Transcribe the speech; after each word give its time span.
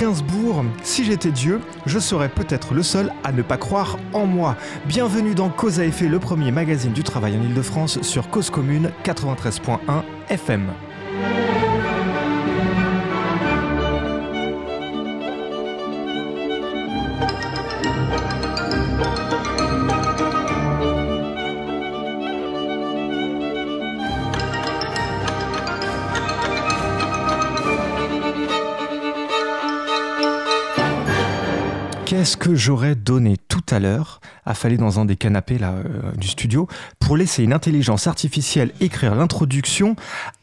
Gainsbourg, 0.00 0.64
si 0.82 1.04
j'étais 1.04 1.30
Dieu, 1.30 1.60
je 1.84 1.98
serais 1.98 2.30
peut-être 2.30 2.72
le 2.72 2.82
seul 2.82 3.12
à 3.22 3.32
ne 3.32 3.42
pas 3.42 3.58
croire 3.58 3.98
en 4.14 4.24
moi. 4.24 4.56
Bienvenue 4.86 5.34
dans 5.34 5.50
Cause 5.50 5.78
à 5.78 5.84
effet, 5.84 6.08
le 6.08 6.18
premier 6.18 6.50
magazine 6.50 6.92
du 6.92 7.02
travail 7.02 7.36
en 7.36 7.42
Ile-de-France 7.42 8.00
sur 8.00 8.30
Cause 8.30 8.48
Commune 8.48 8.92
93.1 9.04 9.78
FM. 10.30 10.72
Qu'est-ce 32.30 32.38
que 32.38 32.54
j'aurais 32.54 32.94
donné 32.94 33.36
tout 33.48 33.64
à 33.70 33.80
l'heure, 33.80 34.20
affalé 34.46 34.76
dans 34.76 35.00
un 35.00 35.04
des 35.04 35.16
canapés 35.16 35.58
euh, 35.60 36.12
du 36.16 36.28
studio, 36.28 36.68
pour 37.00 37.16
laisser 37.16 37.42
une 37.42 37.52
intelligence 37.52 38.06
artificielle 38.06 38.70
écrire 38.80 39.16
l'introduction 39.16 39.96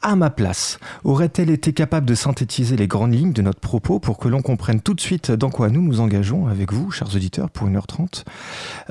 à 0.07 0.15
ma 0.15 0.29
place 0.29 0.79
Aurait-elle 1.03 1.49
été 1.49 1.73
capable 1.73 2.05
de 2.05 2.15
synthétiser 2.15 2.77
les 2.77 2.87
grandes 2.87 3.13
lignes 3.13 3.33
de 3.33 3.41
notre 3.41 3.59
propos 3.59 3.99
pour 3.99 4.17
que 4.17 4.29
l'on 4.29 4.41
comprenne 4.41 4.79
tout 4.79 4.93
de 4.93 5.01
suite 5.01 5.31
dans 5.31 5.49
quoi 5.49 5.69
nous 5.69 5.81
nous 5.81 5.99
engageons 5.99 6.47
avec 6.47 6.71
vous, 6.71 6.91
chers 6.91 7.13
auditeurs, 7.13 7.49
pour 7.49 7.67
1h30 7.67 8.23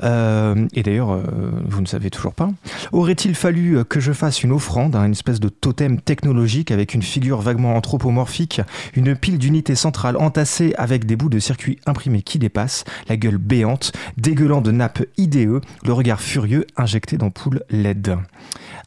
euh, 0.03 0.67
Et 0.75 0.83
d'ailleurs, 0.83 1.11
euh, 1.11 1.23
vous 1.65 1.81
ne 1.81 1.87
savez 1.87 2.11
toujours 2.11 2.35
pas. 2.35 2.51
Aurait-il 2.91 3.33
fallu 3.33 3.83
que 3.83 3.99
je 3.99 4.13
fasse 4.13 4.43
une 4.43 4.51
offrande 4.51 4.95
une 4.95 5.11
espèce 5.11 5.39
de 5.39 5.49
totem 5.49 5.99
technologique 5.99 6.69
avec 6.69 6.93
une 6.93 7.01
figure 7.01 7.41
vaguement 7.41 7.75
anthropomorphique, 7.75 8.61
une 8.93 9.15
pile 9.15 9.39
d'unités 9.39 9.75
centrales 9.75 10.17
entassées 10.17 10.75
avec 10.77 11.05
des 11.05 11.15
bouts 11.15 11.29
de 11.29 11.39
circuits 11.39 11.79
imprimés 11.87 12.21
qui 12.21 12.37
dépassent, 12.37 12.83
la 13.09 13.17
gueule 13.17 13.37
béante, 13.37 13.91
dégueulant 14.17 14.61
de 14.61 14.71
nappes 14.71 15.03
IDE, 15.17 15.61
le 15.83 15.93
regard 15.93 16.21
furieux 16.21 16.67
injecté 16.77 17.17
d'ampoules 17.17 17.63
LED 17.71 18.17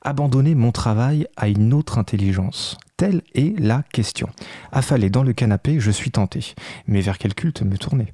Abandonner 0.02 0.54
mon 0.54 0.72
travail 0.72 1.26
à 1.36 1.48
une 1.48 1.74
autre 1.74 1.98
intelligence 1.98 2.78
Telle 2.96 3.22
est 3.34 3.58
la 3.58 3.82
question. 3.92 4.28
Affalé 4.72 5.10
dans 5.10 5.22
le 5.22 5.32
canapé, 5.34 5.78
je 5.78 5.90
suis 5.90 6.10
tenté. 6.10 6.54
Mais 6.86 7.00
vers 7.00 7.18
quel 7.18 7.34
culte 7.34 7.62
me 7.62 7.76
tourner 7.76 8.12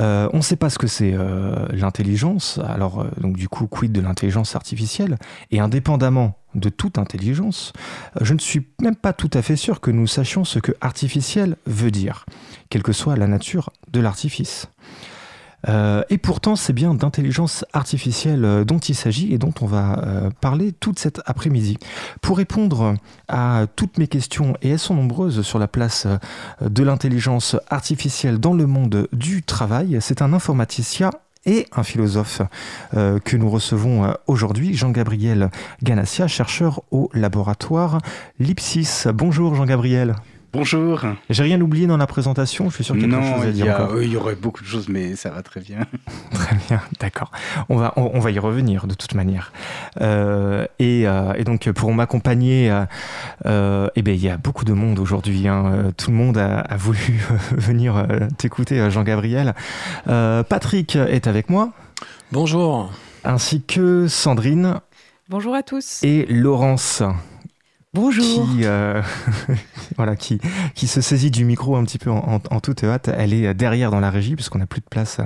Euh, 0.00 0.28
On 0.32 0.38
ne 0.38 0.42
sait 0.42 0.56
pas 0.56 0.70
ce 0.70 0.78
que 0.78 0.86
c'est 0.86 1.12
euh, 1.14 1.66
l'intelligence. 1.72 2.58
Alors, 2.66 3.00
euh, 3.00 3.10
donc 3.20 3.36
du 3.36 3.48
coup, 3.48 3.66
quid 3.66 3.92
de 3.92 4.00
l'intelligence 4.00 4.56
artificielle? 4.56 5.18
Et 5.50 5.60
indépendamment 5.60 6.38
de 6.54 6.68
toute 6.70 6.96
intelligence, 6.98 7.72
je 8.20 8.32
ne 8.34 8.38
suis 8.38 8.66
même 8.80 8.96
pas 8.96 9.12
tout 9.12 9.30
à 9.34 9.42
fait 9.42 9.56
sûr 9.56 9.80
que 9.80 9.90
nous 9.90 10.06
sachions 10.06 10.44
ce 10.44 10.58
que 10.58 10.72
artificiel 10.80 11.56
veut 11.66 11.90
dire, 11.90 12.26
quelle 12.68 12.82
que 12.82 12.92
soit 12.92 13.16
la 13.16 13.26
nature 13.26 13.70
de 13.90 14.00
l'artifice. 14.00 14.68
Euh, 15.68 16.02
et 16.10 16.18
pourtant, 16.18 16.56
c'est 16.56 16.72
bien 16.72 16.94
d'intelligence 16.94 17.64
artificielle 17.72 18.44
euh, 18.44 18.64
dont 18.64 18.78
il 18.78 18.94
s'agit 18.94 19.32
et 19.32 19.38
dont 19.38 19.54
on 19.60 19.66
va 19.66 19.98
euh, 19.98 20.30
parler 20.40 20.72
toute 20.72 20.98
cette 20.98 21.20
après-midi. 21.26 21.78
Pour 22.20 22.38
répondre 22.38 22.94
à 23.28 23.66
toutes 23.76 23.98
mes 23.98 24.08
questions, 24.08 24.54
et 24.62 24.70
elles 24.70 24.78
sont 24.78 24.94
nombreuses 24.94 25.42
sur 25.42 25.58
la 25.58 25.68
place 25.68 26.06
de 26.60 26.82
l'intelligence 26.82 27.56
artificielle 27.68 28.38
dans 28.38 28.54
le 28.54 28.66
monde 28.66 29.08
du 29.12 29.42
travail, 29.42 29.98
c'est 30.00 30.22
un 30.22 30.32
informaticien 30.32 31.10
et 31.44 31.66
un 31.72 31.82
philosophe 31.82 32.42
que 32.92 33.36
nous 33.36 33.50
recevons 33.50 34.14
aujourd'hui, 34.26 34.74
Jean-Gabriel 34.74 35.50
Ganassia, 35.82 36.28
chercheur 36.28 36.82
au 36.90 37.10
laboratoire 37.14 37.98
Lipsis. 38.38 39.06
Bonjour 39.12 39.54
Jean-Gabriel. 39.54 40.14
Bonjour. 40.52 41.00
J'ai 41.30 41.42
rien 41.44 41.58
oublié 41.62 41.86
dans 41.86 41.96
la 41.96 42.06
présentation, 42.06 42.68
je 42.68 42.74
suis 42.74 42.84
sûr 42.84 42.94
qu'il 42.94 43.10
y 43.10 43.14
a 43.14 43.18
quelque 43.18 43.36
chose 43.38 43.46
à 43.46 43.52
dire 43.52 43.70
a- 43.74 43.84
encore. 43.84 43.96
euh, 43.96 44.04
il 44.04 44.12
y 44.12 44.16
aurait 44.16 44.34
beaucoup 44.34 44.62
de 44.62 44.68
choses, 44.68 44.88
mais 44.90 45.16
ça 45.16 45.30
va 45.30 45.42
très 45.42 45.60
bien. 45.60 45.78
Très 46.32 46.56
bien, 46.68 46.80
d'accord. 47.00 47.30
On 47.70 47.76
va, 47.76 47.94
on, 47.96 48.10
on 48.12 48.20
va 48.20 48.30
y 48.30 48.38
revenir 48.38 48.86
de 48.86 48.92
toute 48.94 49.14
manière. 49.14 49.50
Euh, 50.02 50.66
et, 50.78 51.06
euh, 51.08 51.32
et 51.36 51.44
donc 51.44 51.70
pour 51.70 51.94
m'accompagner, 51.94 52.70
euh, 53.46 53.88
eh 53.96 54.02
ben, 54.02 54.14
il 54.14 54.20
y 54.22 54.28
a 54.28 54.36
beaucoup 54.36 54.64
de 54.66 54.74
monde 54.74 54.98
aujourd'hui. 54.98 55.48
hein. 55.48 55.92
Tout 55.96 56.10
le 56.10 56.16
monde 56.16 56.36
a, 56.36 56.58
a 56.60 56.76
voulu 56.76 57.22
venir 57.52 58.06
t'écouter, 58.36 58.90
Jean-Gabriel. 58.90 59.54
Euh, 60.08 60.42
Patrick 60.42 60.96
est 60.96 61.26
avec 61.26 61.48
moi, 61.48 61.70
Bonjour. 62.30 62.92
ainsi 63.24 63.62
que 63.62 64.06
Sandrine 64.08 64.80
Bonjour 65.30 65.54
à 65.54 65.62
tous. 65.62 66.00
et 66.02 66.26
Laurence. 66.28 67.02
Bonjour. 67.94 68.46
qui, 68.48 68.64
euh, 68.64 69.02
voilà, 69.96 70.16
qui, 70.16 70.40
qui 70.74 70.86
se 70.86 71.02
saisit 71.02 71.30
du 71.30 71.44
micro 71.44 71.76
un 71.76 71.84
petit 71.84 71.98
peu 71.98 72.10
en, 72.10 72.40
en- 72.50 72.60
toute 72.60 72.84
hâte. 72.84 73.08
Elle 73.08 73.34
est 73.34 73.52
derrière 73.52 73.90
dans 73.90 74.00
la 74.00 74.08
régie 74.10 74.34
puisqu'on 74.34 74.58
n'a 74.58 74.66
plus 74.66 74.80
de 74.80 74.86
place 74.88 75.20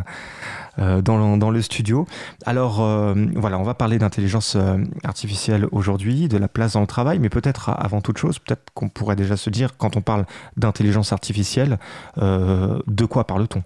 euh, 0.80 1.00
dans, 1.00 1.16
le, 1.16 1.38
dans 1.38 1.50
le 1.50 1.62
studio. 1.62 2.08
Alors 2.44 2.80
euh, 2.80 3.14
voilà, 3.36 3.60
on 3.60 3.62
va 3.62 3.74
parler 3.74 3.98
d'intelligence 3.98 4.56
euh, 4.56 4.78
artificielle 5.04 5.68
aujourd'hui, 5.70 6.26
de 6.26 6.38
la 6.38 6.48
place 6.48 6.72
dans 6.72 6.80
le 6.80 6.88
travail, 6.88 7.20
mais 7.20 7.28
peut-être 7.28 7.68
avant 7.70 8.00
toute 8.00 8.18
chose, 8.18 8.40
peut-être 8.40 8.64
qu'on 8.74 8.88
pourrait 8.88 9.16
déjà 9.16 9.36
se 9.36 9.48
dire 9.48 9.76
quand 9.76 9.96
on 9.96 10.00
parle 10.02 10.26
d'intelligence 10.56 11.12
artificielle, 11.12 11.78
euh, 12.18 12.80
de 12.88 13.04
quoi 13.04 13.28
parle-t-on? 13.28 13.62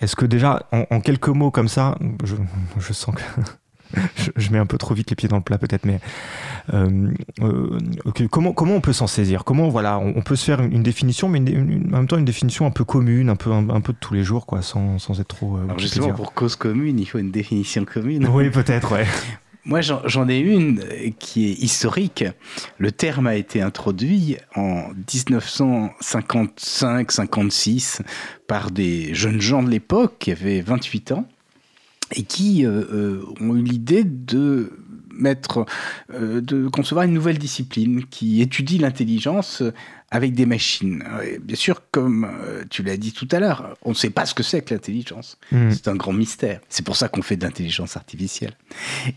Est-ce 0.00 0.16
que 0.16 0.26
déjà, 0.26 0.66
en, 0.72 0.86
en 0.90 1.00
quelques 1.00 1.28
mots 1.28 1.52
comme 1.52 1.68
ça, 1.68 1.96
je, 2.24 2.34
je 2.80 2.92
sens 2.92 3.14
que 3.14 3.22
je, 4.16 4.30
je 4.36 4.50
mets 4.50 4.58
un 4.58 4.66
peu 4.66 4.78
trop 4.78 4.94
vite 4.94 5.10
les 5.10 5.16
pieds 5.16 5.28
dans 5.28 5.36
le 5.36 5.42
plat 5.42 5.58
peut-être, 5.58 5.84
mais 5.84 6.00
euh, 6.72 7.08
euh, 7.42 7.78
comment, 8.30 8.52
comment 8.52 8.74
on 8.76 8.80
peut 8.80 8.92
s'en 8.92 9.06
saisir? 9.06 9.44
Comment 9.44 9.68
voilà, 9.68 9.98
on, 9.98 10.14
on 10.16 10.22
peut 10.22 10.36
se 10.36 10.44
faire 10.44 10.60
une, 10.60 10.72
une 10.72 10.82
définition, 10.82 11.28
mais 11.28 11.38
une- 11.38 11.48
une- 11.48 11.94
en 11.94 11.98
même 11.98 12.06
temps 12.06 12.18
une 12.18 12.24
définition 12.24 12.66
un 12.66 12.70
peu 12.70 12.84
commune, 12.84 13.28
un 13.28 13.36
peu, 13.36 13.52
un, 13.52 13.68
un 13.70 13.80
peu 13.80 13.92
de 13.92 13.98
tous 13.98 14.14
les 14.14 14.24
jours, 14.24 14.46
quoi, 14.46 14.62
sans, 14.62 14.98
sans 14.98 15.20
être 15.20 15.28
trop. 15.28 15.56
euh, 15.56 15.64
Alors 15.64 15.78
justement, 15.78 16.12
pour 16.12 16.34
cause 16.34 16.56
commune, 16.56 16.98
il 16.98 17.06
faut 17.06 17.18
une 17.18 17.30
définition 17.30 17.84
commune. 17.84 18.26
Oui, 18.28 18.50
peut-être, 18.50 18.92
ouais. 18.92 19.06
Moi, 19.64 19.80
j'en 19.80 20.28
ai 20.28 20.38
une 20.40 20.82
qui 21.20 21.46
est 21.48 21.52
historique. 21.52 22.24
Le 22.78 22.90
terme 22.90 23.28
a 23.28 23.36
été 23.36 23.62
introduit 23.62 24.36
en 24.56 24.88
1955-56 25.08 28.00
par 28.46 28.70
des 28.70 29.14
jeunes 29.14 29.40
gens 29.40 29.62
de 29.62 29.70
l'époque 29.70 30.16
qui 30.18 30.32
avaient 30.32 30.60
28 30.60 31.12
ans 31.12 31.26
et 32.14 32.22
qui 32.22 32.64
euh, 32.64 32.70
euh, 32.92 33.24
ont 33.40 33.56
eu 33.56 33.62
l'idée 33.62 34.04
de 34.04 34.72
mettre, 35.14 35.66
euh, 36.14 36.40
de 36.40 36.68
concevoir 36.68 37.04
une 37.04 37.12
nouvelle 37.12 37.38
discipline 37.38 38.04
qui 38.06 38.40
étudie 38.40 38.78
l'intelligence 38.78 39.62
avec 40.10 40.34
des 40.34 40.46
machines. 40.46 41.04
Bien 41.42 41.56
sûr, 41.56 41.82
comme 41.90 42.24
euh, 42.24 42.64
tu 42.68 42.82
l'as 42.82 42.96
dit 42.96 43.12
tout 43.12 43.28
à 43.30 43.38
l'heure, 43.38 43.76
on 43.82 43.90
ne 43.90 43.94
sait 43.94 44.10
pas 44.10 44.26
ce 44.26 44.34
que 44.34 44.42
c'est 44.42 44.62
que 44.62 44.74
l'intelligence. 44.74 45.38
Hmm. 45.50 45.70
C'est 45.70 45.88
un 45.88 45.96
grand 45.96 46.12
mystère. 46.12 46.60
C'est 46.68 46.84
pour 46.84 46.96
ça 46.96 47.08
qu'on 47.08 47.22
fait 47.22 47.36
de 47.36 47.44
l'intelligence 47.44 47.96
artificielle. 47.96 48.54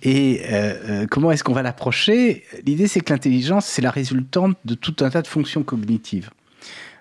Et 0.03 0.41
euh, 0.51 1.05
comment 1.09 1.31
est-ce 1.31 1.43
qu'on 1.43 1.53
va 1.53 1.63
l'approcher? 1.63 2.43
L'idée, 2.65 2.87
c'est 2.87 3.01
que 3.01 3.11
l'intelligence, 3.11 3.65
c'est 3.65 3.81
la 3.81 3.91
résultante 3.91 4.57
de 4.63 4.73
tout 4.73 4.95
un 5.01 5.09
tas 5.09 5.21
de 5.21 5.27
fonctions 5.27 5.63
cognitives. 5.63 6.29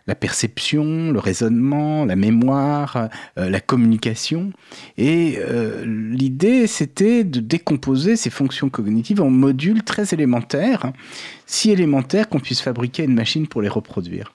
La 0.06 0.14
perception, 0.14 1.12
le 1.12 1.18
raisonnement, 1.18 2.04
la 2.04 2.16
mémoire, 2.16 3.08
euh, 3.38 3.48
la 3.48 3.60
communication. 3.60 4.52
Et 4.98 5.38
euh, 5.38 5.84
l'idée, 5.86 6.66
c'était 6.66 7.24
de 7.24 7.40
décomposer 7.40 8.16
ces 8.16 8.30
fonctions 8.30 8.68
cognitives 8.68 9.22
en 9.22 9.30
modules 9.30 9.82
très 9.82 10.12
élémentaires, 10.12 10.92
si 11.46 11.70
élémentaires 11.70 12.28
qu'on 12.28 12.40
puisse 12.40 12.60
fabriquer 12.60 13.04
une 13.04 13.14
machine 13.14 13.46
pour 13.46 13.62
les 13.62 13.68
reproduire. 13.68 14.34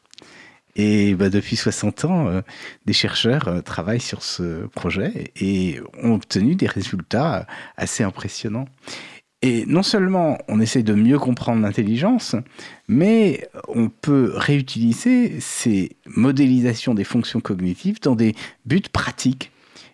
Et 0.76 1.14
bah, 1.14 1.30
depuis 1.30 1.56
60 1.56 2.06
ans, 2.06 2.28
euh, 2.28 2.42
des 2.86 2.94
chercheurs 2.94 3.62
travaillent 3.64 4.00
sur 4.00 4.24
ce 4.24 4.66
projet 4.68 5.32
et 5.36 5.80
ont 6.02 6.14
obtenu 6.14 6.56
des 6.56 6.68
résultats 6.68 7.46
assez 7.78 8.04
impressionnants. 8.04 8.66
Et 9.42 9.66
non 9.68 9.84
seulement 9.84 10.38
on 10.50 10.60
essaie 10.60 10.84
de 10.84 10.94
mieux 10.94 11.18
comprendre 11.18 11.62
l'intelligence, 11.62 12.36
mais 12.90 13.48
on 13.70 13.88
peut 13.88 14.34
réutiliser 14.36 15.40
ces 15.40 15.96
modélisations 16.06 16.94
des 16.94 17.06
fonctions 17.06 17.40
cognitives 17.40 18.02
dans 18.02 18.16
des 18.16 18.36
buts 18.66 18.82
pratiques. 18.92 19.52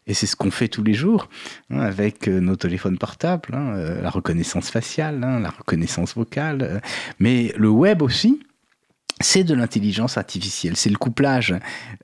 Et 0.08 0.14
c'est 0.14 0.28
ce 0.28 0.36
qu'on 0.36 0.52
fait 0.52 0.68
tous 0.68 0.84
les 0.84 0.94
jours 0.94 1.30
hein, 1.70 1.80
avec 1.80 2.28
euh, 2.28 2.40
nos 2.40 2.56
téléphones 2.56 2.98
portables, 2.98 3.54
hein, 3.54 3.76
euh, 3.76 4.02
la 4.02 4.10
reconnaissance 4.10 4.70
faciale, 4.70 5.24
hein, 5.24 5.40
la 5.40 5.50
reconnaissance 5.50 6.16
vocale, 6.16 6.62
euh, 6.62 6.80
mais 7.20 7.54
le 7.58 7.70
web 7.70 8.02
aussi 8.02 8.40
c'est 9.22 9.46
de 9.46 9.54
l'intelligence 9.54 10.18
artificielle. 10.18 10.76
C'est 10.76 10.90
le 10.90 10.98
couplage 10.98 11.56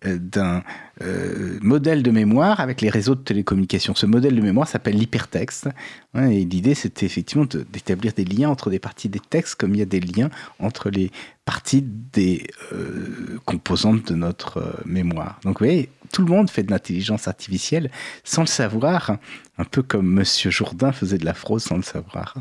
euh, 0.06 0.18
d'un 0.18 0.64
euh, 1.02 1.60
modèle 1.62 2.04
de 2.04 2.12
mémoire 2.12 2.62
avec 2.62 2.80
les 2.80 2.90
réseaux 2.90 3.16
de 3.16 3.22
télécommunications. 3.22 3.96
Ce 3.96 4.06
modèle 4.06 4.36
de 4.36 4.42
mémoire 4.42 4.68
s'appelle 4.68 4.96
l'hypertexte. 4.96 5.68
hein, 6.14 6.30
et 6.30 6.46
l'idée, 6.46 6.74
c'était 6.74 7.06
effectivement 7.06 7.46
d'établir 7.46 8.14
des 8.14 8.24
liens 8.24 8.50
entre 8.50 8.70
des 8.70 8.80
parties 8.80 9.10
des 9.10 9.20
textes, 9.20 9.56
comme 9.56 9.76
il 9.76 9.80
y 9.80 9.82
a 9.82 9.86
des 9.86 10.00
liens 10.00 10.30
entre 10.60 10.90
les 10.90 11.12
parties 11.44 11.84
des 11.84 12.48
euh, 12.72 13.40
composantes 13.44 14.08
de 14.08 14.16
notre 14.16 14.82
mémoire. 14.86 15.38
Donc, 15.44 15.60
vous 15.60 15.66
voyez, 15.66 15.90
tout 16.14 16.24
le 16.24 16.32
monde 16.32 16.50
fait 16.50 16.64
de 16.64 16.72
l'intelligence 16.72 17.28
artificielle 17.28 17.92
sans 18.24 18.44
le 18.44 18.48
savoir, 18.48 19.18
un 19.58 19.66
peu 19.66 19.82
comme 19.82 20.08
Monsieur 20.08 20.50
Jourdain 20.50 20.94
faisait 20.94 21.18
de 21.18 21.26
la 21.26 21.34
fraude 21.34 21.60
sans 21.60 21.76
le 21.76 21.84
savoir. 21.84 22.36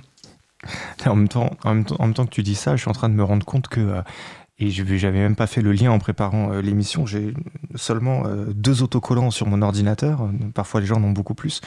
En 1.06 1.16
même, 1.16 1.28
temps, 1.28 1.56
en, 1.64 1.74
même 1.74 1.84
temps, 1.84 2.26
que 2.26 2.30
tu 2.30 2.42
dis 2.42 2.54
ça, 2.54 2.76
je 2.76 2.82
suis 2.82 2.90
en 2.90 2.92
train 2.92 3.08
de 3.08 3.14
me 3.14 3.24
rendre 3.24 3.46
compte 3.46 3.68
que 3.68 4.02
et 4.60 4.70
j'avais 4.70 5.18
même 5.18 5.36
pas 5.36 5.46
fait 5.46 5.62
le 5.62 5.72
lien 5.72 5.90
en 5.90 5.98
préparant 5.98 6.52
l'émission. 6.60 7.06
J'ai 7.06 7.34
seulement 7.74 8.24
deux 8.54 8.82
autocollants 8.82 9.30
sur 9.30 9.46
mon 9.46 9.62
ordinateur. 9.62 10.28
Parfois, 10.54 10.80
les 10.80 10.86
gens 10.86 10.96
en 10.96 11.04
ont 11.04 11.12
beaucoup 11.12 11.34
plus. 11.34 11.60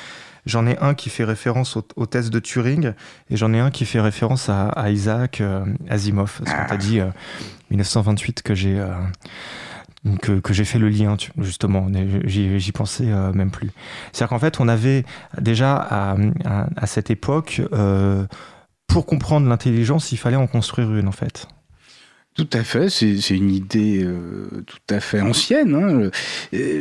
J'en 0.45 0.67
ai 0.67 0.77
un 0.77 0.93
qui 0.93 1.09
fait 1.09 1.23
référence 1.23 1.75
au, 1.75 2.05
test 2.05 2.29
de 2.29 2.39
Turing 2.39 2.93
et 3.29 3.37
j'en 3.37 3.51
ai 3.53 3.59
un 3.59 3.71
qui 3.71 3.85
fait 3.85 3.99
référence 3.99 4.47
à, 4.47 4.89
Isaac 4.91 5.41
Asimov. 5.89 6.39
Parce 6.43 6.55
qu'on 6.55 6.67
t'a 6.67 6.77
dit 6.77 6.99
1928 7.71 8.43
que 8.43 8.53
j'ai 8.53 8.79
que, 10.21 10.53
j'ai 10.53 10.65
fait 10.65 10.79
le 10.79 10.89
lien, 10.89 11.15
justement. 11.37 11.87
J'y 12.25 12.71
pensais 12.71 13.09
euh, 13.09 13.31
même 13.33 13.51
plus. 13.51 13.71
C'est-à-dire 14.11 14.29
qu'en 14.29 14.39
fait, 14.39 14.59
on 14.59 14.67
avait 14.67 15.05
déjà 15.39 15.75
à, 15.75 16.87
cette 16.87 17.09
époque, 17.09 17.61
euh, 17.73 18.25
pour 18.87 19.05
comprendre 19.05 19.47
l'intelligence, 19.47 20.11
il 20.11 20.17
fallait 20.17 20.35
en 20.35 20.47
construire 20.47 20.93
une, 20.93 21.07
en 21.07 21.13
fait. 21.13 21.47
Tout 22.35 22.49
à 22.53 22.63
fait, 22.63 22.89
c'est 22.89 23.29
une 23.29 23.51
idée 23.51 24.03
euh, 24.03 24.63
tout 24.65 24.79
à 24.89 24.99
fait 24.99 25.21
ancienne. 25.21 25.75
Hein. 25.75 26.09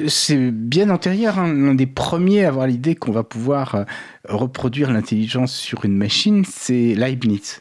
C'est 0.09 0.51
bien 0.51 0.89
antérieur, 0.89 1.39
hein. 1.39 1.53
l'un 1.53 1.75
des 1.75 1.87
premiers 1.87 2.45
à 2.45 2.49
avoir 2.49 2.67
l'idée 2.67 2.95
qu'on 2.95 3.13
va 3.13 3.23
pouvoir 3.23 3.85
reproduire 4.27 4.91
l'intelligence 4.91 5.55
sur 5.55 5.85
une 5.85 5.97
machine, 5.97 6.45
c'est 6.47 6.95
Leibniz. 6.95 7.61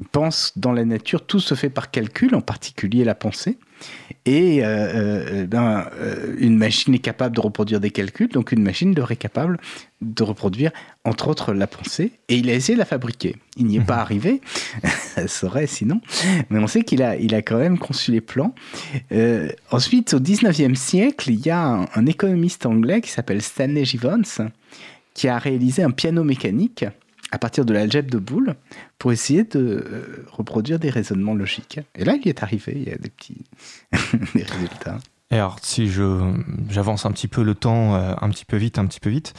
Il 0.00 0.06
pense 0.06 0.52
dans 0.56 0.72
la 0.72 0.84
nature, 0.84 1.26
tout 1.26 1.40
se 1.40 1.54
fait 1.54 1.70
par 1.70 1.90
calcul, 1.90 2.34
en 2.34 2.40
particulier 2.40 3.04
la 3.04 3.14
pensée. 3.14 3.58
Et 4.24 4.64
euh, 4.64 4.66
euh, 4.66 5.46
ben, 5.46 5.86
euh, 5.98 6.36
une 6.38 6.56
machine 6.56 6.94
est 6.94 7.00
capable 7.00 7.34
de 7.34 7.40
reproduire 7.40 7.80
des 7.80 7.90
calculs, 7.90 8.28
donc 8.28 8.52
une 8.52 8.62
machine 8.62 8.94
devrait 8.94 9.14
être 9.14 9.20
capable 9.20 9.58
de 10.00 10.22
reproduire, 10.22 10.70
entre 11.04 11.28
autres, 11.28 11.52
la 11.52 11.66
pensée. 11.66 12.12
Et 12.28 12.36
il 12.36 12.48
a 12.48 12.54
essayé 12.54 12.74
de 12.74 12.78
la 12.78 12.84
fabriquer. 12.84 13.36
Il 13.56 13.66
n'y 13.66 13.78
est 13.78 13.84
pas 13.84 13.96
arrivé, 14.00 14.40
ça 14.84 15.26
serait 15.26 15.66
sinon, 15.66 16.00
mais 16.50 16.60
on 16.60 16.68
sait 16.68 16.82
qu'il 16.82 17.02
a, 17.02 17.16
il 17.16 17.34
a 17.34 17.42
quand 17.42 17.58
même 17.58 17.78
conçu 17.78 18.12
les 18.12 18.20
plans. 18.20 18.54
ensuite, 19.70 20.14
au 20.14 20.20
19e 20.20 20.76
siècle, 20.76 21.30
il 21.30 21.44
y 21.44 21.50
a 21.50 21.60
un, 21.60 21.88
un 21.94 22.06
économiste 22.06 22.64
anglais 22.64 23.00
qui 23.00 23.10
s'appelle 23.10 23.42
Stanley 23.42 23.84
Gibbons, 23.84 24.50
qui 25.14 25.28
a 25.28 25.38
réalisé 25.38 25.82
un 25.82 25.90
piano 25.90 26.22
mécanique 26.22 26.84
à 27.32 27.38
partir 27.38 27.64
de 27.64 27.72
l'algèbre 27.72 28.10
de 28.10 28.18
Boole 28.18 28.54
pour 28.98 29.10
essayer 29.10 29.42
de 29.42 29.58
euh, 29.58 30.26
reproduire 30.30 30.78
des 30.78 30.90
raisonnements 30.90 31.34
logiques. 31.34 31.80
Et 31.96 32.04
là, 32.04 32.14
il 32.14 32.24
y 32.24 32.28
est 32.28 32.42
arrivé, 32.42 32.74
il 32.76 32.88
y 32.88 32.92
a 32.92 32.98
des 32.98 33.08
petits 33.08 33.44
résultats. 34.34 34.98
Et 35.30 35.36
alors, 35.36 35.56
si 35.62 35.90
j'avance 36.68 37.06
un 37.06 37.10
petit 37.10 37.26
peu 37.26 37.42
le 37.42 37.54
temps, 37.54 37.94
euh, 37.94 38.14
un 38.20 38.28
petit 38.28 38.44
peu 38.44 38.58
vite, 38.58 38.78
un 38.78 38.84
petit 38.84 39.00
peu 39.00 39.08
vite. 39.08 39.32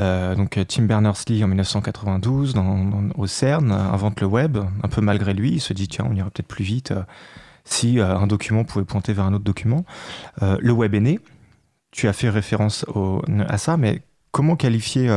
Euh, 0.00 0.34
donc, 0.34 0.58
Tim 0.66 0.82
Berners-Lee 0.82 1.44
en 1.44 1.46
1992, 1.46 2.52
dans, 2.54 3.10
au 3.14 3.28
CERN, 3.28 3.70
invente 3.70 4.20
le 4.20 4.26
web. 4.26 4.58
Un 4.82 4.88
peu 4.88 5.00
malgré 5.00 5.32
lui, 5.32 5.52
il 5.52 5.60
se 5.60 5.72
dit 5.72 5.86
tiens, 5.86 6.06
on 6.10 6.16
irait 6.16 6.30
peut-être 6.30 6.48
plus 6.48 6.64
vite 6.64 6.92
si 7.64 8.00
un 8.00 8.26
document 8.28 8.64
pouvait 8.64 8.84
pointer 8.84 9.12
vers 9.12 9.24
un 9.24 9.34
autre 9.34 9.44
document. 9.44 9.84
le 10.40 10.70
web 10.70 10.94
est 10.94 11.00
né. 11.00 11.20
Tu 11.90 12.06
as 12.06 12.12
fait 12.12 12.30
référence 12.30 12.84
à 13.48 13.58
ça, 13.58 13.76
mais 13.76 14.02
comment 14.30 14.54
qualifier 14.54 15.08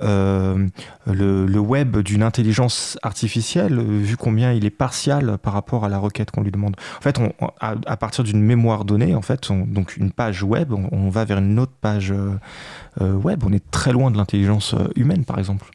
euh, 0.00 0.66
le, 1.06 1.58
web 1.58 1.98
d'une 1.98 2.22
intelligence 2.22 2.98
artificielle, 3.02 3.80
vu 3.80 4.16
combien 4.16 4.52
il 4.52 4.64
est 4.64 4.70
partial 4.70 5.38
par 5.38 5.52
rapport 5.52 5.84
à 5.84 5.88
la 5.88 5.98
requête 5.98 6.30
qu'on 6.30 6.42
lui 6.42 6.50
demande. 6.50 6.76
En 6.98 7.00
fait, 7.02 7.18
à, 7.60 7.96
partir 7.96 8.24
d'une 8.24 8.42
mémoire 8.42 8.84
donnée, 8.84 9.14
en 9.14 9.22
fait, 9.22 9.48
donc 9.50 9.96
une 9.96 10.10
page 10.10 10.42
web, 10.42 10.72
on, 10.72 11.10
va 11.10 11.24
vers 11.24 11.38
une 11.38 11.58
autre 11.58 11.74
page 11.80 12.10
euh, 12.10 12.32
euh, 13.00 13.12
web. 13.12 13.42
On 13.44 13.52
est 13.52 13.70
très 13.70 13.92
loin 13.92 14.10
de 14.10 14.16
l'intelligence 14.16 14.74
humaine, 14.96 15.24
par 15.24 15.38
exemple. 15.38 15.70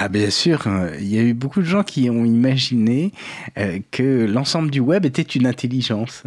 Ah 0.00 0.08
bien 0.08 0.30
sûr, 0.30 0.68
il 1.00 1.08
y 1.08 1.18
a 1.18 1.22
eu 1.22 1.34
beaucoup 1.34 1.60
de 1.60 1.66
gens 1.66 1.82
qui 1.82 2.08
ont 2.08 2.24
imaginé 2.24 3.12
que 3.90 4.26
l'ensemble 4.26 4.70
du 4.70 4.78
web 4.78 5.04
était 5.04 5.22
une 5.22 5.44
intelligence. 5.44 6.22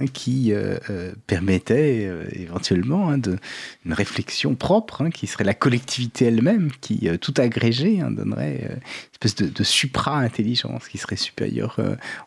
Hein, 0.00 0.06
qui 0.12 0.52
euh, 0.52 0.78
euh, 0.88 1.12
permettait 1.26 2.06
euh, 2.06 2.24
éventuellement 2.32 3.10
hein, 3.10 3.18
de, 3.18 3.38
une 3.84 3.92
réflexion 3.92 4.54
propre, 4.54 5.02
hein, 5.02 5.10
qui 5.10 5.26
serait 5.26 5.44
la 5.44 5.52
collectivité 5.52 6.26
elle-même, 6.26 6.70
qui 6.80 7.08
tout 7.20 7.34
agrégé 7.36 7.98
donnerait 8.10 8.60
une 8.62 9.12
espèce 9.12 9.34
de, 9.34 9.46
de 9.46 9.64
supra-intelligence 9.64 10.88
qui 10.88 10.98
serait 10.98 11.16
supérieure 11.16 11.78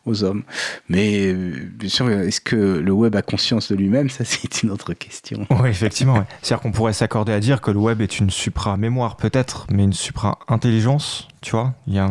aux 0.06 0.24
hommes. 0.24 0.44
Mais 0.90 1.34
bien 1.34 1.90
sûr, 1.90 2.10
est-ce 2.10 2.42
que 2.42 2.56
le 2.56 2.92
web 2.92 3.16
a 3.16 3.22
conscience 3.22 3.72
de 3.72 3.76
lui-même? 3.76 4.10
Ça, 4.10 4.24
c'est 4.26 4.64
une 4.64 4.70
autre 4.70 4.94
question. 4.94 5.48
Oui, 5.50 5.70
effectivement. 5.70 6.26
C'est-à-dire 6.42 6.62
qu'on 6.62 6.72
pourrait 6.72 6.94
s'accorder 6.94 7.34
à 7.34 7.40
dire 7.40 7.62
que 7.62 7.72
le 7.72 7.80
web 7.80 8.02
est 8.02 8.20
une 8.20 8.30
supra-mémoire, 8.30 9.18
peut-être, 9.18 9.68
mais 9.72 9.84
une 9.84 9.94
supra-intelligence? 9.94 11.28
Tu 11.44 11.52
vois 11.52 11.76
il 11.88 11.94
y 11.94 12.00
a 12.00 12.10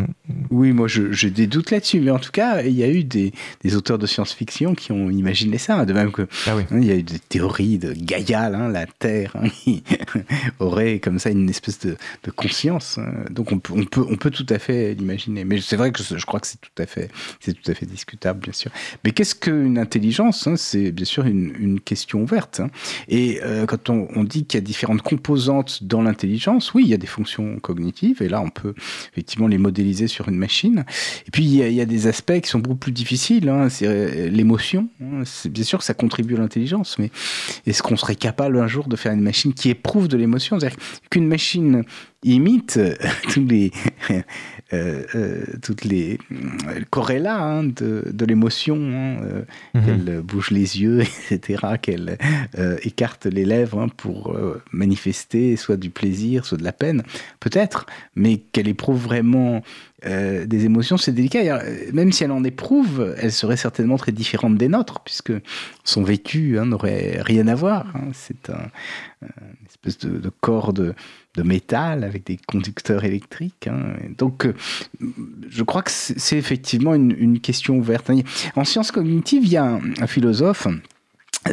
Oui, 0.51 0.73
moi 0.73 0.87
j'ai 0.89 1.31
des 1.31 1.47
doutes 1.47 1.71
là-dessus, 1.71 2.01
mais 2.01 2.11
en 2.11 2.19
tout 2.19 2.31
cas, 2.31 2.63
il 2.63 2.75
y 2.75 2.85
a 2.85 2.89
eu 2.89 3.03
des, 3.03 3.33
des 3.63 3.77
auteurs 3.77 3.99
de 3.99 4.07
science-fiction 4.07 4.75
qui 4.75 4.93
ont 4.93 5.11
imaginé 5.11 5.57
ça, 5.57 5.85
de 5.87 5.93
même 5.93 6.13
que 6.13 6.29
ah 6.47 6.55
oui. 6.55 6.65
Hein, 6.71 6.79
il 6.81 6.85
y 6.85 6.91
a 6.91 6.95
eu 6.95 7.03
des 7.03 7.19
théories 7.19 7.79
de 7.79 7.95
Gaïa, 7.95 8.47
hein, 8.47 8.69
la 8.69 8.87
Terre, 8.87 9.35
hein, 9.35 9.49
qui 9.49 9.83
aurait 10.61 10.99
comme 10.99 11.19
ça 11.19 11.31
une 11.31 11.49
espèce 11.49 11.79
de, 11.81 11.97
de 12.25 12.31
conscience. 12.31 13.01
Donc 13.31 13.53
on 13.53 13.59
peut, 13.59 13.73
on, 13.75 13.85
peut, 13.85 14.05
on 14.09 14.17
peut 14.17 14.31
tout 14.31 14.47
à 14.51 14.59
fait 14.59 14.95
l'imaginer. 14.95 15.45
Mais 15.45 15.63
c'est 15.63 15.77
vrai 15.77 15.93
que 15.93 16.03
je, 16.03 16.27
crois 16.27 16.39
que 16.39 16.47
c'est 16.47 16.61
tout, 16.61 16.83
à 16.83 16.85
fait, 16.85 17.11
c'est 17.41 17.55
tout 17.55 17.71
à 17.71 17.75
fait 17.75 17.87
discutable, 17.87 18.41
bien 18.41 18.53
sûr. 18.53 18.71
Mais 19.05 19.13
qu'est-ce 19.13 19.35
qu'une 19.35 19.79
intelligence 19.79 20.47
C'est 20.57 20.93
bien 20.93 21.07
sûr 21.07 21.25
une, 21.25 21.55
une, 21.59 21.81
question 21.81 22.21
ouverte. 22.23 22.61
Et 23.09 23.41
euh, 23.43 23.65
quand 23.65 23.89
on, 23.89 24.09
on 24.15 24.25
dit 24.25 24.45
qu'il 24.45 24.59
y 24.59 24.63
a 24.63 24.65
différentes 24.65 25.01
composantes 25.01 25.83
dans 25.85 26.03
l'intelligence, 26.03 26.75
oui, 26.75 26.83
il 26.85 26.91
y 26.91 26.95
a 26.95 26.99
des 26.99 27.07
fonctions 27.07 27.59
cognitives, 27.61 28.23
et 28.23 28.29
là 28.29 28.43
on 28.43 28.51
peut 28.51 28.75
effectivement 29.23 29.47
les 29.47 29.59
modéliser 29.59 30.09
sur 30.09 30.29
une 30.29 30.37
machine. 30.37 30.85
Et 31.29 31.31
puis 31.31 31.45
il 31.45 31.73
y, 31.73 31.81
a, 31.81 31.85
des 31.85 32.07
aspects 32.09 32.41
qui 32.41 32.49
sont 32.49 32.59
beaucoup 32.59 32.77
plus 32.77 32.93
difficiles. 32.93 33.49
Hein. 33.49 33.69
c'est 33.69 33.87
euh, 33.87 34.29
l'émotion. 34.29 34.89
Hein. 35.01 35.23
C'est 35.25 35.49
bien 35.49 35.63
sûr 35.63 35.79
que 35.79 35.85
ça 35.85 35.95
contribue 35.95 36.35
à 36.35 36.39
l'intelligence, 36.39 36.99
mais 36.99 37.11
est-ce 37.67 37.83
qu'on 37.85 37.97
serait 37.97 38.17
capable 38.17 38.59
un 38.59 38.67
jour 38.67 38.89
de 38.89 38.97
faire 38.97 39.13
une 39.13 39.21
machine 39.21 39.55
qui 39.55 39.71
éprouve 39.71 40.09
de 40.09 40.17
l'émotion? 40.17 40.59
C'est-à-dire 40.59 40.79
qu'une 41.09 41.29
machine 41.29 41.85
imite 42.23 42.79
tous 43.33 43.47
les 43.47 43.71
euh, 44.73 45.03
euh, 45.15 45.45
toutes 45.61 45.85
les 45.85 46.19
corrélats 46.89 47.43
hein, 47.43 47.65
de, 47.65 48.11
de 48.11 48.25
l'émotion, 48.25 48.77
hein, 48.77 49.45
mhm. 49.75 49.85
qu'elle 49.85 50.23
bouge 50.23 50.51
les 50.51 50.81
yeux, 50.81 51.01
etc., 51.31 51.77
qu'elle 51.81 52.17
écarte 52.83 53.27
les 53.27 53.45
lèvres 53.45 53.87
pour 53.97 54.35
manifester 54.73 55.57
soit 55.57 55.77
du 55.77 55.91
plaisir, 55.91 56.47
soit 56.47 56.57
de 56.57 56.65
la 56.65 56.73
peine, 56.73 57.03
peut-être, 57.39 57.85
mais 58.15 58.39
qu'elle 58.39 58.69
éprouve 58.69 59.03
vraiment 59.03 59.63
euh, 60.07 60.47
des 60.47 60.65
émotions, 60.65 60.97
c'est 60.97 61.13
délicat. 61.13 61.63
Même 61.93 62.13
si 62.13 62.25
elle 62.25 62.33
en 62.33 62.43
éprouve, 62.45 63.15
elle 63.19 63.33
serait 63.33 63.57
certainement 63.57 63.97
très 63.97 64.13
différente 64.13 64.57
des 64.57 64.69
nôtres, 64.69 65.01
puisque 65.01 65.33
son 65.85 66.03
vécu 66.03 66.59
hein, 66.59 66.67
n'aurait 66.67 67.21
rien 67.21 67.47
à 67.47 67.55
voir. 67.55 67.87
Hein. 67.95 68.09
C'est 68.13 68.51
un, 68.51 68.69
une 69.23 69.67
espèce 69.69 69.99
de, 69.99 70.31
corps 70.41 70.73
de, 70.73 70.95
métal 71.37 72.05
avec 72.05 72.27
des 72.27 72.37
conducteurs 72.37 73.05
électriques. 73.05 73.69
Hein. 73.69 73.95
Donc, 74.19 74.47
euh, 74.47 74.55
je 75.49 75.63
crois 75.63 75.83
que 75.83 75.91
c'est 75.93 76.37
effectivement 76.37 76.95
une, 76.95 77.41
question 77.41 77.77
ouverte. 77.77 78.11
En 78.57 78.65
sciences 78.65 78.93
cognitives, 78.93 79.45
il 79.45 79.53
y 79.53 79.57
a 79.57 79.65
un, 80.01 80.07
philosophe, 80.07 80.67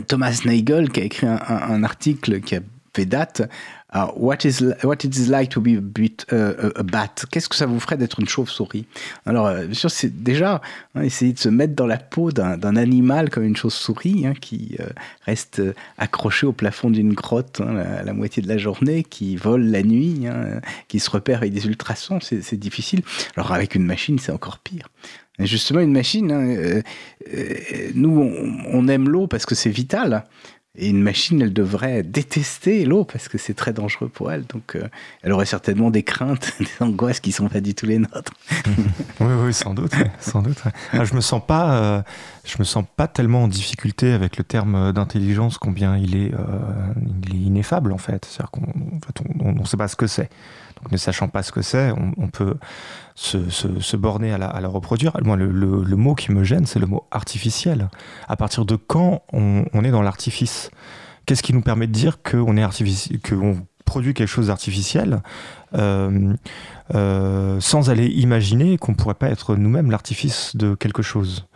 Thomas 0.08 0.42
Nagel, 0.46 0.90
qui 0.90 1.02
a 1.02 1.04
écrit 1.04 1.28
un, 1.28 1.40
un 1.48 1.84
article 1.84 2.42
qui 2.42 2.56
a 2.56 2.62
fait 2.94 3.06
date 3.06 3.44
Uh, 3.94 4.08
what 4.16 4.46
is 4.46 4.62
what 4.84 5.04
it 5.04 5.16
is 5.16 5.30
like 5.30 5.50
to 5.50 5.60
be 5.60 5.76
a, 5.76 5.82
bit, 5.82 6.26
uh, 6.32 6.72
a 6.76 6.84
bat? 6.84 7.26
Qu'est-ce 7.32 7.50
que 7.50 7.56
ça 7.56 7.66
vous 7.66 7.80
ferait 7.80 7.98
d'être 7.98 8.20
une 8.20 8.28
chauve-souris? 8.28 8.86
Alors, 9.26 9.48
euh, 9.48 9.66
bien 9.66 9.74
sûr, 9.74 9.90
c'est 9.90 10.24
déjà 10.24 10.62
hein, 10.94 11.02
essayer 11.02 11.34
de 11.34 11.40
se 11.40 11.50
mettre 11.50 11.74
dans 11.74 11.88
la 11.88 11.98
peau 11.98 12.32
d'un 12.32 12.76
animal 12.76 13.32
comme 13.32 13.44
une 13.44 13.56
chauve-souris 13.56 14.28
hein, 14.28 14.34
qui 14.40 14.78
euh, 14.80 14.86
reste 15.26 15.62
accroché 15.98 16.46
au 16.46 16.54
plafond 16.54 16.92
d'une 16.92 17.14
grotte 17.14 17.62
hein, 17.62 18.04
la, 18.04 18.14
moitié 18.14 18.44
de 18.44 18.48
la 18.48 18.60
journée, 18.60 19.04
qui 19.04 19.36
vole 19.36 19.64
la 19.64 19.82
nuit, 19.82 20.28
qui 20.88 21.00
se 21.00 21.10
repère 21.10 21.40
avec 21.40 21.54
des 21.54 21.66
ultrasons. 21.66 22.20
C'est 22.22 22.60
difficile. 22.60 23.02
Alors, 23.36 23.52
avec 23.52 23.74
une 23.74 23.86
machine, 23.86 24.20
c'est 24.20 24.32
encore 24.32 24.60
pire. 24.60 24.90
Justement, 25.40 25.80
une 25.80 25.94
machine, 25.94 26.32
euh, 26.32 26.82
nous, 27.96 28.34
on 28.68 28.88
aime 28.90 29.08
l'eau 29.08 29.28
parce 29.28 29.46
que 29.46 29.56
c'est 29.56 29.70
vital. 29.70 30.26
Et 30.82 30.88
une 30.88 31.02
machine, 31.02 31.42
elle 31.42 31.52
devrait 31.52 32.04
détester 32.04 32.86
l'eau 32.86 33.04
parce 33.04 33.28
que 33.28 33.38
c'est 33.38 33.54
très 33.54 33.74
dangereux 33.74 34.08
pour 34.08 34.32
elle. 34.32 34.46
Donc, 34.46 34.76
euh, 34.76 34.88
elle 35.24 35.34
aurait 35.34 35.46
certainement 35.46 35.92
des 35.92 36.04
craintes, 36.04 36.54
des 36.60 36.68
angoisses 36.80 37.20
qui 37.20 37.34
sont 37.34 37.50
pas 37.50 37.60
du 37.60 37.76
tout 37.76 37.86
les 37.86 38.00
nôtres. 38.00 38.32
oui, 39.20 39.34
oui, 39.44 39.54
sans 39.54 39.74
doute, 39.74 39.92
sans 40.22 40.42
doute. 40.42 40.64
Ah, 40.94 41.04
je 41.04 41.14
me 41.16 41.20
sens 41.22 41.46
pas, 41.46 41.74
euh, 41.74 42.02
je 42.46 42.56
me 42.60 42.64
sens 42.64 42.86
pas 42.96 43.10
tellement 43.10 43.44
en 43.44 43.48
difficulté 43.50 44.14
avec 44.14 44.38
le 44.38 44.46
terme 44.46 44.94
d'intelligence, 44.94 45.58
combien 45.58 45.98
il 45.98 46.16
est, 46.16 46.34
euh, 46.34 46.38
il 47.28 47.36
est 47.36 47.40
ineffable 47.40 47.92
en 47.92 47.98
fait. 47.98 48.24
C'est-à-dire 48.24 48.52
qu'on 48.52 49.52
ne 49.52 49.66
sait 49.66 49.78
pas 49.78 49.90
ce 49.90 49.98
que 49.98 50.08
c'est. 50.08 50.30
Ne 50.92 50.98
sachant 50.98 51.28
pas 51.28 51.44
ce 51.44 51.52
que 51.52 51.62
c'est, 51.62 51.92
on, 51.92 52.28
peut 52.28 52.56
se, 53.16 53.96
borner 53.96 54.32
à 54.32 54.38
la, 54.38 54.68
reproduire. 54.68 55.16
Moi, 55.24 55.36
le, 55.36 55.96
mot 55.96 56.16
qui 56.16 56.32
me 56.32 56.44
gêne, 56.44 56.66
c'est 56.66 56.80
le 56.80 56.88
mot 56.88 57.06
artificiel. 57.12 57.90
À 58.28 58.36
partir 58.36 58.66
de 58.66 58.76
quand 58.76 59.24
on, 59.34 59.84
est 59.84 59.92
dans 59.92 60.02
l'artifice? 60.02 60.72
Qu'est-ce 61.26 61.44
qui 61.44 61.54
nous 61.54 61.62
permet 61.62 61.88
de 61.88 61.92
dire 61.92 62.24
qu'on 62.24 62.58
est 62.58 62.66
produit 63.86 64.14
quelque 64.14 64.28
chose 64.28 64.48
d'artificiel 64.48 65.22
euh, 65.76 66.34
euh, 66.96 67.60
sans 67.60 67.90
aller 67.90 68.08
imaginer 68.08 68.78
qu'on 68.78 68.94
pourrait 68.94 69.16
pas 69.16 69.30
être 69.30 69.56
nous-mêmes 69.56 69.92
l'artifice 69.92 70.56
de 70.56 70.76
quelque 70.76 71.02
chose? 71.02 71.48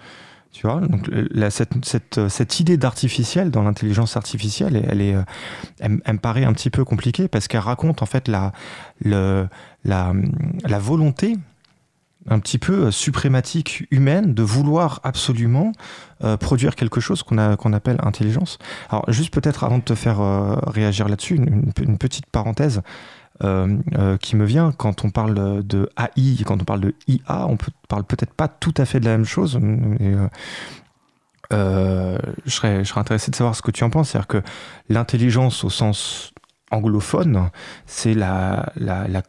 Donc 0.64 1.10
cette, 1.50 1.86
cette, 1.86 2.28
cette, 2.30 2.60
idée 2.60 2.78
d'artificiel 2.78 3.52
dans 3.52 3.64
l'intelligence 3.64 4.16
artificielle, 4.18 4.84
elle, 4.88 5.02
est, 5.02 5.16
elle, 5.80 5.92
me 5.92 6.18
paraît 6.18 6.46
un 6.46 6.54
petit 6.54 6.70
peu 6.70 6.86
compliquée 6.86 7.28
parce 7.28 7.48
qu'elle 7.48 7.62
raconte 7.62 8.02
en 8.02 8.06
fait 8.06 8.28
la, 8.28 8.54
le, 9.04 9.48
la, 9.84 10.14
la 10.66 10.80
volonté 10.80 11.38
un 12.30 12.40
petit 12.40 12.58
peu 12.58 12.92
suprématique 12.92 13.86
humaine 13.92 14.34
de 14.34 14.44
vouloir 14.44 15.00
absolument 15.04 15.72
euh, 16.24 16.38
produire 16.38 16.76
quelque 16.76 17.02
chose 17.02 17.24
qu'on 17.24 17.56
qu'on 17.56 17.74
appelle 17.74 17.98
intelligence. 18.04 18.60
Alors 18.90 19.10
juste 19.12 19.34
peut-être 19.34 19.64
avant 19.64 19.78
de 19.78 19.84
te 19.84 19.96
faire 19.96 20.22
euh, 20.22 20.56
réagir 20.68 21.08
là-dessus, 21.08 21.36
une, 21.36 21.98
petite 21.98 22.26
parenthèse. 22.28 22.82
Euh, 23.44 23.78
euh, 23.98 24.18
qui 24.18 24.38
me 24.38 24.46
vient 24.46 24.72
quand 24.72 25.04
on 25.04 25.10
parle 25.10 25.64
de 25.66 25.90
AI, 25.98 26.44
quand 26.46 26.62
on 26.62 26.66
parle 26.66 26.80
de 26.80 26.96
IA, 27.08 27.46
on 27.48 27.58
peut, 27.58 27.72
parle 27.90 28.06
peut-être 28.06 28.34
pas 28.34 28.48
tout 28.48 28.74
à 28.78 28.86
fait 28.86 29.02
de 29.02 29.06
la 29.06 29.12
même 29.12 29.26
chose. 29.26 29.60
Euh, 31.52 32.18
je, 32.46 32.52
serais, 32.52 32.84
intéressé 32.96 33.32
de 33.32 33.36
savoir 33.36 33.56
ce 33.56 33.62
que 33.62 33.72
tu 33.72 33.84
en 33.84 33.90
penses. 33.90 34.12
C'est-à-dire 34.12 34.28
que 34.28 34.42
l'intelligence 34.88 35.66
au 35.66 35.70
sens 35.70 36.34
anglophone, 36.72 37.50
c'est 37.86 38.14
la, 38.14 38.72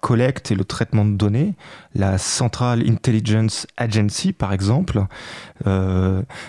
collecte 0.01 0.53
et 0.53 0.55
le 0.55 0.65
traitement 0.65 1.05
de 1.05 1.17
données. 1.17 1.55
La 1.95 2.17
Central 2.17 2.89
Intelligence 2.89 3.67
Agency, 3.77 4.33
par 4.33 4.53
exemple, 4.53 5.07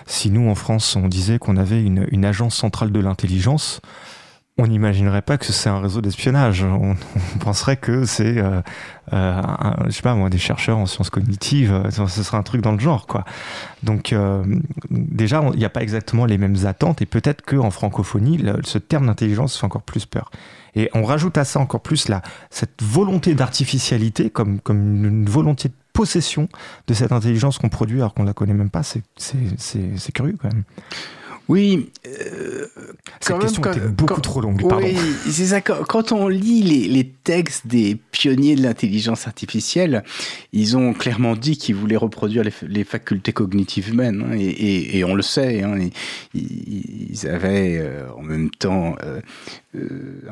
si 0.05 0.29
nous 0.29 0.49
en 0.49 0.55
France 0.55 0.95
on 0.95 1.07
disait 1.07 1.39
qu'on 1.39 1.57
avait 1.57 1.81
une 1.83 2.25
agence 2.25 2.55
centrale 2.55 2.91
de 2.91 2.99
l'intelligence, 2.99 3.81
on 4.57 4.67
n'imaginerait 4.67 5.21
pas 5.21 5.37
que 5.37 5.45
c'est 5.45 5.67
un 5.69 5.81
réseau 5.81 5.99
d'espionnage. 6.01 6.63
On, 6.63 6.95
penserait 7.39 7.75
que 7.75 8.05
c'est, 8.05 8.37
euh, 8.37 8.61
euh, 9.11 9.41
je 9.87 9.91
sais 9.91 10.01
pas 10.01 10.15
moi, 10.15 10.29
des 10.29 10.37
chercheurs 10.37 10.77
en 10.77 10.85
sciences 10.85 11.09
cognitives. 11.09 11.73
Euh, 11.73 11.91
ce 11.91 12.23
serait 12.23 12.37
un 12.37 12.43
truc 12.43 12.61
dans 12.61 12.71
le 12.71 12.79
genre, 12.79 13.05
quoi. 13.05 13.25
Donc 13.83 14.13
euh, 14.13 14.43
déjà, 14.89 15.43
il 15.53 15.59
n'y 15.59 15.65
a 15.65 15.69
pas 15.69 15.81
exactement 15.81 16.25
les 16.25 16.37
mêmes 16.37 16.65
attentes 16.65 17.01
et 17.01 17.05
peut-être 17.05 17.43
qu'en 17.43 17.69
francophonie, 17.69 18.43
ce 18.63 18.77
terme 18.77 19.07
d'intelligence 19.07 19.57
fait 19.57 19.65
encore 19.65 19.83
plus 19.83 20.05
peur. 20.05 20.31
Et 20.73 20.89
on 20.93 21.03
rajoute 21.03 21.37
à 21.37 21.43
ça 21.43 21.59
encore 21.59 21.81
plus 21.81 22.07
la, 22.07 22.21
cette 22.49 22.81
volonté 22.81 23.33
d'artificialité 23.33 24.29
comme, 24.29 24.59
comme 24.61 25.05
une 25.05 25.25
volonté 25.25 25.69
de 25.69 25.73
possession 25.91 26.47
de 26.87 26.93
cette 26.93 27.11
intelligence 27.11 27.57
qu'on 27.57 27.69
produit 27.69 27.99
alors 27.99 28.13
qu'on 28.13 28.23
la 28.23 28.33
connaît 28.33 28.53
même 28.53 28.69
pas. 28.69 28.83
C'est 28.83 30.11
curieux 30.13 30.37
quand 30.41 30.53
même. 30.53 30.63
Oui. 31.47 31.89
Euh, 32.07 32.65
Cette 33.19 33.39
question 33.39 33.63
était 33.63 33.79
beaucoup 33.79 34.21
trop 34.21 34.41
longue. 34.41 34.61
Oui, 34.63 34.95
c'est 35.29 35.47
ça. 35.47 35.61
Quand, 35.61 36.11
on 36.11 36.27
lit 36.27 36.63
les, 36.87 37.11
textes 37.23 37.65
des 37.65 37.97
pionniers 38.11 38.55
de 38.55 38.61
l'intelligence 38.61 39.27
artificielle, 39.27 40.03
ils 40.53 40.77
ont 40.77 40.93
clairement 40.93 41.35
dit 41.35 41.57
qu'ils 41.57 41.75
voulaient 41.75 41.95
reproduire 41.95 42.43
les, 42.61 42.83
facultés 42.83 43.33
cognitives 43.33 43.89
humaines. 43.89 44.25
Hein, 44.31 44.37
et, 44.37 45.03
on 45.03 45.15
le 45.15 45.21
sait. 45.21 45.63
Hein, 45.63 45.89
ils, 46.33 47.27
avaient 47.27 47.79
euh, 47.79 48.07
en 48.17 48.21
même 48.21 48.49
temps 48.51 48.95
euh, 49.03 49.21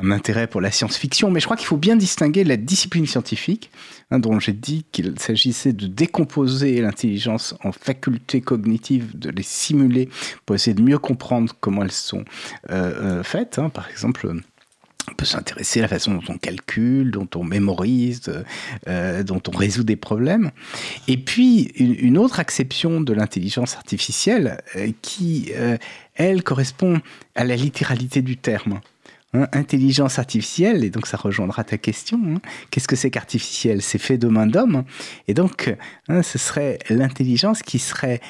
un 0.01 0.11
intérêt 0.11 0.47
pour 0.47 0.61
la 0.61 0.71
science-fiction. 0.71 1.31
Mais 1.31 1.39
je 1.39 1.45
crois 1.45 1.57
qu'il 1.57 1.67
faut 1.67 1.77
bien 1.77 1.95
distinguer 1.95 2.43
la 2.43 2.57
discipline 2.57 3.05
scientifique, 3.05 3.71
hein, 4.11 4.19
dont 4.19 4.39
j'ai 4.39 4.53
dit 4.53 4.85
qu'il 4.91 5.13
s'agissait 5.19 5.73
de 5.73 5.87
décomposer 5.87 6.81
l'intelligence 6.81 7.55
en 7.63 7.71
facultés 7.71 8.41
cognitives, 8.41 9.17
de 9.17 9.29
les 9.29 9.43
simuler 9.43 10.09
pour 10.45 10.55
essayer 10.55 10.73
de 10.73 10.81
mieux 10.81 10.99
comprendre 10.99 11.53
comment 11.59 11.83
elles 11.83 11.91
sont 11.91 12.25
euh, 12.69 13.19
euh, 13.19 13.23
faites. 13.23 13.59
Hein. 13.59 13.69
Par 13.69 13.89
exemple, 13.89 14.31
on 15.11 15.13
peut 15.15 15.25
s'intéresser 15.25 15.79
à 15.79 15.83
la 15.83 15.87
façon 15.89 16.13
dont 16.13 16.23
on 16.29 16.37
calcule, 16.37 17.11
dont 17.11 17.27
on 17.35 17.43
mémorise, 17.43 18.31
euh, 18.87 19.23
dont 19.23 19.41
on 19.53 19.57
résout 19.57 19.83
des 19.83 19.97
problèmes. 19.97 20.51
Et 21.07 21.17
puis, 21.17 21.73
une, 21.75 22.17
autre 22.17 22.39
acception 22.39 23.01
de 23.01 23.11
l'intelligence 23.13 23.75
artificielle 23.75 24.61
qui, 25.01 25.51
elle, 26.15 26.41
correspond 26.41 27.01
à 27.35 27.43
la 27.43 27.57
littéralité 27.57 28.21
du 28.21 28.37
terme. 28.37 28.79
Hein, 29.35 29.47
intelligence 29.51 30.19
artificielle, 30.19 30.83
et 30.83 30.91
donc 30.91 31.07
ça 31.07 31.17
rejoindra 31.17 31.63
ta 31.63 31.79
question. 31.79 32.19
Hein. 32.23 32.41
Qu'est-ce 32.69 32.87
que 32.87 32.95
c'est 32.95 33.09
qu'artificiel? 33.09 33.81
C'est 33.81 33.97
fait 33.97 34.19
de 34.19 34.27
main 34.27 34.45
d'homme. 34.45 34.83
Et 35.27 35.33
donc, 35.33 35.75
ce 36.07 36.37
serait 36.37 36.77
l'intelligence 36.89 37.63
qui 37.63 37.79
serait 37.79 38.21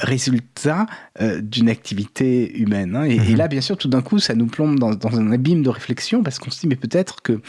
résultat 0.00 0.86
euh, 1.20 1.40
d'une 1.40 1.68
activité 1.68 2.58
humaine. 2.58 2.96
Hein. 2.96 3.04
Et, 3.04 3.18
mhm. 3.18 3.36
là, 3.36 3.48
bien 3.48 3.60
sûr, 3.60 3.76
tout 3.76 3.88
d'un 3.88 4.02
coup, 4.02 4.18
ça 4.18 4.34
nous 4.34 4.46
plombe 4.46 4.78
dans, 4.78 5.16
un 5.16 5.30
abîme 5.30 5.62
de 5.62 5.68
réflexion 5.68 6.22
parce 6.22 6.38
qu'on 6.38 6.50
se 6.50 6.60
dit, 6.60 6.66
mais 6.66 6.76
peut-être 6.76 7.22
que 7.22 7.40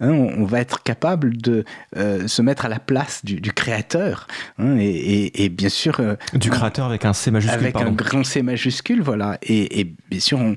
hein, 0.00 0.10
on, 0.10 0.44
va 0.44 0.60
être 0.60 0.82
capable 0.82 1.36
de 1.36 1.64
euh, 1.96 2.28
se 2.28 2.42
mettre 2.42 2.66
à 2.66 2.68
la 2.68 2.78
place 2.78 3.24
du, 3.24 3.40
créateur. 3.52 4.26
Hein, 4.58 4.76
et, 4.78 5.48
bien 5.48 5.70
sûr. 5.70 6.00
Euh, 6.00 6.16
du 6.34 6.50
créateur 6.50 6.86
avec 6.86 7.04
un 7.04 7.12
C 7.12 7.30
majuscule. 7.30 7.58
Avec 7.58 7.76
un 7.76 7.92
grand 7.92 8.24
C 8.24 8.42
majuscule, 8.42 9.00
voilà. 9.00 9.38
Et, 9.42 9.94
bien 10.10 10.20
sûr, 10.20 10.38
on, 10.38 10.56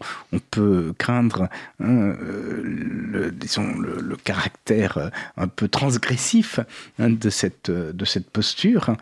peut 0.51 0.93
craindre 0.97 1.47
le, 1.79 3.31
disons, 3.31 3.77
le, 3.77 4.15
caractère 4.23 5.11
un 5.37 5.47
peu 5.47 5.67
transgressif 5.67 6.59
de, 6.99 7.29
cette, 7.29 7.71
de 7.71 8.05
cette 8.05 8.29
posture. 8.29 8.95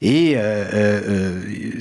Et 0.00 0.36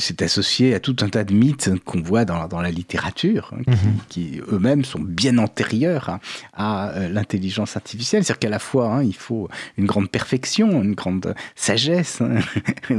c'est 0.03 0.21
associé 0.21 0.75
à 0.75 0.79
tout 0.79 0.95
un 1.01 1.09
tas 1.09 1.23
de 1.23 1.33
mythes 1.33 1.71
qu'on 1.85 2.01
voit 2.01 2.25
dans, 2.25 2.47
dans, 2.47 2.61
la 2.61 2.71
littérature, 2.71 3.53
hein, 3.53 3.73
qui, 4.09 4.39
mhm. 4.39 4.55
eux-mêmes 4.55 4.85
sont 4.85 4.99
bien 4.99 5.37
antérieurs 5.37 6.19
à, 6.53 6.89
euh, 6.89 7.09
l'intelligence 7.09 7.77
artificielle. 7.77 8.23
C'est-à-dire 8.23 8.39
qu'à 8.39 8.49
la 8.49 8.59
fois, 8.59 8.87
hein, 8.87 9.03
il 9.03 9.15
faut 9.15 9.49
une 9.77 9.85
grande 9.85 10.09
perfection, 10.09 10.83
une 10.83 10.93
grande 10.93 11.33
sagesse 11.55 12.21
hein, 12.21 12.39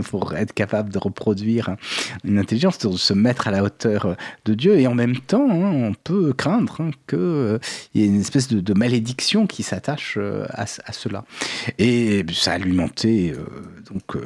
pour 0.11 0.35
être 0.35 0.55
capable 0.55 0.91
de 0.91 0.99
reproduire 0.99 1.77
une 2.25 2.39
intelligence, 2.39 2.79
de 2.79 2.97
se 2.97 3.13
mettre 3.13 3.49
à 3.49 3.51
la 3.51 3.63
hauteur 3.63 4.17
de 4.45 4.55
Dieu. 4.55 4.79
Et 4.79 4.87
en 4.87 4.95
même 4.95 5.19
temps, 5.19 5.47
on 5.47 5.93
peut 5.93 6.33
craindre 6.33 6.79
qu'il 7.07 7.19
euh, 7.19 7.59
y 7.95 8.03
ait 8.03 8.07
une 8.07 8.21
espèce 8.21 8.49
de, 8.49 8.75
malédiction 8.75 9.47
qui 9.47 9.63
s'attache 9.63 10.17
euh, 10.19 10.47
à, 10.51 10.63
à, 10.63 10.93
cela. 10.93 11.25
Et 11.79 12.25
ça 12.33 12.53
a 12.53 12.55
alimenté 12.55 13.35
donc, 13.91 14.17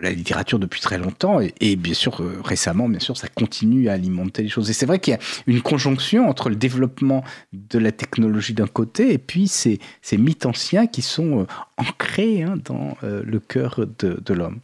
la 0.00 0.10
littérature 0.10 0.58
depuis 0.58 0.80
très 0.80 0.98
longtemps. 0.98 1.40
Et, 1.40 1.54
et 1.60 1.76
bien 1.76 1.94
sûr, 1.98 2.22
euh, 2.22 2.40
récemment, 2.42 2.88
bien 2.88 3.00
sûr, 3.00 3.16
ça 3.16 3.28
continue 3.28 3.88
à 3.88 3.92
alimenter 3.92 4.42
les 4.42 4.48
choses. 4.48 4.70
Et 4.70 4.72
c'est 4.72 4.86
vrai 4.86 4.98
qu'il 4.98 5.12
y 5.12 5.16
a 5.16 5.20
une 5.46 5.60
conjonction 5.60 6.28
entre 6.28 6.48
le 6.48 6.56
développement 6.56 7.24
de 7.52 7.78
la 7.78 7.92
technologie 7.92 8.54
d'un 8.54 8.66
côté 8.66 9.12
et 9.12 9.18
puis 9.18 9.48
ces, 9.48 9.78
ces 10.00 10.16
mythes 10.16 10.46
anciens 10.46 10.86
qui 10.86 11.02
sont 11.02 11.40
euh, 11.40 11.46
ancrés 11.76 12.42
hein, 12.42 12.56
dans 12.64 12.96
euh, 13.04 13.22
le 13.24 13.40
cœur 13.40 13.80
de, 13.98 14.20
de 14.24 14.34
l'homme. 14.34 14.60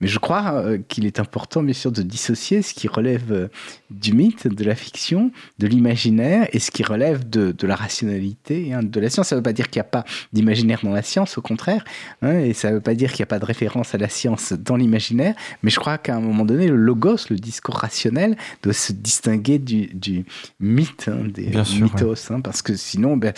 Mais 0.00 0.06
je 0.06 0.18
crois 0.18 0.52
euh, 0.54 0.78
qu'il 0.88 1.06
est 1.06 1.18
important, 1.18 1.62
bien 1.62 1.74
sûr, 1.74 1.90
de 1.90 2.02
dissocier 2.02 2.62
ce 2.62 2.72
qui 2.72 2.86
relève 2.86 3.32
euh, 3.32 3.48
du 3.90 4.12
mythe, 4.12 4.46
de 4.46 4.64
la 4.64 4.76
fiction, 4.76 5.32
de 5.58 5.66
l'imaginaire, 5.66 6.46
et 6.52 6.60
ce 6.60 6.70
qui 6.70 6.84
relève 6.84 7.28
de, 7.28 7.54
la 7.66 7.74
rationalité, 7.74 8.72
hein, 8.72 8.82
de 8.82 9.00
la 9.00 9.10
science. 9.10 9.28
Ça 9.28 9.34
ne 9.34 9.40
veut 9.40 9.44
pas 9.44 9.52
dire 9.52 9.68
qu'il 9.68 9.80
n'y 9.80 9.86
a 9.86 9.90
pas 9.90 10.04
d'imaginaire 10.32 10.80
dans 10.84 10.92
la 10.92 11.02
science, 11.02 11.36
au 11.36 11.42
contraire, 11.42 11.84
hein, 12.22 12.38
et 12.38 12.52
ça 12.52 12.70
ne 12.70 12.74
veut 12.76 12.80
pas 12.80 12.94
dire 12.94 13.10
qu'il 13.10 13.22
n'y 13.22 13.24
a 13.24 13.26
pas 13.26 13.40
de 13.40 13.44
référence 13.44 13.94
à 13.94 13.98
la 13.98 14.08
science 14.08 14.52
dans 14.52 14.76
l'imaginaire, 14.76 15.34
mais 15.62 15.70
je 15.70 15.80
crois 15.80 15.98
qu'à 15.98 16.14
un 16.16 16.20
moment 16.20 16.44
donné, 16.44 16.68
le 16.68 16.76
logos, 16.76 17.28
le 17.30 17.36
discours 17.36 17.76
rationnel, 17.76 18.36
doit 18.62 18.72
se 18.72 18.92
distinguer 18.92 19.58
du, 19.58 20.24
mythe, 20.60 21.08
hein, 21.08 21.24
des 21.28 21.50
mythos, 21.80 22.30
parce 22.44 22.62
que 22.62 22.76
sinon, 22.76 23.16
ben, 23.16 23.32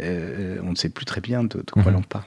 euh, 0.00 0.58
on 0.62 0.70
ne 0.70 0.76
sait 0.76 0.88
plus 0.88 1.04
très 1.04 1.20
bien 1.20 1.44
de, 1.44 1.62
quoi 1.70 1.84
mhm. 1.84 1.92
l'on 1.92 2.02
parle. 2.02 2.24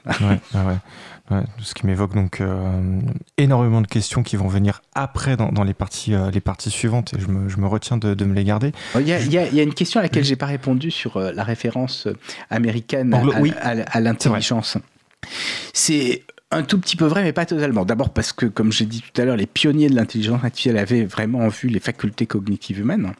ouais, 1.30 1.42
ce 1.58 1.74
qui 1.74 1.86
m'évoque 1.86 2.14
donc 2.14 2.40
euh, 2.40 3.00
énormément 3.36 3.79
de 3.80 3.86
questions 3.86 4.22
qui 4.22 4.36
vont 4.36 4.48
venir 4.48 4.82
après 4.94 5.36
dans, 5.36 5.64
les, 5.64 5.74
parties, 5.74 6.14
euh, 6.14 6.30
les 6.30 6.40
parties 6.40 6.70
suivantes 6.70 7.14
et 7.14 7.20
je 7.20 7.28
me, 7.28 7.48
je 7.48 7.56
me 7.58 7.66
retiens 7.66 7.96
de, 7.96 8.14
de, 8.14 8.24
me 8.24 8.34
les 8.34 8.44
garder. 8.44 8.72
Il 8.96 9.06
y, 9.06 9.10
y, 9.10 9.60
a 9.60 9.62
une 9.62 9.74
question 9.74 10.00
à 10.00 10.02
laquelle 10.02 10.24
j'ai 10.24 10.36
pas 10.36 10.46
répondu 10.46 10.90
sur 10.90 11.16
euh, 11.16 11.32
la 11.32 11.44
référence 11.44 12.08
américaine 12.50 13.14
à, 13.60 14.00
l'intelligence. 14.00 14.78
C'est 15.72 16.22
un 16.50 16.62
tout 16.62 16.78
petit 16.78 16.96
peu 16.96 17.06
vrai, 17.06 17.22
mais 17.22 17.32
pas 17.32 17.46
totalement. 17.46 17.84
D'abord 17.84 18.10
parce 18.10 18.32
que, 18.32 18.46
comme 18.46 18.72
j'ai 18.72 18.86
dit 18.86 19.02
tout 19.02 19.20
à 19.20 19.24
l'heure, 19.24 19.36
les 19.36 19.46
pionniers 19.46 19.88
de 19.88 19.94
l'intelligence 19.94 20.42
artificielle 20.42 20.78
avaient 20.78 21.04
vraiment 21.04 21.48
vu 21.48 21.68
les 21.68 21.80
facultés 21.80 22.26
cognitives 22.26 22.80
humaines. 22.80 23.12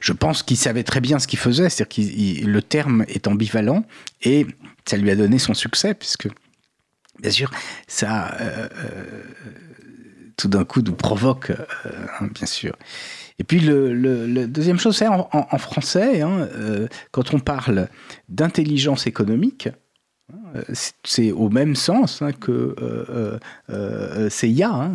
Je 0.00 0.12
pense 0.12 0.42
qu'ils 0.42 0.56
savaient 0.56 0.84
très 0.84 1.00
bien 1.00 1.18
ce 1.18 1.26
qu'ils 1.26 1.38
faisaient, 1.38 1.68
c'est-à-dire 1.68 2.42
que 2.42 2.46
le 2.46 2.62
terme 2.62 3.04
est 3.08 3.26
ambivalent 3.26 3.84
et 4.22 4.46
ça 4.86 4.96
lui 4.96 5.10
a 5.10 5.16
donné 5.16 5.38
son 5.38 5.54
succès, 5.54 5.94
puisque 5.94 6.28
bien 7.20 7.30
sûr, 7.30 7.50
ça, 7.86 8.34
euh, 8.40 8.68
euh, 8.84 9.22
tout 10.36 10.48
d'un 10.48 10.64
coup, 10.64 10.82
nous 10.82 10.94
provoque, 10.94 11.50
euh, 11.50 11.56
hein, 12.20 12.28
bien 12.32 12.46
sûr. 12.46 12.76
Et 13.38 13.44
puis, 13.44 13.60
le, 13.60 14.46
deuxième 14.46 14.78
chose, 14.78 14.96
c'est 14.96 15.06
en, 15.06 15.58
français, 15.58 16.22
hein, 16.22 16.48
quand 17.12 17.34
on 17.34 17.38
parle 17.38 17.88
d'intelligence 18.28 19.06
économique, 19.06 19.68
c'est 21.04 21.32
au 21.32 21.48
même 21.48 21.74
sens 21.74 22.22
hein, 22.22 22.32
que 22.32 22.74
euh, 22.80 23.38
euh, 23.70 24.28
c'est 24.30 24.50
ya. 24.50 24.70
Hein, 24.70 24.94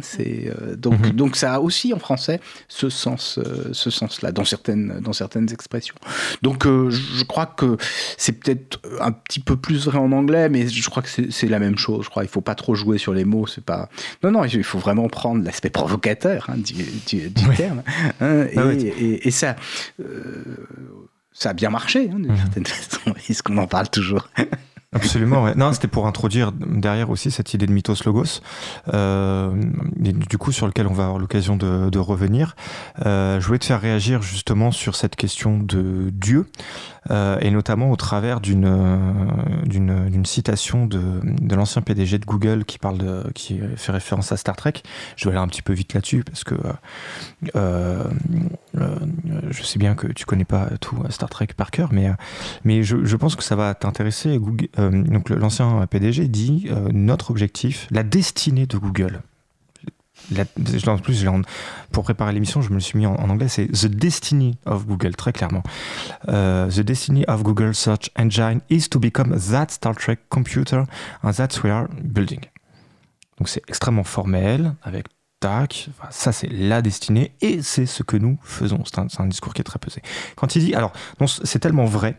donc, 0.77 0.99
mhm. 0.99 1.11
donc 1.11 1.35
ça 1.35 1.55
a 1.55 1.59
aussi 1.59 1.93
en 1.93 1.99
français 1.99 2.39
ce 2.67 2.89
sens, 2.89 3.39
ce 3.71 3.89
sens-là 3.89 4.31
dans 4.31 4.45
certaines, 4.45 4.99
dans 5.01 5.13
certaines 5.13 5.51
expressions. 5.51 5.95
Donc 6.41 6.65
je 6.65 7.23
crois 7.23 7.45
que 7.45 7.77
c'est 8.17 8.33
peut-être 8.33 8.79
un 8.99 9.11
petit 9.11 9.39
peu 9.39 9.55
plus 9.55 9.85
vrai 9.85 9.97
en 9.97 10.11
anglais, 10.11 10.49
mais 10.49 10.67
je 10.67 10.89
crois 10.89 11.03
que 11.03 11.09
c'est 11.09 11.47
la 11.47 11.59
même 11.59 11.77
chose. 11.77 12.05
Je 12.05 12.09
crois 12.09 12.23
il 12.23 12.29
faut 12.29 12.41
pas 12.41 12.55
trop 12.55 12.75
jouer 12.75 12.97
sur 12.97 13.13
les 13.13 13.25
mots. 13.25 13.47
C'est 13.47 13.63
pas 13.63 13.89
non 14.23 14.31
non 14.31 14.43
il 14.45 14.63
faut 14.63 14.79
vraiment 14.79 15.07
prendre 15.09 15.43
l'aspect 15.43 15.69
provocateur 15.69 16.49
hein, 16.49 16.57
du, 16.57 17.31
terme. 17.55 17.83
Ah 18.19 18.45
et, 18.73 19.27
et, 19.27 19.31
ça 19.31 19.55
ça 21.33 21.49
a 21.49 21.53
bien 21.53 21.69
marché, 21.69 22.07
d'une 22.07 22.27
mhm. 22.27 22.37
certaine 22.37 22.65
façon. 22.67 23.13
Est-ce 23.27 23.43
qu'on 23.43 23.57
en 23.57 23.67
parle 23.67 23.89
toujours 23.89 24.29
Absolument, 24.93 25.43
ouais. 25.43 25.55
Non, 25.55 25.73
c'était 25.73 25.87
pour 25.87 26.07
introduire 26.07 26.51
derrière 26.51 27.09
aussi 27.09 27.31
cette 27.31 27.53
idée 27.53 27.65
de 27.65 27.71
mythos 27.71 28.03
logos, 28.05 28.41
euh, 28.93 29.51
du 29.97 30.37
coup 30.37 30.51
sur 30.51 30.67
lequel 30.67 30.87
on 30.87 30.93
va 30.93 31.05
avoir 31.05 31.19
l'occasion 31.19 31.55
de, 31.57 31.97
revenir. 32.03 32.55
Euh, 33.05 33.39
je 33.39 33.47
voulais 33.47 33.59
te 33.59 33.65
faire 33.65 33.79
réagir 33.79 34.21
justement 34.21 34.71
sur 34.71 34.95
cette 34.95 35.15
question 35.15 35.57
de 35.57 36.09
Dieu, 36.11 36.47
euh, 37.11 37.37
et 37.39 37.49
notamment 37.49 37.91
au 37.91 37.95
travers 37.95 38.41
d'une 38.41 38.63
d'une 39.65 40.25
citation 40.25 40.85
de, 40.85 41.01
de 41.23 41.55
l'ancien 41.55 41.81
PDG 41.81 42.17
de 42.19 42.25
Google 42.25 42.65
qui 42.65 42.77
parle 42.77 42.97
de, 42.97 43.23
qui 43.33 43.61
fait 43.77 43.91
référence 43.91 44.31
à 44.31 44.37
Star 44.37 44.55
Trek. 44.55 44.73
Je 45.15 45.29
vais 45.29 45.35
aller 45.35 45.43
un 45.43 45.47
petit 45.47 45.61
peu 45.61 45.73
vite 45.73 45.93
là-dessus 45.93 46.23
parce 46.23 46.43
que 46.43 46.55
euh, 48.77 48.95
euh, 49.29 49.41
je 49.51 49.63
sais 49.63 49.79
bien 49.79 49.95
que 49.95 50.07
tu 50.07 50.25
connais 50.25 50.45
pas 50.45 50.69
tout 50.81 50.97
Star 51.09 51.29
Trek 51.29 51.47
par 51.55 51.71
cœur, 51.71 51.89
mais 51.91 52.09
mais 52.63 52.83
je, 52.83 53.15
pense 53.15 53.35
que 53.35 53.43
ça 53.43 53.55
va 53.55 53.73
t'intéresser. 53.73 54.39
Euh, 54.79 55.03
donc 55.03 55.29
l'ancien 55.29 55.85
PDG 55.87 56.27
dit 56.27 56.67
euh, 56.69 56.89
notre 56.91 57.31
objectif, 57.31 57.87
la 57.91 58.03
destinée 58.03 58.65
de 58.65 58.77
Google. 58.77 59.21
en 60.87 60.97
plus, 60.97 61.25
pour 61.91 62.03
préparer 62.03 62.33
l'émission, 62.33 62.61
je 62.61 62.71
me 62.71 62.79
suis 62.79 62.97
mis 62.97 63.05
en, 63.05 63.15
anglais, 63.15 63.47
c'est 63.47 63.67
The 63.67 63.87
Destiny 63.87 64.57
of 64.65 64.85
Google, 64.85 65.15
très 65.15 65.33
clairement. 65.33 65.63
Euh, 66.29 66.69
the 66.69 66.81
Destiny 66.81 67.25
of 67.27 67.43
Google 67.43 67.73
Search 67.73 68.09
Engine 68.15 68.61
is 68.69 68.89
to 68.89 68.99
become 68.99 69.37
that 69.51 69.67
Star 69.69 69.95
Trek 69.95 70.19
computer, 70.29 70.83
and 71.23 71.31
that's 71.31 71.63
we 71.63 71.71
are 71.71 71.87
building. 72.01 72.41
Donc 73.37 73.49
c'est 73.49 73.63
extrêmement 73.67 74.03
formel, 74.03 74.75
avec 74.83 75.07
ça 76.09 76.31
c'est 76.31 76.51
la 76.51 76.81
destinée, 76.81 77.33
et 77.41 77.61
c'est 77.61 77.85
ce 77.85 78.03
que 78.03 78.17
nous 78.17 78.37
faisons. 78.43 78.83
C'est 78.85 79.19
un, 79.19 79.25
discours 79.25 79.53
qui 79.53 79.61
est 79.61 79.65
très 79.65 79.79
pesé. 79.79 80.01
Quand 80.35 80.55
il 80.55 80.65
dit, 80.65 80.75
alors, 80.75 80.93
c'est 81.43 81.59
tellement 81.59 81.85
vrai 81.85 82.17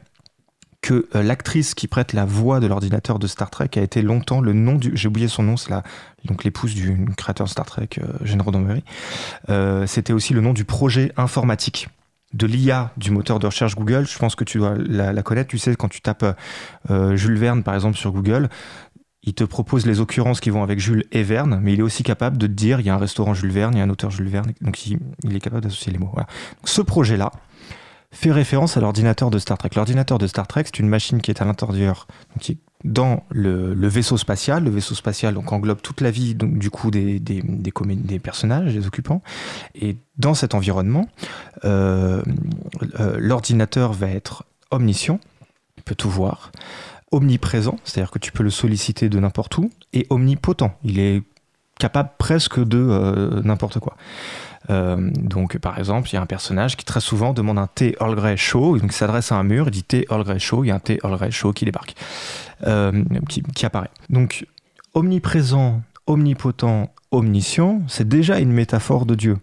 que 0.85 1.09
euh, 1.15 1.23
l'actrice 1.23 1.75
qui 1.75 1.89
prête 1.89 2.13
la 2.13 2.27
voix 2.27 2.61
de 2.61 2.67
l'ordinateur 2.67 3.19
de 3.19 3.27
Star 3.27 3.49
Trek 3.49 3.71
a 3.77 3.81
été 3.81 4.03
longtemps 4.03 4.43
le 4.43 4.53
nom 4.53 4.75
du. 4.75 4.93
J'ai 4.95 5.09
oublié 5.09 5.29
son 5.29 5.43
nom, 5.43 5.57
c'est 5.57 5.71
la 5.71 5.83
donc 6.27 6.45
l'épouse 6.45 6.75
du 6.75 7.07
créateur 7.17 7.47
de 7.47 7.51
Star 7.51 7.65
Trek, 7.65 7.89
euh, 7.99 8.05
Gene 8.23 8.43
Roddenberry. 8.43 8.85
Euh, 9.49 9.87
C'était 9.87 10.13
aussi 10.13 10.35
le 10.35 10.43
nom 10.43 10.53
du 10.53 10.67
projet 10.67 11.11
informatique 11.17 11.89
de 12.35 12.47
l'IA 12.47 12.93
du 12.99 13.13
moteur 13.13 13.39
de 13.39 13.47
recherche 13.47 13.77
Google. 13.77 14.07
Je 14.07 14.19
pense 14.19 14.35
que 14.35 14.45
tu 14.45 14.59
dois 14.59 14.75
la, 14.77 15.23
connaître. 15.23 15.49
Tu 15.49 15.57
sais, 15.57 15.75
quand 15.75 15.89
tu 15.89 16.03
tapes 16.03 16.37
Jules 16.89 17.39
Verne, 17.39 17.63
par 17.63 17.77
exemple, 17.77 17.97
sur 17.97 18.11
Google, 18.11 18.49
il 19.25 19.35
te 19.35 19.45
propose 19.45 19.87
les 19.87 20.01
occurrences 20.01 20.41
qui 20.41 20.51
vont 20.51 20.63
avec 20.63 20.79
Jules 20.79 21.05
et 21.13 21.23
Verne, 21.23 21.59
mais 21.63 21.73
il 21.73 21.81
est 21.81 21.83
aussi 21.83 22.03
capable 22.03 22.39
de 22.39 22.47
te 22.47 22.53
dire 22.53 22.81
il 22.81 22.87
y 22.87 22.91
a 22.91 22.95
un 22.95 22.99
restaurant 22.99 23.35
Jules 23.35 23.51
Verne, 23.51 23.75
il 23.75 23.79
y 23.79 23.81
a 23.81 23.85
un 23.85 23.91
auteur 23.91 24.11
Jules 24.11 24.29
Verne, 24.29 24.53
donc 24.61 24.87
il, 24.87 24.99
est 25.35 25.41
capable 25.41 25.63
d'associer 25.63 25.93
les 25.93 25.99
mots. 25.99 26.13
Ce 26.65 26.83
projet-là, 26.83 27.33
fait 28.13 28.31
référence 28.31 28.77
à 28.77 28.81
l'ordinateur 28.81 29.29
de 29.31 29.41
Star 29.41 29.59
Trek. 29.59 29.71
L'ordinateur 29.75 30.19
de 30.19 30.29
Star 30.29 30.47
Trek, 30.47 30.63
c'est 30.67 30.79
une 30.79 30.89
machine 30.89 31.21
qui 31.21 31.33
est 31.33 31.43
à 31.43 31.45
l'intérieur, 31.45 32.07
qui 32.39 32.59
dans 32.85 33.25
le, 33.31 33.89
vaisseau 33.89 34.17
spatial. 34.17 34.65
Le 34.65 34.71
vaisseau 34.71 34.95
spatial 34.95 35.35
donc, 35.35 35.53
englobe 35.53 35.81
toute 35.81 36.01
la 36.01 36.11
vie 36.11 36.35
du 36.35 36.71
coup 36.71 36.91
des, 36.91 37.21
personnages, 38.23 38.75
des 38.75 38.87
occupants. 38.87 39.23
Et 39.75 39.97
dans 40.19 40.35
cet 40.35 40.55
environnement, 40.55 41.09
euh, 41.65 42.23
euh, 43.01 43.17
l'ordinateur 43.19 43.93
va 43.93 44.09
être 44.09 44.45
omniscient, 44.71 45.19
il 45.79 45.83
peut 45.83 45.95
tout 45.95 46.11
voir, 46.11 46.53
omniprésent, 47.15 47.79
c'est-à-dire 47.85 48.11
que 48.11 48.19
tu 48.19 48.33
peux 48.33 48.43
le 48.43 48.51
solliciter 48.51 49.09
de 49.09 49.21
n'importe 49.21 49.57
où, 49.59 49.71
et 49.93 50.07
omnipotent, 50.11 50.77
il 50.83 50.99
est 50.99 51.23
capable 51.79 52.11
presque 52.19 52.59
de 52.59 52.79
euh, 52.79 53.41
n'importe 53.45 53.79
quoi. 53.79 53.97
Euh, 54.71 55.11
donc, 55.15 55.59
par 55.59 55.79
exemple, 55.79 56.09
il 56.11 56.15
y 56.15 56.17
a 56.17 56.23
un 56.23 56.27
personnage 56.27 56.77
qui 56.77 56.85
très 56.85 57.01
souvent 57.01 57.33
demande 57.33 57.59
un 57.59 57.69
thé 57.69 57.97
Earl 58.01 58.17
Grey 58.17 58.37
chaud, 58.37 58.79
donc 58.79 58.91
il 58.91 58.97
s'adresse 58.97 59.31
à 59.31 59.37
un 59.37 59.45
mur, 59.45 59.67
il 59.69 59.71
dit 59.71 59.85
thé 59.85 60.07
Earl 60.11 60.25
Grey 60.25 60.41
chaud, 60.41 60.65
il 60.65 60.69
y 60.69 60.71
a 60.73 60.75
un 60.75 60.81
thé 60.81 60.99
Earl 61.05 61.17
Grey 61.17 61.31
chaud 61.31 61.53
qui 61.53 61.65
débarque, 61.65 61.95
euh, 62.67 63.05
qui, 63.29 63.65
apparaît. 63.65 63.91
Donc, 64.11 64.47
omniprésent, 64.95 65.83
omnipotent, 66.09 66.91
omniscient, 67.13 67.83
c'est 67.87 68.09
déjà 68.09 68.41
une 68.41 68.53
métaphore 68.53 69.07
de 69.07 69.15
Dieu. 69.15 69.39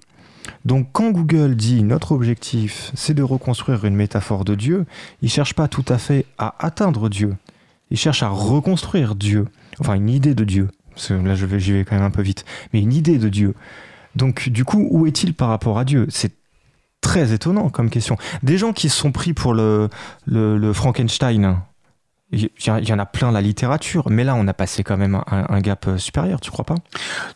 Donc 0.66 0.90
quand 0.92 1.12
Google 1.12 1.56
dit 1.56 1.84
notre 1.84 2.14
objectif 2.14 2.92
c'est 2.96 3.14
de 3.14 3.22
reconstruire 3.22 3.86
une 3.86 3.96
métaphore 3.96 4.44
de 4.44 4.56
Dieu, 4.56 4.86
il 5.22 5.30
cherche 5.30 5.54
pas 5.54 5.68
tout 5.68 5.86
à 5.88 6.00
fait 6.00 6.26
à 6.40 6.56
atteindre 6.60 7.10
Dieu, 7.10 7.36
il 7.92 7.98
cherche 7.98 8.24
à 8.24 8.30
reconstruire 8.30 9.16
Dieu, 9.16 9.46
enfin 9.80 9.94
une 9.94 10.10
idée 10.10 10.34
de 10.34 10.44
Dieu. 10.44 10.70
Parce 10.96 11.10
que 11.10 11.14
là 11.14 11.36
j'y 11.36 11.72
vais 11.72 11.86
quand 11.86 11.96
même 11.96 12.04
un 12.04 12.12
peu 12.12 12.22
vite, 12.22 12.46
mais 12.74 12.82
une 12.82 12.94
idée 12.94 13.18
de 13.18 13.30
Dieu. 13.30 13.54
Donc 14.16 14.50
du 14.50 14.66
coup, 14.66 14.88
où 14.90 15.08
est-il 15.08 15.34
par 15.34 15.50
rapport 15.50 15.78
à 15.78 15.86
Dieu? 15.86 16.08
C'est 16.10 16.34
très 17.02 17.34
étonnant 17.34 17.70
comme 17.70 17.90
question. 17.90 18.18
Des 18.44 18.58
gens 18.58 18.74
qui 18.74 18.90
sont 18.90 19.12
pris 19.12 19.34
pour 19.34 19.54
le, 19.54 19.90
le, 20.26 20.74
Frankenstein, 20.74 21.62
il 22.32 22.50
y, 22.66 22.94
en 22.94 23.00
a 23.00 23.06
plein 23.06 23.32
la 23.32 23.42
littérature, 23.42 24.10
mais 24.10 24.24
là 24.24 24.36
on 24.36 24.48
a 24.48 24.54
passé 24.54 24.84
quand 24.84 24.96
même 24.96 25.22
un, 25.28 25.60
gap 25.60 25.88
euh, 25.88 25.98
supérieur, 25.98 26.40
tu 26.40 26.50
crois 26.50 26.64
pas? 26.64 26.76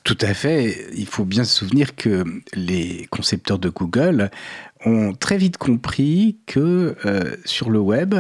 Tout 0.06 0.18
à 0.22 0.34
fait. 0.34 0.88
Il 0.96 1.06
faut 1.06 1.26
bien 1.26 1.44
se 1.44 1.54
souvenir 1.54 1.96
que 1.96 2.24
les 2.54 3.08
concepteurs 3.10 3.60
de 3.60 3.68
Google 3.68 4.32
ont 4.86 5.14
très 5.14 5.38
vite 5.38 5.58
compris 5.58 6.38
que 6.46 6.96
euh, 7.06 7.36
sur 7.46 7.70
le 7.70 7.80
web, 7.80 8.16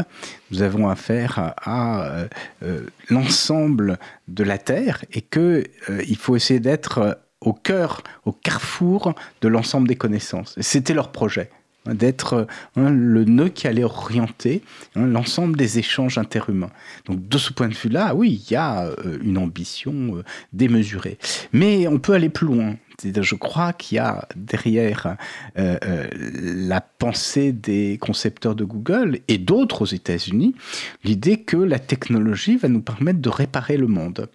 nous 0.51 0.61
avons 0.61 0.89
affaire 0.89 1.53
à, 1.57 2.25
euh, 2.63 2.81
l'ensemble 3.09 3.99
de 4.27 4.43
la 4.43 4.57
Terre 4.57 5.03
et 5.11 5.21
qu'il 5.21 5.67
il 6.07 6.17
faut 6.17 6.35
essayer 6.35 6.59
d'être 6.59 7.19
au 7.45 7.53
cœur, 7.53 8.03
au 8.25 8.31
carrefour 8.31 9.13
de 9.41 9.47
l'ensemble 9.47 9.87
des 9.87 9.95
connaissances. 9.95 10.55
C'était 10.59 10.93
leur 10.93 11.11
projet 11.11 11.49
hein, 11.85 11.93
d'être 11.93 12.47
hein, 12.75 12.89
le 12.89 13.23
nœud 13.23 13.49
qui 13.49 13.67
allait 13.67 13.83
orienter 13.83 14.63
hein, 14.95 15.05
l'ensemble 15.05 15.55
des 15.55 15.79
échanges 15.79 16.17
interhumains. 16.17 16.71
Donc 17.05 17.27
de 17.27 17.37
ce 17.37 17.53
point 17.53 17.67
de 17.67 17.75
vue-là, 17.75 18.15
oui, 18.15 18.41
il 18.45 18.51
y 18.51 18.55
a 18.55 18.85
euh, 18.85 19.19
une 19.21 19.37
ambition 19.37 20.17
euh, 20.17 20.23
démesurée. 20.53 21.17
Mais 21.53 21.87
on 21.87 21.99
peut 21.99 22.13
aller 22.13 22.29
plus 22.29 22.47
loin. 22.47 22.75
Je 23.03 23.35
crois 23.35 23.73
qu'il 23.73 23.97
y 23.97 23.99
a 23.99 24.27
derrière 24.35 25.17
euh, 25.57 25.77
euh, 25.83 26.07
la 26.13 26.81
pensée 26.81 27.51
des 27.51 27.97
concepteurs 27.99 28.55
de 28.55 28.63
Google 28.63 29.19
et 29.27 29.37
d'autres 29.37 29.81
aux 29.83 29.85
États-Unis 29.85 30.55
l'idée 31.03 31.37
que 31.37 31.57
la 31.57 31.79
technologie 31.79 32.57
va 32.57 32.69
nous 32.69 32.81
permettre 32.81 33.19
de 33.19 33.29
réparer 33.29 33.77
le 33.77 33.87
monde. 33.87 34.29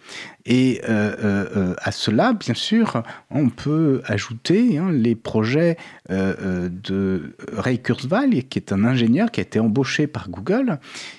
Et 0.46 0.80
euh, 0.88 1.74
à 1.78 1.92
cela, 1.92 2.32
bien 2.32 2.54
sûr, 2.54 3.02
on 3.30 3.48
peut 3.48 4.02
ajouter 4.06 4.78
hein, 4.78 4.90
les 4.90 5.14
projets 5.14 5.76
de 6.08 7.36
Ray 7.52 7.78
Kurzweil, 7.80 8.44
qui 8.44 8.58
est 8.58 8.72
un 8.72 8.84
ingénieur 8.84 9.30
qui 9.30 9.40
a 9.40 9.42
été 9.42 9.60
embauché 9.60 10.06
par 10.06 10.28
Google 10.30 10.78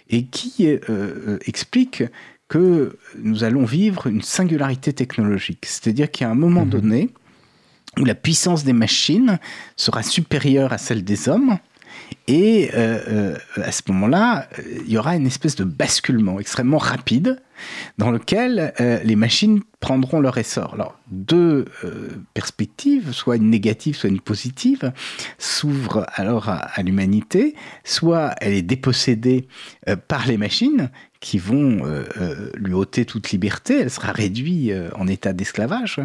et 0.09 0.25
qui 0.25 0.67
explique 1.45 2.03
que 2.51 2.97
nous 3.17 3.45
allons 3.45 3.63
vivre 3.63 4.07
une 4.07 4.21
singularité 4.21 4.91
technologique. 4.91 5.65
C'est-à-dire 5.65 6.11
qu'à 6.11 6.29
un 6.29 6.35
moment 6.35 6.65
mhm. 6.65 6.69
donné, 6.69 7.09
où 7.99 8.05
la 8.05 8.15
puissance 8.15 8.63
des 8.63 8.73
machines 8.73 9.39
sera 9.75 10.03
supérieure 10.03 10.73
à 10.73 10.77
celle 10.77 11.03
des 11.03 11.29
hommes. 11.29 11.57
Et 12.27 12.69
euh, 12.73 12.99
euh, 13.07 13.37
à 13.55 13.71
ce 13.71 13.81
moment-là, 13.89 14.47
il 14.85 14.91
y 14.91 14.97
aura 14.97 15.15
une 15.15 15.27
espèce 15.27 15.55
de 15.55 15.63
basculement 15.63 16.39
extrêmement 16.39 16.77
rapide 16.77 17.41
dans 17.97 18.11
lequel 18.11 18.73
euh, 18.79 18.99
les 19.03 19.15
machines 19.15 19.61
prendront 19.79 20.19
leur 20.19 20.37
essor. 20.37 20.73
Alors, 20.75 20.99
deux 21.09 21.65
perspectives, 22.33 23.11
soit 23.11 23.35
une 23.35 23.49
négative, 23.49 23.95
soit 23.95 24.09
une 24.09 24.21
positive, 24.21 24.93
s'ouvrent 25.37 26.05
alors 26.13 26.49
à 26.49 26.81
l'humanité. 26.83 27.55
Soit 27.83 28.35
elle 28.39 28.53
est 28.53 28.61
dépossédée 28.61 29.47
par 30.07 30.27
les 30.27 30.37
machines, 30.37 30.91
qui 31.21 31.37
vont 31.37 31.85
euh, 31.85 32.03
euh, 32.19 32.49
lui 32.55 32.73
ôter 32.73 33.05
toute 33.05 33.29
liberté, 33.29 33.79
elle 33.79 33.91
sera 33.91 34.11
réduite 34.11 34.71
euh, 34.71 34.89
en 34.95 35.07
état 35.07 35.33
d'esclavage, 35.33 36.01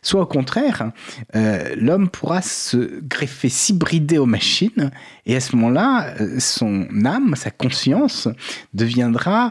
soit 0.00 0.22
au 0.22 0.26
contraire, 0.26 0.92
l'homme 1.76 2.08
pourra 2.08 2.40
se 2.40 3.00
greffer, 3.02 3.48
s'hybrider 3.48 4.16
aux 4.16 4.26
machines, 4.26 4.92
et 5.26 5.34
à 5.34 5.40
ce 5.40 5.56
moment-là, 5.56 6.14
son 6.38 6.86
âme, 7.04 7.34
sa 7.34 7.50
conscience 7.50 8.28
deviendra 8.72 9.50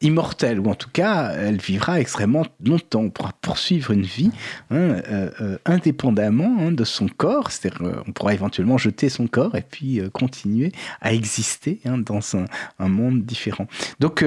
immortelle, 0.00 0.60
ou 0.60 0.68
en 0.68 0.74
tout 0.74 0.90
cas, 0.92 1.32
elle 1.32 1.60
vivra 1.60 2.00
extrêmement 2.00 2.46
longtemps. 2.64 3.00
On 3.00 3.10
pourra 3.10 3.32
poursuivre 3.40 3.90
une 3.90 4.02
vie 4.02 4.30
hein, 4.70 4.76
euh, 4.76 5.30
euh, 5.40 5.58
indépendamment 5.64 6.56
hein, 6.60 6.72
de 6.72 6.84
son 6.84 7.08
corps, 7.08 7.50
c'est-à-dire 7.50 7.82
euh, 7.82 8.02
on 8.06 8.12
pourra 8.12 8.34
éventuellement 8.34 8.78
jeter 8.78 9.08
son 9.08 9.26
corps 9.26 9.56
et 9.56 9.64
puis 9.68 10.00
continuer 10.12 10.72
à 11.00 11.12
exister 11.12 11.80
hein, 11.84 11.98
dans 11.98 12.20
un, 12.36 12.88
monde 12.88 13.24
différent. 13.24 13.66
Donc 14.00 14.24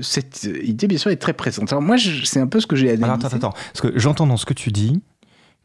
cette 0.00 0.44
idée, 0.44 0.86
bien 0.86 0.98
sûr, 0.98 1.10
est 1.10 1.16
très 1.16 1.32
présente. 1.32 1.72
Alors 1.72 1.82
moi, 1.82 1.96
c'est 2.24 2.40
un 2.40 2.46
peu 2.46 2.60
ce 2.60 2.66
que 2.66 2.76
j'ai 2.76 2.90
analysé. 2.90 3.26
attends, 3.26 3.36
attends, 3.36 3.54
parce 3.72 3.80
que 3.80 3.98
j'entends 3.98 4.26
dans 4.26 4.36
ce 4.36 4.46
que 4.46 4.54
tu 4.54 4.70
dis 4.70 5.00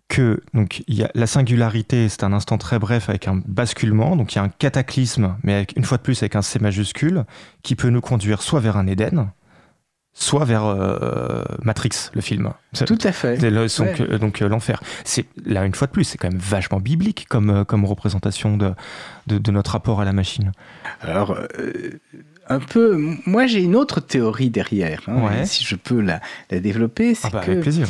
que 0.08 0.42
donc 0.54 0.84
il 0.88 0.96
y 0.96 1.04
a 1.04 1.12
la 1.16 1.28
singularité, 1.28 2.08
c'est 2.10 2.24
un 2.24 2.34
instant 2.34 2.58
très 2.58 2.80
bref 2.80 3.10
avec 3.10 3.28
un 3.28 3.42
basculement, 3.46 4.16
donc 4.16 4.34
il 4.34 4.38
y 4.38 4.40
a 4.40 4.44
un 4.44 4.50
cataclysme, 4.50 5.36
mais 5.44 5.54
avec, 5.54 5.74
une 5.76 5.84
fois 5.84 5.98
de 5.98 6.04
plus 6.04 6.22
avec 6.24 6.36
un 6.36 6.42
C 6.42 6.60
majuscule, 6.60 7.26
qui 7.64 7.76
peut 7.76 7.90
nous 7.90 8.02
conduire 8.02 8.42
soit 8.42 8.60
vers 8.60 8.78
un 8.78 8.88
Éden, 8.88 9.32
soit 10.14 10.46
vers 10.46 10.66
euh, 10.66 11.44
Matrix, 11.62 12.10
le 12.14 12.22
film. 12.22 12.52
Tout 12.86 12.98
à 13.04 13.12
fait. 13.12 13.38
donc, 13.38 14.02
donc 14.20 14.42
euh, 14.42 14.48
l'enfer. 14.48 14.82
C'est 15.04 15.26
là 15.46 15.66
une 15.66 15.76
fois 15.76 15.88
de 15.88 15.92
plus, 15.92 16.06
c'est 16.06 16.18
quand 16.18 16.30
même 16.30 16.40
vachement 16.40 16.80
biblique 16.80 17.28
comme 17.28 17.50
euh, 17.50 17.64
comme 17.66 17.86
représentation 17.86 18.58
de, 18.58 18.74
de, 19.28 19.52
notre 19.52 19.72
rapport 19.72 20.00
à 20.00 20.06
la 20.06 20.14
machine. 20.14 20.52
Alors 21.02 21.38
un 22.50 22.60
peu. 22.60 22.98
Moi, 23.26 23.48
j'ai 23.48 23.62
une 23.62 23.76
autre 23.76 24.00
théorie 24.00 24.50
derrière, 24.50 25.02
hein, 25.08 25.46
si 25.46 25.64
je 25.64 25.76
peux 25.76 26.00
la, 26.00 26.22
la 26.50 26.60
développer. 26.60 27.14
C'est 27.14 27.28
ah 27.28 27.30
bah, 27.32 27.40
avec 27.42 27.62
plaisir. 27.62 27.88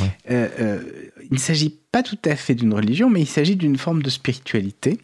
Il 1.30 1.34
ne 1.34 1.38
s'agit 1.38 1.78
pas 1.92 2.02
tout 2.02 2.18
à 2.24 2.36
fait 2.36 2.54
d'une 2.54 2.74
religion, 2.74 3.10
mais 3.10 3.20
il 3.20 3.26
s'agit 3.26 3.56
d'une 3.56 3.76
forme 3.76 4.02
de 4.02 4.10
spiritualité, 4.10 4.98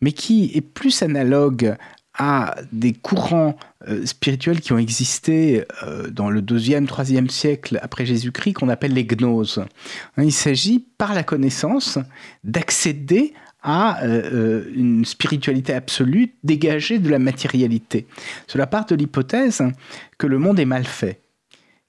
mais 0.00 0.12
qui 0.12 0.50
est 0.54 0.60
plus 0.60 1.02
analogue 1.02 1.76
à 2.18 2.56
des 2.72 2.92
courants 2.92 3.56
euh, 3.86 4.04
spirituels 4.04 4.60
qui 4.60 4.72
ont 4.72 4.78
existé 4.78 5.64
euh, 5.84 6.10
dans 6.10 6.30
le 6.30 6.42
deuxième, 6.42 6.86
troisième 6.86 7.30
siècle 7.30 7.78
après 7.80 8.06
Jésus-Christ, 8.06 8.54
qu'on 8.54 8.68
appelle 8.68 8.92
les 8.92 9.04
gnoses. 9.04 9.64
Hein, 10.16 10.24
il 10.24 10.32
s'agit, 10.32 10.84
par 10.98 11.14
la 11.14 11.22
connaissance, 11.22 11.98
d'accéder 12.42 13.34
à 13.62 14.02
euh, 14.04 14.64
une 14.74 15.04
spiritualité 15.04 15.72
absolue 15.72 16.34
dégagée 16.42 16.98
de 16.98 17.08
la 17.08 17.20
matérialité. 17.20 18.06
Cela 18.48 18.66
part 18.66 18.86
de 18.86 18.96
l'hypothèse 18.96 19.62
que 20.16 20.26
le 20.26 20.38
monde 20.38 20.58
est 20.58 20.64
mal 20.64 20.84
fait, 20.84 21.20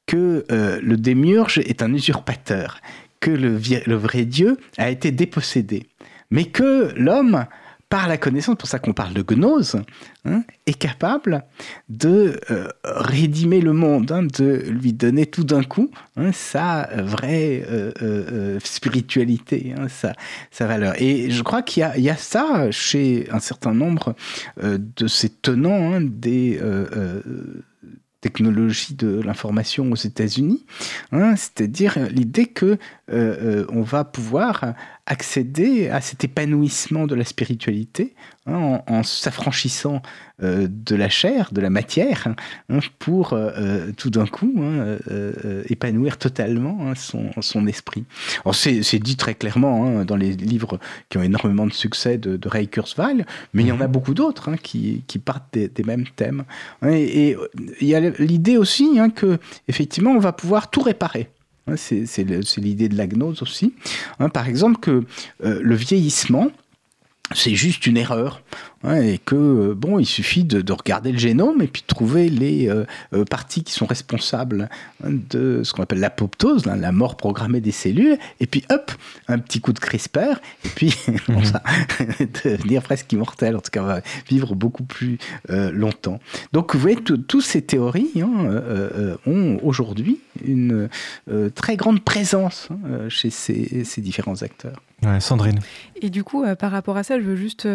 que 0.06 0.46
le 0.50 0.98
démiurge 0.98 1.60
est 1.60 1.84
un 1.84 1.94
usurpateur, 1.94 2.82
que 3.20 3.32
le 3.32 3.96
vrai 3.96 4.26
Dieu 4.26 4.58
a 4.78 4.90
été 4.90 5.12
dépossédé, 5.12 5.88
mais 6.32 6.46
que 6.46 6.94
l'homme 6.96 7.46
par 7.90 8.08
la 8.08 8.18
connaissance, 8.18 8.56
pour 8.56 8.68
ça 8.68 8.78
qu'on 8.78 8.94
parle 8.94 9.14
de 9.14 9.24
gnose, 9.24 9.76
hein, 10.24 10.44
est 10.68 10.78
capable 10.78 11.44
de 11.90 12.40
euh, 12.52 12.68
rédimer 12.84 13.62
le 13.62 13.74
monde, 13.74 14.12
hein, 14.12 14.24
de 14.24 14.64
lui 14.70 14.94
donner 14.94 15.26
tout 15.26 15.44
d'un 15.44 15.64
coup 15.64 15.90
hein, 16.16 16.32
sa 16.32 16.88
vraie 16.98 17.66
euh, 17.68 17.92
euh, 18.04 18.60
spiritualité, 18.64 19.74
sa, 19.90 20.68
valeur. 20.68 20.94
Et 21.02 21.32
je 21.32 21.42
crois 21.42 21.64
qu'il 21.64 21.92
y, 21.98 22.10
a 22.10 22.16
ça 22.16 22.70
chez 22.70 23.28
un 23.32 23.40
certain 23.40 23.74
nombre 23.74 24.16
de 24.62 25.08
ces 25.08 25.30
tenants 25.30 26.00
des 26.00 26.60
technologies 28.22 28.96
de 28.96 29.22
l'information 29.22 29.92
aux 29.92 29.96
États-Unis, 29.96 30.66
c'est-à-dire 31.12 31.98
l'idée 32.10 32.48
que 32.48 32.78
on 33.10 33.82
va 33.82 34.04
pouvoir 34.04 34.74
accéder 35.06 35.90
à 35.90 36.02
cet 36.02 36.24
épanouissement 36.24 37.08
de 37.08 37.16
la 37.16 37.26
spiritualité 37.26 38.14
hein, 38.46 38.82
en, 38.86 39.04
s'affranchissant 39.04 40.02
euh, 40.44 40.68
de 40.70 40.96
la 40.96 41.10
chair, 41.10 41.50
de 41.52 41.62
la 41.62 41.72
matière, 41.72 42.28
hein, 42.70 42.80
pour 43.00 43.34
euh, 43.34 43.50
euh, 43.58 43.92
tout 43.98 44.12
d'un 44.12 44.28
coup 44.28 44.54
hein, 44.62 44.98
épanouir 45.68 46.18
totalement 46.18 46.94
son, 46.96 47.32
son, 47.42 47.66
esprit. 47.66 48.06
C'est 48.54 49.00
dit 49.00 49.18
très 49.18 49.34
clairement 49.34 50.06
dans 50.06 50.16
les 50.16 50.32
livres 50.32 50.80
qui 51.10 51.18
ont 51.18 51.24
énormément 51.24 51.66
de 51.66 51.74
succès 51.74 52.18
de, 52.18 52.40
Ray 52.48 52.68
Kurzweil, 52.68 53.26
mais 53.54 53.64
il 53.64 53.68
y 53.68 53.72
en 53.72 53.82
a 53.82 53.88
mhm. 53.88 53.92
beaucoup 53.92 54.14
d'autres 54.14 54.56
qui, 54.56 55.04
qui, 55.08 55.20
partent 55.20 55.54
des, 55.54 55.84
mêmes 55.84 56.06
thèmes. 56.16 56.44
Et, 56.86 57.30
et 57.30 57.38
il 57.82 57.88
y 57.88 57.96
a 57.96 58.00
l'idée 58.00 58.58
aussi 58.58 59.00
que 59.16 59.40
effectivement 59.68 60.12
on 60.12 60.20
va 60.20 60.34
pouvoir 60.34 60.70
tout 60.70 60.82
réparer. 60.82 61.30
C'est 61.78 62.58
l'idée 62.58 62.90
de 62.90 62.98
la 62.98 63.08
gnose 63.08 63.42
aussi. 63.42 63.74
Hein, 64.20 64.30
par 64.30 64.48
exemple, 64.48 64.80
que 64.80 65.04
euh, 65.44 65.60
le 65.62 65.76
vieillissement, 65.76 66.52
c'est 67.34 67.54
juste 67.54 67.86
une 67.86 67.98
erreur 67.98 68.42
et 68.88 69.20
que 69.24 69.36
euh, 69.36 69.76
bon, 69.76 70.00
il 70.00 70.06
suffit 70.06 70.46
de, 70.46 70.64
regarder 70.72 71.12
le 71.12 71.20
génome 71.20 71.62
et 71.62 71.68
puis 71.68 71.84
de 71.84 71.88
trouver 71.88 72.30
les 72.30 72.70
euh, 72.70 72.86
parties 73.30 73.64
qui 73.64 73.74
sont 73.74 73.86
responsables 73.86 74.70
hein, 75.04 75.10
de 75.30 75.62
ce 75.64 75.74
qu'on 75.74 75.84
appelle 75.84 76.00
l'apoptose, 76.00 76.66
la 76.66 76.92
mort 76.92 77.18
programmée 77.18 77.62
des 77.62 77.72
cellules, 77.72 78.18
et 78.40 78.48
puis 78.48 78.64
hop, 78.72 78.92
un 79.28 79.38
petit 79.38 79.60
coup 79.60 79.74
de 79.74 79.80
CRISPR, 79.80 80.40
et 80.66 80.70
puis 80.70 80.96
on 81.28 81.40
va 81.40 81.62
devenir 82.46 82.82
presque 82.82 83.12
immortel, 83.12 83.58
en 83.58 83.60
tout 83.60 83.72
cas 83.72 83.84
on 83.84 83.88
va 83.88 84.02
vivre 84.28 84.56
beaucoup 84.56 84.84
plus 84.84 85.20
longtemps. 85.50 86.20
Donc 86.54 86.74
vous 86.74 86.82
voyez, 86.82 86.98
toutes 86.98 87.44
ces 87.44 87.62
théories 87.62 88.24
hein, 88.24 89.18
ont 89.28 89.60
aujourd'hui 89.62 90.20
une 90.46 90.90
très 91.56 91.76
grande 91.76 92.04
présence 92.04 92.70
hein, 92.72 93.10
chez 93.10 93.30
ces, 93.30 93.84
ces 93.84 94.02
différents 94.02 94.42
acteurs. 94.42 94.82
Sandrine. 95.22 95.60
Et 96.02 96.10
du 96.10 96.26
coup, 96.26 96.44
par 96.60 96.72
rapport 96.72 96.98
à 96.98 97.04
ça, 97.04 97.20
je 97.20 97.24
veux 97.24 97.38
juste. 97.38 97.68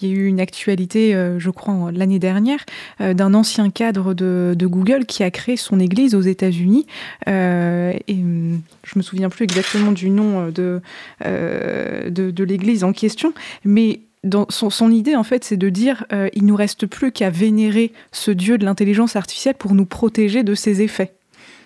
Il 0.00 0.08
y 0.08 0.12
a 0.12 0.14
eu 0.14 0.26
une 0.26 0.40
actualité, 0.40 1.14
euh, 1.14 1.38
je 1.38 1.50
crois, 1.50 1.90
l'année 1.92 2.18
dernière, 2.18 2.64
euh, 3.00 3.14
d'un 3.14 3.34
ancien 3.34 3.70
cadre 3.70 4.14
de, 4.14 4.56
Google 4.60 5.04
qui 5.04 5.22
a 5.22 5.30
créé 5.30 5.56
son 5.56 5.80
église 5.80 6.14
aux 6.14 6.20
États-Unis. 6.20 6.86
Euh, 7.28 7.92
et 8.06 8.14
hum, 8.14 8.60
je 8.84 8.98
me 8.98 9.02
souviens 9.02 9.28
plus 9.28 9.44
exactement 9.44 9.92
du 9.92 10.10
nom 10.10 10.50
de, 10.50 10.80
de, 11.24 12.44
l'église 12.44 12.84
en 12.84 12.92
question, 12.92 13.32
mais 13.64 14.00
dans 14.22 14.46
son, 14.50 14.90
idée, 14.90 15.16
en 15.16 15.24
fait, 15.24 15.44
c'est 15.44 15.56
de 15.56 15.68
dire 15.68 16.04
il 16.34 16.44
nous 16.44 16.56
reste 16.56 16.86
plus 16.86 17.10
qu'à 17.10 17.30
vénérer 17.30 17.92
ce 18.12 18.30
dieu 18.30 18.58
de 18.58 18.64
l'intelligence 18.64 19.16
artificielle 19.16 19.54
pour 19.54 19.74
nous 19.74 19.86
protéger 19.86 20.42
de 20.42 20.54
ses 20.54 20.82
effets. 20.82 21.12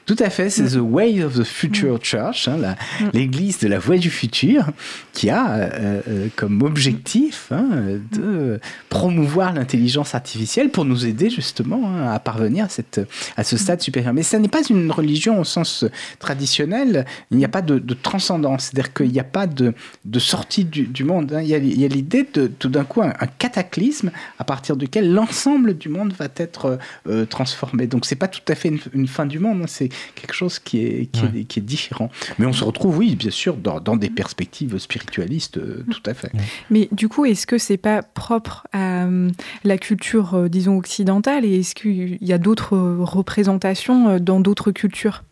Tout 0.06 0.16
à 0.18 0.28
fait, 0.28 0.50
c'est 0.50 0.64
mm. 0.64 0.80
The 0.80 0.82
Way 0.82 1.24
of 1.24 1.38
the 1.38 1.44
Future 1.44 1.94
mm. 1.94 2.02
Church, 2.02 2.48
hein, 2.48 2.58
mm. 3.00 3.04
l'église 3.14 3.58
de 3.58 3.68
la 3.68 3.78
voie 3.78 3.96
du 3.96 4.10
futur, 4.10 4.66
qui 5.12 5.30
a 5.30 5.54
euh, 5.54 6.00
euh, 6.08 6.28
comme 6.36 6.62
objectif 6.62 7.48
hein, 7.50 7.68
de 8.12 8.60
promouvoir 8.90 9.54
l'intelligence 9.54 10.14
artificielle 10.14 10.70
pour 10.70 10.84
nous 10.84 11.06
aider 11.06 11.30
justement 11.30 11.88
hein, 11.88 12.12
à 12.12 12.18
parvenir 12.18 12.66
à, 12.66 12.68
cette, 12.68 13.00
à 13.36 13.44
ce 13.44 13.56
stade 13.56 13.80
supérieur. 13.80 14.12
Mais 14.12 14.22
ça 14.22 14.38
n'est 14.38 14.48
pas 14.48 14.62
une 14.68 14.90
religion 14.90 15.40
au 15.40 15.44
sens 15.44 15.86
traditionnel, 16.18 17.06
il 17.30 17.38
n'y 17.38 17.44
a 17.44 17.48
pas 17.48 17.62
de, 17.62 17.78
transcendance, 17.94 18.64
c'est-à-dire 18.64 18.92
qu'il 18.92 19.10
n'y 19.10 19.20
a 19.20 19.24
pas 19.24 19.46
de, 19.46 19.72
de 20.04 20.18
sortie 20.18 20.64
du, 20.64 21.04
monde. 21.04 21.38
Il 21.40 21.48
y 21.48 21.54
a, 21.54 21.88
l'idée 21.88 22.28
de 22.32 22.46
tout 22.46 22.68
d'un 22.68 22.84
coup 22.84 23.00
un, 23.02 23.12
cataclysme 23.38 24.10
à 24.38 24.44
partir 24.44 24.76
duquel 24.76 25.12
l'ensemble 25.12 25.76
du 25.78 25.88
monde 25.88 26.12
va 26.12 26.28
être 26.36 26.78
euh, 27.08 27.24
transformé. 27.24 27.86
Donc 27.86 28.04
c'est 28.04 28.16
pas 28.16 28.28
tout 28.28 28.40
à 28.48 28.54
fait 28.54 28.68
une, 28.68 28.80
une 28.92 29.08
fin 29.08 29.26
du 29.26 29.38
monde, 29.38 29.64
c'est 29.66 29.88
quelque 30.14 30.34
chose 30.34 30.58
qui 30.58 30.78
est, 30.78 31.10
qui, 31.10 31.58
est, 31.58 31.62
différent. 31.62 32.10
Mais 32.38 32.46
on 32.46 32.52
se 32.52 32.64
retrouve, 32.64 32.98
oui, 32.98 33.16
bien 33.16 33.30
sûr, 33.30 33.56
dans, 33.56 33.96
des 33.96 34.10
perspectives 34.10 34.78
spiritualistes, 34.78 35.58
euh, 35.58 35.84
tout 35.90 36.02
à 36.06 36.14
fait. 36.14 36.32
Mais 36.70 36.88
du 36.92 37.08
coup, 37.08 37.24
est-ce 37.24 37.46
que 37.46 37.58
c'est 37.58 37.76
pas 37.76 38.02
propre 38.02 38.66
à 38.72 39.04
euh, 39.04 39.30
la 39.64 39.78
culture, 39.78 40.34
euh, 40.34 40.48
disons, 40.48 40.76
occidentale 40.76 41.44
Et 41.44 41.60
est-ce 41.60 41.74
qu'il 41.74 42.18
y 42.20 42.32
a 42.32 42.38
d'autres 42.38 42.76
représentations 42.76 44.18
dans 44.18 44.40
d'autres 44.40 44.72
cultures? 44.72 45.22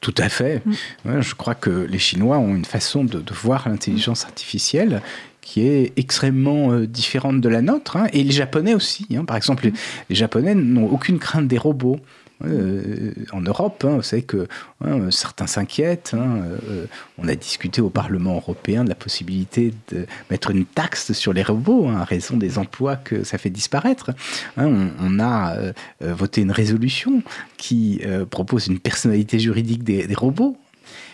Tout 0.00 0.14
à 0.18 0.28
fait. 0.28 0.62
Mm. 1.04 1.20
je 1.20 1.34
crois 1.34 1.54
que 1.54 1.70
les 1.70 1.98
Chinois 1.98 2.38
ont 2.38 2.54
une 2.54 2.64
façon 2.64 3.04
de, 3.04 3.22
voir 3.32 3.68
l'intelligence 3.68 4.24
artificielle 4.24 5.00
qui 5.40 5.66
est 5.66 5.92
extrêmement 5.96 6.80
différente 6.80 7.40
de 7.40 7.48
la 7.48 7.60
nôtre, 7.62 7.96
hein. 7.96 8.06
et 8.12 8.24
les 8.24 8.32
Japonais 8.32 8.74
aussi. 8.74 9.06
Hein. 9.14 9.24
Par 9.24 9.36
exemple, 9.36 9.66
les, 9.66 9.72
les 10.08 10.16
Japonais 10.16 10.54
n'ont 10.54 10.86
aucune 10.86 11.18
crainte 11.18 11.46
des 11.46 11.58
robots. 11.58 12.00
Euh, 12.46 13.12
en 13.32 13.40
Europe, 13.40 13.84
hein, 13.86 13.96
vous 13.96 14.02
savez 14.02 14.22
que 14.22 14.46
hein, 14.84 15.10
certains 15.10 15.46
s'inquiètent. 15.46 16.12
Hein, 16.14 16.42
euh, 16.68 16.86
on 17.18 17.28
a 17.28 17.34
discuté 17.34 17.80
au 17.80 17.90
Parlement 17.90 18.36
européen 18.36 18.84
de 18.84 18.88
la 18.88 18.94
possibilité 18.94 19.72
de 19.88 20.06
mettre 20.30 20.50
une 20.50 20.64
taxe 20.64 21.12
sur 21.12 21.32
les 21.32 21.42
robots 21.42 21.88
à 21.88 22.04
raison 22.04 22.36
des 22.36 22.58
emplois 22.58 22.96
que 22.96 23.24
ça 23.24 23.38
fait 23.38 23.50
disparaître. 23.50 24.10
On, 24.56 25.18
a 25.20 25.54
euh, 25.56 25.72
voté 26.00 26.42
une 26.42 26.50
résolution 26.50 27.22
qui 27.56 28.02
propose 28.30 28.66
une 28.66 28.78
personnalité 28.78 29.38
juridique 29.38 29.84
des, 29.84 30.14
robots. 30.14 30.56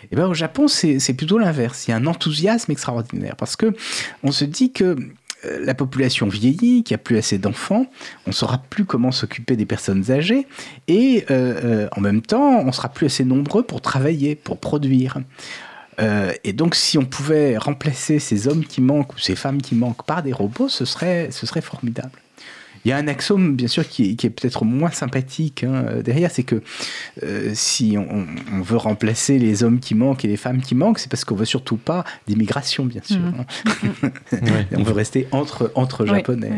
Et 0.05 0.09
eh 0.13 0.17
ben, 0.17 0.27
au 0.27 0.35
Japon, 0.35 0.67
c'est 0.69 1.15
plutôt 1.15 1.39
l'inverse. 1.39 1.87
Il 1.87 1.91
y 1.91 1.95
a 1.95 1.97
un 1.97 2.07
enthousiasme 2.07 2.73
extraordinaire 2.73 3.37
parce 3.37 3.57
que 3.57 3.75
on 4.23 4.33
se 4.33 4.45
dit 4.45 4.73
que 4.73 4.97
la 5.45 5.75
population 5.75 6.29
vieillit, 6.29 6.83
qu'il 6.83 6.95
n'y 6.95 7.01
a 7.01 7.03
plus 7.03 7.17
assez 7.17 7.39
d'enfants, 7.39 7.87
on 8.27 8.31
ne 8.31 8.35
saura 8.35 8.59
plus 8.59 8.85
comment 8.85 9.13
s'occuper 9.13 9.57
des 9.57 9.67
personnes 9.67 10.11
âgées, 10.11 10.47
et 10.89 11.25
euh, 11.31 11.61
euh, 11.65 11.89
en 11.97 12.01
même 12.01 12.23
temps, 12.23 12.61
on 12.61 12.73
sera 12.73 12.89
plus 12.89 13.07
assez 13.07 13.25
nombreux 13.25 13.63
pour 13.63 13.81
travailler, 13.81 14.35
pour 14.35 14.59
produire. 14.59 15.19
et 16.45 16.55
donc, 16.55 16.77
si 16.77 16.97
on 16.97 17.05
pouvait 17.05 17.59
remplacer 17.59 18.19
ces 18.19 18.49
hommes 18.49 18.65
qui 18.65 18.81
manquent 18.81 19.15
ou 19.15 19.19
ces 19.19 19.37
femmes 19.37 19.61
qui 19.61 19.75
manquent 19.75 20.07
par 20.07 20.23
des 20.23 20.33
robots, 20.33 20.71
ce 20.71 20.87
serait, 20.87 21.31
ce 21.31 21.45
serait 21.47 21.61
formidable. 21.61 22.19
Il 22.85 22.89
y 22.89 22.93
a 22.93 22.97
un 22.97 23.09
axiome, 23.09 23.57
bien 23.57 23.69
sûr, 23.69 23.87
qui, 23.87 24.11
est 24.11 24.31
peut-être 24.31 24.65
moins 24.65 24.91
sympathique 24.91 25.65
hein, 25.65 26.01
derrière, 26.03 26.31
c'est 26.31 26.43
que 26.43 26.63
euh, 27.23 27.53
si 27.55 27.97
on, 27.99 28.27
veut 28.63 28.77
remplacer 28.77 29.39
les 29.39 29.63
hommes 29.65 29.81
qui 29.81 29.95
manquent 29.95 30.25
et 30.25 30.29
les 30.29 30.37
femmes 30.37 30.61
qui 30.61 30.75
manquent, 30.75 30.99
c'est 30.99 31.11
parce 31.11 31.25
qu'on 31.25 31.35
veut 31.35 31.45
surtout 31.45 31.77
pas 31.77 32.05
d'immigration, 32.27 32.85
bien 32.85 33.03
sûr. 33.05 33.19
Mmh. 33.19 33.45
Hein. 34.03 34.11
on 34.77 34.83
veut 34.83 34.93
rester 34.93 35.29
entre, 35.33 35.73
entre 35.75 36.07
japonais. 36.07 36.51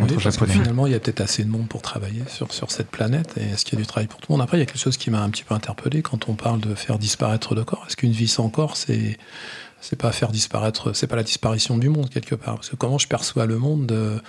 finalement, 0.48 0.87
il 0.87 0.92
y 0.92 0.96
a 0.96 1.00
peut-être 1.00 1.20
assez 1.20 1.44
de 1.44 1.48
monde 1.48 1.68
pour 1.68 1.82
travailler 1.82 2.22
sur, 2.28 2.52
sur 2.52 2.70
cette 2.70 2.88
planète. 2.88 3.35
Et 3.38 3.52
est-ce 3.52 3.64
qu'il 3.64 3.78
y 3.78 3.82
a 3.82 3.82
du 3.82 3.87
travail 3.87 4.06
pour 4.06 4.20
tout 4.20 4.30
le 4.30 4.35
monde? 4.35 4.42
Après, 4.42 4.56
il 4.56 4.61
y 4.61 4.62
a 4.62 4.66
quelque 4.66 4.78
chose 4.78 4.96
qui 4.96 5.11
m'a 5.11 5.22
un 5.22 5.30
petit 5.30 5.44
peu 5.44 5.54
interpellé 5.54 6.02
quand 6.02 6.28
on 6.28 6.35
parle 6.35 6.61
de 6.61 6.74
faire 6.74 6.98
disparaître 6.98 7.54
le 7.54 7.64
corps. 7.64 7.85
Est-ce 7.87 7.96
qu'une 7.96 8.12
vie 8.12 8.28
sans 8.28 8.48
corps, 8.48 8.76
c'est 8.76 9.18
c'est 9.80 9.96
pas 9.96 10.12
faire 10.12 10.30
disparaître, 10.30 10.92
c'est 10.94 11.08
pas 11.08 11.16
la 11.16 11.24
disparition 11.24 11.76
du 11.76 11.88
monde 11.88 12.08
quelque 12.08 12.37
part? 12.37 12.54
Parce 12.54 12.70
que 12.70 12.76
comment 12.76 12.98
je 12.98 13.08
perçois 13.08 13.46
le 13.46 13.58
monde 13.58 13.90
euh, 13.90 14.20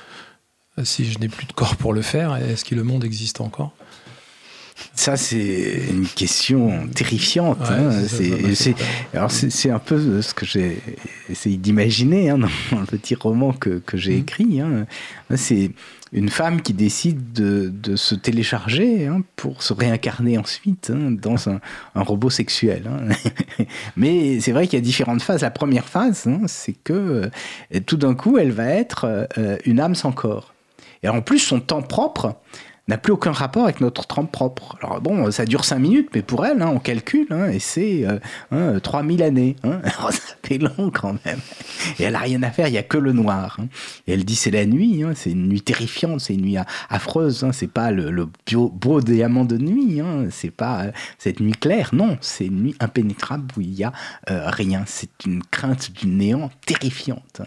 si 0.83 1.05
je 1.05 1.19
n'ai 1.19 1.27
plus 1.27 1.45
de 1.45 1.53
corps 1.53 1.75
pour 1.75 1.93
le 1.93 2.01
faire 2.01 2.35
Est-ce 2.35 2.65
que 2.65 2.75
le 2.75 2.83
monde 2.83 3.03
existe 3.03 3.41
encore? 3.41 3.73
Ça, 4.95 5.17
c'est 5.17 5.81
une 5.89 6.07
question 6.07 6.87
terrifiante. 6.87 7.59
Hein. 7.61 7.91
c'est 9.29 9.69
un 9.69 9.79
peu 9.79 10.21
ce 10.21 10.33
que 10.33 10.45
j'ai 10.45 10.81
essayé 11.29 11.57
d'imaginer 11.57 12.29
hein, 12.29 12.37
dans 12.71 12.79
le 12.79 12.85
petit 12.85 13.15
roman 13.15 13.53
que, 13.53 13.79
que 13.79 13.97
j'ai 13.97 14.15
mmh. 14.15 14.19
écrit. 14.19 14.61
Hein. 14.61 14.85
C'est 15.35 15.71
une 16.11 16.29
femme 16.29 16.61
qui 16.61 16.73
décide 16.73 17.33
de, 17.33 17.69
de 17.73 17.95
se 17.95 18.13
télécharger 18.13 19.09
pour 19.35 19.63
se 19.63 19.73
réincarner 19.73 20.37
ensuite 20.37 20.91
dans 20.91 21.49
un, 21.49 21.59
un, 21.95 22.01
robot 22.03 22.29
sexuel. 22.29 22.89
Mais 23.97 24.39
c'est 24.39 24.51
vrai 24.51 24.67
qu'il 24.67 24.77
y 24.77 24.81
a 24.81 24.85
différentes 24.85 25.23
phases. 25.23 25.41
La 25.41 25.49
première 25.51 25.85
phase, 25.85 26.27
c'est 26.45 26.75
que 26.83 26.93
euh, 27.73 27.79
tout 27.87 27.97
d'un 27.97 28.13
coup, 28.13 28.37
elle 28.37 28.51
va 28.51 28.67
être 28.67 29.27
euh, 29.39 29.57
une 29.65 29.79
âme 29.79 29.95
sans 29.95 30.11
corps. 30.11 30.52
Et 31.03 31.09
en 31.09 31.21
plus, 31.21 31.39
son 31.39 31.59
temps 31.59 31.81
propre, 31.81 32.37
n'a 32.89 32.97
plus 32.97 33.13
aucun 33.13 33.31
rapport 33.31 33.63
avec 33.63 33.79
notre 33.79 34.05
trempe 34.05 34.31
propre. 34.31 34.77
Alors 34.81 34.99
bon, 34.99 35.31
ça 35.31 35.45
dure 35.45 35.63
5 35.63 35.79
minutes, 35.79 36.09
mais 36.13 36.21
pour 36.21 36.45
elle, 36.45 36.61
hein, 36.61 36.69
on 36.73 36.79
calcule, 36.79 37.27
hein, 37.29 37.47
et 37.47 37.59
c'est 37.59 38.05
euh, 38.51 38.79
3000 38.79 39.21
hein, 39.21 39.25
années. 39.25 39.55
Hein. 39.63 39.79
Alors 39.83 40.11
ça 40.11 40.35
fait 40.43 40.57
long 40.57 40.91
quand 40.93 41.15
même. 41.25 41.39
Et 41.99 42.03
elle 42.03 42.15
a 42.15 42.19
rien 42.19 42.43
à 42.43 42.51
faire, 42.51 42.67
il 42.67 42.71
n'y 42.71 42.77
a 42.77 42.83
que 42.83 42.97
le 42.97 43.13
noir. 43.13 43.57
Et 44.07 44.13
elle 44.13 44.25
dit 44.25 44.35
c'est 44.35 44.51
la 44.51 44.65
nuit, 44.65 45.03
c'est 45.15 45.31
une 45.31 45.47
nuit 45.47 45.61
terrifiante, 45.61 46.19
c'est 46.19 46.33
une 46.33 46.41
nuit 46.41 46.57
affreuse, 46.89 47.45
c'est 47.53 47.71
pas 47.71 47.91
le, 47.91 48.27
beau, 48.51 49.01
diamant 49.01 49.45
de 49.45 49.57
nuit, 49.57 50.01
c'est 50.29 50.51
pas 50.51 50.83
euh, 50.83 50.91
cette 51.17 51.39
nuit 51.39 51.53
claire, 51.53 51.91
non, 51.93 52.17
c'est 52.19 52.47
une 52.47 52.63
nuit 52.63 52.75
impénétrable 52.81 53.45
où 53.55 53.61
il 53.61 53.69
n'y 53.69 53.83
a 53.85 53.93
euh, 54.29 54.49
rien. 54.49 54.83
C'est 54.87 55.25
une 55.25 55.41
crainte 55.41 55.91
du 55.93 56.07
néant 56.07 56.51
terrifiante. 56.65 57.41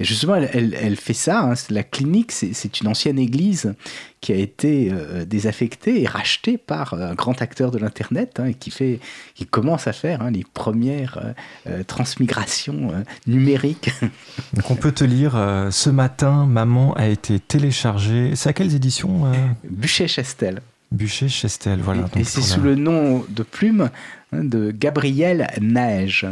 Et 0.00 0.04
justement, 0.04 0.34
elle, 0.34 0.96
fait 0.96 1.12
ça. 1.12 1.42
Hein. 1.42 1.54
La 1.68 1.82
clinique, 1.82 2.32
c'est 2.32 2.80
une 2.80 2.88
ancienne 2.88 3.18
église 3.18 3.74
qui 4.22 4.32
a 4.32 4.36
été 4.36 4.90
euh, 4.90 5.26
désaffectée 5.26 6.02
et 6.02 6.06
rachetée 6.06 6.56
par 6.56 6.94
un 6.94 7.14
grand 7.14 7.42
acteur 7.42 7.70
de 7.70 7.78
l'Internet 7.78 8.40
hein, 8.40 8.46
et 8.46 8.54
qui, 8.54 8.70
fait, 8.70 8.98
qui 9.34 9.44
commence 9.44 9.86
à 9.86 9.92
faire 9.92 10.22
hein, 10.22 10.30
les 10.30 10.44
premières 10.54 11.18
euh, 11.18 11.32
euh, 11.66 11.82
transmigrations 11.84 12.92
numériques. 13.26 13.90
Donc 14.54 14.70
on 14.70 14.74
peut 14.74 14.92
te 14.92 15.04
lire 15.04 15.32
Ce 15.70 15.90
matin, 15.90 16.46
maman 16.46 16.94
a 16.94 17.06
été 17.06 17.38
téléchargée. 17.38 18.32
C'est 18.36 18.48
à 18.48 18.52
quelles 18.54 18.74
éditions 18.74 19.30
Bûcher-Chestel. 19.68 20.62
Bûcher-Chestel, 20.92 21.80
voilà. 21.80 22.08
Et, 22.16 22.24
c'est 22.24 22.40
sous 22.40 22.62
le 22.62 22.74
nom 22.74 23.24
de 23.28 23.42
plume 23.42 23.90
de 24.32 24.70
Gabriel 24.70 25.50
Neige 25.60 26.26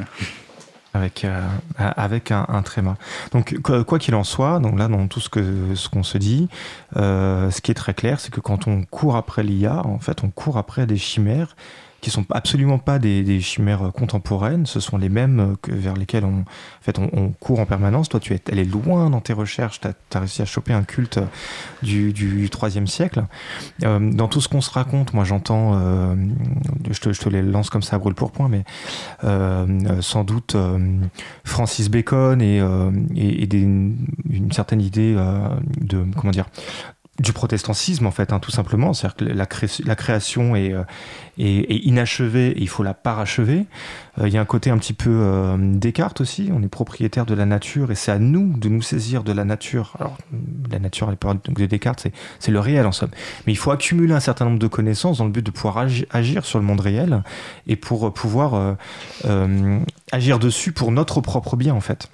avec, 0.98 1.24
euh, 1.24 1.46
avec 1.78 2.30
un, 2.30 2.44
un, 2.48 2.62
tréma. 2.62 2.96
Donc, 3.32 3.56
quoi 3.62 3.98
qu'il 3.98 4.14
en 4.14 4.24
soit, 4.24 4.58
donc 4.58 4.78
là, 4.78 4.88
dans 4.88 5.06
tout 5.06 5.20
ce 5.20 5.28
qu'on 5.28 5.74
ce 5.74 5.88
qu'on 5.88 6.02
se 6.02 6.18
dit, 6.18 6.48
euh, 6.96 7.50
ce 7.50 7.60
qui 7.60 7.70
est 7.70 7.74
très 7.74 7.94
clair, 7.94 8.20
c'est 8.20 8.32
que 8.32 8.40
quand 8.40 8.66
on 8.66 8.84
court 8.84 9.16
après 9.16 9.42
l'IA, 9.42 9.86
en 9.86 9.98
fait, 9.98 10.22
on 10.24 10.28
court 10.28 10.58
après 10.58 10.86
des 10.86 10.98
chimères 10.98 11.56
qui 12.00 12.10
sont 12.10 12.24
absolument 12.30 12.78
pas 12.78 12.98
des, 12.98 13.40
chimères 13.40 13.90
contemporaines, 13.94 14.66
ce 14.66 14.80
sont 14.80 14.98
les 14.98 15.08
mêmes 15.08 15.56
vers 15.68 15.94
lesquelles 15.94 16.24
on, 16.24 16.44
fait, 16.80 16.98
on, 16.98 17.30
court 17.40 17.60
en 17.60 17.66
permanence. 17.66 18.08
Toi, 18.08 18.20
tu 18.20 18.34
es 18.34 18.40
allé 18.50 18.64
loin 18.64 19.10
dans 19.10 19.20
tes 19.20 19.32
recherches, 19.32 19.80
tu 19.80 19.88
as, 19.88 20.18
réussi 20.18 20.42
à 20.42 20.44
choper 20.44 20.72
un 20.72 20.84
culte 20.84 21.18
du, 21.82 22.48
3 22.50 22.70
siècle. 22.86 23.24
Euh, 23.84 23.98
dans 24.12 24.28
tout 24.28 24.40
ce 24.40 24.48
qu'on 24.48 24.60
se 24.60 24.70
raconte, 24.70 25.14
moi 25.14 25.24
j'entends, 25.24 25.72
euh, 25.74 26.14
je, 26.90 27.00
te, 27.00 27.28
les 27.28 27.42
lance 27.42 27.70
comme 27.70 27.82
ça 27.82 27.96
à 27.96 27.98
brûle 27.98 28.14
pour 28.14 28.30
point, 28.30 28.48
mais 28.48 28.64
euh, 29.24 30.00
sans 30.00 30.24
doute 30.24 30.56
Francis 31.44 31.88
Bacon 31.88 32.40
et 32.40 32.58
une 32.58 34.52
certaine 34.52 34.80
idée 34.80 35.14
de, 35.80 36.04
comment 36.16 36.32
dire, 36.32 36.46
du 37.18 37.32
protestantisme 37.32 38.06
en 38.06 38.10
fait, 38.10 38.32
hein, 38.32 38.38
tout 38.38 38.50
simplement. 38.50 38.92
C'est-à-dire 38.92 39.16
que 39.16 39.24
la, 39.84 39.96
création 39.96 40.54
euh, 40.54 40.84
est, 41.38 41.70
est, 41.70 41.84
inachevée 41.84 42.50
et 42.50 42.60
il 42.60 42.68
faut 42.68 42.84
la 42.84 42.94
parachever. 42.94 43.66
Euh, 44.20 44.28
il 44.28 44.34
y 44.34 44.38
a 44.38 44.40
un 44.40 44.44
côté 44.44 44.70
un 44.70 44.78
petit 44.78 44.92
peu 44.92 45.10
euh, 45.10 45.56
Descartes 45.58 46.20
aussi. 46.20 46.50
On 46.52 46.62
est 46.62 46.68
propriétaire 46.68 47.26
de 47.26 47.34
la 47.34 47.44
nature 47.44 47.90
et 47.90 47.96
c'est 47.96 48.12
à 48.12 48.18
nous 48.18 48.56
de 48.56 48.68
nous 48.68 48.82
saisir 48.82 49.24
de 49.24 49.32
la 49.32 49.44
nature. 49.44 49.94
Alors 49.98 50.16
la 50.70 50.78
nature 50.78 51.08
à 51.08 51.10
l'époque 51.10 51.38
de 51.50 51.66
Descartes, 51.66 52.06
c'est 52.38 52.52
le 52.52 52.60
réel 52.60 52.86
en 52.86 52.92
somme. 52.92 53.10
Mais 53.46 53.52
il 53.52 53.56
faut 53.56 53.72
accumuler 53.72 54.14
un 54.14 54.20
certain 54.20 54.44
nombre 54.44 54.60
de 54.60 54.68
connaissances 54.68 55.18
dans 55.18 55.24
le 55.24 55.32
but 55.32 55.44
de 55.44 55.50
pouvoir 55.50 55.86
agir 56.10 56.44
sur 56.44 56.58
le 56.60 56.64
monde 56.64 56.80
réel 56.80 57.22
et 57.66 57.76
pour 57.76 58.12
pouvoir 58.12 58.76
agir 60.12 60.38
dessus 60.38 60.72
pour 60.72 60.92
notre 60.92 61.20
propre 61.20 61.56
bien 61.56 61.74
en 61.74 61.80
fait 61.80 62.08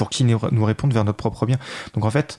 pour 0.00 0.08
qui 0.08 0.24
nous 0.24 0.64
répondent 0.64 0.94
vers 0.94 1.04
notre 1.04 1.18
propre 1.18 1.44
bien. 1.44 1.58
Donc 1.92 2.06
en 2.06 2.10
fait, 2.10 2.38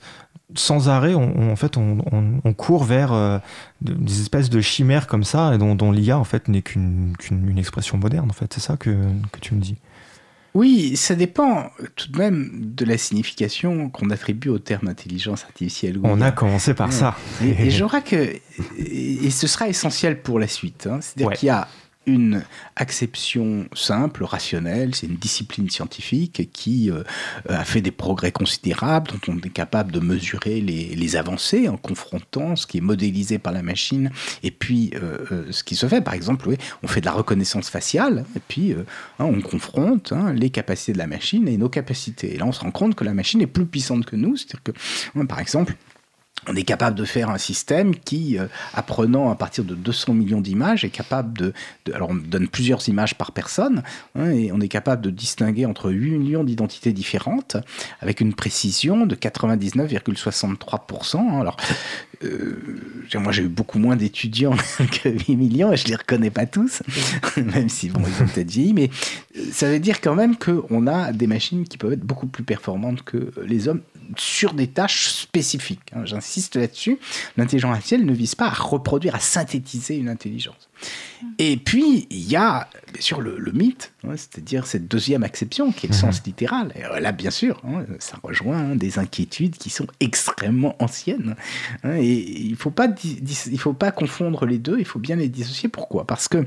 sans 0.54 0.88
arrêt, 0.88 1.14
on, 1.14 1.50
en 1.50 1.56
fait, 1.56 1.76
on, 1.76 2.52
court 2.54 2.84
vers 2.84 3.12
euh, 3.12 3.38
des 3.80 4.20
espèces 4.20 4.50
de 4.50 4.60
chimères 4.60 5.06
comme 5.06 5.24
ça, 5.24 5.54
et 5.54 5.58
dont, 5.58 5.92
l'IA 5.92 6.18
en 6.18 6.24
fait 6.24 6.48
n'est 6.48 6.62
qu'une 6.62 7.14
expression 7.56 7.98
moderne. 7.98 8.30
En 8.30 8.34
fait, 8.34 8.52
c'est 8.52 8.60
ça 8.60 8.76
que, 8.76 8.96
tu 9.40 9.54
me 9.54 9.60
dis. 9.60 9.76
Oui, 10.54 10.96
ça 10.96 11.14
dépend 11.14 11.70
tout 11.96 12.10
de 12.10 12.18
même 12.18 12.50
de 12.52 12.84
la 12.84 12.98
signification 12.98 13.88
qu'on 13.88 14.10
attribue 14.10 14.50
au 14.50 14.58
terme 14.58 14.88
intelligence 14.88 15.44
artificielle. 15.44 15.98
On 16.02 16.20
a 16.20 16.30
commencé 16.30 16.74
par 16.74 16.92
ça. 16.92 17.16
Et, 17.42 17.70
j'aurai 17.70 18.02
que, 18.02 18.34
et 18.76 19.30
ce 19.30 19.46
sera 19.46 19.68
essentiel 19.68 20.20
pour 20.20 20.38
la 20.38 20.48
suite. 20.48 20.86
Hein. 20.86 20.98
C'est-à-dire 21.00 21.38
qu'il 21.38 21.46
y 21.46 21.50
a 21.50 21.68
une 22.06 22.42
acception 22.76 23.66
simple, 23.74 24.24
rationnelle, 24.24 24.94
c'est 24.94 25.06
une 25.06 25.16
discipline 25.16 25.70
scientifique 25.70 26.50
qui 26.52 26.90
euh, 26.90 27.02
a 27.48 27.64
fait 27.64 27.80
des 27.80 27.90
progrès 27.90 28.32
considérables, 28.32 29.10
dont 29.12 29.34
on 29.34 29.38
est 29.38 29.52
capable 29.52 29.92
de 29.92 30.00
mesurer 30.00 30.60
les, 30.60 31.16
avancées 31.16 31.68
en 31.68 31.76
confrontant 31.76 32.56
ce 32.56 32.66
qui 32.66 32.78
est 32.78 32.82
modélisé 32.82 33.38
par 33.38 33.52
la 33.52 33.62
machine 33.62 34.10
et 34.42 34.50
puis 34.50 34.92
euh, 34.94 35.18
euh, 35.30 35.44
ce 35.50 35.62
qui 35.62 35.76
se 35.76 35.86
fait. 35.86 36.00
Par 36.00 36.14
exemple, 36.14 36.48
on 36.82 36.86
fait 36.88 37.00
de 37.02 37.06
la 37.06 37.12
reconnaissance 37.12 37.68
faciale 37.68 38.24
et 38.34 38.40
puis 38.40 38.72
hein, 38.72 39.24
on 39.24 39.42
confronte 39.42 40.12
hein, 40.12 40.32
les 40.32 40.48
capacités 40.48 40.94
de 40.94 40.98
la 40.98 41.06
machine 41.06 41.46
et 41.48 41.58
nos 41.58 41.68
capacités. 41.68 42.34
Et 42.34 42.38
là, 42.38 42.46
on 42.46 42.52
se 42.52 42.60
rend 42.60 42.70
compte 42.70 42.94
que 42.94 43.04
la 43.04 43.12
machine 43.12 43.42
est 43.42 43.46
plus 43.46 43.66
puissante 43.66 44.06
que 44.06 44.16
nous. 44.16 44.36
C'est-à-dire 44.36 44.62
que, 44.62 44.72
hein, 45.18 45.26
par 45.26 45.40
exemple, 45.40 45.76
on 46.48 46.56
est 46.56 46.64
capable 46.64 46.96
de 46.96 47.04
faire 47.04 47.30
un 47.30 47.38
système 47.38 47.94
qui, 47.94 48.38
euh, 48.38 48.46
apprenant 48.74 49.30
à 49.30 49.36
partir 49.36 49.64
de 49.64 49.74
200 49.74 50.14
millions 50.14 50.40
d'images, 50.40 50.84
est 50.84 50.90
capable 50.90 51.38
de, 51.38 51.52
Alors, 51.94 52.10
on 52.10 52.14
donne 52.14 52.48
plusieurs 52.48 52.88
images 52.88 53.14
par 53.14 53.32
personne, 53.32 53.82
hein, 54.16 54.30
et 54.30 54.50
on 54.52 54.60
est 54.60 54.68
capable 54.68 55.02
de 55.02 55.10
distinguer 55.10 55.66
entre 55.66 55.90
8 55.90 56.18
millions 56.18 56.44
d'identités 56.44 56.92
différentes, 56.92 57.56
avec 58.00 58.20
une 58.20 58.34
précision 58.34 59.06
de 59.06 59.14
99,63%. 59.14 61.18
Hein. 61.18 61.40
Alors, 61.40 61.56
euh, 62.24 62.56
moi, 63.14 63.32
j'ai 63.32 63.44
eu 63.44 63.48
beaucoup 63.48 63.78
moins 63.78 63.96
d'étudiants 63.96 64.56
que 65.02 65.08
8 65.08 65.36
millions, 65.36 65.72
et 65.72 65.76
je 65.76 65.86
les 65.86 65.96
reconnais 65.96 66.30
pas 66.30 66.46
tous, 66.46 66.82
même 67.36 67.68
si, 67.68 67.88
bon, 67.88 68.00
ils 68.00 68.22
ont 68.22 68.26
peut-être 68.26 68.50
vieilli, 68.50 68.72
mais 68.72 68.90
euh, 69.36 69.44
ça 69.52 69.70
veut 69.70 69.78
dire 69.78 70.00
quand 70.00 70.16
même 70.16 70.36
qu'on 70.36 70.88
a 70.88 71.12
des 71.12 71.28
machines 71.28 71.68
qui 71.68 71.78
peuvent 71.78 71.92
être 71.92 72.04
beaucoup 72.04 72.26
plus 72.26 72.42
performantes 72.42 73.02
que 73.02 73.32
les 73.44 73.68
hommes 73.68 73.82
sur 74.16 74.54
des 74.54 74.66
tâches 74.66 75.08
spécifiques. 75.08 75.92
Hein. 75.94 76.04
J'insiste 76.04 76.31
là-dessus. 76.54 76.98
L'intelligence 77.36 77.72
artificielle 77.72 78.04
ne 78.04 78.12
vise 78.12 78.34
pas 78.34 78.46
à 78.46 78.50
reproduire, 78.50 79.14
à 79.14 79.20
synthétiser 79.20 79.96
une 79.96 80.08
intelligence. 80.08 80.68
Et 81.38 81.56
puis, 81.56 82.06
il 82.10 82.28
y 82.28 82.36
a 82.36 82.68
bien 82.92 83.02
sûr 83.02 83.20
le, 83.20 83.38
mythe, 83.52 83.92
hein, 84.04 84.12
c'est-à-dire 84.16 84.66
cette 84.66 84.88
deuxième 84.88 85.22
acception 85.22 85.72
qui 85.72 85.86
est 85.86 85.90
le 85.90 85.94
sens 85.94 86.20
mhm. 86.20 86.26
littéral. 86.26 86.72
Et 86.74 87.00
là, 87.00 87.12
bien 87.12 87.30
sûr, 87.30 87.60
hein, 87.64 87.84
ça 87.98 88.18
rejoint 88.22 88.74
des 88.76 88.98
inquiétudes 88.98 89.56
qui 89.56 89.70
sont 89.70 89.86
extrêmement 90.00 90.76
anciennes. 90.82 91.36
et 91.84 92.42
il 92.42 92.50
ne 92.50 92.56
faut, 92.56 92.70
pas, 92.70 92.88
il 93.04 93.58
faut 93.58 93.74
pas 93.74 93.92
confondre 93.92 94.46
les 94.46 94.58
deux, 94.58 94.78
il 94.78 94.84
faut 94.84 94.98
bien 94.98 95.16
les 95.16 95.28
dissocier. 95.28 95.68
Pourquoi? 95.68 96.06
Parce 96.06 96.28
que 96.28 96.46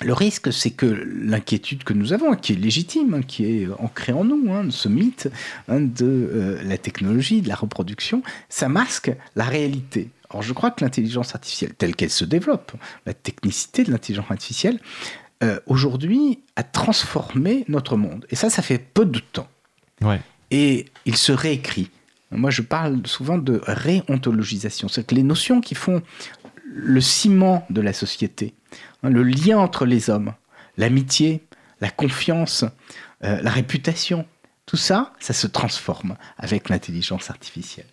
le 0.00 0.12
risque, 0.12 0.52
c'est 0.52 0.70
que 0.70 0.86
l'inquiétude 0.86 1.84
que 1.84 1.92
nous 1.92 2.12
avons, 2.12 2.34
qui 2.34 2.52
est 2.52 2.56
légitime, 2.56 3.14
hein, 3.14 3.20
qui 3.22 3.44
est 3.44 3.68
ancrée 3.78 4.12
en 4.12 4.24
nous, 4.24 4.52
hein, 4.52 4.66
ce 4.70 4.88
mythe 4.88 5.30
hein, 5.68 5.80
de 5.80 6.04
euh, 6.04 6.62
la 6.64 6.78
technologie, 6.78 7.42
de 7.42 7.48
la 7.48 7.54
reproduction, 7.54 8.22
ça 8.48 8.68
masque 8.68 9.12
la 9.36 9.44
réalité. 9.44 10.10
Or, 10.30 10.42
je 10.42 10.52
crois 10.52 10.70
que 10.70 10.84
l'intelligence 10.84 11.34
artificielle, 11.34 11.74
telle 11.74 11.94
qu'elle 11.94 12.10
se 12.10 12.24
développe, 12.24 12.72
la 13.06 13.14
technicité 13.14 13.84
de 13.84 13.92
l'intelligence 13.92 14.30
artificielle, 14.30 14.80
euh, 15.42 15.60
aujourd'hui, 15.66 16.40
a 16.56 16.62
transformé 16.62 17.64
notre 17.68 17.96
monde. 17.96 18.26
Et 18.30 18.36
ça, 18.36 18.50
ça 18.50 18.62
fait 18.62 18.78
peu 18.78 19.04
de 19.04 19.20
temps. 19.20 19.48
Ouais. 20.00 20.20
Et 20.50 20.86
il 21.06 21.16
se 21.16 21.32
réécrit 21.32 21.90
Moi, 22.30 22.50
je 22.50 22.62
parle 22.62 23.00
souvent 23.06 23.38
de 23.38 23.60
réontologisation. 23.64 24.88
C'est 24.88 25.06
que 25.06 25.14
les 25.14 25.22
notions 25.22 25.60
qui 25.60 25.74
font 25.74 26.02
le 26.64 27.00
ciment 27.00 27.64
de 27.70 27.80
la 27.80 27.92
société, 27.92 28.54
le 29.10 29.22
lien 29.22 29.58
entre 29.58 29.86
les 29.86 30.10
hommes, 30.10 30.34
l'amitié, 30.76 31.44
la 31.80 31.90
confiance, 31.90 32.64
euh, 33.24 33.40
la 33.42 33.50
réputation, 33.50 34.26
tout 34.66 34.76
ça, 34.76 35.12
ça 35.20 35.32
se 35.32 35.46
transforme 35.46 36.16
avec 36.38 36.68
l'intelligence 36.68 37.30
artificielle. 37.30 37.86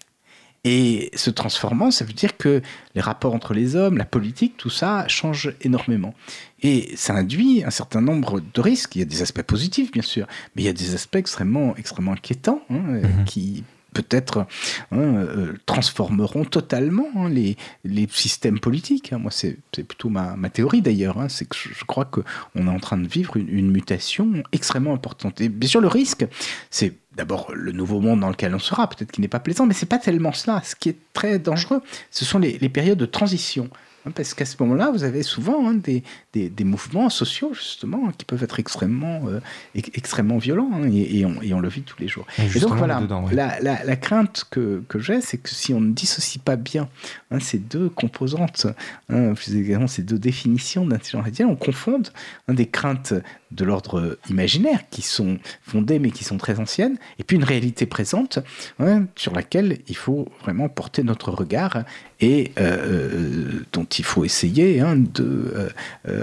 Et 0.63 1.09
se 1.15 1.31
transformant, 1.31 1.89
ça 1.89 2.05
veut 2.05 2.13
dire 2.13 2.37
que 2.37 2.61
les 2.93 3.01
rapports 3.01 3.33
entre 3.33 3.55
les 3.55 3.75
hommes, 3.75 3.97
la 3.97 4.05
politique, 4.05 4.57
tout 4.57 4.69
ça 4.69 5.07
change 5.07 5.55
énormément. 5.61 6.13
Et 6.61 6.95
ça 6.95 7.13
induit 7.15 7.63
un 7.65 7.71
certain 7.71 8.01
nombre 8.01 8.41
de 8.41 8.61
risques. 8.61 8.95
Il 8.95 8.99
y 8.99 9.01
a 9.01 9.05
des 9.05 9.23
aspects 9.23 9.41
positifs, 9.41 9.91
bien 9.91 10.03
sûr, 10.03 10.27
mais 10.55 10.61
il 10.61 10.65
y 10.65 10.69
a 10.69 10.73
des 10.73 10.93
aspects 10.93 11.15
extrêmement, 11.15 11.75
extrêmement 11.77 12.13
inquiétants 12.13 12.61
hein, 12.69 12.75
mhm. 12.75 13.25
qui 13.25 13.63
peut-être 13.93 14.45
hein, 14.91 14.97
euh, 14.97 15.53
transformeront 15.65 16.45
totalement 16.45 17.07
hein, 17.15 17.29
les, 17.29 17.57
les, 17.83 18.07
systèmes 18.11 18.59
politiques. 18.59 19.13
Hein. 19.13 19.19
Moi, 19.19 19.31
c'est 19.31 19.57
plutôt 19.83 20.09
ma, 20.09 20.35
ma 20.35 20.49
théorie 20.49 20.81
d'ailleurs. 20.81 21.17
c'est 21.29 21.47
que 21.47 21.55
je, 21.55 21.83
crois 21.85 22.05
qu'on 22.05 22.23
est 22.55 22.69
en 22.69 22.79
train 22.79 22.97
de 22.97 23.07
vivre 23.07 23.37
une, 23.37 23.71
mutation 23.71 24.43
extrêmement 24.51 24.93
importante. 24.93 25.41
Bien 25.41 25.69
sûr, 25.69 25.81
le 25.81 25.87
risque, 25.87 26.25
c'est 26.69 26.93
d'abord 27.15 27.51
le 27.53 27.71
nouveau 27.71 27.99
monde 27.99 28.21
dans 28.21 28.29
lequel 28.29 28.55
on 28.55 28.59
sera, 28.59 28.87
peut-être 28.87 29.11
qu'il 29.11 29.21
n'est 29.21 29.27
pas 29.27 29.39
plaisant, 29.39 29.65
mais 29.65 29.73
c'est 29.73 29.85
pas 29.85 29.99
tellement 29.99 30.33
cela. 30.33 30.61
Ce 30.63 30.75
qui 30.75 30.89
est 30.89 30.97
très 31.13 31.39
dangereux, 31.39 31.81
ce 32.09 32.25
sont 32.25 32.39
les 32.39 32.69
périodes 32.69 32.97
de 32.97 33.05
transition. 33.05 33.69
Hein, 34.05 34.11
parce 34.15 34.33
qu'à 34.33 34.45
ce 34.45 34.55
moment-là, 34.61 34.91
vous 34.91 35.03
avez 35.03 35.21
souvent 35.21 35.67
hein, 35.69 35.75
des, 35.75 36.03
des, 36.33 36.49
des, 36.49 36.63
mouvements 36.63 37.09
sociaux, 37.09 37.53
justement, 37.53 38.11
qui 38.17 38.25
peuvent 38.25 38.43
être 38.43 38.59
extrêmement, 38.59 39.21
euh, 39.27 39.39
extrêmement 39.75 40.37
violents, 40.37 40.71
hein, 40.73 40.89
et, 40.91 41.25
on, 41.25 41.41
et, 41.41 41.53
on, 41.53 41.59
le 41.59 41.69
vit 41.69 41.83
tous 41.83 41.99
les 41.99 42.07
jours. 42.07 42.25
Et, 42.39 42.59
donc 42.59 42.75
voilà, 42.75 43.01
la, 43.31 43.59
la, 43.59 43.83
la, 43.83 43.95
crainte 43.95 44.45
que, 44.49 44.83
que 44.87 44.99
j'ai, 44.99 45.21
c'est 45.21 45.37
que 45.37 45.49
si 45.49 45.73
on 45.73 45.81
ne 45.81 45.91
dissocie 45.91 46.41
pas 46.43 46.55
bien 46.55 46.89
ces 47.39 47.59
deux 47.59 47.89
composantes, 47.89 48.67
plus 49.07 49.55
également 49.55 49.87
ces 49.87 50.03
deux 50.03 50.19
définitions 50.19 50.85
d'intelligence 50.85 51.19
artificielle, 51.21 51.47
on 51.49 51.55
confonde 51.55 52.09
des 52.49 52.67
craintes 52.67 53.13
de 53.51 53.65
l'ordre 53.65 54.17
imaginaire 54.29 54.81
qui 54.89 55.01
sont 55.01 55.39
fondées 55.61 55.99
mais 55.99 56.11
qui 56.11 56.23
sont 56.23 56.37
très 56.37 56.59
anciennes, 56.59 56.97
et 57.19 57.23
puis 57.23 57.37
une 57.37 57.43
réalité 57.43 57.85
présente 57.85 58.39
sur 59.15 59.33
laquelle 59.33 59.79
il 59.87 59.95
faut 59.95 60.27
vraiment 60.41 60.69
porter 60.69 61.03
notre 61.03 61.31
regard 61.31 61.83
et 62.19 62.51
euh, 62.59 62.61
euh, 62.61 63.65
dont 63.73 63.85
il 63.85 64.05
faut 64.05 64.23
essayer 64.23 64.79
hein, 64.79 64.97
euh, 65.19 65.69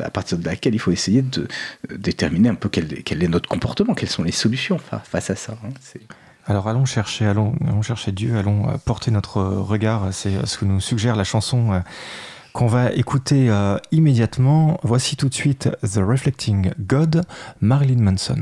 à 0.04 0.10
partir 0.10 0.38
de 0.38 0.44
laquelle 0.44 0.74
il 0.74 0.78
faut 0.78 0.92
essayer 0.92 1.22
de 1.22 1.48
déterminer 1.94 2.48
un 2.48 2.54
peu 2.54 2.68
quel, 2.68 2.92
est 3.22 3.28
notre 3.28 3.48
comportement, 3.48 3.94
quelles 3.94 4.08
sont 4.08 4.22
les 4.22 4.32
solutions 4.32 4.78
face 4.78 5.30
à 5.30 5.36
ça. 5.36 5.56
Hein, 5.64 5.70
alors 6.46 6.68
allons 6.68 6.86
chercher, 6.86 7.26
allons, 7.26 7.54
chercher 7.82 8.12
Dieu, 8.12 8.38
allons 8.38 8.78
porter 8.84 9.10
notre 9.10 9.42
regard. 9.42 10.14
C'est 10.14 10.46
ce 10.46 10.56
que 10.56 10.64
nous 10.64 10.80
suggère 10.80 11.14
la 11.14 11.24
chanson 11.24 11.82
qu'on 12.52 12.66
va 12.66 12.92
écouter 12.92 13.50
immédiatement. 13.92 14.78
Voici 14.82 15.16
tout 15.16 15.28
de 15.28 15.34
suite 15.34 15.68
The 15.82 15.98
Reflecting 15.98 16.72
God, 16.78 17.22
Marilyn 17.60 18.02
Manson. 18.02 18.40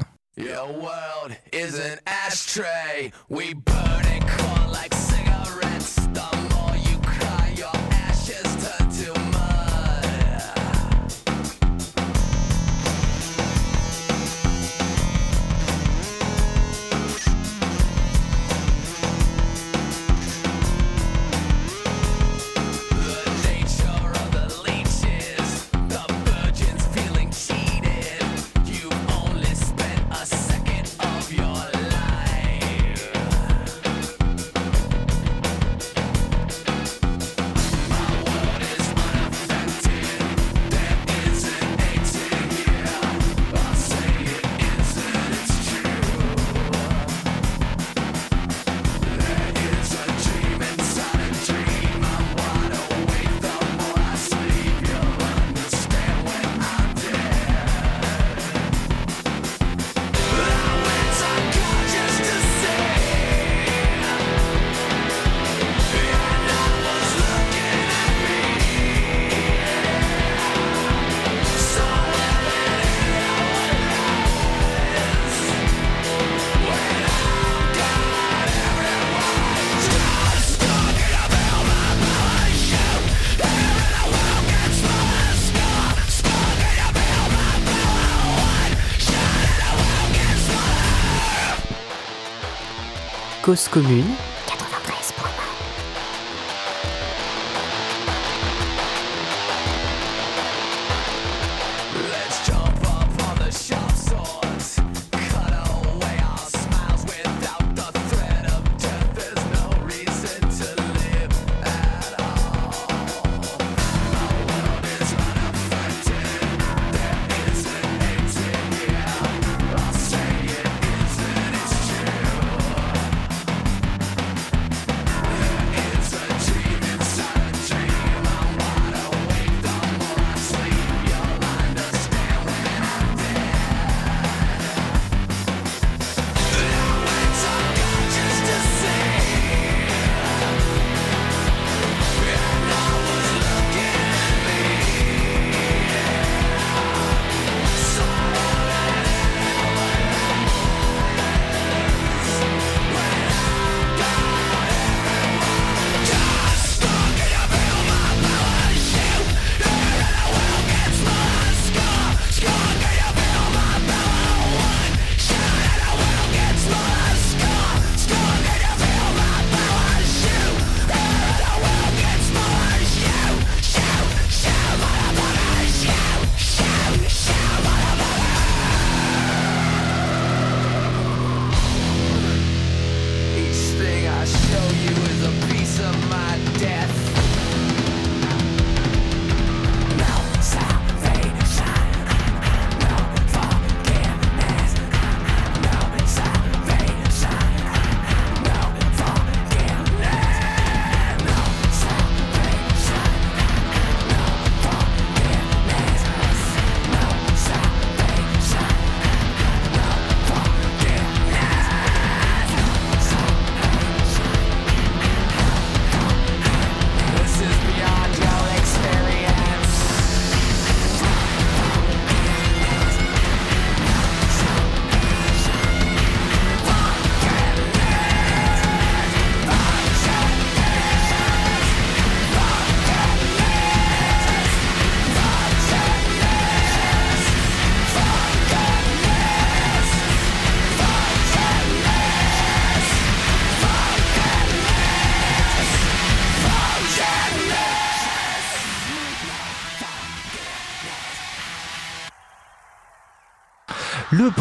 Cause 93.46 93.68
commune 93.68 94.25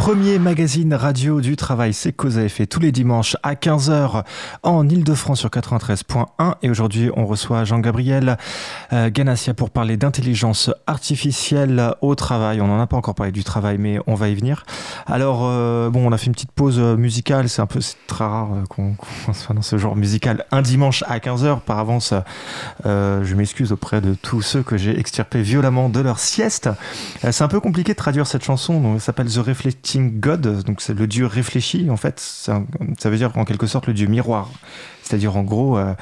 premier 0.06 0.38
magazine 0.38 0.94
radio 0.94 1.40
du 1.40 1.56
travail, 1.56 1.92
c'est 1.92 2.12
Cause 2.12 2.38
à 2.38 2.44
effet, 2.44 2.68
tous 2.68 2.78
les 2.78 2.92
dimanches 2.92 3.36
à 3.42 3.54
15h 3.54 4.22
en 4.62 4.88
Ile-de-France 4.88 5.40
sur 5.40 5.48
93.1. 5.48 6.54
Et 6.62 6.70
aujourd'hui, 6.70 7.10
on 7.16 7.26
reçoit 7.26 7.64
Jean-Gabriel 7.64 8.36
euh, 8.92 9.10
Ganassia 9.10 9.52
pour 9.52 9.70
parler 9.70 9.96
d'intelligence 9.96 10.70
artificielle 10.86 11.92
au 12.02 12.14
travail. 12.14 12.60
On 12.60 12.68
n'en 12.68 12.78
a 12.78 12.86
pas 12.86 12.96
encore 12.96 13.16
parlé 13.16 13.32
du 13.32 13.42
travail, 13.42 13.78
mais 13.78 13.98
on 14.06 14.14
va 14.14 14.28
y 14.28 14.36
venir. 14.36 14.64
Alors, 15.08 15.40
euh, 15.42 15.90
bon, 15.90 16.06
on 16.06 16.12
a 16.12 16.18
fait 16.18 16.26
une 16.26 16.34
petite 16.34 16.52
pause 16.52 16.78
musicale. 16.78 17.48
C'est 17.48 17.60
un 17.60 17.66
peu 17.66 17.80
très 18.06 18.24
rare 18.24 18.50
euh, 18.54 18.64
qu'on 18.68 18.94
soit 19.32 19.56
dans 19.56 19.62
ce 19.62 19.76
genre 19.76 19.96
musical 19.96 20.44
un 20.52 20.62
dimanche 20.62 21.02
à 21.08 21.18
15h. 21.18 21.60
Par 21.60 21.80
avance, 21.80 22.14
euh, 22.84 23.24
je 23.24 23.34
m'excuse 23.34 23.72
auprès 23.72 24.00
de 24.00 24.14
tous 24.14 24.42
ceux 24.42 24.62
que 24.62 24.76
j'ai 24.76 24.98
extirpés 24.98 25.42
violemment 25.42 25.88
de 25.88 25.98
leur 25.98 26.20
sieste. 26.20 26.70
Euh, 27.24 27.32
c'est 27.32 27.42
un 27.42 27.48
peu 27.48 27.60
compliqué 27.60 27.92
de 27.92 27.98
traduire 27.98 28.26
cette 28.26 28.44
chanson. 28.44 28.80
Donc, 28.80 28.94
elle 28.94 29.00
s'appelle 29.00 29.26
The 29.26 29.38
God. 30.00 30.62
Donc, 30.64 30.80
c'est 30.80 30.94
le 30.94 31.06
Dieu 31.06 31.26
réfléchi. 31.26 31.88
En 31.90 31.96
fait, 31.96 32.20
ça, 32.20 32.62
veut 33.04 33.16
dire 33.16 33.36
en 33.36 33.44
quelque 33.44 33.66
sorte 33.66 33.86
le 33.86 33.94
Dieu 33.94 34.06
miroir. 34.06 34.50
C'est-à-dire, 35.02 35.36
en 35.36 35.42
gros, 35.42 35.78
euh, 35.78 35.94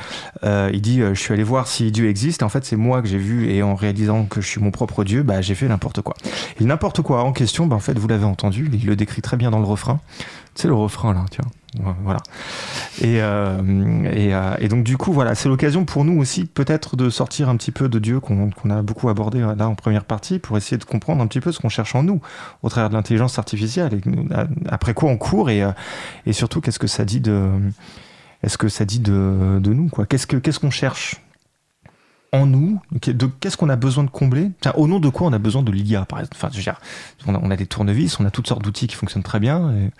euh, 0.44 0.70
il 0.72 0.80
dit 0.80 1.00
Je 1.00 1.14
suis 1.14 1.32
allé 1.32 1.42
voir 1.42 1.68
si 1.68 1.90
Dieu 1.92 2.08
existe. 2.08 2.42
En 2.42 2.48
fait, 2.48 2.64
c'est 2.64 2.76
moi 2.76 3.02
que 3.02 3.08
j'ai 3.08 3.18
vu. 3.18 3.50
Et 3.50 3.62
en 3.62 3.74
réalisant 3.74 4.24
que 4.24 4.40
je 4.40 4.46
suis 4.46 4.60
mon 4.60 4.70
propre 4.70 5.04
Dieu, 5.04 5.22
bah, 5.22 5.40
j'ai 5.40 5.54
fait 5.54 5.68
n'importe 5.68 6.00
quoi. 6.00 6.14
Et 6.60 6.64
n'importe 6.64 7.02
quoi 7.02 7.22
en 7.22 7.32
question, 7.32 7.66
bah, 7.66 7.76
en 7.76 7.80
fait, 7.80 7.98
vous 7.98 8.08
l'avez 8.08 8.24
entendu. 8.24 8.70
Il 8.72 8.86
le 8.86 8.96
décrit 8.96 9.22
très 9.22 9.36
bien 9.36 9.50
dans 9.50 9.60
le 9.60 9.66
refrain. 9.66 10.00
C'est 10.54 10.68
le 10.68 10.74
refrain, 10.74 11.12
là, 11.12 11.24
tiens. 11.30 11.44
Voilà. 12.02 12.20
Et, 13.00 13.20
euh, 13.20 13.60
euh, 13.62 14.56
et, 14.58 14.68
donc, 14.68 14.84
du 14.84 14.96
coup, 14.96 15.12
voilà, 15.12 15.34
c'est 15.34 15.48
l'occasion 15.48 15.84
pour 15.84 16.04
nous 16.04 16.18
aussi, 16.20 16.44
peut-être, 16.44 16.96
de 16.96 17.10
sortir 17.10 17.48
un 17.48 17.56
petit 17.56 17.72
peu 17.72 17.88
de 17.88 17.98
Dieu 17.98 18.20
qu'on 18.20 18.50
a 18.70 18.82
beaucoup 18.82 19.08
abordé 19.08 19.40
euh, 19.40 19.54
là 19.54 19.68
en 19.68 19.74
première 19.74 20.04
partie, 20.04 20.38
pour 20.38 20.56
essayer 20.56 20.78
de 20.78 20.84
comprendre 20.84 21.22
un 21.22 21.26
petit 21.26 21.40
peu 21.40 21.52
ce 21.52 21.58
qu'on 21.58 21.68
cherche 21.68 21.94
en 21.94 22.02
nous, 22.02 22.20
au 22.62 22.68
travers 22.68 22.90
de 22.90 22.94
l'intelligence 22.94 23.38
artificielle. 23.38 24.00
Après 24.68 24.94
quoi 24.94 25.10
on 25.10 25.16
court 25.16 25.50
et, 25.50 25.64
et 26.26 26.32
surtout, 26.32 26.60
qu'est-ce 26.60 26.78
que 26.78 26.86
ça 26.86 27.04
dit 27.04 27.20
de. 27.20 27.50
Est-ce 28.42 28.58
que 28.58 28.68
ça 28.68 28.84
dit 28.84 29.00
de, 29.00 29.58
de 29.60 29.72
nous 29.72 29.88
quoi? 29.88 30.04
Qu'est-ce 30.04 30.26
qu'on 30.26 30.38
qu 30.38 30.52
qu'on 30.52 30.70
cherche 30.70 31.22
en 32.34 32.46
nous, 32.46 32.80
qu'est-ce 33.00 33.56
qu'on 33.56 33.68
a 33.68 33.76
besoin 33.76 34.02
de 34.02 34.10
combler? 34.10 34.50
Au 34.74 34.88
nom 34.88 34.98
de 34.98 35.08
quoi 35.08 35.28
on 35.28 35.32
a 35.32 35.38
besoin 35.38 35.62
de 35.62 35.70
l'IA, 35.70 36.04
par 36.04 36.18
exemple? 36.18 36.36
Enfin, 36.36 36.48
je 36.50 36.56
veux 36.56 36.62
dire, 36.62 36.80
on, 37.26 37.34
a, 37.34 37.38
on 37.40 37.50
a 37.50 37.56
des 37.56 37.66
tournevis, 37.66 38.18
on 38.18 38.24
a 38.24 38.30
toutes 38.30 38.48
sortes 38.48 38.62
d'outils 38.62 38.88
qui 38.88 38.96
fonctionnent 38.96 39.22
très 39.22 39.38
bien. 39.38 39.72
Et, 39.72 39.90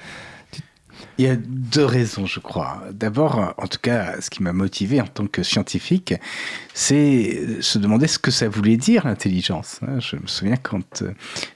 il 1.18 1.24
y 1.24 1.28
a 1.28 1.36
deux 1.36 1.84
raisons, 1.84 2.26
je 2.26 2.40
crois. 2.40 2.82
D'abord, 2.92 3.54
en 3.56 3.66
tout 3.66 3.78
cas, 3.80 4.20
ce 4.20 4.30
qui 4.30 4.42
m'a 4.42 4.52
motivé 4.52 5.00
en 5.00 5.06
tant 5.06 5.26
que 5.26 5.42
scientifique, 5.42 6.14
c'est 6.72 7.60
se 7.60 7.78
demander 7.78 8.06
ce 8.06 8.18
que 8.18 8.30
ça 8.30 8.48
voulait 8.48 8.76
dire 8.76 9.06
l'intelligence. 9.06 9.80
Je 10.00 10.16
me 10.16 10.26
souviens 10.26 10.56
quand 10.56 11.04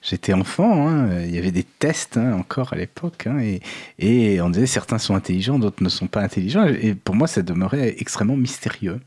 j'étais 0.03 0.32
enfant, 0.32 0.89
hein, 0.89 1.22
il 1.22 1.34
y 1.34 1.39
avait 1.39 1.51
des 1.51 1.64
tests 1.64 2.16
hein, 2.16 2.34
encore 2.34 2.72
à 2.72 2.76
l'époque, 2.76 3.26
hein, 3.26 3.39
et, 3.41 3.61
et, 3.99 4.41
on 4.41 4.51
disait 4.51 4.66
certains 4.66 4.99
sont 4.99 5.14
intelligents, 5.14 5.59
d'autres 5.59 5.82
ne 5.82 5.89
sont 5.89 6.07
pas 6.07 6.22
intelligents. 6.22 6.66
Et 6.66 6.95
pour 6.95 7.14
moi, 7.14 7.26
ça 7.26 7.43
demeurait 7.43 7.97
extrêmement 7.99 8.36
mystérieux. 8.36 9.01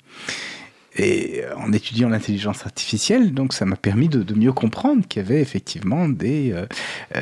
Et 0.97 1.43
en 1.55 1.71
étudiant 1.71 2.09
l'intelligence 2.09 2.65
artificielle, 2.65 3.33
donc 3.33 3.53
ça 3.53 3.65
m'a 3.65 3.77
permis 3.77 4.09
de, 4.09 4.33
mieux 4.33 4.51
comprendre 4.51 5.07
qu'il 5.07 5.21
y 5.21 5.25
avait 5.25 5.41
effectivement 5.41 6.09
des 6.09 6.51
euh, 6.51 6.65
euh, 7.15 7.21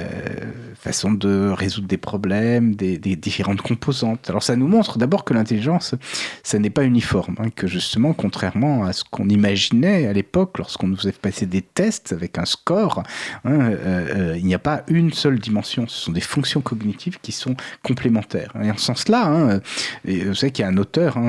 façons 0.73 1.11
de 1.11 1.49
résoudre 1.49 1.87
des 1.87 1.97
problèmes, 1.97 2.73
des, 2.73 2.97
différentes 2.97 3.61
composantes. 3.61 4.27
Alors 4.29 4.41
ça 4.41 4.55
nous 4.55 4.67
montre 4.67 4.97
d'abord 4.97 5.23
que 5.23 5.35
l'intelligence, 5.35 5.93
ça 6.41 6.57
n'est 6.57 6.71
pas 6.71 6.83
uniforme, 6.83 7.35
hein, 7.37 7.49
que 7.55 7.67
justement, 7.67 8.13
contrairement 8.13 8.85
à 8.85 8.93
ce 8.93 9.03
qu'on 9.03 9.29
imaginait 9.29 10.07
à 10.07 10.13
l'époque, 10.13 10.57
lorsqu'on 10.57 10.87
nous 10.87 10.97
faisait 10.97 11.11
passer 11.11 11.45
des 11.45 11.61
tests 11.61 12.11
avec 12.11 12.39
un 12.39 12.45
score, 12.45 13.03
hein, 13.45 13.59
euh, 13.71 14.35
il 14.37 14.45
n'y 14.45 14.55
a 14.55 14.59
pas 14.59 14.83
une 14.87 15.13
seule 15.13 15.37
dimension. 15.37 15.87
Ce 15.87 16.05
sont 16.05 16.11
des 16.11 16.21
fonctions 16.21 16.61
cognitives 16.61 17.19
qui 17.21 17.31
sont 17.31 17.55
complémentaires. 17.83 18.53
Et 18.63 18.71
en 18.71 18.77
ce 18.77 18.85
sens-là, 18.85 19.27
hein, 19.27 19.61
vous 20.05 20.33
savez 20.33 20.51
qu'il 20.51 20.63
y 20.63 20.65
a 20.65 20.71
un 20.71 20.77
auteur 20.77 21.19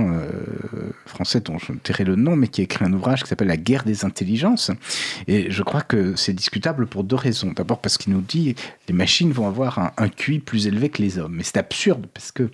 français 1.04 1.40
dont 1.40 1.58
je 1.58 1.72
tairai 1.72 2.04
le 2.04 2.16
nom 2.16 2.29
mais 2.36 2.48
qui 2.48 2.60
a 2.60 2.64
écrit 2.64 2.84
un 2.84 2.92
ouvrage 2.92 3.22
qui 3.22 3.28
s'appelle 3.28 3.48
La 3.48 3.56
guerre 3.56 3.84
des 3.84 4.04
intelligences. 4.04 4.70
Et 5.26 5.50
je 5.50 5.62
crois 5.62 5.82
que 5.82 6.16
c'est 6.16 6.32
discutable 6.32 6.86
pour 6.86 7.04
deux 7.04 7.16
raisons. 7.16 7.52
D'abord 7.54 7.80
parce 7.80 7.98
qu'il 7.98 8.12
nous 8.12 8.20
dit 8.20 8.54
les 8.88 8.94
machines 8.94 9.32
vont 9.32 9.46
avoir 9.46 9.78
un, 9.78 9.92
un 9.96 10.08
QI 10.08 10.38
plus 10.38 10.66
élevé 10.66 10.88
que 10.88 11.02
les 11.02 11.18
hommes. 11.18 11.34
Mais 11.36 11.42
c'est 11.42 11.58
absurde 11.58 12.06
parce 12.12 12.32
que 12.32 12.50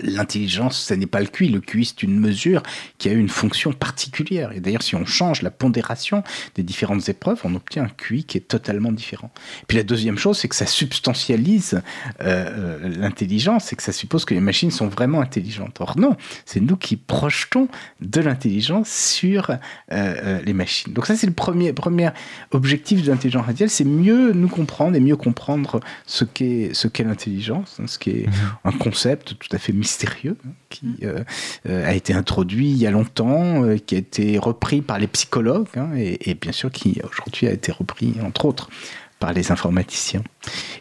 L'intelligence, 0.00 0.78
ce 0.78 0.94
n'est 0.94 1.06
pas 1.06 1.18
le 1.18 1.26
QI. 1.26 1.48
Le 1.48 1.60
QI, 1.60 1.84
c'est 1.84 2.04
une 2.04 2.20
mesure 2.20 2.62
qui 2.98 3.08
a 3.08 3.12
une 3.12 3.28
fonction 3.28 3.72
particulière. 3.72 4.52
Et 4.52 4.60
d'ailleurs, 4.60 4.82
si 4.82 4.94
on 4.94 5.04
change 5.04 5.42
la 5.42 5.50
pondération 5.50 6.22
des 6.54 6.62
différentes 6.62 7.08
épreuves, 7.08 7.40
on 7.42 7.56
obtient 7.56 7.82
un 7.82 7.88
QI 7.88 8.22
qui 8.22 8.38
est 8.38 8.42
totalement 8.46 8.92
différent. 8.92 9.32
Puis 9.66 9.76
la 9.76 9.82
deuxième 9.82 10.16
chose, 10.16 10.38
c'est 10.38 10.46
que 10.46 10.54
ça 10.54 10.66
substantialise 10.66 11.82
euh, 12.20 12.88
l'intelligence 12.88 13.72
et 13.72 13.76
que 13.76 13.82
ça 13.82 13.90
suppose 13.90 14.24
que 14.24 14.32
les 14.32 14.40
machines 14.40 14.70
sont 14.70 14.86
vraiment 14.86 15.20
intelligentes. 15.20 15.80
Or 15.80 15.98
non, 15.98 16.16
c'est 16.44 16.60
nous 16.60 16.76
qui 16.76 16.96
projetons 16.96 17.66
de 18.00 18.20
l'intelligence 18.20 18.88
sur 18.88 19.50
euh, 19.50 19.56
euh, 19.90 20.40
les 20.44 20.52
machines. 20.52 20.92
Donc 20.92 21.06
ça, 21.06 21.16
c'est 21.16 21.26
le 21.26 21.32
premier, 21.32 21.72
premier 21.72 22.10
objectif 22.52 23.02
de 23.02 23.10
l'intelligence 23.10 23.42
artificielle, 23.42 23.70
c'est 23.70 23.84
mieux 23.84 24.32
nous 24.32 24.48
comprendre 24.48 24.94
et 24.94 25.00
mieux 25.00 25.16
comprendre 25.16 25.80
ce 26.06 26.24
qu'est 26.24 26.70
ce 26.74 26.86
qu'est 26.86 27.02
l'intelligence, 27.04 27.78
hein, 27.80 27.86
ce 27.88 27.98
qui 27.98 28.10
est 28.10 28.26
un 28.64 28.72
concept 28.72 29.36
tout 29.38 29.48
à 29.50 29.58
fait 29.58 29.72
mystérieux 29.80 30.36
hein, 30.46 30.50
qui 30.68 30.98
euh, 31.02 31.24
euh, 31.68 31.88
a 31.88 31.94
été 31.94 32.12
introduit 32.12 32.70
il 32.70 32.76
y 32.76 32.86
a 32.86 32.90
longtemps, 32.90 33.64
euh, 33.64 33.76
qui 33.78 33.96
a 33.96 33.98
été 33.98 34.38
repris 34.38 34.82
par 34.82 34.98
les 34.98 35.08
psychologues 35.08 35.66
hein, 35.76 35.90
et, 35.96 36.30
et, 36.30 36.34
bien 36.34 36.52
sûr 36.52 36.70
qui 36.70 37.00
aujourd'hui 37.02 37.48
a 37.48 37.52
été 37.52 37.72
repris 37.72 38.14
entre 38.22 38.44
autres 38.44 38.70
par 39.18 39.32
les 39.32 39.52
informaticiens. 39.52 40.22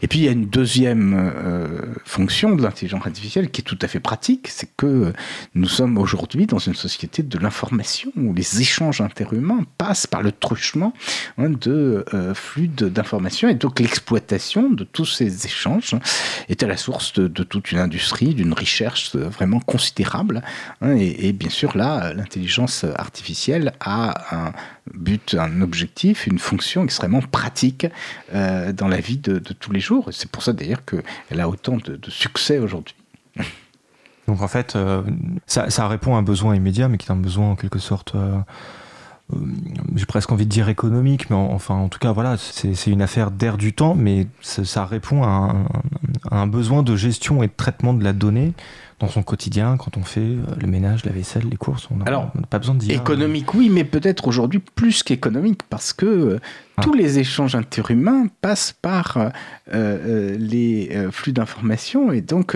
Et 0.01 0.07
puis 0.07 0.19
il 0.19 0.25
y 0.25 0.27
a 0.27 0.31
une 0.31 0.45
deuxième 0.45 1.13
euh, 1.13 1.67
fonction 2.05 2.55
de 2.55 2.61
l'intelligence 2.61 3.05
artificielle 3.05 3.49
qui 3.49 3.61
est 3.61 3.63
tout 3.63 3.77
à 3.81 3.87
fait 3.87 3.99
pratique, 3.99 4.47
c'est 4.47 4.69
que 4.77 5.13
nous 5.55 5.67
sommes 5.67 5.97
aujourd'hui 5.97 6.45
dans 6.45 6.59
une 6.59 6.75
société 6.75 7.23
de 7.23 7.37
l'information 7.37 8.11
où 8.15 8.33
les 8.33 8.61
échanges 8.61 9.01
interhumains 9.01 9.65
passent 9.77 10.07
par 10.07 10.21
le 10.21 10.31
truchement 10.31 10.93
hein, 11.37 11.49
de 11.49 12.05
euh, 12.13 12.33
flux 12.33 12.67
d'informations 12.67 13.49
et 13.49 13.55
donc 13.55 13.79
l'exploitation 13.79 14.69
de 14.69 14.83
tous 14.83 15.05
ces 15.05 15.45
échanges 15.45 15.95
est 16.47 16.63
à 16.63 16.67
la 16.67 16.77
source 16.77 17.13
de, 17.13 17.43
toute 17.43 17.71
une 17.71 17.79
industrie, 17.79 18.33
d'une 18.35 18.53
recherche 18.53 19.15
vraiment 19.15 19.59
considérable. 19.59 20.43
Hein, 20.81 20.95
et, 20.97 21.27
et, 21.27 21.33
bien 21.33 21.49
sûr 21.49 21.75
là, 21.75 22.13
l'intelligence 22.13 22.85
artificielle 22.97 23.73
a 23.79 24.35
un 24.35 24.53
but, 24.93 25.35
un 25.35 25.61
objectif, 25.61 26.27
une 26.27 26.39
fonction 26.39 26.83
extrêmement 26.83 27.21
pratique 27.21 27.87
euh, 28.33 28.71
dans 28.73 28.87
la 28.87 28.99
vie 28.99 29.17
de, 29.17 29.39
de 29.39 29.48
tous 29.53 29.71
les 29.71 29.79
jours. 29.79 30.09
C'est 30.11 30.29
pour 30.29 30.43
ça 30.43 30.53
d'ailleurs 30.53 30.83
qu'elle 30.85 31.39
a 31.39 31.49
autant 31.49 31.77
de, 31.77 31.95
de 31.95 32.09
succès 32.09 32.59
aujourd'hui. 32.59 32.95
Donc 34.29 34.43
en 34.43 34.47
fait, 34.47 34.75
euh, 34.75 35.01
ça, 35.47 35.71
ça, 35.71 35.87
répond 35.87 36.15
à 36.15 36.19
un 36.19 36.21
besoin 36.21 36.55
immédiat, 36.55 36.87
mais 36.87 36.97
qui 36.97 37.07
est 37.07 37.11
un 37.11 37.15
besoin 37.15 37.49
en 37.49 37.55
quelque 37.55 37.79
sorte, 37.79 38.13
euh, 38.13 38.37
euh, 39.33 39.37
j'ai 39.95 40.05
presque 40.05 40.31
envie 40.31 40.45
de 40.45 40.51
dire 40.51 40.69
économique, 40.69 41.31
mais 41.31 41.35
en, 41.35 41.51
enfin 41.51 41.73
en 41.73 41.89
tout 41.89 41.97
cas 41.97 42.11
voilà, 42.11 42.37
c'est 42.37 42.91
une 42.91 43.01
affaire 43.01 43.31
d'air 43.31 43.57
du 43.57 43.73
temps, 43.73 43.95
mais 43.95 44.27
ça, 44.41 44.65
ça 44.65 44.85
répond 44.85 45.23
à 45.23 45.27
un, 45.27 45.65
à 46.29 46.41
un, 46.41 46.45
besoin 46.45 46.83
de 46.83 46.95
gestion 46.95 47.41
et 47.41 47.47
de 47.47 47.53
traitement 47.57 47.95
de 47.95 48.03
la 48.03 48.13
donnée 48.13 48.53
dans 48.99 49.07
son 49.07 49.23
quotidien, 49.23 49.77
quand 49.77 49.97
on 49.97 50.03
fait 50.03 50.35
le 50.59 50.67
ménage, 50.67 51.05
la 51.05 51.11
vaisselle, 51.11 51.47
les 51.49 51.57
courses, 51.57 51.87
on 51.89 51.95
n'a 51.95 52.31
pas 52.51 52.59
besoin 52.59 52.75
de 52.75 52.81
dire. 52.81 52.95
Économique, 52.95 53.53
oui, 53.55 53.69
mais 53.69 53.85
peut-être 53.85 54.27
aujourd'hui 54.27 54.59
plus 54.59 55.01
qu'économique, 55.01 55.63
parce 55.69 55.91
que 55.91 56.39
ah. 56.79 56.83
tous 56.83 56.93
les 56.93 57.19
échanges 57.19 57.55
interhumains 57.55 58.27
passent 58.41 58.75
par 58.81 59.17
euh, 59.17 59.29
euh, 59.73 60.37
les 60.39 60.89
euh, 60.93 61.11
flux 61.11 61.31
d'informations 61.31 62.11
et 62.11 62.21
donc 62.21 62.55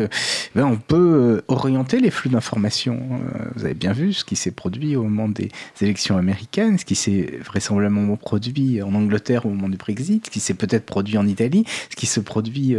ben, 0.56 0.66
on 0.66 0.78
peut 0.78 1.44
orienter 1.48 2.00
les 2.00 2.10
flux 2.10 2.30
d'informations. 2.30 3.00
vous 3.56 3.66
avez 3.66 3.74
bien 3.74 3.92
vu 3.92 4.14
ce 4.14 4.26
qui 4.26 4.36
s'est 4.36 4.52
produit 4.52 4.96
au 4.96 5.04
moment 5.04 5.30
des 5.30 5.50
élections 5.82 6.18
américaines, 6.18 6.78
ce 6.78 6.86
qui 6.86 6.96
s'est 6.96 7.40
vraisemblablement 7.44 8.16
produit 8.16 8.82
en 8.82 8.94
Angleterre 8.94 9.46
au 9.46 9.50
moment 9.50 9.70
du 9.70 9.78
Brexit, 9.78 10.26
ce 10.26 10.32
qui 10.32 10.40
s'est 10.40 10.54
peut-être 10.54 10.86
produit 10.86 11.18
en 11.18 11.28
Italie, 11.28 11.66
ce 11.90 11.96
qui 11.96 12.06
se 12.06 12.20
produit 12.20 12.76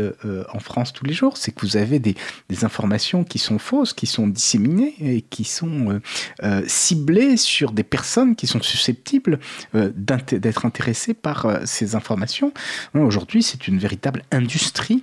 en 0.52 0.58
France 0.58 0.92
tous 0.92 1.04
les 1.04 1.12
jours, 1.12 1.36
c'est 1.36 1.52
que 1.52 1.60
vous 1.60 1.76
avez 1.76 1.98
des, 1.98 2.14
informations 2.62 3.24
qui 3.24 3.38
sont 3.38 3.58
fausses, 3.58 3.92
qui 3.92 4.06
sont 4.06 4.28
disséminées 4.28 4.94
et 5.00 5.22
qui 5.22 5.44
sont 5.44 6.00
ciblées 6.66 7.36
sur 7.36 7.72
des 7.72 7.82
personnes 7.82 8.36
qui 8.36 8.46
sont 8.46 8.62
susceptibles 8.62 9.38
d'être 9.74 10.66
intéressées 10.66 11.14
par 11.14 11.33
par 11.34 11.60
ces 11.64 11.94
informations. 11.94 12.52
Aujourd'hui, 12.94 13.42
c'est 13.42 13.66
une 13.68 13.78
véritable 13.78 14.22
industrie. 14.30 15.02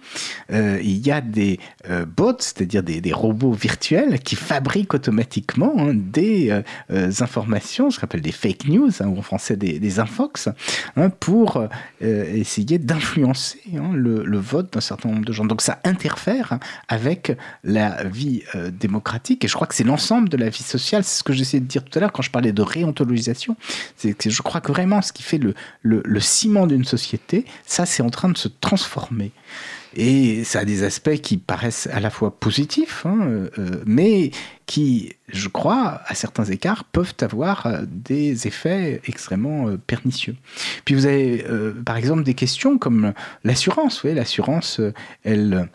Euh, 0.51 0.79
il 0.81 1.05
y 1.05 1.11
a 1.11 1.21
des 1.21 1.59
euh, 1.89 2.05
bots, 2.05 2.39
c'est-à-dire 2.39 2.83
des, 2.83 3.13
robots 3.13 3.51
virtuels 3.51 4.19
qui 4.19 4.35
fabriquent 4.35 4.93
automatiquement 4.93 5.73
hein, 5.77 5.93
des 5.93 6.49
euh, 6.91 7.11
informations, 7.19 7.91
ce 7.91 7.99
qu'on 7.99 8.05
appelle 8.05 8.21
des 8.21 8.31
fake 8.31 8.65
news, 8.67 8.91
hein, 9.01 9.07
ou 9.07 9.19
en 9.19 9.21
français 9.21 9.57
des, 9.57 9.79
des 9.79 9.99
infox, 9.99 10.49
hein, 10.95 11.09
pour 11.09 11.63
essayer 12.01 12.77
d'influencer 12.79 13.59
hein, 13.75 13.91
le, 13.93 14.37
vote 14.37 14.73
d'un 14.73 14.81
certain 14.81 15.09
nombre 15.09 15.25
de 15.25 15.33
gens. 15.33 15.45
Donc 15.45 15.61
ça 15.61 15.79
interfère 15.83 16.57
avec 16.87 17.37
la 17.63 18.03
vie 18.03 18.43
euh, 18.55 18.71
démocratique. 18.71 19.43
Et 19.43 19.47
je 19.47 19.53
crois 19.53 19.67
que 19.67 19.75
c'est 19.75 19.83
l'ensemble 19.83 20.29
de 20.29 20.37
la 20.37 20.49
vie 20.49 20.63
sociale. 20.63 21.03
C'est 21.03 21.19
ce 21.19 21.23
que 21.23 21.33
j'essayais 21.33 21.61
de 21.61 21.67
dire 21.67 21.83
tout 21.83 21.97
à 21.97 22.01
l'heure 22.01 22.11
quand 22.11 22.23
je 22.23 22.31
parlais 22.31 22.53
de 22.53 22.61
réontologisation. 22.61 23.55
Je 24.03 24.41
crois 24.41 24.61
que 24.61 24.71
vraiment 24.71 25.01
ce 25.01 25.11
qui 25.11 25.23
fait 25.23 25.39
le 25.83 26.19
ciment 26.21 26.67
d'une 26.67 26.85
société, 26.85 27.45
ça, 27.65 27.85
c'est 27.85 28.03
en 28.03 28.09
train 28.09 28.29
de 28.29 28.37
se 28.37 28.47
transformer. 28.47 29.31
Et 29.95 30.45
ça 30.45 30.59
a 30.59 30.65
des 30.65 30.83
aspects 30.83 31.17
qui 31.17 31.37
paraissent 31.37 31.87
à 31.91 31.99
la 31.99 32.09
fois 32.09 32.39
positifs, 32.39 33.05
hein, 33.05 33.19
euh, 33.57 33.81
mais 33.85 34.31
qui, 34.65 35.13
je 35.27 35.49
crois, 35.49 36.01
à 36.05 36.15
certains 36.15 36.45
écarts, 36.45 36.85
peuvent 36.85 37.15
avoir 37.19 37.65
euh, 37.65 37.81
des 37.87 38.47
effets 38.47 39.01
extrêmement 39.05 39.67
euh, 39.67 39.77
pernicieux. 39.77 40.37
Puis 40.85 40.95
vous 40.95 41.05
avez, 41.05 41.45
par 41.85 41.97
exemple, 41.97 42.23
des 42.23 42.35
questions 42.35 42.77
comme 42.77 43.13
l'assurance. 43.43 44.05
Vous 44.05 44.13
l'assurance, 44.13 44.79
elle 45.23 45.69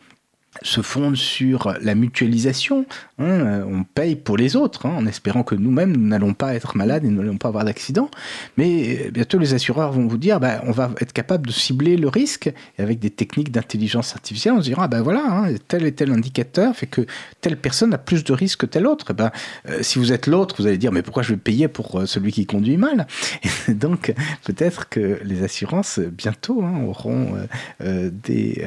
se 0.62 0.80
fonde 0.80 1.16
sur 1.16 1.74
la 1.80 1.94
mutualisation. 1.94 2.86
Hein, 3.18 3.24
euh, 3.24 3.64
on 3.66 3.84
paye 3.84 4.16
pour 4.16 4.36
les 4.36 4.56
autres, 4.56 4.86
hein, 4.86 4.94
en 4.96 5.06
espérant 5.06 5.42
que 5.42 5.54
nous-mêmes, 5.54 5.96
nous 5.96 6.06
n'allons 6.06 6.34
pas 6.34 6.54
être 6.54 6.76
malades 6.76 7.04
et 7.04 7.08
nous 7.08 7.22
n'allons 7.22 7.38
pas 7.38 7.48
avoir 7.48 7.64
d'accident. 7.64 8.10
Mais 8.56 9.06
euh, 9.06 9.10
bientôt, 9.10 9.38
les 9.38 9.54
assureurs 9.54 9.92
vont 9.92 10.06
vous 10.06 10.18
dire, 10.18 10.38
bah, 10.38 10.62
on 10.66 10.72
va 10.72 10.90
être 11.00 11.12
capable 11.12 11.46
de 11.46 11.52
cibler 11.52 11.96
le 11.96 12.08
risque. 12.08 12.52
Et 12.78 12.82
avec 12.82 12.98
des 12.98 13.10
techniques 13.10 13.50
d'intelligence 13.50 14.14
artificielle, 14.14 14.54
on 14.54 14.60
se 14.60 14.66
dira, 14.66 14.88
ben 14.88 15.02
voilà, 15.02 15.24
hein, 15.24 15.54
tel 15.68 15.84
et 15.86 15.92
tel 15.92 16.12
indicateur 16.12 16.76
fait 16.76 16.86
que 16.86 17.06
telle 17.40 17.56
personne 17.56 17.94
a 17.94 17.98
plus 17.98 18.24
de 18.24 18.32
risques 18.32 18.60
que 18.60 18.66
telle 18.66 18.86
autre. 18.86 19.12
ben, 19.12 19.30
si 19.80 19.98
vous 19.98 20.12
êtes 20.12 20.26
l'autre, 20.26 20.56
vous 20.58 20.66
allez 20.66 20.78
dire, 20.78 20.92
mais 20.92 21.02
pourquoi 21.02 21.22
je 21.22 21.30
vais 21.30 21.38
payer 21.38 21.68
pour 21.68 22.02
celui 22.06 22.32
qui 22.32 22.46
conduit 22.46 22.76
mal? 22.76 23.06
Et 23.68 23.74
Donc, 23.74 24.14
peut-être 24.44 24.88
que 24.88 25.20
les 25.24 25.42
assurances, 25.42 25.98
bientôt, 25.98 26.62
auront 26.62 27.34
des 27.80 28.64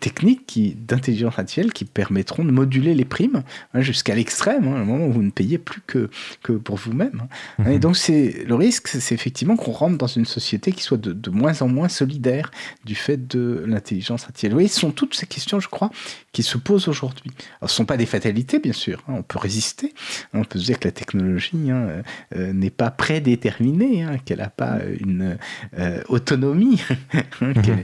techniques 0.00 0.46
qui 0.46 0.75
d'intelligence 0.76 1.38
artificielle 1.38 1.72
qui 1.72 1.84
permettront 1.84 2.44
de 2.44 2.50
moduler 2.50 2.94
les 2.94 3.04
primes 3.04 3.42
hein, 3.74 3.80
jusqu'à 3.80 4.14
l'extrême, 4.14 4.68
hein, 4.68 4.82
au 4.82 4.84
moment 4.84 5.06
où 5.06 5.12
vous 5.12 5.22
ne 5.22 5.30
payez 5.30 5.58
plus 5.58 5.80
que, 5.86 6.10
que 6.42 6.52
pour 6.52 6.76
vous-même. 6.76 7.22
Hein. 7.58 7.64
Mhm. 7.64 7.72
Et 7.72 7.78
donc 7.78 7.96
c'est 7.96 8.44
le 8.46 8.54
risque, 8.54 8.88
c'est 8.88 9.14
effectivement 9.14 9.56
qu'on 9.56 9.72
rentre 9.72 9.98
dans 9.98 10.06
une 10.06 10.26
société 10.26 10.72
qui 10.72 10.82
soit 10.82 10.98
de, 10.98 11.12
de, 11.12 11.30
moins 11.30 11.62
en 11.62 11.68
moins 11.68 11.88
solidaire 11.88 12.50
du 12.84 12.94
fait 12.94 13.26
de 13.26 13.64
l'intelligence 13.66 14.24
artificielle. 14.24 14.52
Vous 14.52 14.56
voyez, 14.56 14.68
ce 14.68 14.80
sont 14.80 14.90
toutes 14.90 15.14
ces 15.14 15.26
questions, 15.26 15.60
je 15.60 15.68
crois, 15.68 15.90
qui 16.36 16.42
se 16.42 16.58
posent 16.58 16.86
aujourd'hui. 16.86 17.30
Alors, 17.62 17.70
ce 17.70 17.74
ne 17.74 17.76
sont 17.76 17.84
pas 17.86 17.96
des 17.96 18.04
fatalités, 18.04 18.58
bien 18.58 18.74
sûr. 18.74 19.02
on 19.08 19.22
peut 19.22 19.38
résister. 19.38 19.94
On 20.34 20.44
peut 20.44 20.58
se 20.58 20.66
dire 20.66 20.78
que 20.78 20.86
la 20.86 20.92
technologie 20.92 21.70
euh, 21.70 22.02
euh, 22.36 22.52
n'est 22.52 22.68
pas 22.68 22.90
prédéterminée, 22.90 24.04
qu'elle 24.26 24.40
n'a 24.40 24.50
pas 24.50 24.80
une 25.00 25.38
euh, 25.78 26.02
autonomie, 26.10 26.82
mhm. 27.40 27.82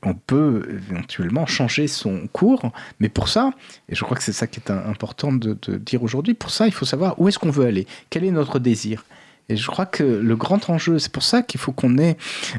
qu'on 0.00 0.14
peut 0.14 0.80
éventuellement 0.90 1.44
changer 1.44 1.88
son 1.88 2.26
cours. 2.32 2.72
Mais 3.00 3.10
pour 3.10 3.28
ça, 3.28 3.52
et 3.90 3.94
je 3.94 4.02
crois 4.02 4.16
que 4.16 4.22
c'est 4.22 4.32
ça 4.32 4.46
qui 4.46 4.60
est 4.60 4.70
important 4.70 5.30
de, 5.30 5.58
dire 5.76 6.02
aujourd'hui, 6.02 6.32
pour 6.32 6.48
ça, 6.48 6.66
il 6.66 6.72
faut 6.72 6.86
savoir 6.86 7.20
où 7.20 7.28
est-ce 7.28 7.38
qu'on 7.38 7.50
veut 7.50 7.66
aller, 7.66 7.86
quel 8.08 8.24
est 8.24 8.30
notre 8.30 8.58
désir. 8.58 9.04
Et 9.50 9.56
je 9.56 9.66
crois 9.66 9.84
que 9.84 10.04
le 10.04 10.36
grand 10.36 10.70
enjeu, 10.70 10.98
c'est 10.98 11.12
pour 11.12 11.22
ça 11.22 11.42
qu'il 11.42 11.60
faut 11.60 11.72
qu'on 11.72 11.98
ait 11.98 12.16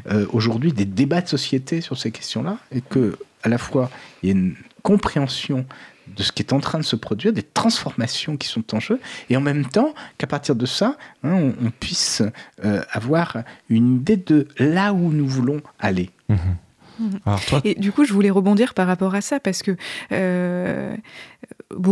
euh, 0.08 0.24
aujourd'hui 0.32 0.72
des 0.72 0.84
débats 0.84 1.20
de 1.20 1.26
société 1.28 1.80
sur 1.80 1.98
ces 1.98 2.12
questions-là, 2.12 2.58
et 2.70 2.80
que 2.80 3.18
à 3.46 3.48
la 3.48 3.58
fois 3.58 3.90
il 4.22 4.26
y 4.26 4.30
ait 4.30 4.34
une 4.34 4.54
compréhension 4.82 5.64
de 6.16 6.22
ce 6.22 6.30
qui 6.32 6.42
est 6.42 6.52
en 6.52 6.60
train 6.60 6.78
de 6.78 6.84
se 6.84 6.96
produire, 6.96 7.32
des 7.32 7.42
transformations 7.42 8.36
qui 8.36 8.48
sont 8.48 8.74
en 8.74 8.80
jeu, 8.80 9.00
et 9.28 9.36
en 9.36 9.40
même 9.40 9.64
temps 9.66 9.92
qu'à 10.18 10.26
partir 10.26 10.54
de 10.54 10.66
ça, 10.66 10.96
hein, 11.24 11.52
on, 11.60 11.70
puisse 11.70 12.22
euh, 12.64 12.82
avoir 12.92 13.38
une 13.68 13.96
idée 13.96 14.16
de 14.16 14.46
là 14.58 14.92
où 14.92 15.10
nous 15.10 15.26
voulons 15.26 15.60
aller. 15.80 16.10
Mmh 16.28 16.36
et 17.64 17.74
du 17.74 17.92
coup, 17.92 18.04
je 18.04 18.12
voulais 18.14 18.30
rebondir 18.30 18.72
par 18.72 18.86
rapport 18.86 19.14
à 19.14 19.20
ça 19.20 19.38
parce 19.38 19.62
que 19.62 19.76
euh, 20.12 20.96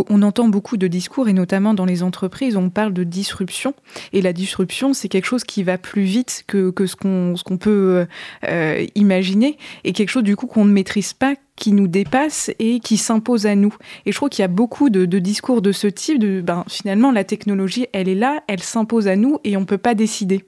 on 0.09 0.22
entend 0.22 0.49
beaucoup 0.49 0.77
de 0.77 0.87
discours 0.87 1.29
et 1.29 1.33
notamment 1.33 1.75
dans 1.75 1.85
les 1.85 2.03
entreprises, 2.03 2.57
on 2.57 2.70
parle 2.70 2.93
de 2.93 3.05
disruption. 3.05 3.75
Et 4.12 4.22
la 4.22 4.33
disruption, 4.33 4.93
c'est 4.93 5.09
quelque 5.09 5.27
chose 5.27 5.45
qui 5.45 5.62
va 5.62 5.79
plus 5.79 6.03
vite 6.03 6.45
que, 6.47 6.72
ce 6.87 6.97
qu'on 6.97 7.57
peut 7.59 8.07
euh, 8.49 8.87
imaginer 8.95 9.59
et 9.85 9.93
quelque 9.93 10.11
chose 10.11 10.22
du 10.22 10.37
coup 10.37 10.47
qu'on 10.47 10.64
ne 10.64 10.72
maîtrise 10.72 11.12
pas 11.12 11.35
qui 11.57 11.72
nous 11.72 11.89
dépasse 11.89 12.51
et 12.59 12.81
qui 12.81 12.97
s'impose 12.97 13.47
à 13.47 13.55
nous. 13.55 13.75
Et 14.07 14.12
je 14.12 14.16
trouve 14.16 14.29
qu'il 14.29 14.43
y 14.43 14.45
a 14.45 14.49
beaucoup 14.49 14.91
de, 14.91 15.05
discours 15.18 15.62
de 15.62 15.72
ce 15.72 15.87
type, 15.87 16.18
de, 16.18 16.41
ben, 16.41 16.64
finalement 16.68 17.12
la 17.12 17.25
technologie, 17.25 17.87
elle 17.93 18.09
est 18.09 18.14
là, 18.14 18.43
elle 18.49 18.62
s'impose 18.62 19.09
à 19.09 19.16
nous 19.16 19.39
et 19.45 19.57
on 19.57 19.61
ne 19.61 19.66
peut 19.66 19.79
pas 19.79 19.95
décider. 19.95 20.45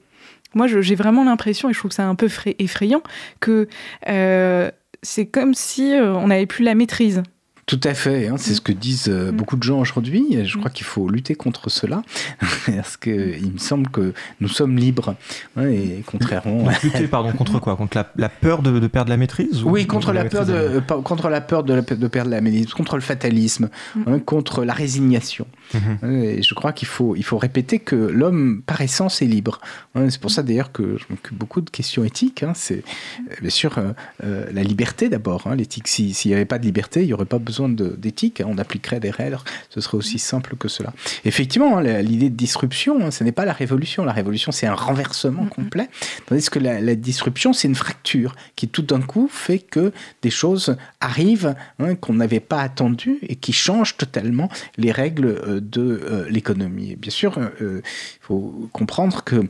Moi, 0.55 0.66
j'ai 0.68 0.95
vraiment 0.95 1.24
l'impression, 1.24 1.68
et 1.68 1.74
je 1.74 1.79
trouve 1.79 1.91
que 1.91 1.95
c'est 1.97 2.03
un 2.03 2.14
peu 2.14 2.31
effrayant, 2.59 3.03
que 3.41 3.68
euh, 4.09 4.70
c'est 5.03 5.27
comme 5.27 5.53
si 5.53 5.93
euh, 5.93 6.14
on 6.14 6.29
n'avait 6.29 6.47
plus 6.47 6.64
la 6.64 6.74
maîtrise. 6.74 7.22
Tout 7.67 7.81
à 7.83 7.95
fait, 7.95 8.29
hein, 8.29 8.37
c'est 8.39 8.55
ce 8.55 8.61
que 8.61 8.71
disent 8.71 9.09
euh, 9.09 9.33
mm. 9.33 9.37
beaucoup 9.37 9.57
de 9.57 9.64
gens 9.64 9.81
aujourd'hui. 9.81 10.39
Je 10.45 10.57
crois 10.57 10.71
qu'il 10.71 10.87
faut 10.87 11.09
lutter 11.09 11.35
contre 11.35 11.69
cela, 11.69 12.03
parce 12.67 12.97
qu'il 12.97 13.53
me 13.53 13.59
semble 13.59 13.89
que 13.89 14.14
nous 14.41 14.47
sommes 14.47 14.77
libres. 14.77 15.17
Hein, 15.57 15.67
et 15.71 16.05
contrairement. 16.07 16.69
lutter, 16.85 17.09
pardon, 17.09 17.33
contre 17.33 17.59
quoi? 17.59 17.75
Contre 17.75 18.05
la, 18.14 18.29
peur 18.29 18.62
de, 18.62 18.87
perdre 18.87 19.11
la 19.11 19.17
maîtrise 19.17 19.64
Oui, 19.64 19.85
contre, 19.85 20.12
la, 20.12 20.27
peur 20.27 20.47
de, 20.47 20.81
contre 21.03 21.29
la 21.29 21.41
peur 21.41 21.64
de, 21.64 21.81
de, 21.81 22.07
perdre 22.07 22.31
la 22.31 22.41
maîtrise, 22.41 22.73
contre 22.73 22.95
le 22.95 23.03
fatalisme, 23.03 23.69
mm. 23.97 24.03
hein, 24.07 24.19
contre 24.21 24.64
la 24.64 24.73
résignation. 24.73 25.49
Mm-hmm. 25.75 26.12
Et 26.12 26.43
je 26.45 26.55
crois 26.55 26.73
qu'il 26.73 26.87
faut, 26.87 27.17
il 27.17 27.25
faut 27.25 27.39
répéter 27.39 27.81
que 27.81 27.97
l'homme, 27.97 28.62
par 28.64 28.81
essence, 28.81 29.23
est 29.23 29.27
libre. 29.27 29.61
C'est 30.09 30.21
pour 30.21 30.31
ça 30.31 30.45
d'ailleurs 30.45 30.71
que 30.71 30.99
je 30.99 31.05
m'occupe 31.11 31.37
beaucoup 31.37 31.61
de 31.61 31.71
questions 31.71 32.05
éthiques. 32.05 32.45
C'est 32.55 32.85
euh, 33.31 33.35
bien 33.41 33.51
sûr 33.51 33.77
euh, 34.23 34.45
la 34.53 34.62
liberté 34.62 35.09
d'abord. 35.09 35.49
L'éthique, 35.57 35.89
s'il 35.89 36.14
n'y 36.27 36.35
avait 36.35 36.45
pas 36.45 36.61
de 36.61 36.64
liberté, 36.64 37.03
il 37.03 37.07
n'y 37.07 37.12
aurait 37.12 37.25
pas 37.25 37.41
besoin 37.41 37.56
d'éthique, 37.69 38.41
hein, 38.41 38.47
on 38.49 38.59
appliquerait 38.59 39.01
des 39.01 39.11
règles, 39.11 39.39
ce 39.71 39.81
serait 39.81 39.97
aussi 39.97 40.19
simple 40.19 40.57
que 40.57 40.69
cela. 40.69 40.93
Effectivement, 41.25 41.79
hein, 41.79 42.03
l'idée 42.03 42.31
de 42.31 42.37
disruption, 42.37 43.05
hein, 43.05 43.11
ce 43.11 43.25
n'est 43.25 43.33
pas 43.33 43.45
la 43.45 43.53
révolution. 43.53 44.05
La 44.05 44.13
révolution, 44.13 44.53
c'est 44.53 44.67
un 44.67 44.75
renversement 44.75 45.47
complet, 45.47 45.89
tandis 46.27 46.49
que 46.49 46.59
la, 46.59 46.95
disruption, 46.95 47.53
c'est 47.53 47.69
une 47.69 47.75
fracture 47.75 48.35
qui 48.57 48.69
tout 48.69 48.83
d'un 48.83 49.01
coup 49.01 49.29
fait 49.31 49.59
que 49.59 49.93
des 50.23 50.31
choses 50.31 50.77
arrivent 51.01 51.55
qu'on 52.01 52.15
n'avait 52.15 52.41
pas 52.41 52.61
attendues 52.61 53.19
et 53.23 53.37
qui 53.37 53.53
changent 53.53 53.97
totalement 53.97 54.49
les 54.77 54.93
règles 54.93 55.27
euh, 55.27 55.61
de 55.61 56.01
euh, 56.03 56.27
l'économie. 56.29 56.97
Bien 56.97 57.11
sûr, 57.11 57.39
euh, 57.61 57.83
faut 58.27 58.68
comprendre 58.72 59.24
que 59.24 59.49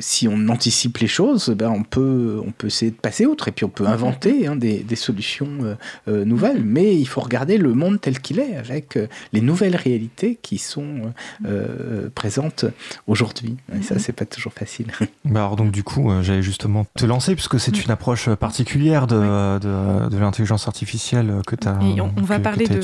si 0.00 0.28
on 0.28 0.48
anticipe 0.48 0.98
les 0.98 1.06
choses, 1.06 1.48
ben 1.48 1.70
on, 1.70 1.82
peut, 1.82 2.40
on 2.46 2.50
peut 2.50 2.66
essayer 2.66 2.90
de 2.90 2.96
passer 2.96 3.24
outre 3.24 3.48
et 3.48 3.52
puis 3.52 3.64
on 3.64 3.70
peut 3.70 3.86
inventer 3.86 4.48
des, 4.56 4.80
des, 4.80 4.96
solutions 4.96 5.76
nouvelles. 6.06 6.62
Mais 6.64 6.94
il 6.94 7.06
faut 7.06 7.20
regarder 7.20 7.56
le 7.56 7.72
monde 7.74 8.00
tel 8.00 8.20
qu'il 8.20 8.38
est, 8.38 8.56
avec 8.56 8.96
euh, 8.96 9.06
les 9.32 9.40
nouvelles 9.40 9.76
réalités 9.76 10.38
qui 10.40 10.58
sont 10.58 11.12
euh, 11.46 11.46
euh, 11.46 12.08
présentes 12.14 12.64
aujourd'hui. 13.06 13.56
Et 13.78 13.82
ça, 13.82 13.98
c'est 13.98 14.12
pas 14.12 14.26
toujours 14.26 14.52
facile. 14.52 14.86
Bah 15.24 15.40
alors 15.40 15.56
donc 15.56 15.70
du 15.70 15.84
coup, 15.84 16.10
j'allais 16.22 16.42
justement 16.42 16.84
te 16.96 17.06
lancer, 17.06 17.34
puisque 17.34 17.58
c'est 17.60 17.84
une 17.84 17.90
approche 17.90 18.28
particulière 18.34 19.06
de, 19.06 19.58
de, 19.58 20.18
l'intelligence 20.18 20.66
artificielle 20.66 21.40
que 21.46 21.54
tu 21.54 21.68
as 21.68 21.78
Et 21.82 22.00
on, 22.00 22.10
va 22.22 22.40
parler 22.40 22.66
de, 22.66 22.80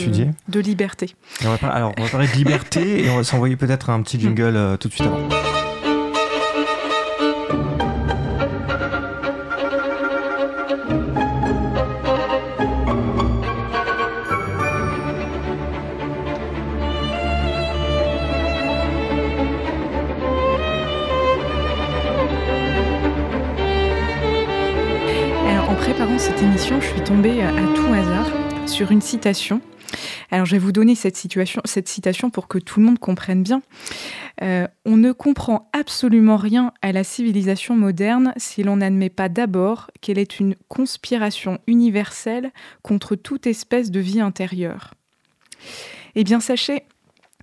de, 0.49 0.61
liberté. 0.61 1.15
alors, 1.63 1.93
on 1.99 2.03
va 2.03 2.09
parler 2.09 2.29
de 2.29 2.33
liberté 2.33 3.05
et 3.05 3.11
on 3.11 3.17
va 3.17 3.25
s'envoyer 3.25 3.57
peut-être 3.57 3.91
un 3.91 4.01
petit 4.03 4.19
jingle 4.29 4.77
tout 4.79 4.89
de 4.89 4.93
suite 4.93 5.07
avant. 5.07 5.49
je 26.81 26.87
suis 26.87 27.01
tombée 27.01 27.43
à 27.43 27.51
tout 27.75 27.93
hasard 27.93 28.27
sur 28.67 28.91
une 28.91 29.01
citation. 29.01 29.61
Alors 30.31 30.47
je 30.47 30.53
vais 30.53 30.59
vous 30.59 30.73
donner 30.73 30.95
cette, 30.95 31.17
situation, 31.17 31.63
citation 31.65 32.31
pour 32.31 32.49
que 32.49 32.59
tout 32.59 32.81
le 32.81 32.87
monde 32.87 32.99
comprenne 32.99 33.43
bien. 33.43 33.63
Euh, 34.43 34.67
on 34.85 34.97
ne 34.97 35.13
comprend 35.13 35.69
absolument 35.73 36.37
rien 36.37 36.73
à 36.83 36.93
la 36.93 37.05
civilisation 37.05 37.77
moderne 37.77 38.33
si 38.37 38.63
l'on 38.63 38.77
n'admet 38.77 39.11
pas 39.11 39.29
d'abord 39.29 39.91
qu'elle 40.01 40.19
est 40.19 40.39
une 40.39 40.55
conspiration 40.69 41.59
universelle 41.67 42.53
contre 42.83 43.17
toute 43.17 43.47
espèce 43.47 43.91
de 43.91 44.01
vie 44.01 44.21
intérieure. 44.21 44.95
Eh 46.15 46.25
bien 46.25 46.41
sachez 46.41 46.85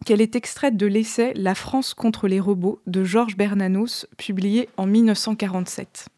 qu'elle 0.05 0.21
est 0.21 0.35
extraite 0.35 0.77
de 0.77 0.85
l'essai 0.85 1.33
La 1.35 1.55
France 1.55 1.93
contre 1.93 2.27
les 2.27 2.39
robots 2.39 2.81
de 2.85 3.03
Georges 3.03 3.37
Bernanos, 3.37 4.07
publié 4.17 4.69
en 4.77 4.85
1947. 4.85 6.09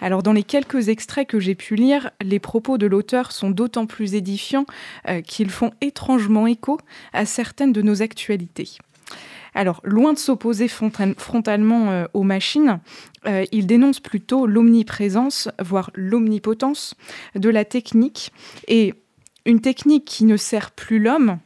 Alors 0.00 0.22
dans 0.22 0.32
les 0.32 0.42
quelques 0.42 0.88
extraits 0.88 1.28
que 1.28 1.40
j'ai 1.40 1.54
pu 1.54 1.76
lire, 1.76 2.10
les 2.22 2.38
propos 2.38 2.78
de 2.78 2.86
l'auteur 2.86 3.32
sont 3.32 3.50
d'autant 3.50 3.86
plus 3.86 4.14
édifiants 4.14 4.66
euh, 5.08 5.20
qu'ils 5.20 5.50
font 5.50 5.72
étrangement 5.80 6.46
écho 6.46 6.78
à 7.12 7.24
certaines 7.24 7.72
de 7.72 7.82
nos 7.82 8.02
actualités. 8.02 8.78
Alors, 9.54 9.80
loin 9.84 10.14
de 10.14 10.18
s'opposer 10.18 10.66
frontalement 10.68 11.90
euh, 11.90 12.06
aux 12.14 12.22
machines, 12.22 12.80
euh, 13.26 13.44
il 13.52 13.66
dénonce 13.66 14.00
plutôt 14.00 14.46
l'omniprésence, 14.46 15.50
voire 15.60 15.90
l'omnipotence 15.94 16.94
de 17.34 17.50
la 17.50 17.64
technique 17.64 18.32
et 18.68 18.94
Une 19.44 19.60
technique 19.60 20.04
qui 20.04 20.24
ne 20.24 20.36
sert 20.36 20.70
plus 20.70 21.00
l'homme, 21.00 21.38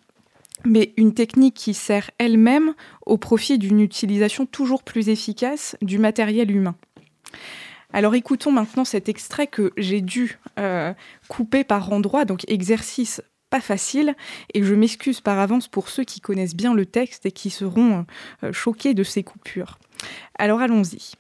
mais 0.65 0.93
une 0.97 1.15
technique 1.15 1.55
qui 1.55 1.73
sert 1.73 2.11
elle-même 2.19 2.75
au 3.07 3.17
profit 3.17 3.59
d'une 3.59 3.81
utilisation 3.81 4.45
toujours 4.45 4.83
plus 4.83 5.09
efficace 5.09 5.77
du 5.81 5.99
matériel 5.99 6.51
humain. 6.51 6.75
Alors 7.97 8.15
écoutons 8.15 8.53
maintenant 8.53 8.85
cet 8.85 9.09
extrait 9.09 9.47
que 9.47 9.73
j'ai 9.79 10.03
dû 10.03 10.39
euh, 10.59 10.93
couper 11.29 11.65
par 11.65 11.95
endroits, 11.95 12.27
donc 12.27 12.43
exercice 12.47 13.23
pas 13.49 13.63
facile, 13.63 14.15
et 14.53 14.63
je 14.63 14.75
m'excuse 14.75 15.23
par 15.23 15.39
avance 15.39 15.67
pour 15.67 15.89
ceux 15.89 16.05
qui 16.05 16.21
connaissent 16.21 16.55
bien 16.55 16.75
le 16.75 16.85
texte 16.85 17.25
et 17.25 17.33
qui 17.33 17.49
seront 17.49 18.05
euh, 18.45 18.53
choqués 18.53 18.93
de 18.93 19.03
ces 19.03 19.23
coupures. 19.23 19.79
Alors 20.39 20.61
allons-y. 20.61 21.13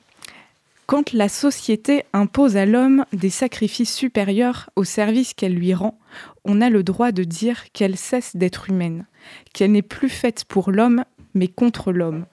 Quand 0.84 1.14
la 1.14 1.30
société 1.30 2.04
impose 2.12 2.58
à 2.58 2.66
l'homme 2.66 3.06
des 3.14 3.30
sacrifices 3.30 3.94
supérieurs 3.94 4.68
au 4.76 4.84
service 4.84 5.32
qu'elle 5.32 5.54
lui 5.54 5.72
rend, 5.72 5.98
on 6.44 6.60
a 6.60 6.68
le 6.68 6.82
droit 6.82 7.10
de 7.10 7.24
dire 7.24 7.72
qu'elle 7.72 7.96
cesse 7.96 8.36
d'être 8.36 8.68
humaine, 8.68 9.06
qu'elle 9.54 9.72
n'est 9.72 9.80
plus 9.80 10.10
faite 10.10 10.44
pour 10.44 10.70
l'homme, 10.70 11.06
mais 11.32 11.48
contre 11.48 11.90
l'homme. 11.90 12.26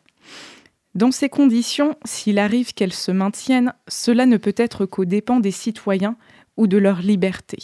Dans 0.95 1.11
ces 1.11 1.27
conditions, 1.27 1.95
s'il 2.05 2.37
arrive 2.37 2.73
qu'elle 2.73 2.93
se 2.93 3.11
maintienne, 3.11 3.73
cela 3.87 4.25
ne 4.27 4.37
peut 4.37 4.53
être 4.57 4.85
qu'aux 4.85 5.05
dépens 5.05 5.39
des 5.39 5.51
citoyens 5.51 6.17
ou 6.55 6.67
de 6.67 6.77
leur 6.77 7.01
liberté. 7.01 7.57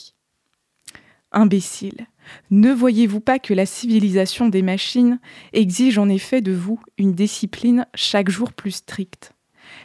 Imbécile, 1.31 2.07
ne 2.49 2.71
voyez-vous 2.71 3.19
pas 3.19 3.37
que 3.37 3.53
la 3.53 3.67
civilisation 3.67 4.49
des 4.49 4.63
machines 4.63 5.19
exige 5.53 5.99
en 5.99 6.09
effet 6.09 6.41
de 6.41 6.53
vous 6.53 6.79
une 6.97 7.13
discipline 7.13 7.85
chaque 7.93 8.29
jour 8.29 8.51
plus 8.51 8.71
stricte? 8.71 9.33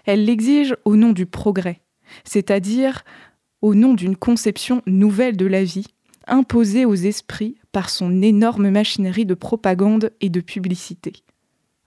Elle 0.06 0.24
l'exige 0.24 0.74
au 0.86 0.96
nom 0.96 1.12
du 1.12 1.26
progrès, 1.26 1.82
c'est-à-dire 2.24 3.04
au 3.60 3.74
nom 3.74 3.92
d'une 3.92 4.16
conception 4.16 4.80
nouvelle 4.86 5.36
de 5.36 5.46
la 5.46 5.64
vie, 5.64 5.88
imposée 6.26 6.86
aux 6.86 6.94
esprits 6.94 7.58
par 7.72 7.90
son 7.90 8.22
énorme 8.22 8.70
machinerie 8.70 9.26
de 9.26 9.34
propagande 9.34 10.12
et 10.22 10.30
de 10.30 10.40
publicité. 10.40 11.12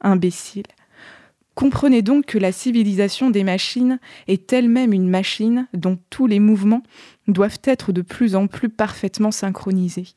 Imbécile, 0.02 0.68
Comprenez 1.58 2.04
donc 2.04 2.28
que 2.28 2.38
la 2.38 2.52
civilisation 2.52 3.32
des 3.32 3.44
machines 3.44 3.98
est 4.28 4.54
elle-même 4.54 4.94
une 4.94 5.10
machine 5.10 5.68
dont 5.74 5.98
tous 6.12 6.28
les 6.28 6.40
mouvements 6.40 6.84
doivent 7.28 7.58
être 7.64 7.92
de 7.92 8.04
plus 8.04 8.36
en 8.36 8.46
plus 8.46 8.70
parfaitement 8.70 9.32
synchronisés. 9.32 10.10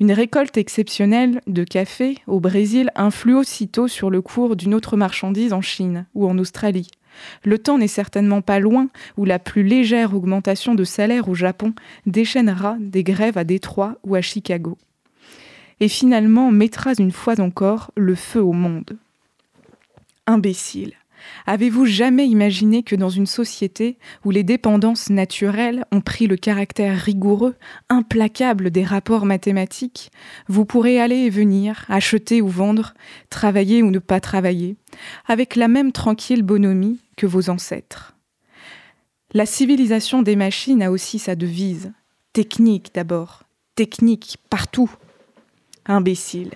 Une 0.00 0.10
récolte 0.10 0.56
exceptionnelle 0.56 1.40
de 1.46 1.62
café 1.62 2.18
au 2.26 2.40
Brésil 2.40 2.90
influe 2.96 3.36
aussitôt 3.36 3.86
sur 3.86 4.10
le 4.10 4.20
cours 4.20 4.56
d'une 4.56 4.74
autre 4.74 4.96
marchandise 4.96 5.52
en 5.52 5.60
Chine 5.60 6.06
ou 6.16 6.26
en 6.26 6.36
Australie. 6.36 6.88
Le 7.44 7.58
temps 7.58 7.78
n'est 7.78 7.86
certainement 7.86 8.42
pas 8.42 8.58
loin 8.58 8.88
où 9.16 9.24
la 9.24 9.38
plus 9.38 9.62
légère 9.62 10.16
augmentation 10.16 10.74
de 10.74 10.82
salaire 10.82 11.28
au 11.28 11.34
Japon 11.36 11.74
déchaînera 12.06 12.76
des 12.80 13.04
grèves 13.04 13.38
à 13.38 13.44
Détroit 13.44 13.98
ou 14.02 14.16
à 14.16 14.20
Chicago. 14.20 14.78
Et 15.78 15.86
finalement 15.86 16.50
mettra 16.50 16.90
une 16.98 17.12
fois 17.12 17.38
encore 17.38 17.92
le 17.94 18.16
feu 18.16 18.42
au 18.42 18.52
monde 18.52 18.98
imbécile. 20.26 20.94
Avez-vous 21.46 21.86
jamais 21.86 22.26
imaginé 22.26 22.82
que 22.82 22.96
dans 22.96 23.08
une 23.08 23.26
société 23.26 23.98
où 24.24 24.30
les 24.30 24.42
dépendances 24.42 25.10
naturelles 25.10 25.84
ont 25.92 26.00
pris 26.00 26.26
le 26.26 26.36
caractère 26.36 26.98
rigoureux, 26.98 27.56
implacable 27.88 28.70
des 28.70 28.84
rapports 28.84 29.26
mathématiques, 29.26 30.10
vous 30.48 30.64
pourrez 30.64 31.00
aller 31.00 31.16
et 31.16 31.30
venir, 31.30 31.84
acheter 31.88 32.42
ou 32.42 32.48
vendre, 32.48 32.94
travailler 33.30 33.82
ou 33.82 33.90
ne 33.90 33.98
pas 33.98 34.20
travailler, 34.20 34.76
avec 35.26 35.56
la 35.56 35.68
même 35.68 35.92
tranquille 35.92 36.42
bonhomie 36.42 37.00
que 37.16 37.26
vos 37.26 37.50
ancêtres? 37.50 38.14
La 39.32 39.46
civilisation 39.46 40.22
des 40.22 40.36
machines 40.36 40.82
a 40.82 40.90
aussi 40.90 41.18
sa 41.18 41.34
devise. 41.34 41.92
Technique 42.32 42.90
d'abord. 42.94 43.42
Technique 43.74 44.38
partout. 44.50 44.90
Imbécile. 45.86 46.52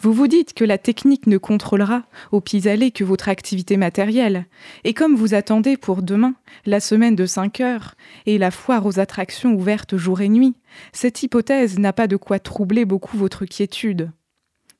Vous 0.00 0.12
vous 0.12 0.28
dites 0.28 0.54
que 0.54 0.64
la 0.64 0.78
technique 0.78 1.26
ne 1.26 1.38
contrôlera 1.38 2.04
au 2.32 2.40
pis-aller 2.40 2.90
que 2.90 3.04
votre 3.04 3.28
activité 3.28 3.76
matérielle, 3.76 4.46
et 4.84 4.94
comme 4.94 5.16
vous 5.16 5.34
attendez 5.34 5.76
pour 5.76 6.02
demain 6.02 6.34
la 6.66 6.80
semaine 6.80 7.16
de 7.16 7.26
5 7.26 7.60
heures 7.60 7.94
et 8.26 8.38
la 8.38 8.50
foire 8.50 8.86
aux 8.86 8.98
attractions 9.00 9.54
ouvertes 9.54 9.96
jour 9.96 10.20
et 10.20 10.28
nuit, 10.28 10.54
cette 10.92 11.22
hypothèse 11.22 11.78
n'a 11.78 11.92
pas 11.92 12.06
de 12.06 12.16
quoi 12.16 12.38
troubler 12.38 12.84
beaucoup 12.84 13.16
votre 13.16 13.44
quiétude. 13.44 14.10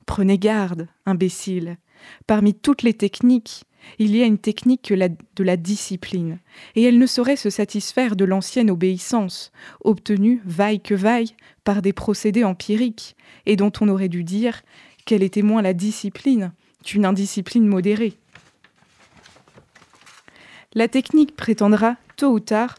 Prenez 0.05 0.37
garde, 0.37 0.87
imbécile. 1.05 1.77
Parmi 2.25 2.53
toutes 2.53 2.83
les 2.83 2.93
techniques, 2.93 3.63
il 3.97 4.15
y 4.15 4.21
a 4.21 4.25
une 4.25 4.37
technique 4.37 4.91
de 4.91 5.43
la 5.43 5.57
discipline, 5.57 6.39
et 6.75 6.83
elle 6.83 6.97
ne 6.97 7.05
saurait 7.05 7.35
se 7.35 7.49
satisfaire 7.49 8.15
de 8.15 8.25
l'ancienne 8.25 8.69
obéissance, 8.69 9.51
obtenue, 9.83 10.41
vaille 10.45 10.81
que 10.81 10.95
vaille, 10.95 11.35
par 11.63 11.81
des 11.81 11.93
procédés 11.93 12.43
empiriques, 12.43 13.15
et 13.45 13.55
dont 13.55 13.71
on 13.81 13.89
aurait 13.89 14.09
dû 14.09 14.23
dire 14.23 14.61
qu'elle 15.09 15.23
était 15.23 15.41
moins 15.41 15.63
la 15.63 15.73
discipline 15.73 16.51
qu'une 16.85 17.03
indiscipline 17.03 17.65
modérée. 17.65 18.13
La 20.75 20.87
technique 20.87 21.35
prétendra, 21.35 21.95
tôt 22.15 22.31
ou 22.31 22.39
tard, 22.39 22.75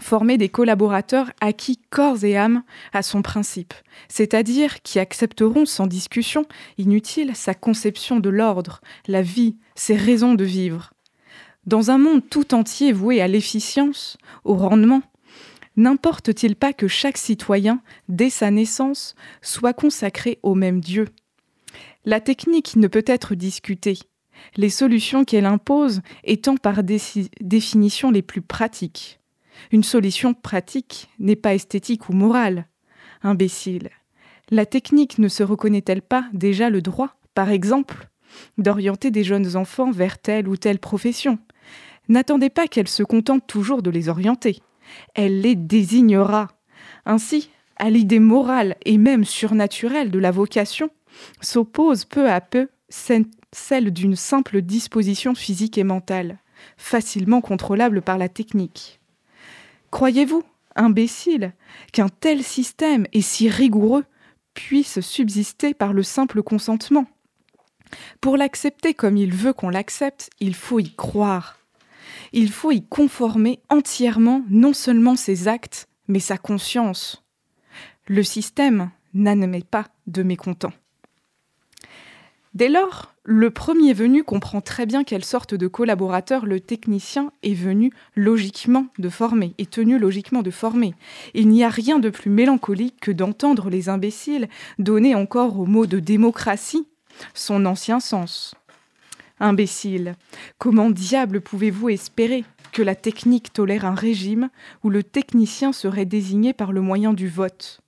former 0.00 0.38
des 0.38 0.48
collaborateurs 0.48 1.32
acquis 1.40 1.80
corps 1.90 2.22
et 2.22 2.36
âme 2.36 2.62
à 2.92 3.02
son 3.02 3.22
principe, 3.22 3.74
c'est-à-dire 4.08 4.82
qui 4.82 5.00
accepteront 5.00 5.66
sans 5.66 5.88
discussion 5.88 6.46
inutile 6.78 7.34
sa 7.34 7.54
conception 7.54 8.20
de 8.20 8.30
l'ordre, 8.30 8.80
la 9.08 9.22
vie, 9.22 9.56
ses 9.74 9.96
raisons 9.96 10.34
de 10.34 10.44
vivre. 10.44 10.92
Dans 11.66 11.90
un 11.90 11.98
monde 11.98 12.22
tout 12.30 12.54
entier 12.54 12.92
voué 12.92 13.20
à 13.20 13.26
l'efficience, 13.26 14.16
au 14.44 14.54
rendement, 14.54 15.02
n'importe-t-il 15.76 16.54
pas 16.54 16.72
que 16.72 16.86
chaque 16.86 17.18
citoyen, 17.18 17.80
dès 18.08 18.30
sa 18.30 18.52
naissance, 18.52 19.16
soit 19.42 19.72
consacré 19.72 20.38
au 20.44 20.54
même 20.54 20.78
Dieu? 20.80 21.08
La 22.04 22.20
technique 22.20 22.76
ne 22.76 22.88
peut 22.88 23.04
être 23.06 23.34
discutée, 23.34 23.98
les 24.56 24.70
solutions 24.70 25.24
qu'elle 25.24 25.46
impose 25.46 26.00
étant 26.24 26.56
par 26.56 26.82
définition 26.82 28.10
les 28.10 28.22
plus 28.22 28.42
pratiques. 28.42 29.20
Une 29.72 29.84
solution 29.84 30.34
pratique 30.34 31.08
n'est 31.18 31.36
pas 31.36 31.54
esthétique 31.54 32.08
ou 32.08 32.12
morale. 32.12 32.66
Imbécile. 33.22 33.90
La 34.50 34.66
technique 34.66 35.18
ne 35.18 35.28
se 35.28 35.42
reconnaît-elle 35.42 36.02
pas 36.02 36.26
déjà 36.32 36.68
le 36.68 36.82
droit, 36.82 37.16
par 37.34 37.50
exemple, 37.50 38.08
d'orienter 38.58 39.10
des 39.10 39.24
jeunes 39.24 39.56
enfants 39.56 39.90
vers 39.90 40.18
telle 40.18 40.48
ou 40.48 40.56
telle 40.56 40.78
profession? 40.78 41.38
N'attendez 42.08 42.50
pas 42.50 42.68
qu'elle 42.68 42.88
se 42.88 43.02
contente 43.02 43.46
toujours 43.46 43.82
de 43.82 43.90
les 43.90 44.08
orienter. 44.08 44.60
Elle 45.14 45.40
les 45.40 45.54
désignera. 45.54 46.48
Ainsi, 47.06 47.50
à 47.76 47.88
l'idée 47.88 48.18
morale 48.18 48.76
et 48.84 48.98
même 48.98 49.24
surnaturelle 49.24 50.10
de 50.10 50.18
la 50.18 50.30
vocation, 50.30 50.90
s'oppose 51.40 52.04
peu 52.04 52.30
à 52.30 52.40
peu 52.40 52.68
celle 52.88 53.92
d'une 53.92 54.16
simple 54.16 54.62
disposition 54.62 55.34
physique 55.34 55.78
et 55.78 55.84
mentale, 55.84 56.38
facilement 56.76 57.40
contrôlable 57.40 58.02
par 58.02 58.18
la 58.18 58.28
technique. 58.28 59.00
Croyez-vous, 59.90 60.42
imbécile, 60.76 61.52
qu'un 61.92 62.08
tel 62.08 62.42
système 62.42 63.06
et 63.12 63.22
si 63.22 63.48
rigoureux 63.48 64.04
puisse 64.54 65.00
subsister 65.00 65.74
par 65.74 65.92
le 65.92 66.02
simple 66.02 66.42
consentement? 66.42 67.06
Pour 68.20 68.36
l'accepter 68.36 68.94
comme 68.94 69.16
il 69.16 69.32
veut 69.32 69.52
qu'on 69.52 69.68
l'accepte, 69.68 70.30
il 70.40 70.54
faut 70.54 70.80
y 70.80 70.92
croire. 70.94 71.58
Il 72.32 72.50
faut 72.50 72.72
y 72.72 72.84
conformer 72.84 73.60
entièrement 73.68 74.42
non 74.50 74.72
seulement 74.72 75.16
ses 75.16 75.46
actes, 75.48 75.88
mais 76.08 76.20
sa 76.20 76.38
conscience. 76.38 77.24
Le 78.06 78.22
système 78.22 78.90
n'admet 79.14 79.62
pas 79.62 79.86
de 80.06 80.22
mécontents. 80.22 80.72
Dès 82.54 82.68
lors, 82.68 83.12
le 83.24 83.50
premier 83.50 83.94
venu 83.94 84.22
comprend 84.22 84.60
très 84.60 84.86
bien 84.86 85.02
quelle 85.02 85.24
sorte 85.24 85.54
de 85.54 85.66
collaborateur 85.66 86.46
le 86.46 86.60
technicien 86.60 87.32
est 87.42 87.54
venu 87.54 87.90
logiquement 88.14 88.86
de 88.98 89.08
former, 89.08 89.54
est 89.58 89.70
tenu 89.70 89.98
logiquement 89.98 90.42
de 90.42 90.52
former. 90.52 90.94
Il 91.34 91.48
n'y 91.48 91.64
a 91.64 91.68
rien 91.68 91.98
de 91.98 92.10
plus 92.10 92.30
mélancolique 92.30 93.00
que 93.00 93.10
d'entendre 93.10 93.70
les 93.70 93.88
imbéciles 93.88 94.48
donner 94.78 95.16
encore 95.16 95.58
au 95.58 95.66
mot 95.66 95.86
de 95.86 95.98
démocratie 95.98 96.86
son 97.34 97.66
ancien 97.66 97.98
sens. 97.98 98.54
Imbécile, 99.40 100.14
comment 100.58 100.90
diable 100.90 101.40
pouvez-vous 101.40 101.88
espérer 101.88 102.44
que 102.70 102.82
la 102.82 102.94
technique 102.94 103.52
tolère 103.52 103.84
un 103.84 103.96
régime 103.96 104.48
où 104.84 104.90
le 104.90 105.02
technicien 105.02 105.72
serait 105.72 106.04
désigné 106.04 106.52
par 106.52 106.70
le 106.70 106.82
moyen 106.82 107.14
du 107.14 107.28
vote? 107.28 107.80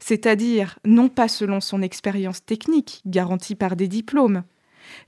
C'est-à-dire 0.00 0.78
non 0.84 1.08
pas 1.08 1.28
selon 1.28 1.60
son 1.60 1.82
expérience 1.82 2.44
technique, 2.44 3.02
garantie 3.06 3.54
par 3.54 3.76
des 3.76 3.88
diplômes, 3.88 4.42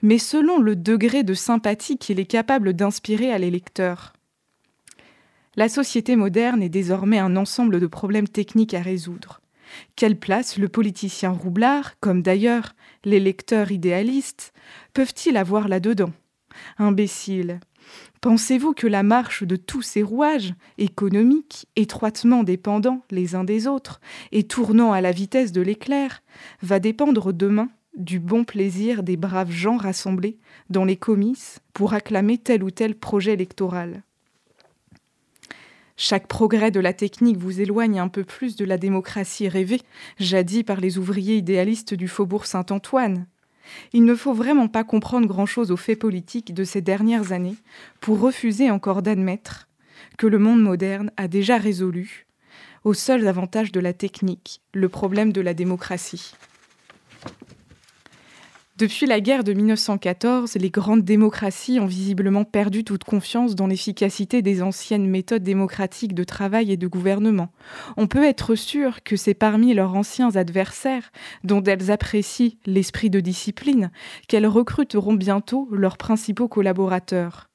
mais 0.02 0.18
selon 0.18 0.58
le 0.58 0.76
degré 0.76 1.22
de 1.22 1.34
sympathie 1.34 1.98
qu'il 1.98 2.20
est 2.20 2.26
capable 2.26 2.74
d'inspirer 2.74 3.32
à 3.32 3.38
l'électeur. 3.38 4.12
La 5.56 5.68
société 5.68 6.16
moderne 6.16 6.62
est 6.62 6.68
désormais 6.68 7.18
un 7.18 7.36
ensemble 7.36 7.78
de 7.80 7.86
problèmes 7.86 8.28
techniques 8.28 8.74
à 8.74 8.82
résoudre. 8.82 9.40
Quelle 9.96 10.18
place 10.18 10.58
le 10.58 10.68
politicien 10.68 11.30
roublard, 11.30 11.98
comme 12.00 12.22
d'ailleurs 12.22 12.74
les 13.04 13.20
lecteurs 13.20 13.70
idéalistes, 13.70 14.52
peuvent-ils 14.92 15.36
avoir 15.36 15.68
là-dedans? 15.68 16.12
Imbécile, 16.78 17.60
Pensez-vous 18.24 18.72
que 18.72 18.86
la 18.86 19.02
marche 19.02 19.42
de 19.42 19.54
tous 19.54 19.82
ces 19.82 20.02
rouages, 20.02 20.54
économiques, 20.78 21.66
étroitement 21.76 22.42
dépendants 22.42 23.02
les 23.10 23.34
uns 23.34 23.44
des 23.44 23.66
autres, 23.66 24.00
et 24.32 24.44
tournant 24.44 24.92
à 24.92 25.02
la 25.02 25.12
vitesse 25.12 25.52
de 25.52 25.60
l'éclair, 25.60 26.22
va 26.62 26.80
dépendre 26.80 27.34
demain 27.34 27.68
du 27.98 28.20
bon 28.20 28.44
plaisir 28.44 29.02
des 29.02 29.18
braves 29.18 29.50
gens 29.50 29.76
rassemblés 29.76 30.38
dans 30.70 30.86
les 30.86 30.96
comices 30.96 31.60
pour 31.74 31.92
acclamer 31.92 32.38
tel 32.38 32.64
ou 32.64 32.70
tel 32.70 32.94
projet 32.94 33.34
électoral? 33.34 34.02
Chaque 35.98 36.26
progrès 36.26 36.70
de 36.70 36.80
la 36.80 36.94
technique 36.94 37.36
vous 37.36 37.60
éloigne 37.60 38.00
un 38.00 38.08
peu 38.08 38.24
plus 38.24 38.56
de 38.56 38.64
la 38.64 38.78
démocratie 38.78 39.50
rêvée, 39.50 39.82
jadis 40.18 40.62
par 40.62 40.80
les 40.80 40.96
ouvriers 40.96 41.36
idéalistes 41.36 41.92
du 41.92 42.08
faubourg 42.08 42.46
Saint-Antoine. 42.46 43.26
Il 43.92 44.04
ne 44.04 44.14
faut 44.14 44.34
vraiment 44.34 44.68
pas 44.68 44.84
comprendre 44.84 45.26
grand-chose 45.26 45.70
aux 45.70 45.76
faits 45.76 45.98
politiques 45.98 46.54
de 46.54 46.64
ces 46.64 46.80
dernières 46.80 47.32
années 47.32 47.56
pour 48.00 48.20
refuser 48.20 48.70
encore 48.70 49.02
d'admettre 49.02 49.68
que 50.18 50.26
le 50.26 50.38
monde 50.38 50.62
moderne 50.62 51.10
a 51.16 51.28
déjà 51.28 51.56
résolu, 51.56 52.26
aux 52.84 52.94
seuls 52.94 53.26
avantages 53.26 53.72
de 53.72 53.80
la 53.80 53.92
technique, 53.92 54.60
le 54.72 54.88
problème 54.88 55.32
de 55.32 55.40
la 55.40 55.54
démocratie. 55.54 56.34
Depuis 58.76 59.06
la 59.06 59.20
guerre 59.20 59.44
de 59.44 59.52
1914, 59.52 60.56
les 60.56 60.70
grandes 60.70 61.04
démocraties 61.04 61.78
ont 61.78 61.86
visiblement 61.86 62.42
perdu 62.42 62.82
toute 62.82 63.04
confiance 63.04 63.54
dans 63.54 63.68
l'efficacité 63.68 64.42
des 64.42 64.62
anciennes 64.62 65.08
méthodes 65.08 65.44
démocratiques 65.44 66.12
de 66.12 66.24
travail 66.24 66.72
et 66.72 66.76
de 66.76 66.88
gouvernement. 66.88 67.52
On 67.96 68.08
peut 68.08 68.24
être 68.24 68.56
sûr 68.56 69.04
que 69.04 69.14
c'est 69.14 69.32
parmi 69.32 69.74
leurs 69.74 69.94
anciens 69.94 70.34
adversaires, 70.34 71.12
dont 71.44 71.62
elles 71.62 71.92
apprécient 71.92 72.58
l'esprit 72.66 73.10
de 73.10 73.20
discipline, 73.20 73.92
qu'elles 74.26 74.44
recruteront 74.44 75.14
bientôt 75.14 75.68
leurs 75.70 75.96
principaux 75.96 76.48
collaborateurs. 76.48 77.50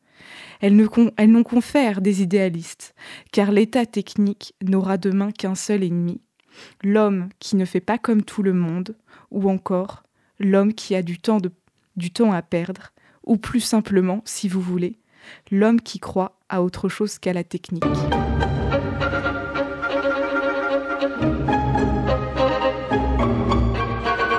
Elles 0.62 0.78
n'ont 0.78 1.44
confèrent 1.44 2.00
des 2.00 2.22
idéalistes, 2.22 2.96
car 3.34 3.52
l'État 3.52 3.86
technique 3.86 4.54
n'aura 4.64 4.96
demain 4.96 5.32
qu'un 5.32 5.56
seul 5.56 5.84
ennemi, 5.84 6.22
l'homme 6.82 7.28
qui 7.40 7.58
ne 7.58 7.66
fait 7.66 7.82
pas 7.82 7.98
comme 7.98 8.24
tout 8.24 8.42
le 8.42 8.54
monde, 8.54 8.96
ou 9.32 9.50
encore 9.50 10.04
l'homme 10.40 10.74
qui 10.74 10.96
a 10.96 11.02
du 11.02 11.20
temps, 11.20 11.40
à 12.32 12.42
perdre, 12.42 12.92
ou 13.26 13.38
plus 13.38 13.62
simplement, 13.62 14.22
si 14.26 14.48
vous 14.48 14.62
voulez, 14.62 14.98
l'homme 15.52 15.82
qui 15.82 16.00
croit 16.00 16.38
à 16.50 16.64
autre 16.64 16.90
chose 16.90 17.20
qu'à 17.20 17.34
la 17.34 17.44
technique. 17.44 17.84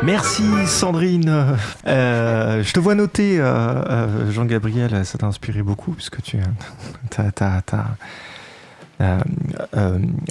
Merci 0.03 0.67
Sandrine. 0.67 1.57
Euh, 1.87 2.63
je 2.63 2.73
te 2.73 2.81
vois 2.81 2.95
noter, 2.95 3.39
euh, 3.39 3.45
euh, 3.45 4.31
Jean-Gabriel, 4.33 5.05
ça 5.05 5.19
t'a 5.19 5.27
inspiré 5.27 5.63
beaucoup 5.63 5.93
puisque 5.93 6.23
tu 6.23 6.39
as, 6.39 7.63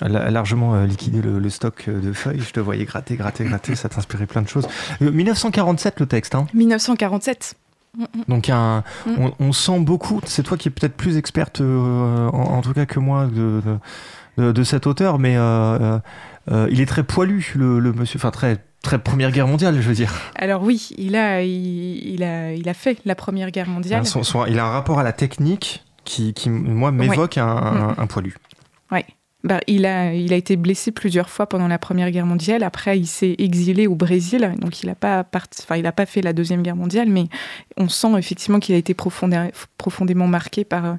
largement 0.01 0.75
euh, 0.75 0.85
liquidé 0.85 1.21
le, 1.21 1.49
stock 1.49 1.89
de 1.89 2.13
feuilles. 2.13 2.41
Je 2.41 2.51
te 2.51 2.59
voyais 2.59 2.85
gratter, 2.85 3.15
gratter, 3.15 3.45
gratter. 3.45 3.75
ça 3.75 3.89
t'inspirait 3.89 4.25
plein 4.25 4.41
de 4.41 4.47
choses. 4.47 4.67
1947 5.01 5.99
le 5.99 6.05
texte. 6.05 6.35
Hein 6.35 6.47
1947. 6.53 7.55
Donc 8.27 8.49
un, 8.49 8.83
mm. 9.07 9.29
on, 9.39 9.51
sent 9.51 9.79
beaucoup, 9.79 10.21
c'est 10.25 10.43
toi 10.43 10.57
qui 10.57 10.67
es 10.67 10.71
peut-être 10.71 10.95
plus 10.95 11.17
experte 11.17 11.59
en, 11.59 12.61
tout 12.61 12.73
cas 12.73 12.85
que 12.85 12.99
moi 12.99 13.25
de, 13.25 13.61
de, 14.37 14.63
cet 14.63 14.85
auteur, 14.85 15.17
mais 15.17 15.33
il 15.33 16.81
est 16.81 16.85
très 16.85 17.03
poilu 17.03 17.53
le, 17.55 17.91
monsieur, 17.91 18.17
enfin 18.17 18.29
très 18.29 18.59
très 18.81 18.99
Première 18.99 19.31
Guerre 19.31 19.47
mondiale, 19.47 19.75
je 19.81 19.87
veux 19.87 19.95
dire. 19.95 20.13
Alors 20.35 20.63
oui, 20.63 20.89
il 20.97 21.15
a, 21.15 21.41
il, 21.41 22.23
a, 22.23 22.53
il 22.53 22.69
a 22.69 22.73
fait 22.73 22.99
la 23.05 23.15
Première 23.15 23.51
Guerre 23.51 23.67
mondiale. 23.67 24.03
il 24.47 24.59
a 24.59 24.65
un 24.65 24.69
rapport 24.71 24.99
à 24.99 25.03
la 25.03 25.11
technique 25.11 25.83
qui, 26.05 26.33
qui 26.33 26.49
moi, 26.49 26.91
m'évoque 26.91 27.37
un, 27.37 27.95
un, 27.97 28.07
poilu. 28.07 28.35
Oui. 28.91 29.01
Bah, 29.43 29.61
il, 29.67 29.85
a, 29.85 30.13
il 30.13 30.33
a 30.33 30.35
été 30.35 30.57
blessé 30.57 30.91
plusieurs 30.91 31.29
fois 31.29 31.47
pendant 31.47 31.69
la 31.69 31.79
Première 31.79 32.11
Guerre 32.11 32.25
mondiale. 32.25 32.61
Après, 32.61 32.99
il 32.99 33.07
s'est 33.07 33.35
exilé 33.37 33.87
au 33.87 33.95
Brésil, 33.95 34.53
donc 34.57 34.83
il 34.83 34.87
n'a 34.87 34.95
pas, 34.95 35.25
enfin, 35.33 35.81
pas 35.91 36.05
fait 36.05 36.21
la 36.21 36.33
Deuxième 36.33 36.61
Guerre 36.61 36.75
mondiale, 36.75 37.07
mais 37.07 37.27
on 37.77 37.87
sent 37.87 38.17
effectivement 38.17 38.59
qu'il 38.59 38.75
a 38.75 38.77
été 38.77 38.93
profondément 38.93 40.27
marqué 40.27 40.65
par, 40.65 40.97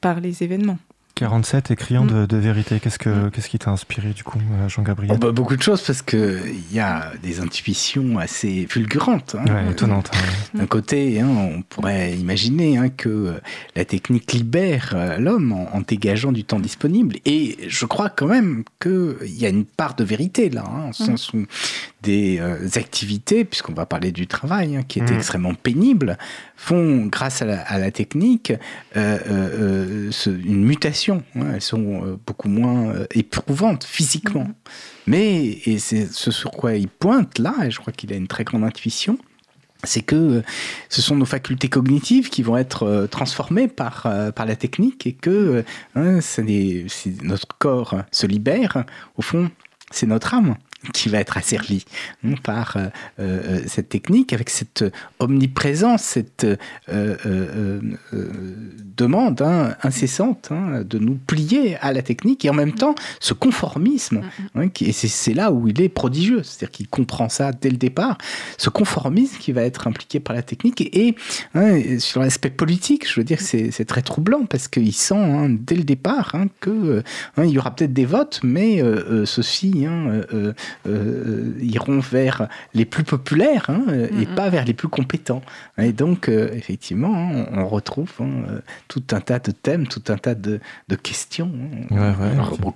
par 0.00 0.20
les 0.20 0.42
événements. 0.42 0.78
47 1.14 1.70
écriant 1.70 2.04
mm. 2.04 2.26
de, 2.26 2.36
vérité. 2.36 2.80
Qu'est-ce, 2.80 2.98
que, 2.98 3.08
mm. 3.08 3.30
qu'est-ce 3.30 3.48
qui 3.48 3.58
t'a 3.58 3.70
inspiré 3.70 4.10
du 4.10 4.24
coup, 4.24 4.38
euh, 4.38 4.68
Jean-Gabriel 4.68 5.14
oh, 5.14 5.18
bah, 5.18 5.32
Beaucoup 5.32 5.56
de 5.56 5.62
choses 5.62 5.82
parce 5.82 6.02
qu'il 6.02 6.72
y 6.72 6.80
a 6.80 7.12
des 7.22 7.40
intuitions 7.40 8.18
assez 8.18 8.66
fulgurantes. 8.68 9.36
Hein. 9.38 9.70
étonnantes. 9.70 10.10
Hein. 10.14 10.58
D'un 10.58 10.66
côté, 10.66 11.20
hein, 11.20 11.28
on 11.28 11.62
pourrait 11.62 12.14
imaginer 12.14 12.78
que 12.96 13.40
la 13.76 13.84
technique 13.84 14.32
libère 14.32 14.92
euh, 14.94 15.18
l'homme 15.18 15.52
en, 15.52 15.80
dégageant 15.80 16.32
du 16.32 16.44
temps 16.44 16.60
disponible. 16.60 17.16
Et 17.24 17.58
je 17.68 17.86
crois 17.86 18.08
quand 18.08 18.26
même 18.26 18.64
qu'il 18.80 19.16
y 19.24 19.46
a 19.46 19.48
une 19.48 19.64
part 19.64 19.94
de 19.94 20.04
vérité 20.04 20.48
là, 20.48 20.64
en 20.66 20.88
mm. 20.88 20.92
sens 20.92 21.32
où 21.32 21.44
des 22.02 22.38
euh, 22.40 22.68
activités, 22.74 23.44
puisqu'on 23.44 23.74
va 23.74 23.86
parler 23.86 24.12
du 24.12 24.26
travail, 24.26 24.84
qui 24.88 24.98
est 24.98 25.10
extrêmement 25.10 25.54
pénible, 25.54 26.18
font, 26.62 27.06
grâce 27.06 27.42
à 27.42 27.78
la, 27.78 27.90
technique, 27.90 28.52
une 28.94 30.64
mutation 30.64 31.12
Hein, 31.34 31.52
elles 31.54 31.60
sont 31.60 32.04
euh, 32.04 32.16
beaucoup 32.26 32.48
moins 32.48 32.90
euh, 32.90 33.06
éprouvantes 33.14 33.84
physiquement. 33.84 34.44
Mhm. 34.44 34.54
Mais, 35.06 35.60
et 35.66 35.78
c'est 35.78 36.12
ce 36.12 36.30
sur 36.30 36.50
quoi 36.50 36.74
il 36.74 36.88
pointe 36.88 37.38
là, 37.38 37.54
et 37.64 37.70
je 37.70 37.80
crois 37.80 37.92
qu'il 37.92 38.12
a 38.12 38.16
une 38.16 38.28
très 38.28 38.44
grande 38.44 38.64
intuition, 38.64 39.18
c'est 39.84 40.02
que 40.02 40.16
euh, 40.16 40.42
ce 40.88 41.02
sont 41.02 41.16
nos 41.16 41.24
facultés 41.24 41.68
cognitives 41.68 42.28
qui 42.28 42.42
vont 42.42 42.56
être 42.56 43.08
transformées 43.10 43.68
par, 43.68 44.06
par 44.34 44.46
la 44.46 44.56
technique 44.56 45.06
et 45.06 45.12
que 45.12 45.64
hein, 45.96 46.20
notre 47.22 47.48
corps 47.58 47.96
se 48.12 48.26
libère, 48.26 48.84
au 49.16 49.22
fond, 49.22 49.50
c'est 49.90 50.06
notre 50.06 50.34
âme 50.34 50.56
qui 50.92 51.08
va 51.08 51.18
être 51.18 51.36
asservi 51.36 51.84
hein, 52.24 52.34
par 52.42 52.76
euh, 52.76 52.88
euh, 53.20 53.60
cette 53.66 53.88
technique, 53.88 54.32
avec 54.32 54.50
cette 54.50 54.84
omniprésence, 55.20 56.02
cette 56.02 56.46
euh, 56.88 57.80
demande 58.96 59.42
hein, 59.42 59.76
incessante 59.82 60.48
hein, 60.50 60.82
de 60.84 60.98
nous 60.98 61.14
plier 61.14 61.76
à 61.76 61.92
la 61.92 62.02
technique 62.02 62.44
et 62.44 62.50
en 62.50 62.54
même 62.54 62.72
temps 62.72 62.94
ce 63.20 63.34
conformisme. 63.34 64.22
et 64.80 64.92
c'est 64.92 65.34
là 65.34 65.52
où 65.52 65.68
il 65.68 65.80
est 65.80 65.88
prodigieux, 65.88 66.42
c'est-à-dire 66.42 66.70
qu'il 66.70 66.88
comprend 66.88 67.28
ça 67.28 67.52
dès 67.52 67.70
le 67.70 67.76
départ, 67.76 68.18
ce 68.58 68.70
conformisme 68.70 69.38
qui 69.38 69.52
va 69.52 69.62
être 69.62 69.86
impliqué 69.86 70.20
par 70.20 70.34
la 70.34 70.42
technique. 70.42 70.80
Et, 70.80 71.16
sur 71.98 72.20
l'aspect 72.20 72.50
politique, 72.50 73.08
je 73.08 73.20
veux 73.20 73.24
dire 73.24 73.38
que 73.38 73.44
c'est 73.44 73.84
très 73.84 74.02
troublant 74.02 74.44
parce 74.46 74.68
qu'il 74.68 74.92
sent 74.92 75.48
dès 75.60 75.76
le 75.76 75.84
départ 75.84 76.34
qu'il 76.62 77.02
y 77.38 77.58
aura 77.58 77.74
peut-être 77.74 77.92
des 77.92 78.04
votes, 78.04 78.40
mais 78.42 78.82
ceci 79.24 79.86
euh, 79.86 80.52
iront 81.60 82.00
vers 82.00 82.48
les 82.74 82.84
plus 82.84 83.04
populaires 83.04 83.66
hein, 83.68 83.84
et 84.20 84.26
pas 84.26 84.48
vers 84.48 84.64
les 84.64 84.74
plus 84.74 84.88
compétents. 84.88 85.42
Et 85.78 85.92
donc, 85.92 86.28
euh, 86.28 86.50
effectivement, 86.52 87.14
hein, 87.14 87.46
on, 87.52 87.66
retrouve 87.66 88.10
hein, 88.20 88.44
euh, 88.48 88.60
tout 88.88 89.02
un 89.12 89.20
tas 89.20 89.38
de 89.38 89.50
thèmes, 89.50 89.86
tout 89.86 90.02
un 90.08 90.16
tas 90.16 90.34
de, 90.34 90.60
questions. 91.02 91.50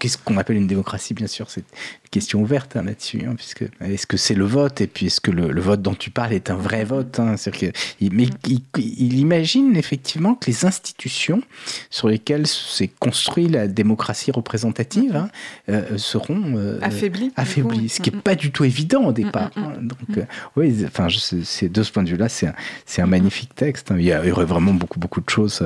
qu'est-ce 0.00 0.18
qu'on 0.18 0.36
appelle 0.38 0.56
une 0.56 0.66
démocratie, 0.66 1.14
bien 1.14 1.26
sûr 1.26 1.50
C'est 1.50 1.64
question 2.10 2.40
ouverte 2.40 2.76
là-dessus, 2.76 3.22
puisque 3.36 3.64
est-ce 3.80 4.06
que 4.06 4.16
c'est 4.16 4.34
le 4.34 4.44
vote? 4.44 4.80
Et 4.80 4.86
puis 4.86 5.06
est-ce 5.06 5.20
que 5.20 5.30
le, 5.30 5.60
vote 5.60 5.82
dont 5.82 5.94
tu 5.94 6.10
parles 6.10 6.32
est 6.32 6.50
un 6.50 6.56
vrai 6.56 6.84
vote 6.84 7.20
que, 7.52 7.66
Mais 8.00 8.28
il, 8.46 9.18
imagine 9.18 9.76
effectivement 9.76 10.34
que 10.34 10.46
les 10.46 10.64
institutions 10.64 11.42
sur 11.90 12.08
lesquelles 12.08 12.46
s'est 12.46 12.90
construite 12.98 13.50
la 13.50 13.68
démocratie 13.68 14.30
représentative 14.30 15.28
seront 15.96 16.78
affaiblies. 16.82 17.32
affaiblies 17.36 17.86
ce 17.88 18.00
qui 18.00 18.10
n'est 18.10 18.20
pas 18.20 18.34
du 18.34 18.50
tout 18.50 18.64
évident 18.64 19.04
au 19.04 19.12
départ. 19.12 19.50
Mm, 19.56 19.60
mm, 19.60 19.64
mm. 19.64 19.66
Hein. 19.66 19.78
Donc, 19.80 20.18
euh, 20.18 20.24
oui, 20.56 20.84
enfin, 20.86 21.08
c'est 21.44 21.68
de 21.68 21.82
ce 21.82 21.92
point 21.92 22.02
de 22.02 22.08
vue-là, 22.08 22.28
c'est 22.28 22.46
un, 22.46 22.54
un, 23.02 23.06
magnifique 23.06 23.54
texte. 23.54 23.90
Hein. 23.90 23.96
Il 23.98 24.04
y 24.04 24.14
aurait 24.14 24.44
vraiment 24.44 24.74
beaucoup, 24.74 24.98
beaucoup 24.98 25.20
de 25.20 25.30
choses 25.30 25.62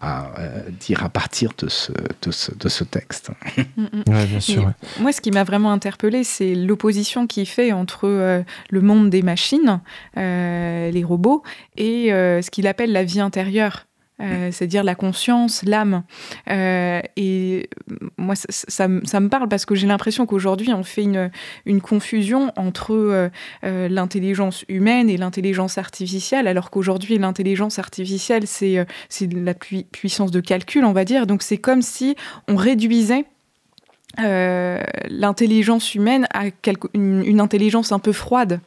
à 0.00 0.30
euh, 0.38 0.62
dire 0.80 1.04
à 1.04 1.08
partir 1.08 1.52
de 1.58 1.68
ce, 1.68 1.92
de 2.22 2.30
ce, 2.30 2.54
de 2.54 2.68
ce 2.68 2.84
texte. 2.84 3.30
bien 3.76 4.40
sûr. 4.40 4.72
Moi, 4.98 5.12
ce 5.12 5.20
qui 5.20 5.30
m'a 5.30 5.44
vraiment 5.44 5.72
interpellé, 5.80 6.24
c'est 6.24 6.54
l'opposition 6.54 7.26
qu'il 7.26 7.46
fait 7.46 7.72
entre 7.72 8.06
euh, 8.06 8.42
le 8.70 8.80
monde 8.80 9.10
des 9.10 9.22
machines, 9.22 9.80
les 10.16 11.04
robots, 11.04 11.42
et 11.76 12.08
ce 12.10 12.50
qu'il 12.50 12.66
appelle 12.66 12.92
la 12.92 13.04
vie 13.04 13.20
intérieure. 13.20 13.86
Euh, 14.20 14.50
c'est-à-dire 14.52 14.84
la 14.84 14.94
conscience, 14.94 15.62
l'âme. 15.64 16.02
Euh, 16.50 17.00
et 17.16 17.70
moi, 18.18 18.34
ça, 18.36 18.88
me 18.88 19.28
parle 19.28 19.48
parce 19.48 19.64
que 19.64 19.74
j'ai 19.74 19.86
l'impression 19.86 20.26
qu'aujourd'hui, 20.26 20.72
on 20.72 20.82
fait 20.82 21.04
une, 21.04 21.80
confusion 21.80 22.52
entre 22.56 22.92
euh, 22.92 23.88
l'intelligence 23.88 24.64
humaine 24.68 25.08
et 25.08 25.16
l'intelligence 25.16 25.78
artificielle, 25.78 26.46
alors 26.46 26.70
qu'aujourd'hui, 26.70 27.18
l'intelligence 27.18 27.78
artificielle, 27.78 28.46
c'est 28.46 28.86
la 29.20 29.54
puissance 29.54 30.30
de 30.30 30.40
calcul, 30.40 30.84
on 30.84 30.92
va 30.92 31.04
dire. 31.04 31.26
Donc, 31.26 31.42
c'est 31.42 31.58
comme 31.58 31.82
si 31.82 32.16
on 32.48 32.56
réduisait 32.56 33.24
l'intelligence 34.18 35.94
humaine 35.94 36.26
à 36.32 36.46
une, 36.94 37.24
une, 37.24 37.40
intelligence 37.40 37.92
un 37.92 37.98
peu 37.98 38.12
froide. 38.12 38.60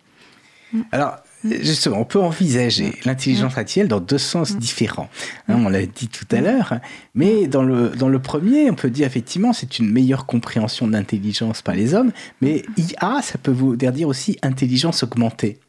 Alors, 0.91 1.17
justement, 1.43 1.99
on 1.99 2.05
peut 2.05 2.19
envisager 2.19 2.93
l'intelligence 3.05 3.57
artificielle 3.57 3.87
dans 3.87 3.99
deux 3.99 4.17
sens 4.17 4.57
différents. 4.57 5.09
Hein, 5.47 5.61
on 5.65 5.69
l'a 5.69 5.85
dit 5.85 6.07
tout 6.07 6.25
à 6.31 6.41
l'heure, 6.41 6.79
mais 7.15 7.47
dans 7.47 7.63
le, 7.63 7.89
dans 7.89 8.09
le 8.09 8.19
premier, 8.19 8.69
on 8.71 8.75
peut 8.75 8.89
dire 8.89 9.05
effectivement 9.05 9.53
c'est 9.53 9.79
une 9.79 9.91
meilleure 9.91 10.25
compréhension 10.25 10.87
de 10.87 10.93
l'intelligence 10.93 11.61
par 11.61 11.75
les 11.75 11.93
hommes, 11.93 12.11
mais 12.41 12.63
IA, 12.77 13.21
ça 13.21 13.37
peut 13.37 13.51
vous 13.51 13.75
dire 13.75 14.07
aussi 14.07 14.37
intelligence 14.41 15.03
augmentée. 15.03 15.59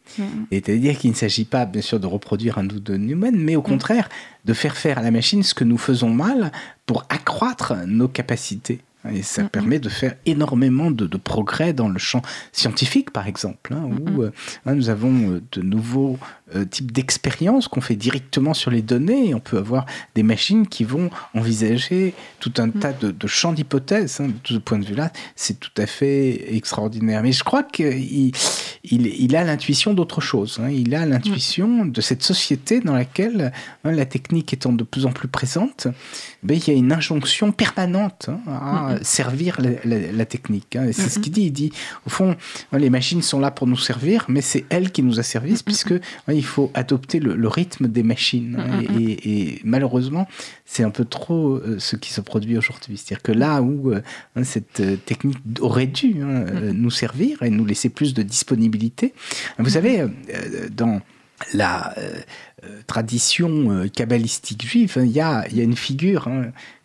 C'est-à-dire 0.52 0.96
qu'il 0.96 1.10
ne 1.10 1.16
s'agit 1.16 1.44
pas, 1.44 1.64
bien 1.64 1.82
sûr, 1.82 1.98
de 1.98 2.06
reproduire 2.06 2.58
un 2.58 2.64
doute 2.64 2.84
de 2.84 2.96
Newman, 2.96 3.34
mais 3.36 3.56
au 3.56 3.62
contraire, 3.62 4.08
de 4.44 4.52
faire 4.52 4.76
faire 4.76 4.98
à 4.98 5.02
la 5.02 5.10
machine 5.10 5.42
ce 5.42 5.54
que 5.54 5.64
nous 5.64 5.78
faisons 5.78 6.10
mal 6.10 6.52
pour 6.86 7.04
accroître 7.08 7.74
nos 7.86 8.06
capacités. 8.06 8.80
Et 9.12 9.22
ça 9.22 9.42
mm-hmm. 9.42 9.48
permet 9.48 9.78
de 9.78 9.88
faire 9.88 10.14
énormément 10.26 10.90
de, 10.90 11.06
progrès 11.16 11.72
dans 11.72 11.88
le 11.88 11.98
champ 11.98 12.22
scientifique, 12.52 13.10
par 13.10 13.26
exemple, 13.26 13.72
hein, 13.72 13.82
où 13.84 14.22
mm-hmm. 14.22 14.32
euh, 14.66 14.74
nous 14.74 14.88
avons 14.88 15.30
euh, 15.30 15.42
de 15.52 15.62
nouveaux 15.62 16.18
euh, 16.54 16.64
types 16.64 16.92
d'expériences 16.92 17.68
qu'on 17.68 17.80
fait 17.80 17.96
directement 17.96 18.54
sur 18.54 18.70
les 18.70 18.82
données. 18.82 19.30
Et 19.30 19.34
on 19.34 19.40
peut 19.40 19.58
avoir 19.58 19.86
des 20.14 20.22
machines 20.22 20.66
qui 20.66 20.84
vont 20.84 21.10
envisager 21.34 22.14
tout 22.40 22.52
un 22.58 22.70
tas 22.70 22.92
de, 22.92 23.26
champs 23.26 23.52
d'hypothèses. 23.52 24.20
Hein, 24.20 24.28
de 24.28 24.54
ce 24.54 24.58
point 24.58 24.78
de 24.78 24.84
vue-là, 24.84 25.12
c'est 25.36 25.58
tout 25.58 25.70
à 25.76 25.86
fait 25.86 26.54
extraordinaire. 26.54 27.22
Mais 27.22 27.32
je 27.32 27.44
crois 27.44 27.62
qu'il 27.62 28.32
il, 28.84 29.36
a 29.36 29.44
l'intuition 29.44 29.94
d'autre 29.94 30.20
chose. 30.20 30.60
Hein. 30.62 30.70
Il 30.70 30.94
a 30.94 31.06
l'intuition 31.06 31.86
de 31.86 32.00
cette 32.00 32.22
société 32.22 32.80
dans 32.80 32.94
laquelle 32.94 33.52
la 33.84 34.06
technique 34.06 34.52
étant 34.52 34.72
de 34.72 34.84
plus 34.84 35.06
en 35.06 35.12
plus 35.12 35.28
présente, 35.28 35.88
ben, 36.42 36.56
il 36.56 36.68
y 36.68 36.70
a 36.70 36.78
une 36.78 36.92
injonction 36.92 37.52
permanente 37.52 38.28
à 38.46 38.93
servir 39.02 39.58
la, 39.84 40.24
technique. 40.24 40.76
Hein. 40.76 40.90
C'est 40.92 41.08
ce 41.08 41.18
qu'il 41.18 41.32
dit. 41.32 41.42
Il 41.42 41.52
dit, 41.52 41.72
au 42.06 42.10
fond, 42.10 42.36
les 42.72 42.90
machines 42.90 43.22
sont 43.22 43.40
là 43.40 43.50
pour 43.50 43.66
nous 43.66 43.76
servir, 43.76 44.24
mais 44.28 44.40
c'est 44.40 44.64
elles 44.70 44.90
qui 44.90 45.02
nous 45.02 45.20
asservissent, 45.20 45.62
puisque 45.62 45.94
il 46.28 46.44
faut 46.44 46.70
adopter 46.74 47.20
le, 47.20 47.48
rythme 47.48 47.88
des 47.88 48.02
machines. 48.02 48.56
Hein. 48.58 48.82
et, 48.98 49.60
malheureusement, 49.64 50.26
c'est 50.64 50.82
un 50.82 50.90
peu 50.90 51.04
trop 51.04 51.52
euh, 51.52 51.76
ce 51.78 51.96
qui 51.96 52.12
se 52.12 52.20
produit 52.20 52.56
aujourd'hui. 52.56 52.96
C'est-à-dire 52.96 53.22
que 53.22 53.32
là 53.32 53.62
où 53.62 53.92
euh, 53.92 54.02
hein, 54.34 54.44
cette 54.44 54.80
euh, 54.80 54.96
technique 54.96 55.38
aurait 55.60 55.86
dû 55.86 56.14
nous 56.14 56.90
servir 56.90 57.42
et 57.42 57.50
nous 57.50 57.64
laisser 57.64 57.88
plus 57.88 58.14
de 58.14 58.22
disponibilité, 58.22 59.14
vous 59.58 59.70
savez, 59.70 60.04
dans 60.70 61.00
la 61.52 61.94
tradition 62.86 63.86
kabbalistique 63.88 64.64
juive, 64.66 64.94
il 64.96 65.10
y 65.10 65.20
a, 65.20 65.46
y 65.52 65.60
a, 65.60 65.64
une 65.64 65.76
figure 65.76 66.28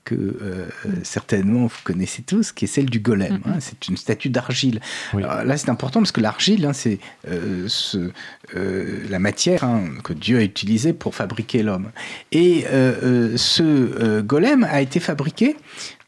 que 0.09 0.15
euh, 0.15 0.65
certainement 1.03 1.67
vous 1.67 1.77
connaissez 1.83 2.23
tous, 2.23 2.51
qui 2.51 2.65
est 2.65 2.67
celle 2.67 2.89
du 2.89 2.99
golem. 2.99 3.39
Hein. 3.45 3.57
c'est 3.59 3.87
une 3.87 3.97
statue 3.97 4.29
d'argile. 4.29 4.81
Là, 5.13 5.55
c'est 5.57 5.69
important 5.69 5.99
parce 5.99 6.11
que 6.11 6.21
l'argile, 6.21 6.65
hein, 6.65 6.73
c'est 6.73 6.97
euh, 7.27 7.67
euh, 8.55 9.05
la 9.07 9.19
matière 9.19 9.63
hein, 9.63 9.83
que 10.03 10.13
Dieu 10.13 10.39
a 10.39 10.41
utilisée 10.41 10.93
pour 10.93 11.13
fabriquer 11.13 11.61
l'homme. 11.61 11.91
Et 12.31 12.65
ce 13.35 14.21
golem 14.21 14.63
a 14.63 14.81
été 14.81 14.99
fabriqué 14.99 15.55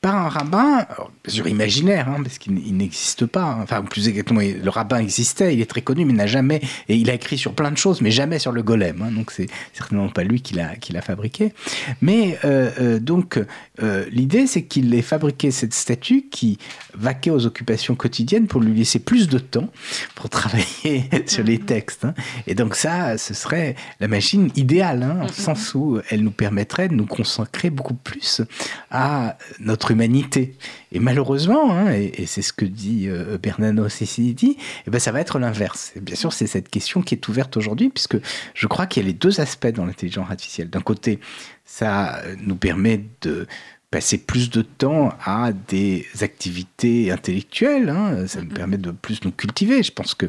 par 0.02 0.16
un 0.16 0.30
rabbin, 0.30 0.88
bien 1.24 1.34
sûr 1.34 1.48
imaginaire, 1.48 2.10
hein, 2.10 2.24
parce 2.24 2.40
qu'il 2.40 2.76
n'existe 2.76 3.28
pas. 3.28 3.44
Hein. 3.44 3.60
Enfin, 3.62 3.84
plus 3.84 4.08
exactement, 4.08 4.42
le 4.42 4.70
rabbin 4.70 4.98
existait, 4.98 5.54
il 5.54 5.62
est 5.62 5.70
très 5.70 5.84
connu, 5.84 6.06
mais 6.06 6.14
n'a 6.14 6.26
jamais, 6.26 6.60
et 6.90 6.96
il 6.96 7.08
a 7.12 7.14
écrit 7.14 7.38
sur 7.38 7.54
plein 7.54 7.70
de 7.70 7.78
choses, 7.78 8.02
mais 8.02 8.10
jamais 8.10 8.40
sur 8.40 8.52
le 8.52 8.64
golem. 8.64 9.04
Hein, 9.04 9.12
donc 9.12 9.30
c'est 9.30 9.48
certainement 9.74 10.10
pas 10.10 10.24
lui 10.24 10.42
qui 10.42 10.56
l'a 10.56 11.02
fabriqué. 11.02 11.54
Mais 12.02 12.40
euh, 12.46 12.72
euh, 12.80 13.00
donc 13.00 13.40
euh, 13.84 14.06
l'idée, 14.12 14.48
c'est 14.48 14.64
qu'il 14.64 14.92
ait 14.96 15.04
fabriqué 15.04 15.52
cette 15.52 15.76
statue 15.76 16.26
qui 16.32 16.58
vaquait 16.96 17.30
aux 17.30 17.46
occupations 17.46 17.94
quotidiennes 17.94 18.48
pour 18.48 18.62
lui 18.62 18.74
laisser 18.74 19.00
plus 19.00 19.30
de 19.30 19.38
temps 19.38 19.70
pour 20.16 20.30
travailler 20.32 21.10
sur 21.28 21.44
les 21.44 21.60
textes. 21.60 22.08
Et 22.48 22.56
donc 22.56 22.76
ça, 22.76 23.20
ce 23.20 23.36
serait 23.36 23.76
la 24.00 24.08
machine 24.08 24.50
idéale, 24.56 25.04
hein, 25.04 25.28
au 25.30 25.32
sens 25.32 25.76
où 25.76 26.00
elle 26.10 26.24
nous 26.24 26.32
permettrait 26.32 26.90
de 26.90 26.96
nous 26.96 27.06
consacrer 27.06 27.70
beaucoup 27.70 27.94
plus 27.94 28.42
à 28.90 29.38
notre 29.60 29.91
humanité. 29.92 30.56
Et 30.92 31.00
malheureusement, 31.00 31.72
hein, 31.72 31.92
et, 31.92 32.26
c'est 32.26 32.42
ce 32.42 32.54
que 32.54 32.66
dit 32.66 33.08
euh, 33.08 33.38
Bernanos 33.38 34.02
et 34.02 34.34
dit, 34.34 34.58
eh 34.88 34.90
ben 34.90 35.00
ça 35.00 35.12
va 35.12 35.22
être 35.22 35.40
l'inverse. 35.40 35.94
Bien 36.02 36.16
sûr, 36.16 36.34
c'est 36.34 36.48
cette 36.48 36.70
question 36.70 37.02
qui 37.02 37.16
est 37.16 37.28
ouverte 37.28 37.58
aujourd'hui, 37.58 37.90
puisque 37.90 38.18
je 38.54 38.68
crois 38.68 38.88
qu'il 38.88 39.04
y 39.04 39.06
a 39.06 39.08
les 39.08 39.14
deux 39.14 39.40
aspects 39.40 39.68
dans 39.68 39.86
l'intelligence 39.86 40.30
artificielle. 40.30 40.70
D'un 40.70 40.82
côté, 40.82 41.20
ça 41.66 42.22
nous 42.40 42.56
permet 42.56 43.06
de 43.22 43.48
passer 43.92 44.18
plus 44.18 44.50
de 44.50 44.62
temps 44.62 45.14
à 45.24 45.52
des 45.52 46.08
activités 46.22 47.12
intellectuelles. 47.12 47.90
Hein. 47.90 48.26
Ça 48.26 48.40
me 48.40 48.46
mm-hmm. 48.46 48.54
permet 48.54 48.78
de 48.78 48.92
plus 48.92 49.24
nous 49.26 49.32
cultiver. 49.32 49.84
Je 49.84 49.92
pense 49.92 50.16
que 50.16 50.28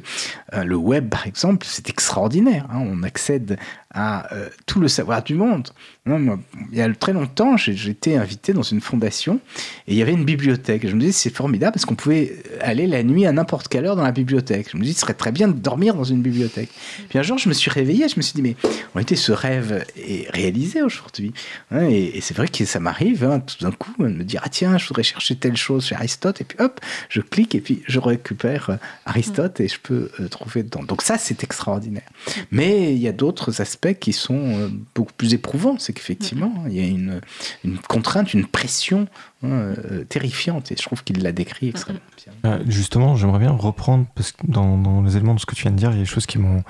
euh, 0.52 0.64
le 0.64 0.74
web, 0.74 1.08
par 1.08 1.28
exemple, 1.28 1.64
c'est 1.68 1.88
extraordinaire. 1.88 2.66
Hein. 2.70 2.80
On 2.80 3.04
accède 3.04 3.56
à 3.92 4.32
euh, 4.34 4.48
tout 4.66 4.80
le 4.80 4.88
savoir 4.88 5.22
du 5.22 5.34
monde. 5.34 5.68
il 6.06 6.38
y 6.72 6.80
a 6.80 6.92
très 6.94 7.12
longtemps, 7.12 7.56
j'étais 7.56 8.16
invité 8.16 8.52
dans 8.52 8.62
une 8.62 8.80
fondation 8.80 9.38
et 9.86 9.92
il 9.92 9.96
y 9.96 10.02
avait 10.02 10.12
une 10.12 10.24
bibliothèque. 10.24 10.86
Je 10.86 10.94
me 10.94 11.00
disais, 11.00 11.12
c'est 11.12 11.34
formidable 11.34 11.72
parce 11.72 11.84
qu'on 11.84 11.94
pouvait 11.94 12.42
aller 12.60 12.86
la 12.86 13.02
nuit 13.02 13.26
à 13.26 13.32
n'importe 13.32 13.68
quelle 13.68 13.84
heure 13.84 13.96
dans 13.96 14.02
la 14.02 14.12
bibliothèque. 14.12 14.68
Je 14.72 14.76
me 14.76 14.82
disais, 14.82 14.94
ce 14.94 15.00
serait 15.00 15.14
très 15.14 15.32
bien 15.32 15.48
de 15.48 15.52
dormir 15.52 15.94
dans 15.94 16.04
une 16.04 16.22
bibliothèque. 16.22 16.70
Puis 17.10 17.18
un 17.18 17.22
jour, 17.22 17.38
je 17.38 17.48
me 17.48 17.54
suis 17.54 17.70
réveillé, 17.70 18.08
je 18.08 18.16
me 18.16 18.22
suis 18.22 18.34
dit, 18.34 18.42
mais 18.42 18.56
en 18.64 18.94
réalité, 18.94 19.16
ce 19.16 19.32
rêve 19.32 19.84
est 19.96 20.30
réalisé 20.30 20.82
aujourd'hui. 20.82 21.34
Hein, 21.70 21.86
et, 21.88 22.20
c'est 22.22 22.36
vrai 22.36 22.48
que 22.48 22.64
ça 22.64 22.80
m'arrive 22.80 23.24
hein, 23.24 23.40
tout 23.40 23.62
d'un 23.62 23.72
coup 23.72 23.92
de 23.98 24.08
me 24.08 24.24
dire, 24.24 24.40
ah 24.44 24.48
tiens, 24.48 24.78
je 24.78 24.86
voudrais 24.88 25.02
chercher 25.02 25.36
telle 25.36 25.56
chose 25.56 25.86
chez 25.86 25.94
Aristote. 25.94 26.40
Et 26.40 26.44
puis 26.44 26.58
hop, 26.60 26.80
je 27.08 27.20
clique 27.20 27.54
et 27.54 27.60
puis 27.60 27.82
je 27.86 27.98
récupère 27.98 28.70
euh, 28.70 28.76
Aristote 29.04 29.60
et 29.60 29.68
je 29.68 29.78
peux 29.82 30.10
euh, 30.20 30.28
trouver 30.28 30.62
dedans. 30.62 30.82
Donc 30.82 31.02
ça, 31.02 31.18
c'est 31.18 31.44
extraordinaire. 31.44 32.08
Mais 32.50 32.94
il 32.94 33.00
y 33.00 33.08
a 33.08 33.12
d'autres 33.12 33.60
aspects 33.60 33.81
qui 33.90 34.12
sont 34.12 34.34
euh, 34.34 34.68
beaucoup 34.94 35.12
plus 35.16 35.34
éprouvants. 35.34 35.76
C'est 35.78 35.92
qu'effectivement, 35.92 36.52
il 36.66 36.74
y 36.74 36.80
a 36.80 36.86
une, 36.86 37.20
une, 37.64 37.78
contrainte, 37.78 38.32
une 38.32 38.46
pression 38.46 39.08
hein, 39.42 39.48
euh, 39.48 40.04
terrifiante. 40.04 40.70
Et 40.70 40.76
je 40.78 40.82
trouve 40.82 41.02
qu'il 41.02 41.22
l'a 41.22 41.32
décrit 41.32 41.68
extrêmement 41.68 42.00
bien. 42.16 42.32
Euh, 42.50 42.62
justement, 42.66 43.16
j'aimerais 43.16 43.40
bien 43.40 43.50
reprendre, 43.50 44.06
parce 44.14 44.32
que 44.32 44.46
dans, 44.46 45.02
les 45.02 45.16
éléments 45.16 45.34
de 45.34 45.40
ce 45.40 45.46
que 45.46 45.54
tu 45.54 45.62
viens 45.62 45.72
de 45.72 45.76
dire, 45.76 45.90
il 45.90 45.96
y 45.96 46.00
a 46.00 46.02
des 46.02 46.06
choses 46.06 46.26
qui 46.26 46.38
m'ont 46.38 46.62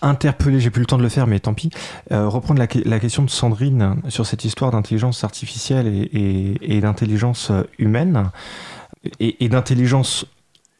interpellé. 0.00 0.58
J'ai 0.58 0.70
plus 0.70 0.80
le 0.80 0.86
temps 0.86 0.98
de 0.98 1.02
le 1.02 1.08
faire, 1.10 1.26
mais 1.26 1.38
tant 1.38 1.54
pis. 1.54 1.70
reprendre 2.10 2.58
la, 2.58 2.66
la, 2.84 2.98
question 2.98 3.22
de 3.22 3.30
Sandrine 3.30 3.96
sur 4.08 4.24
cette 4.26 4.44
histoire 4.44 4.70
d'intelligence 4.70 5.24
artificielle 5.24 5.86
et, 5.86 6.56
et, 6.62 6.80
d'intelligence 6.80 7.52
humaine 7.78 8.30
et, 9.20 9.44
et 9.44 9.48
d'intelligence 9.48 10.24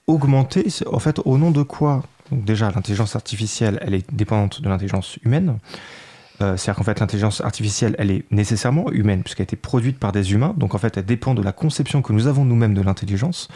augmentée. 0.06 0.66
En 0.90 0.98
fait, 0.98 1.20
au 1.24 1.36
nom 1.36 1.50
de 1.50 1.62
quoi 1.62 2.02
donc 2.30 2.44
déjà, 2.44 2.70
l'intelligence 2.70 3.16
artificielle, 3.16 3.78
elle 3.82 3.94
est 3.94 4.06
dépendante 4.14 4.60
de 4.60 4.68
l'intelligence 4.68 5.18
humaine. 5.24 5.58
Euh, 6.40 6.56
c'est-à-dire 6.56 6.78
qu'en 6.78 6.84
fait, 6.84 7.00
l'intelligence 7.00 7.40
artificielle, 7.40 7.96
elle 7.98 8.10
est 8.10 8.24
nécessairement 8.30 8.90
humaine, 8.92 9.22
puisqu'elle 9.22 9.44
a 9.44 9.48
été 9.48 9.56
produite 9.56 9.98
par 9.98 10.12
des 10.12 10.32
humains. 10.32 10.54
Donc 10.56 10.74
en 10.74 10.78
fait, 10.78 10.96
elle 10.96 11.04
dépend 11.04 11.34
de 11.34 11.42
la 11.42 11.52
conception 11.52 12.02
que 12.02 12.12
nous 12.12 12.26
avons 12.26 12.44
nous-mêmes 12.44 12.74
de 12.74 12.82
l'intelligence. 12.82 13.48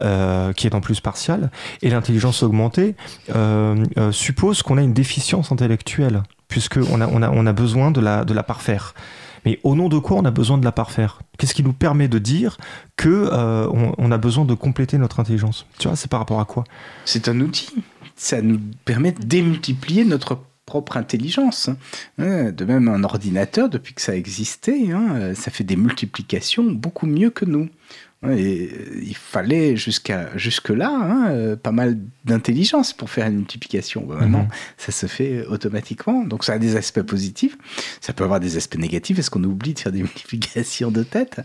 Euh, 0.00 0.52
qui 0.52 0.68
est 0.68 0.76
en 0.76 0.80
plus 0.80 1.00
partielle, 1.00 1.50
et 1.82 1.90
l'intelligence 1.90 2.44
augmentée 2.44 2.94
euh, 3.34 3.74
suppose 4.12 4.62
qu'on 4.62 4.78
a 4.78 4.82
une 4.82 4.92
déficience 4.92 5.50
intellectuelle, 5.50 6.22
puisqu'on 6.46 7.00
a, 7.00 7.08
on 7.08 7.46
a, 7.46 7.52
besoin 7.52 7.90
de 7.90 8.00
la, 8.00 8.42
parfaire. 8.44 8.94
Mais 9.44 9.58
au 9.64 9.74
nom 9.74 9.88
de 9.88 9.98
quoi 9.98 10.16
on 10.16 10.24
a 10.24 10.30
besoin 10.30 10.56
de 10.56 10.64
la 10.64 10.70
parfaire? 10.70 11.18
Qu'est-ce 11.36 11.52
qui 11.52 11.64
nous 11.64 11.72
permet 11.72 12.06
de 12.06 12.20
dire 12.20 12.58
que 12.96 13.28
on, 13.98 14.12
a 14.12 14.18
besoin 14.18 14.44
de 14.44 14.54
compléter 14.54 14.98
notre 14.98 15.18
intelligence? 15.18 15.66
Tu 15.80 15.88
vois, 15.88 15.96
c'est 15.96 16.08
par 16.08 16.20
rapport 16.20 16.38
à 16.38 16.44
quoi? 16.44 16.62
C'est 17.04 17.26
un 17.26 17.40
outil 17.40 17.68
ça 18.18 18.42
nous 18.42 18.60
permet 18.84 19.12
de 19.12 19.22
démultiplier 19.24 20.04
notre 20.04 20.40
propre 20.66 20.98
intelligence. 20.98 21.70
Hein. 22.18 22.50
De 22.50 22.64
même, 22.66 22.88
un 22.88 23.04
ordinateur, 23.04 23.70
depuis 23.70 23.94
que 23.94 24.02
ça 24.02 24.12
a 24.12 24.16
existé, 24.16 24.92
hein, 24.92 25.32
ça 25.34 25.50
fait 25.50 25.64
des 25.64 25.76
multiplications 25.76 26.64
beaucoup 26.64 27.06
mieux 27.06 27.30
que 27.30 27.46
nous. 27.46 27.70
Et 28.28 28.68
il 29.00 29.16
fallait 29.16 29.76
jusqu'à 29.76 30.36
jusque-là 30.36 30.90
hein, 30.90 31.56
pas 31.56 31.70
mal 31.70 31.96
d'intelligence 32.24 32.92
pour 32.92 33.10
faire 33.10 33.28
une 33.28 33.36
multiplication. 33.36 34.06
Maintenant, 34.06 34.42
mhm. 34.42 34.48
ça 34.76 34.90
se 34.90 35.06
fait 35.06 35.46
automatiquement. 35.46 36.24
Donc 36.24 36.44
ça 36.44 36.54
a 36.54 36.58
des 36.58 36.74
aspects 36.74 37.02
positifs. 37.02 37.56
Ça 38.00 38.12
peut 38.12 38.24
avoir 38.24 38.40
des 38.40 38.56
aspects 38.56 38.76
négatifs. 38.76 39.20
Est-ce 39.20 39.30
qu'on 39.30 39.44
oublie 39.44 39.72
de 39.72 39.78
faire 39.78 39.92
des 39.92 40.02
multiplications 40.02 40.90
de 40.90 41.04
tête? 41.04 41.40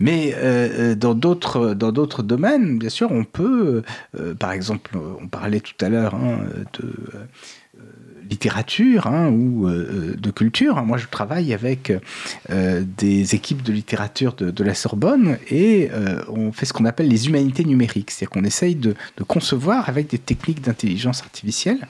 Mais 0.00 0.34
euh, 0.36 0.92
euh, 0.92 0.94
dans 0.94 1.14
d'autres 1.14 2.22
domaines, 2.22 2.78
bien 2.78 2.88
sûr, 2.88 3.10
on 3.10 3.24
peut. 3.24 3.82
Euh, 4.18 4.34
par 4.34 4.52
exemple, 4.52 4.96
on 5.20 5.28
parlait 5.28 5.60
tout 5.60 5.84
à 5.84 5.88
l'heure 5.88 6.14
hein, 6.14 6.40
de 6.80 6.92
littérature 8.28 9.06
hein, 9.06 9.30
ou 9.30 9.68
de 9.68 10.30
culture. 10.30 10.82
Moi, 10.84 10.98
je 10.98 11.06
travaille 11.06 11.54
avec 11.54 11.92
des 12.50 13.34
équipes 13.34 13.62
de 13.62 13.72
littérature 13.72 14.34
de, 14.34 14.64
la 14.64 14.74
Sorbonne 14.74 15.38
et 15.50 15.88
on 16.28 16.52
fait 16.52 16.66
ce 16.66 16.74
qu'on 16.74 16.84
appelle 16.84 17.08
les 17.08 17.28
humanités 17.28 17.64
numériques. 17.64 18.10
C'est-à-dire 18.10 18.30
qu'on 18.30 18.44
essaye 18.44 18.74
de, 18.74 18.94
concevoir 19.26 19.88
avec 19.88 20.10
des 20.10 20.18
techniques 20.18 20.60
d'intelligence 20.60 21.22
artificielle 21.22 21.86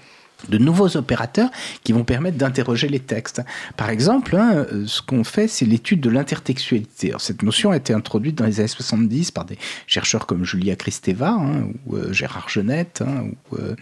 de 0.49 0.59
nouveaux 0.59 0.97
opérateurs 0.97 1.51
qui 1.85 1.93
vont 1.93 2.05
permettre 2.05 2.39
d'interroger 2.39 2.89
les 2.89 3.01
textes. 3.01 3.43
Par 3.77 3.91
exemple, 3.91 4.37
hein, 4.37 4.67
ce 4.87 5.03
qu'on 5.03 5.25
fait, 5.25 5.49
c'est 5.49 5.67
l'étude 5.67 6.01
de 6.01 6.11
l'intertextualité. 6.11 7.13
Cette 7.19 7.43
notion 7.43 7.71
a 7.73 7.77
été 7.77 7.93
introduite 7.93 8.37
dans 8.37 8.47
les 8.47 8.61
années 8.61 8.69
70 8.69 9.31
par 9.33 9.45
des 9.45 9.59
chercheurs 9.87 10.27
comme 10.27 10.45
Julia 10.45 10.77
Kristeva 10.77 11.31
hein, 11.31 11.69
ou 11.87 11.97
euh, 11.97 12.13
Gérard 12.13 12.49
Genette 12.49 13.03
hein, 13.07 13.25
ou 13.51 13.57
euh, 13.57 13.75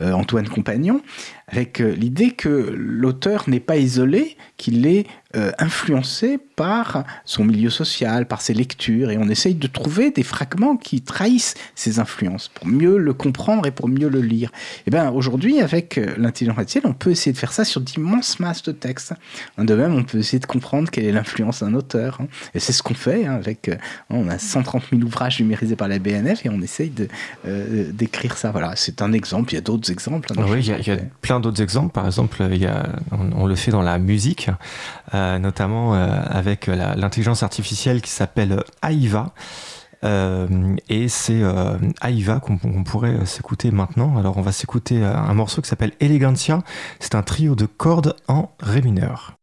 euh, 0.00 0.12
Antoine 0.12 0.48
Compagnon, 0.48 1.02
avec 1.48 1.78
l'idée 1.78 2.30
que 2.30 2.48
l'auteur 2.48 3.48
n'est 3.48 3.60
pas 3.60 3.76
isolé, 3.76 4.36
qu'il 4.56 4.86
est 4.86 5.06
euh, 5.36 5.52
influencé 5.58 6.38
par 6.56 7.04
son 7.24 7.44
milieu 7.44 7.70
social, 7.70 8.26
par 8.26 8.40
ses 8.40 8.54
lectures, 8.54 9.10
et 9.10 9.18
on 9.18 9.28
essaye 9.28 9.54
de 9.54 9.66
trouver 9.66 10.10
des 10.10 10.22
fragments 10.22 10.76
qui 10.76 11.02
trahissent 11.02 11.54
ces 11.74 11.98
influences 11.98 12.48
pour 12.48 12.66
mieux 12.66 12.98
le 12.98 13.12
comprendre 13.12 13.66
et 13.66 13.72
pour 13.72 13.88
mieux 13.88 14.08
le 14.08 14.20
lire. 14.20 14.50
Et 14.50 14.82
eh 14.86 14.90
bien 14.90 15.10
aujourd'hui, 15.10 15.60
avec 15.60 15.98
euh, 15.98 16.14
l'intelligence 16.18 16.58
artificielle, 16.58 16.84
on 16.86 16.92
peut 16.92 17.10
essayer 17.10 17.32
de 17.32 17.38
faire 17.38 17.52
ça 17.52 17.64
sur 17.64 17.80
d'immenses 17.80 18.38
masses 18.38 18.62
de 18.62 18.72
textes. 18.72 19.14
De 19.58 19.74
même, 19.74 19.94
on 19.94 20.04
peut 20.04 20.18
essayer 20.18 20.38
de 20.38 20.46
comprendre 20.46 20.90
quelle 20.90 21.04
est 21.04 21.12
l'influence 21.12 21.60
d'un 21.60 21.74
auteur. 21.74 22.18
Hein. 22.20 22.28
Et 22.54 22.60
c'est 22.60 22.72
ce 22.72 22.82
qu'on 22.82 22.94
fait 22.94 23.26
hein, 23.26 23.34
avec. 23.34 23.68
Euh, 23.68 23.76
on 24.10 24.28
a 24.28 24.38
130 24.38 24.84
000 24.90 25.02
ouvrages 25.02 25.40
numérisés 25.40 25.76
par 25.76 25.88
la 25.88 25.98
BNF 25.98 26.46
et 26.46 26.48
on 26.48 26.60
essaye 26.60 26.90
de 26.90 27.08
d'écrire 27.92 28.36
ça. 28.36 28.50
Voilà, 28.50 28.74
c'est 28.76 29.02
un 29.02 29.12
exemple. 29.12 29.52
Il 29.52 29.56
y 29.56 29.58
a 29.58 29.62
d'autres 29.62 29.90
exemples. 29.90 30.32
Hein, 30.36 30.44
oui, 30.48 30.60
il 30.60 30.86
y, 30.86 30.90
a, 30.90 30.96
plein 31.20 31.40
d'autres 31.40 31.62
exemples. 31.62 31.92
Par 31.92 32.06
exemple, 32.06 32.36
il 32.50 32.62
y 32.62 32.66
a, 32.66 32.84
on, 33.12 33.46
le 33.46 33.54
fait 33.54 33.70
dans 33.70 33.82
la 33.82 33.98
musique. 33.98 34.50
Euh, 35.14 35.23
notamment 35.38 35.94
euh, 35.94 36.20
avec 36.28 36.66
l'intelligence 36.66 37.42
artificielle 37.42 38.02
qui 38.02 38.10
s'appelle 38.10 38.62
AIVA. 38.82 39.32
Euh, 40.04 40.76
et 40.88 41.08
c'est 41.08 41.40
AIVA 42.02 42.40
qu'on 42.40 42.84
pourrait 42.84 43.24
s'écouter 43.24 43.70
maintenant. 43.70 44.18
Alors 44.18 44.36
on 44.36 44.42
va 44.42 44.52
s'écouter 44.52 45.02
un 45.02 45.34
morceau 45.34 45.62
qui 45.62 45.68
s'appelle 45.68 45.92
Elegancia. 46.00 46.62
C'est 47.00 47.14
un 47.14 47.22
trio 47.22 47.54
de 47.54 47.66
cordes 47.66 48.16
en 48.28 48.50
ré 48.60 48.82
mineur. 48.82 49.33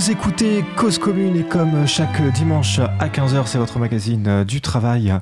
Vous 0.00 0.10
écoutez 0.10 0.64
Cause 0.76 0.98
Commune 0.98 1.36
et 1.36 1.42
comme 1.42 1.86
chaque 1.86 2.22
dimanche 2.32 2.78
à 2.78 3.08
15h, 3.08 3.42
c'est 3.44 3.58
votre 3.58 3.78
magazine 3.78 4.26
euh, 4.26 4.44
du 4.44 4.62
travail. 4.62 5.14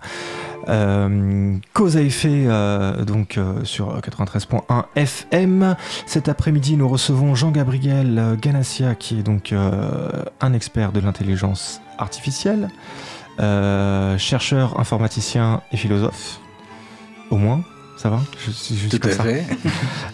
Euh, 0.69 1.57
cause 1.73 1.97
à 1.97 2.01
effet 2.01 2.45
euh, 2.47 3.05
donc 3.05 3.41
sur 3.65 3.99
93.1 3.99 4.85
FM. 4.95 5.75
Cet 6.07 6.29
après-midi, 6.29 6.77
nous 6.77 6.89
recevons 6.89 7.35
Jean-Gabriel 7.35 8.39
Ganassia, 8.41 8.95
qui 8.95 9.19
est 9.19 9.25
donc 9.25 9.53
un 9.53 10.53
expert 10.53 10.93
de 10.93 11.01
l'intelligence 11.01 11.81
artificielle, 11.99 12.69
chercheur, 13.37 14.79
informaticien 14.79 15.61
et 15.73 15.77
philosophe, 15.77 16.39
au 17.31 17.37
moins. 17.37 17.65
Ça 17.99 18.11
va 18.11 18.21
Je 18.47 18.53
suis 18.53 18.77
juste 18.77 19.01
Tout 19.01 19.09
à 19.09 19.11
fait. 19.11 19.45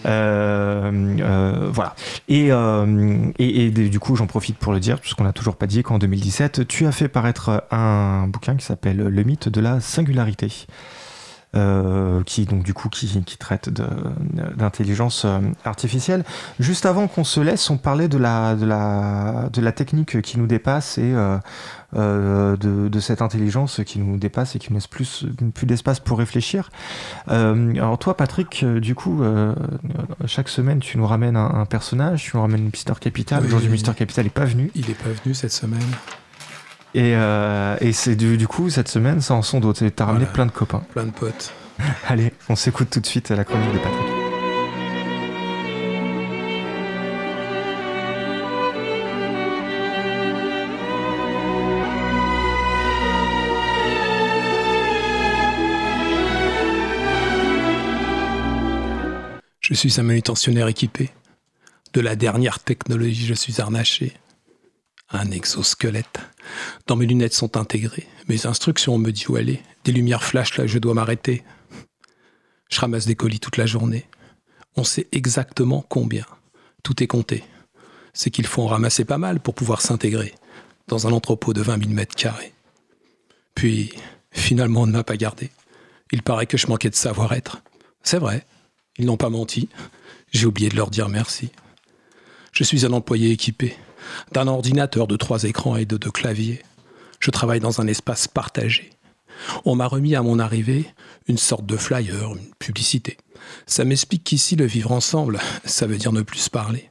Euh, 0.07 1.17
euh, 1.21 1.71
voilà. 1.73 1.95
Et, 2.29 2.49
euh, 2.53 3.31
et, 3.39 3.71
du 3.71 3.99
coup, 3.99 4.17
j'en 4.17 4.27
profite 4.27 4.59
pour 4.59 4.75
le 4.75 4.79
dire, 4.79 5.01
puisqu'on 5.01 5.25
n'a 5.25 5.33
toujours 5.33 5.57
pas 5.57 5.67
dit 5.67 5.83
qu'en 5.83 5.99
2017, 5.99 6.69
tu 6.69 6.87
as 6.87 6.93
fait 6.93 7.09
paraître 7.09 7.65
un 7.71 8.27
bouquin 8.29 8.55
qui 8.57 8.67
s'appelle 8.67 8.99
Le 8.99 9.23
mythe 9.23 9.49
de 9.49 9.61
la 9.63 9.81
singularité. 9.81 10.67
Qui 12.27 12.45
donc 12.47 12.65
du 12.65 12.75
coup 12.75 12.89
qui, 12.89 13.23
qui 13.25 13.39
traite 13.39 13.71
d'intelligence 13.71 15.25
artificielle. 15.65 16.25
Juste 16.61 16.85
avant 16.85 17.07
qu'on 17.07 17.25
se 17.25 17.41
laisse, 17.41 17.71
on 17.71 17.79
parlait 17.79 18.09
de 18.09 18.19
la, 18.19 18.57
de 18.57 18.67
la, 18.67 19.49
de 19.53 19.61
la 19.63 19.73
technique 19.73 20.21
qui 20.21 20.39
nous 20.39 20.47
dépasse 20.47 20.99
et 20.99 21.15
euh, 21.97 22.57
de, 22.57 22.89
de, 22.89 23.01
cette 23.01 23.23
intelligence 23.23 23.81
qui 23.85 23.99
nous 23.99 24.17
dépasse 24.17 24.57
et 24.57 24.59
qui 24.59 24.71
nous 24.71 24.77
laisse 24.77 24.87
plus, 24.87 25.27
plus 25.55 25.67
d'espace 25.67 26.01
pour 26.01 26.19
réfléchir. 26.19 26.71
alors 27.29 27.99
toi, 27.99 28.17
Patrick, 28.17 28.65
du 28.65 28.95
coup, 28.95 29.23
chaque 30.27 30.49
semaine, 30.49 30.81
tu 30.81 30.99
nous 30.99 31.07
ramènes 31.07 31.37
un, 31.37 31.67
personnage, 31.67 32.25
tu 32.25 32.37
nous 32.37 32.43
ramènes 32.43 32.65
Mister 32.65 32.95
Capital. 33.01 33.45
Aujourd'hui, 33.45 33.69
Mister 33.69 33.93
Capital 33.95 34.25
n'est 34.25 34.31
pas 34.31 34.45
venu. 34.45 34.71
Il 34.75 34.87
n'est 34.87 34.95
pas 34.95 35.11
venu 35.23 35.35
cette 35.35 35.53
semaine. 35.53 35.81
Et, 36.95 37.15
euh, 37.17 37.77
et 37.81 37.93
c'est 37.93 38.15
du, 38.15 38.37
du, 38.37 38.47
coup, 38.47 38.71
cette 38.71 38.89
semaine, 38.89 39.21
ça 39.21 39.35
en 39.35 39.43
sont 39.43 39.61
d'autres. 39.61 39.87
T'as 39.89 40.05
ramené 40.05 40.27
plein 40.27 40.47
de 40.47 40.53
copains. 40.53 40.83
Plein 40.93 41.05
de 41.05 41.11
potes. 41.11 41.53
Allez, 42.09 42.33
on 42.49 42.55
s'écoute 42.55 42.91
tout 42.91 43.01
de 43.01 43.07
suite 43.07 43.31
la 43.31 43.45
chronique 43.45 43.73
de 43.73 43.79
Patrick. 43.79 44.14
Je 59.65 59.73
suis 59.73 59.99
un 59.99 60.03
manutentionnaire 60.03 60.69
équipé. 60.69 61.09
De 61.95 62.03
la 62.03 62.17
dernière 62.17 62.59
technologie, 62.59 63.25
je 63.25 63.33
suis 63.33 63.63
harnaché. 63.63 64.13
Un 65.09 65.31
exosquelette. 65.31 66.21
Dans 66.87 66.97
mes 66.97 67.07
lunettes 67.07 67.33
sont 67.33 67.57
intégrées. 67.57 68.07
Mes 68.29 68.47
instructions 68.47 68.99
me 68.99 69.11
disent 69.11 69.29
où 69.29 69.37
aller. 69.37 69.63
Des 69.85 69.93
lumières 69.93 70.23
flashent 70.23 70.59
là, 70.59 70.67
je 70.67 70.79
dois 70.79 70.93
m'arrêter. 70.93 71.45
Je 72.69 72.79
ramasse 72.79 73.07
des 73.07 73.15
colis 73.15 73.41
toute 73.41 73.57
la 73.57 73.65
journée. 73.65 74.05
On 74.77 74.85
sait 74.85 75.09
exactement 75.13 75.83
combien. 75.89 76.27
Tout 76.83 77.03
est 77.03 77.07
compté. 77.07 77.43
C'est 78.13 78.29
qu'il 78.29 78.47
faut 78.47 78.65
en 78.65 78.67
ramasser 78.67 79.07
pas 79.07 79.17
mal 79.17 79.41
pour 79.41 79.55
pouvoir 79.55 79.81
s'intégrer 79.81 80.35
dans 80.89 81.07
un 81.07 81.13
entrepôt 81.13 81.55
de 81.55 81.63
20 81.63 81.79
000 81.85 81.91
mètres 81.91 82.17
carrés. 82.17 82.53
Puis, 83.55 83.95
finalement, 84.31 84.83
on 84.83 84.87
ne 84.87 84.93
m'a 84.93 85.05
pas 85.05 85.17
gardé. 85.17 85.51
Il 86.13 86.23
paraît 86.23 86.45
que 86.45 86.59
je 86.59 86.67
manquais 86.67 86.91
de 86.91 86.95
savoir-être. 86.95 87.63
C'est 88.03 88.19
vrai, 88.19 88.45
ils 88.99 89.07
n'ont 89.07 89.17
pas 89.17 89.31
menti. 89.31 89.69
J'ai 90.33 90.47
oublié 90.47 90.69
de 90.69 90.77
leur 90.77 90.91
dire 90.91 91.09
merci. 91.09 91.51
Je 92.53 92.65
suis 92.65 92.87
un 92.87 92.93
employé 92.93 93.31
équipé 93.31 93.77
d'un 94.33 94.47
ordinateur 94.47 95.07
de 95.07 95.17
trois 95.17 95.45
écrans 95.45 95.77
et 95.77 95.87
de 95.87 95.97
deux 95.97 96.11
claviers. 96.11 96.63
Je 97.19 97.31
travaille 97.31 97.61
dans 97.61 97.81
un 97.81 97.87
espace 97.87 98.29
partagé. 98.29 98.91
On 99.65 99.75
m'a 99.75 99.87
remis 99.87 100.15
à 100.15 100.23
mon 100.23 100.39
arrivée 100.39 100.87
une 101.27 101.39
sorte 101.39 101.67
de 101.67 101.77
flyer, 101.77 102.35
une 102.35 102.55
publicité. 102.59 103.17
Ça 103.67 103.85
m'explique 103.85 104.25
qu'ici, 104.25 104.57
le 104.57 104.67
vivre 104.67 104.93
ensemble, 104.93 105.41
ça 105.65 105.87
veut 105.87 105.97
dire 105.97 106.13
ne 106.13 106.23
plus 106.23 106.39
se 106.39 106.51
parler. 106.51 106.91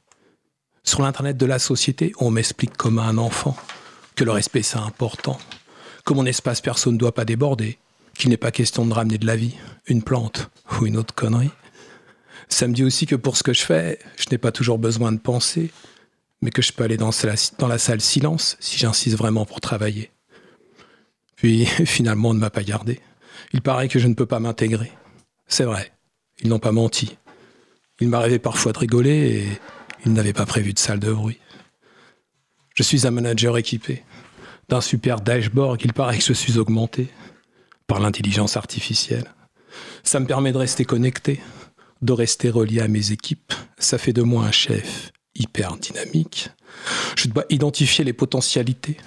Sur 0.84 1.02
l'Internet 1.02 1.38
de 1.38 1.46
la 1.46 1.60
société, 1.60 2.12
on 2.20 2.30
m'explique 2.30 2.76
comme 2.76 3.00
à 3.00 3.04
un 3.04 3.18
enfant 3.18 3.56
que 4.16 4.24
le 4.24 4.32
respect 4.32 4.64
c'est 4.64 4.78
important, 4.78 5.40
que 6.06 6.14
mon 6.14 6.26
espace 6.26 6.62
perso 6.62 6.92
ne 6.92 6.98
doit 6.98 7.14
pas 7.14 7.26
déborder, 7.26 7.80
qu'il 8.18 8.30
n'est 8.30 8.38
pas 8.38 8.52
question 8.52 8.86
de 8.86 8.94
ramener 8.94 9.18
de 9.18 9.26
la 9.26 9.36
vie, 9.36 9.56
une 9.88 10.04
plante 10.04 10.50
ou 10.72 10.86
une 10.86 10.98
autre 10.98 11.16
connerie. 11.16 11.52
Ça 12.50 12.68
me 12.68 12.74
dit 12.74 12.84
aussi 12.84 13.06
que 13.06 13.16
pour 13.16 13.38
ce 13.38 13.44
que 13.44 13.54
je 13.54 13.62
fais, 13.62 14.00
je 14.18 14.26
n'ai 14.32 14.38
pas 14.38 14.52
toujours 14.52 14.78
besoin 14.78 15.12
de 15.12 15.20
penser, 15.20 15.72
mais 16.42 16.52
que 16.52 16.62
je 16.62 16.74
peux 16.74 16.84
aller 16.84 16.98
dans 16.98 17.12
la, 17.68 17.78
salle 17.78 18.02
silence 18.02 18.58
si 18.60 18.78
j'insiste 18.78 19.18
vraiment 19.18 19.46
pour 19.46 19.62
travailler. 19.62 20.12
Puis 21.36 21.66
finalement, 21.86 22.30
on 22.30 22.34
ne 22.34 22.40
m'a 22.40 22.50
pas 22.50 22.64
gardé. 22.64 23.00
Il 23.54 23.62
paraît 23.62 23.88
que 23.88 24.00
je 24.00 24.08
ne 24.08 24.14
peux 24.14 24.26
pas 24.26 24.40
m'intégrer. 24.40 24.92
C'est 25.48 25.64
vrai, 25.64 25.92
ils 26.42 26.50
n'ont 26.50 26.60
pas 26.60 26.72
menti. 26.72 27.18
Il 28.00 28.10
m'arrivait 28.10 28.40
parfois 28.40 28.74
de 28.74 28.80
rigoler 28.80 29.12
et 29.12 29.48
il 30.06 30.14
n'avait 30.14 30.34
pas 30.34 30.46
prévu 30.46 30.74
de 30.74 30.80
salle 30.80 31.00
de 31.00 31.12
bruit. 31.12 31.40
Je 32.76 32.84
suis 32.84 33.06
un 33.06 33.12
manager 33.12 33.58
équipé 33.58 34.04
d'un 34.68 34.82
super 34.82 35.22
dashboard 35.22 35.78
qu'il 35.78 35.94
paraît 35.94 36.18
que 36.18 36.24
je 36.24 36.34
suis 36.34 36.58
augmenté 36.58 37.08
par 37.88 38.00
l'intelligence 38.00 38.58
artificielle. 38.58 39.30
Ça 40.04 40.20
me 40.20 40.26
permet 40.26 40.52
de 40.52 40.58
rester 40.58 40.86
connecté, 40.86 41.40
de 42.04 42.14
rester 42.14 42.50
relié 42.50 42.82
à 42.82 42.88
mes 42.88 43.12
équipes. 43.12 43.54
Ça 43.78 43.98
fait 43.98 44.14
de 44.14 44.22
moi 44.22 44.46
un 44.46 44.52
chef 44.52 45.12
hyper 45.36 45.78
dynamique. 45.78 46.50
Je 47.16 47.28
dois 47.28 47.46
identifier 47.50 48.04
les 48.04 48.14
potentialités, 48.14 48.98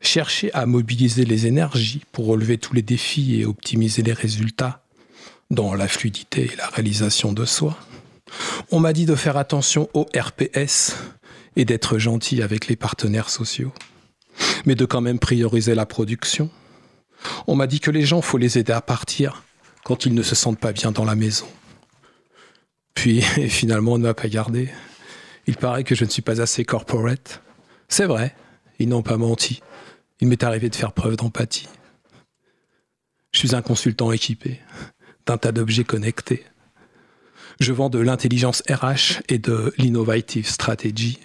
chercher 0.00 0.52
à 0.52 0.66
mobiliser 0.66 1.24
les 1.24 1.46
énergies 1.46 2.02
pour 2.12 2.26
relever 2.26 2.58
tous 2.58 2.74
les 2.74 2.82
défis 2.82 3.40
et 3.40 3.46
optimiser 3.46 4.02
les 4.02 4.12
résultats 4.12 4.84
dans 5.50 5.74
la 5.74 5.88
fluidité 5.88 6.50
et 6.52 6.56
la 6.56 6.68
réalisation 6.68 7.32
de 7.32 7.44
soi. 7.44 7.78
On 8.70 8.80
m'a 8.80 8.92
dit 8.92 9.06
de 9.06 9.14
faire 9.14 9.36
attention 9.36 9.88
au 9.94 10.06
RPS 10.16 10.96
et 11.56 11.64
d'être 11.64 11.98
gentil 11.98 12.42
avec 12.42 12.66
les 12.66 12.76
partenaires 12.76 13.30
sociaux, 13.30 13.72
mais 14.66 14.74
de 14.74 14.84
quand 14.84 15.00
même 15.00 15.18
prioriser 15.18 15.74
la 15.74 15.86
production. 15.86 16.50
On 17.46 17.54
m'a 17.54 17.66
dit 17.66 17.80
que 17.80 17.90
les 17.90 18.02
gens, 18.02 18.20
faut 18.20 18.38
les 18.38 18.58
aider 18.58 18.72
à 18.72 18.82
partir 18.82 19.44
quand 19.84 20.04
ils 20.04 20.14
ne 20.14 20.22
se 20.22 20.34
sentent 20.34 20.58
pas 20.58 20.72
bien 20.72 20.90
dans 20.90 21.04
la 21.04 21.14
maison. 21.14 21.46
Puis, 22.96 23.20
finalement, 23.48 23.92
on 23.92 23.98
ne 23.98 24.02
m'a 24.02 24.14
pas 24.14 24.28
gardé. 24.28 24.68
Il 25.46 25.54
paraît 25.54 25.84
que 25.84 25.94
je 25.94 26.04
ne 26.04 26.10
suis 26.10 26.22
pas 26.22 26.40
assez 26.40 26.64
corporate. 26.64 27.40
C'est 27.88 28.06
vrai, 28.06 28.34
ils 28.80 28.88
n'ont 28.88 29.02
pas 29.02 29.16
menti. 29.16 29.60
Il 30.20 30.26
m'est 30.26 30.42
arrivé 30.42 30.68
de 30.68 30.74
faire 30.74 30.92
preuve 30.92 31.16
d'empathie. 31.16 31.68
Je 33.30 33.38
suis 33.38 33.54
un 33.54 33.62
consultant 33.62 34.10
équipé 34.10 34.60
d'un 35.26 35.38
tas 35.38 35.52
d'objets 35.52 35.84
connectés. 35.84 36.44
Je 37.60 37.72
vends 37.72 37.90
de 37.90 37.98
l'intelligence 37.98 38.62
RH 38.68 39.22
et 39.28 39.38
de 39.38 39.72
l'innovative 39.78 40.48
strategy. 40.48 41.20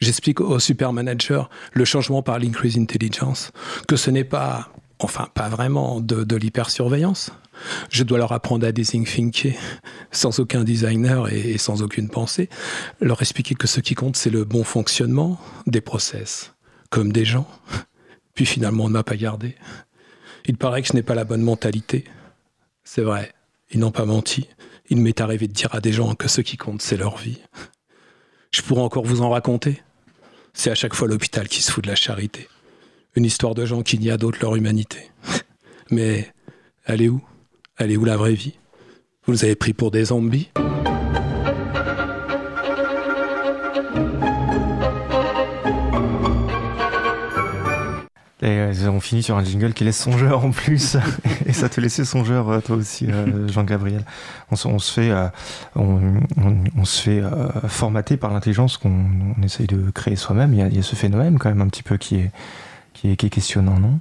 J'explique 0.00 0.40
aux 0.40 0.60
super 0.60 0.92
managers 0.92 1.42
le 1.72 1.84
changement 1.84 2.22
par 2.22 2.38
l'increase 2.38 2.78
intelligence, 2.78 3.50
que 3.88 3.96
ce 3.96 4.10
n'est 4.10 4.24
pas, 4.24 4.72
enfin 4.98 5.28
pas 5.34 5.48
vraiment, 5.48 6.00
de, 6.00 6.36
l'hypersurveillance. 6.36 7.30
Je 7.90 8.04
dois 8.04 8.18
leur 8.18 8.32
apprendre 8.32 8.66
à 8.66 8.72
désinfinker 8.72 9.56
sans 10.12 10.40
aucun 10.40 10.64
designer 10.64 11.32
et 11.32 11.58
sans 11.58 11.82
aucune 11.82 12.08
pensée. 12.08 12.48
Leur 13.00 13.20
expliquer 13.20 13.54
que 13.54 13.66
ce 13.66 13.80
qui 13.80 13.94
compte, 13.94 14.16
c'est 14.16 14.30
le 14.30 14.44
bon 14.44 14.64
fonctionnement 14.64 15.40
des 15.66 15.80
process, 15.80 16.54
comme 16.90 17.12
des 17.12 17.24
gens. 17.24 17.48
Puis 18.34 18.46
finalement, 18.46 18.84
on 18.84 18.88
ne 18.88 18.92
m'a 18.92 19.02
pas 19.02 19.16
gardé. 19.16 19.56
Il 20.46 20.56
paraît 20.56 20.82
que 20.82 20.88
ce 20.88 20.94
n'est 20.94 21.02
pas 21.02 21.14
la 21.14 21.24
bonne 21.24 21.42
mentalité. 21.42 22.04
C'est 22.84 23.02
vrai, 23.02 23.34
ils 23.70 23.80
n'ont 23.80 23.90
pas 23.90 24.06
menti. 24.06 24.48
Il 24.88 24.98
m'est 24.98 25.20
arrivé 25.20 25.48
de 25.48 25.52
dire 25.52 25.74
à 25.74 25.80
des 25.80 25.92
gens 25.92 26.14
que 26.14 26.28
ce 26.28 26.40
qui 26.40 26.56
compte, 26.56 26.80
c'est 26.80 26.96
leur 26.96 27.18
vie. 27.18 27.40
Je 28.50 28.62
pourrais 28.62 28.82
encore 28.82 29.04
vous 29.04 29.20
en 29.20 29.30
raconter. 29.30 29.82
C'est 30.54 30.70
à 30.70 30.74
chaque 30.74 30.94
fois 30.94 31.06
l'hôpital 31.08 31.48
qui 31.48 31.62
se 31.62 31.70
fout 31.70 31.84
de 31.84 31.88
la 31.88 31.96
charité. 31.96 32.48
Une 33.16 33.24
histoire 33.24 33.54
de 33.54 33.64
gens 33.64 33.82
qui 33.82 33.98
n'y 33.98 34.10
a 34.10 34.16
d'autre 34.16 34.38
leur 34.40 34.56
humanité. 34.56 35.10
Mais 35.90 36.32
elle 36.84 37.02
est 37.02 37.08
où? 37.08 37.20
Elle 37.76 37.90
est 37.90 37.96
où 37.96 38.04
la 38.04 38.16
vraie 38.16 38.34
vie? 38.34 38.58
Vous 39.24 39.32
nous 39.32 39.44
avez 39.44 39.56
pris 39.56 39.72
pour 39.72 39.90
des 39.90 40.06
zombies? 40.06 40.50
Et 48.40 48.46
euh, 48.46 48.72
on 48.88 49.00
finit 49.00 49.22
sur 49.22 49.36
un 49.36 49.44
jingle 49.44 49.72
qui 49.72 49.82
laisse 49.82 49.98
songeur 49.98 50.44
en 50.44 50.52
plus. 50.52 50.96
et 51.46 51.52
ça 51.52 51.68
te 51.68 51.80
laissait 51.80 52.04
songeur, 52.04 52.48
euh, 52.48 52.60
toi 52.60 52.76
aussi, 52.76 53.06
euh, 53.10 53.48
Jean-Gabriel. 53.52 54.04
On, 54.52 54.54
on, 54.68 54.78
se 54.78 54.92
fait, 54.92 55.12
on, 55.74 56.20
on, 56.76 56.84
se 56.84 57.02
fait 57.02 57.22
formater 57.66 58.16
par 58.16 58.32
l'intelligence 58.32 58.76
qu'on 58.76 59.34
essaye 59.42 59.66
de 59.66 59.90
créer 59.90 60.16
soi-même. 60.16 60.54
Il, 60.54 60.66
il, 60.68 60.76
y 60.76 60.78
a 60.78 60.82
ce 60.82 60.94
phénomène 60.94 61.38
quand 61.38 61.48
même 61.48 61.60
un 61.60 61.68
petit 61.68 61.82
peu 61.82 61.96
qui 61.96 62.16
est, 62.16 62.30
qui 63.00 63.10
est, 63.10 63.16
qui 63.16 63.26
est 63.26 63.30
questionnant, 63.30 63.78
non? 63.78 64.00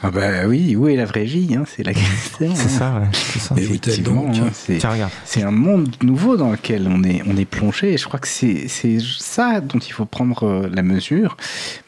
Ah 0.00 0.10
bah 0.12 0.46
oui, 0.46 0.76
où 0.76 0.86
est 0.86 0.94
la 0.94 1.06
vraie 1.06 1.24
vie 1.24 1.56
hein, 1.56 1.64
C'est 1.66 1.82
la 1.82 1.92
question. 1.92 2.54
C'est 2.54 2.68
ça, 2.68 3.00
ouais, 3.00 3.08
c'est 3.12 3.40
ça. 3.40 3.54
Effectivement, 3.56 4.30
hein, 4.30 4.50
c'est, 4.52 4.78
c'est 5.24 5.42
un 5.42 5.50
monde 5.50 5.88
nouveau 6.02 6.36
dans 6.36 6.52
lequel 6.52 6.86
on 6.88 7.02
est, 7.02 7.22
on 7.26 7.36
est 7.36 7.44
plongé. 7.44 7.94
Et 7.94 7.98
je 7.98 8.04
crois 8.04 8.20
que 8.20 8.28
c'est, 8.28 8.68
c'est 8.68 8.98
ça 9.00 9.60
dont 9.60 9.80
il 9.80 9.92
faut 9.92 10.04
prendre 10.04 10.44
euh, 10.44 10.70
la 10.72 10.82
mesure. 10.82 11.36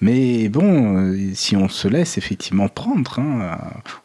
Mais 0.00 0.48
bon, 0.48 0.96
euh, 0.96 1.30
si 1.34 1.54
on 1.54 1.68
se 1.68 1.86
laisse 1.86 2.18
effectivement 2.18 2.68
prendre 2.68 3.20
hein, 3.20 3.58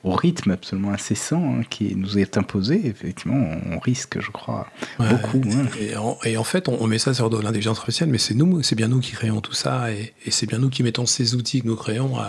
au 0.03 0.11
rythme 0.11 0.51
absolument 0.51 0.91
incessant 0.91 1.61
qui 1.69 1.95
nous 1.95 2.19
est 2.19 2.37
imposé, 2.37 2.85
effectivement, 2.85 3.43
on 3.71 3.79
risque, 3.79 4.19
je 4.21 4.29
crois, 4.29 4.67
beaucoup. 4.99 5.41
Et 5.79 5.95
en, 5.95 6.17
et, 6.25 6.37
en, 6.37 6.43
fait, 6.43 6.69
on, 6.69 6.85
met 6.85 6.99
ça 6.99 7.15
sur 7.15 7.31
de 7.31 7.41
l'intelligence 7.41 7.79
artificielle, 7.79 8.09
mais 8.09 8.19
c'est 8.19 8.35
nous, 8.35 8.61
c'est 8.61 8.75
bien 8.75 8.89
nous 8.89 8.99
qui 8.99 9.13
créons 9.13 9.41
tout 9.41 9.53
ça, 9.53 9.91
et, 9.91 10.13
et 10.25 10.31
c'est 10.31 10.45
bien 10.45 10.59
nous 10.59 10.69
qui 10.69 10.83
mettons 10.83 11.07
ces 11.07 11.33
outils 11.33 11.63
que 11.63 11.67
nous 11.67 11.75
créons 11.75 12.19
à 12.19 12.24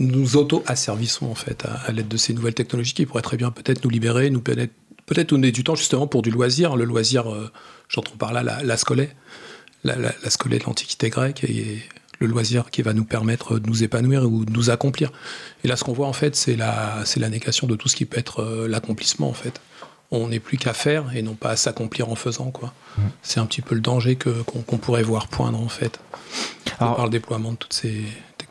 nous 0.00 0.36
auto-asservissons 0.36 1.26
en 1.26 1.34
fait 1.34 1.64
à, 1.64 1.92
l'aide 1.92 2.08
de 2.08 2.16
ces 2.16 2.34
nouvelles 2.34 2.54
technologies 2.54 2.94
qui 2.94 3.06
pourraient 3.06 3.22
très 3.22 3.36
bien 3.36 3.50
peut-être 3.50 3.84
nous 3.84 3.90
libérer, 3.90 4.30
nous 4.30 4.40
peut-être 4.40 4.72
peut 5.06 5.24
donner 5.24 5.52
du 5.52 5.64
temps 5.64 5.76
justement 5.76 6.06
pour 6.06 6.22
du 6.22 6.30
loisir. 6.30 6.76
Le 6.76 6.84
loisir, 6.84 7.32
euh, 7.32 7.50
j'entends 7.88 8.16
par 8.16 8.32
là 8.32 8.42
la, 8.42 8.62
la 8.62 8.76
scolée, 8.76 9.10
la, 9.84 9.96
la, 9.96 10.10
de 10.10 10.64
l'Antiquité 10.64 11.10
grecque 11.10 11.44
et 11.44 11.82
le 12.18 12.26
loisir 12.26 12.70
qui 12.70 12.82
va 12.82 12.92
nous 12.92 13.04
permettre 13.04 13.58
de 13.58 13.68
nous 13.68 13.84
épanouir 13.84 14.24
ou 14.24 14.44
de 14.44 14.52
nous 14.52 14.70
accomplir. 14.70 15.12
Et 15.64 15.68
là, 15.68 15.76
ce 15.76 15.84
qu'on 15.84 15.92
voit 15.92 16.08
en 16.08 16.12
fait, 16.12 16.34
c'est 16.34 16.56
la, 16.56 17.02
c'est 17.04 17.20
la 17.20 17.28
négation 17.28 17.66
de 17.66 17.76
tout 17.76 17.88
ce 17.88 17.96
qui 17.96 18.04
peut 18.04 18.18
être 18.18 18.40
euh, 18.40 18.68
l'accomplissement 18.68 19.28
en 19.28 19.34
fait. 19.34 19.60
On 20.10 20.28
n'est 20.28 20.40
plus 20.40 20.56
qu'à 20.56 20.72
faire 20.72 21.16
et 21.16 21.22
non 21.22 21.34
pas 21.34 21.50
à 21.50 21.56
s'accomplir 21.56 22.08
en 22.08 22.14
faisant 22.14 22.50
quoi. 22.50 22.72
Mmh. 22.96 23.02
C'est 23.22 23.40
un 23.40 23.46
petit 23.46 23.62
peu 23.62 23.74
le 23.74 23.80
danger 23.80 24.16
que, 24.16 24.30
qu'on, 24.42 24.78
pourrait 24.78 25.02
voir 25.02 25.28
poindre 25.28 25.60
en 25.60 25.68
fait 25.68 26.00
par 26.78 27.04
le 27.04 27.10
déploiement 27.10 27.52
de 27.52 27.56
toutes 27.56 27.72
ces 27.72 28.04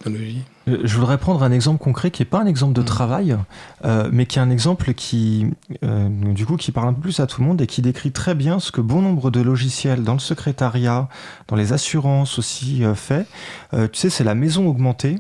technologies. 0.06 0.55
Euh, 0.68 0.80
je 0.84 0.96
voudrais 0.96 1.18
prendre 1.18 1.44
un 1.44 1.52
exemple 1.52 1.84
concret 1.84 2.12
qui 2.12 2.22
n'est 2.22 2.28
pas 2.28 2.40
un 2.40 2.46
exemple 2.46 2.74
de 2.74 2.82
mm. 2.82 2.86
travail, 2.86 3.38
euh, 3.84 4.10
mais 4.12 4.26
qui 4.26 4.40
est 4.40 4.42
un 4.42 4.50
exemple 4.50 4.94
qui, 4.94 5.48
euh, 5.84 6.10
du 6.10 6.46
coup, 6.46 6.58
qui 6.58 6.72
parle 6.72 6.88
un 6.90 6.94
peu 6.94 7.02
plus 7.02 7.20
à 7.20 7.28
tout 7.28 7.42
le 7.42 7.48
monde 7.48 7.62
et 7.62 7.68
qui 7.68 7.82
décrit 7.82 8.12
très 8.12 8.36
bien 8.36 8.60
ce 8.60 8.72
que 8.72 8.82
bon 8.82 9.02
nombre 9.02 9.32
de 9.32 9.42
logiciels 9.42 10.04
dans 10.04 10.14
le 10.14 10.20
secrétariat, 10.20 11.08
dans 11.48 11.56
les 11.56 11.74
assurances 11.74 12.40
aussi 12.40 12.84
fait. 12.96 13.28
tu 13.72 13.88
sais, 13.94 14.10
c'est 14.10 14.24
la 14.24 14.36
maison 14.36 14.68
augmentée 14.68 15.20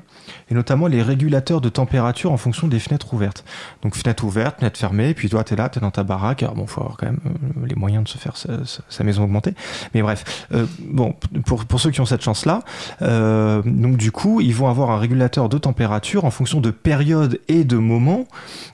et 0.49 0.53
notamment 0.53 0.87
les 0.87 1.01
régulateurs 1.01 1.61
de 1.61 1.69
température 1.69 2.31
en 2.31 2.37
fonction 2.37 2.67
des 2.67 2.79
fenêtres 2.79 3.13
ouvertes. 3.13 3.43
Donc 3.81 3.95
fenêtre 3.95 4.23
ouverte, 4.23 4.59
fenêtre 4.59 4.79
fermée, 4.79 5.13
puis 5.13 5.29
toi, 5.29 5.43
tu 5.43 5.53
es 5.53 5.57
là, 5.57 5.69
tu 5.69 5.79
es 5.79 5.81
dans 5.81 5.91
ta 5.91 6.03
baraque. 6.03 6.43
Alors 6.43 6.55
bon, 6.55 6.65
faut 6.67 6.81
avoir 6.81 6.97
quand 6.97 7.07
même 7.07 7.19
les 7.65 7.75
moyens 7.75 8.03
de 8.03 8.09
se 8.09 8.17
faire 8.17 8.35
sa, 8.37 9.03
maison 9.03 9.23
augmentée. 9.23 9.53
Mais 9.93 10.01
bref, 10.01 10.47
bon, 10.79 11.15
pour, 11.45 11.65
pour 11.65 11.79
ceux 11.79 11.91
qui 11.91 12.01
ont 12.01 12.05
cette 12.05 12.23
chance-là, 12.23 12.61
donc 13.01 13.97
du 13.97 14.11
coup, 14.11 14.41
ils 14.41 14.55
vont 14.55 14.69
avoir 14.69 14.91
un 14.91 14.97
régulateur 14.97 15.34
de 15.43 15.57
température 15.57 16.25
en 16.25 16.31
fonction 16.31 16.61
de 16.61 16.71
périodes 16.71 17.39
et 17.47 17.63
de 17.63 17.77
moments, 17.77 18.25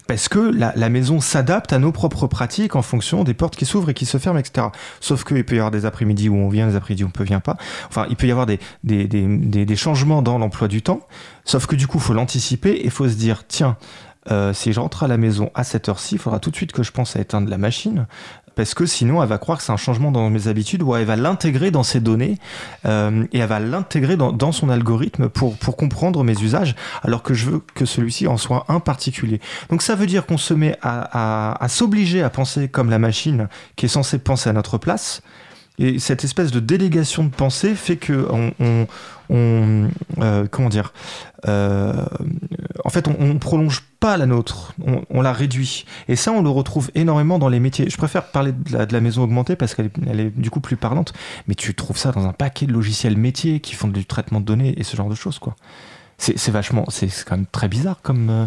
parce 0.08 0.30
que 0.30 0.40
la, 0.40 0.90
maison 0.90 1.20
s'adapte 1.20 1.74
à 1.74 1.80
nos 1.80 1.92
propres 1.92 2.28
pratiques 2.28 2.76
en 2.76 2.82
fonction 2.82 3.24
des 3.24 3.34
portes 3.34 3.56
qui 3.56 3.66
s'ouvrent 3.66 3.90
et 3.90 3.94
qui 3.94 4.06
se 4.06 4.18
ferment, 4.18 4.40
etc. 4.40 4.68
Sauf 5.00 5.24
qu'il 5.24 5.44
peut 5.44 5.56
y 5.56 5.58
avoir 5.58 5.72
des 5.72 5.86
après-midi 5.86 6.30
où 6.30 6.36
on 6.36 6.50
vient, 6.50 6.68
des 6.68 6.76
après-midi 6.76 7.04
où 7.04 7.08
on 7.08 7.20
ne 7.20 7.26
vient 7.26 7.40
pas. 7.40 7.58
Enfin, 7.90 8.06
il 8.10 8.16
peut 8.16 8.28
y 8.28 8.32
avoir 8.32 8.46
des, 8.46 8.60
des, 8.84 9.08
des, 9.08 9.66
des 9.66 9.76
changements 9.76 10.22
dans 10.22 10.38
l'emploi 10.38 10.68
du 10.68 10.82
temps, 10.82 11.02
sauf 11.46 11.66
que 11.66 11.76
du 11.76 11.88
coup, 11.88 11.98
il 11.98 12.04
faut 12.04 12.14
l'anticiper 12.14 12.72
et 12.72 12.86
il 12.86 12.92
faut 12.92 13.08
se 13.08 13.16
dire, 13.16 13.44
tiens, 13.48 13.78
euh, 14.30 14.54
si 14.54 14.72
je 14.72 14.80
rentre 14.80 15.04
à 15.04 15.08
la 15.08 15.18
maison 15.18 15.50
à 15.56 15.64
cette 15.64 15.90
heure-ci, 15.90 16.16
il 16.16 16.18
faudra 16.20 16.40
tout 16.40 16.52
de 16.52 16.56
suite 16.56 16.74
que 16.74 16.84
je 16.84 16.92
pense 16.92 17.16
à 17.16 17.20
éteindre 17.20 17.50
la 17.50 17.58
machine 17.58 18.06
parce 18.56 18.74
que 18.74 18.86
sinon 18.86 19.22
elle 19.22 19.30
va 19.30 19.38
croire 19.38 19.58
que 19.58 19.64
c'est 19.64 19.72
un 19.72 19.78
changement 19.78 20.12
dans 20.12 20.30
mes 20.30 20.48
habitudes 20.48 20.84
ou 20.84 20.96
elle 20.96 21.06
va 21.06 21.16
l'intégrer 21.16 21.72
dans 21.72 21.84
ses 21.84 22.00
données 22.00 22.38
euh, 22.86 23.26
et 23.32 23.40
elle 23.40 23.50
va 23.50 23.60
l'intégrer 23.60 24.18
dans, 24.18 24.52
son 24.52 24.70
algorithme 24.70 25.30
pour, 25.30 25.58
pour 25.58 25.78
comprendre 25.78 26.24
mes 26.24 26.40
usages 26.42 26.76
alors 27.04 27.24
que 27.24 27.34
je 27.34 27.50
veux 27.50 27.62
que 27.74 27.86
celui-ci 27.86 28.28
en 28.28 28.38
soit 28.38 28.66
un 28.68 28.80
particulier. 28.80 29.40
Donc 29.70 29.82
ça 29.82 29.96
veut 29.96 30.08
dire 30.08 30.26
qu'on 30.26 30.38
se 30.38 30.54
met 30.54 30.78
à, 30.82 31.66
s'obliger 31.70 32.22
à 32.22 32.30
penser 32.30 32.68
comme 32.68 32.90
la 32.90 33.00
machine 33.00 33.48
qui 33.76 33.86
est 33.86 33.90
censée 33.90 34.20
penser 34.20 34.50
à 34.50 34.54
notre 34.54 34.78
place 34.78 35.22
et 35.80 36.00
cette 36.00 36.24
espèce 36.24 36.52
de 36.52 36.60
délégation 36.60 37.24
de 37.24 37.30
pensée 37.30 37.76
fait 37.76 37.96
que 37.96 38.28
on, 38.30 38.52
on, 38.60 38.86
euh, 39.32 40.48
comment 40.50 40.70
dire, 40.70 40.94
euh, 41.48 42.06
en 42.84 42.90
fait, 42.90 43.08
on, 43.08 43.16
on, 43.20 43.40
prolonge 43.40 43.84
pas 44.00 44.18
la 44.18 44.26
nôtre, 44.26 44.74
on, 45.10 45.22
la 45.22 45.34
réduit. 45.34 45.86
Et 46.08 46.16
ça, 46.16 46.32
on 46.32 46.42
le 46.42 46.50
retrouve 46.50 46.92
énormément 46.96 47.40
dans 47.40 47.50
les 47.50 47.60
métiers. 47.60 47.90
Je 47.90 47.98
préfère 47.98 48.26
parler 48.26 48.52
de 48.52 48.94
la, 48.94 49.02
maison 49.02 49.24
augmentée 49.24 49.56
parce 49.56 49.76
qu'elle 49.76 49.88
est, 49.88 50.10
elle 50.10 50.20
est 50.20 50.30
du 50.38 50.50
coup 50.50 50.60
plus 50.60 50.76
parlante, 50.76 51.14
mais 51.48 51.56
tu 51.56 51.74
trouves 51.74 51.98
ça 51.98 52.12
dans 52.12 52.26
un 52.28 52.34
paquet 52.34 52.66
de 52.66 52.74
logiciels 52.74 53.18
métiers 53.18 53.60
qui 53.60 53.76
font 53.76 53.88
du 53.88 54.06
traitement 54.06 54.40
de 54.40 54.46
données 54.46 54.74
et 54.78 54.84
ce 54.84 54.96
genre 54.96 55.10
de 55.10 55.16
choses, 55.16 55.40
quoi. 55.40 55.56
C'est 56.18 56.52
vachement, 56.52 56.86
c'est 56.90 57.08
quand 57.26 57.36
même 57.36 57.48
très 57.52 57.68
bizarre 57.68 58.00
comme. 58.04 58.30
Euh, 58.30 58.46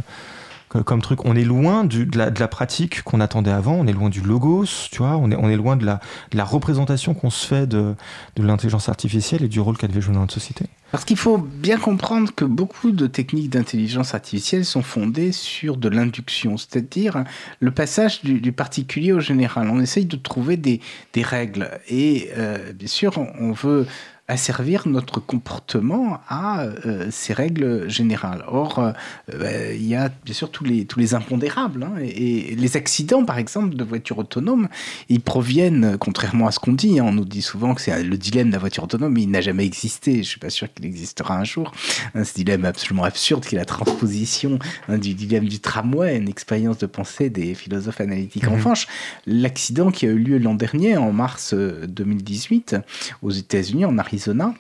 comme 0.83 1.03
truc. 1.03 1.25
On 1.25 1.37
est 1.37 1.45
loin 1.45 1.85
de, 1.85 2.07
la, 2.17 2.49
pratique 2.49 3.03
qu'on 3.03 3.21
attendait 3.21 3.51
avant, 3.51 3.75
on 3.75 3.87
est 3.87 3.93
loin 3.93 4.09
du 4.09 4.21
logos, 4.21 4.89
tu 4.91 4.99
vois, 4.99 5.17
on 5.17 5.31
est, 5.31 5.57
loin 5.57 5.77
de 5.77 5.87
la, 5.87 6.45
représentation 6.45 7.15
qu'on 7.15 7.31
se 7.31 7.47
fait 7.47 7.67
de, 7.67 7.95
l'intelligence 8.37 8.89
artificielle 8.89 9.45
et 9.45 9.49
du 9.49 9.61
rôle 9.61 9.77
qu'elle 9.77 9.91
devait 9.91 10.01
jouer 10.01 10.15
dans 10.15 10.21
notre 10.21 10.35
société. 10.35 10.67
Parce 10.91 11.05
qu'il 11.05 11.17
faut 11.17 11.39
bien 11.39 11.77
comprendre 11.77 12.33
que 12.35 12.45
beaucoup 12.45 12.93
de 12.93 13.09
techniques 13.09 13.51
d'intelligence 13.51 14.15
artificielle 14.15 14.65
sont 14.65 14.83
fondées 14.83 15.33
sur 15.33 15.77
de 15.77 15.89
l'induction, 15.89 16.57
c'est-à-dire 16.57 17.25
le 17.59 17.71
passage 17.73 18.23
du, 18.23 18.53
particulier 18.53 19.13
au 19.13 19.19
général. 19.19 19.69
On 19.71 19.81
essaye 19.81 20.07
de 20.07 20.17
trouver 20.17 20.57
des, 20.57 20.81
des 21.13 21.23
règles 21.23 21.69
et 21.89 22.31
euh, 22.37 22.73
bien 22.73 22.87
sûr 22.87 23.19
on 23.41 23.51
veut 23.51 23.87
asservir 24.27 24.89
notre 24.89 25.21
comportement 25.21 26.21
à 26.29 26.63
euh, 26.63 27.09
ces 27.11 27.35
règles 27.35 27.91
générales. 27.91 28.43
Or, 28.49 28.79
euh, 28.79 28.93
bah, 29.39 29.73
il 29.75 29.87
y 29.87 29.95
a 29.95 30.11
bien 30.25 30.33
sûr 30.33 30.51
tous 30.51 30.65
les, 30.65 30.87
tous 30.87 30.99
les 30.99 31.15
impondérables. 31.15 31.83
Hein, 31.83 31.97
et, 32.01 32.55
les 32.55 32.77
accidents, 32.77 33.25
par 33.25 33.37
exemple, 33.37 33.77
de 33.77 33.85
voitures 33.85 34.19
autonomes, 34.19 34.69
ils 35.11 35.21
proviennent, 35.21 35.99
contrairement 35.99 36.47
à 36.47 36.53
ce 36.53 36.59
qu'on 36.59 36.73
dit, 36.73 36.99
hein, 36.99 37.05
on 37.07 37.13
nous 37.13 37.27
dit 37.27 37.43
souvent 37.43 37.75
que 37.75 37.83
c'est 37.83 38.03
le 38.03 38.17
dilemme 38.17 38.49
de 38.49 38.55
la 38.55 38.59
voiture 38.59 38.85
autonome, 38.85 39.13
mais 39.13 39.23
il 39.23 39.31
n'a 39.31 39.43
jamais 39.43 39.67
existé. 39.67 40.15
Je 40.15 40.19
ne 40.19 40.23
suis 40.23 40.41
pas 40.41 40.51
sûr 40.51 40.73
qu'il 40.73 40.87
existera 40.87 41.37
un 41.37 41.45
jour. 41.45 41.73
Hein, 42.15 42.25
ce 42.25 42.33
dilemme 42.33 42.65
absolument 42.65 43.05
absurde 43.05 43.45
qui 43.45 43.57
est 43.57 43.59
la 43.59 43.67
transposition 43.67 44.59
du 44.89 45.13
dilemme 45.13 45.45
du 45.45 45.61
tramway, 45.61 46.17
une 46.17 46.29
expérience 46.29 46.79
de 46.79 46.87
pensée 46.87 47.29
des 47.29 47.55
philosophes 47.55 48.01
analytiques. 48.01 48.49
En 48.49 48.53
mmh. 48.53 48.55
revanche, 48.55 48.87
l'accident 49.27 49.91
qui 49.91 50.07
a 50.07 50.09
eu 50.09 50.19
lieu 50.19 50.39
l'an 50.39 50.55
dernier, 50.55 50.97
en 50.97 51.13
mars 51.13 51.53
2018, 51.53 52.73
euh, 52.73 52.81
aux 53.21 53.31
États-Unis, 53.31 53.85
en 53.85 53.99
arrivant 53.99 54.14
Arizona 54.15 54.55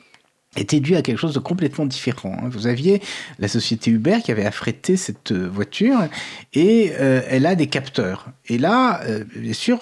était 0.56 0.81
dû 0.81 0.97
à 0.97 1.02
quelque 1.02 1.18
chose 1.18 1.35
de 1.35 1.39
complètement 1.39 1.86
différent. 1.86 2.36
Hein. 2.40 2.48
Vous 2.51 2.66
aviez 2.66 3.01
la 3.39 3.48
société 3.48 3.90
Uber 3.90 4.18
qui 4.24 4.32
avait 4.32 4.47
affrété 4.47 4.97
cette 4.97 5.32
euh, 5.32 5.48
voiture 5.48 5.98
et 6.52 6.93
euh, 7.01 7.22
elle 7.28 7.47
a 7.47 7.55
des 7.55 7.66
capteurs. 7.66 8.26
Et 8.47 8.59
là, 8.59 9.01
euh, 9.05 9.24
bien 9.35 9.52
sûr, 9.52 9.81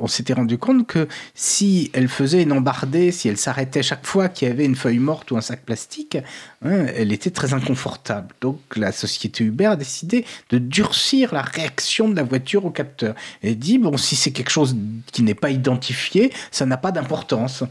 on 0.00 0.06
s'était 0.08 0.32
rendu 0.32 0.58
compte 0.58 0.86
que 0.86 1.06
si 1.34 1.90
elle 1.92 2.08
faisait 2.08 2.42
une 2.42 2.52
embardée, 2.52 3.12
si 3.12 3.28
elle 3.28 3.36
s'arrêtait 3.36 3.82
chaque 3.82 4.06
fois 4.06 4.28
qu'il 4.28 4.48
y 4.48 4.50
avait 4.50 4.64
une 4.64 4.74
feuille 4.74 4.98
morte 4.98 5.30
ou 5.30 5.36
un 5.36 5.40
sac 5.40 5.64
plastique, 5.64 6.18
hein, 6.64 6.86
elle 6.96 7.12
était 7.12 7.30
très 7.30 7.54
inconfortable. 7.54 8.34
Donc 8.40 8.58
la 8.76 8.92
société 8.92 9.44
Uber 9.44 9.66
a 9.66 9.76
décidé 9.76 10.24
de 10.50 10.58
durcir 10.58 11.32
la 11.32 11.42
réaction 11.42 12.08
de 12.08 12.16
la 12.16 12.22
voiture 12.22 12.64
au 12.64 12.70
capteur. 12.70 13.14
Elle 13.42 13.58
dit, 13.58 13.78
bon, 13.78 13.96
si 13.96 14.16
c'est 14.16 14.32
quelque 14.32 14.50
chose 14.50 14.76
qui 15.12 15.22
n'est 15.22 15.34
pas 15.34 15.50
identifié, 15.50 16.32
ça 16.50 16.66
n'a 16.66 16.76
pas 16.76 16.92
d'importance. 16.92 17.64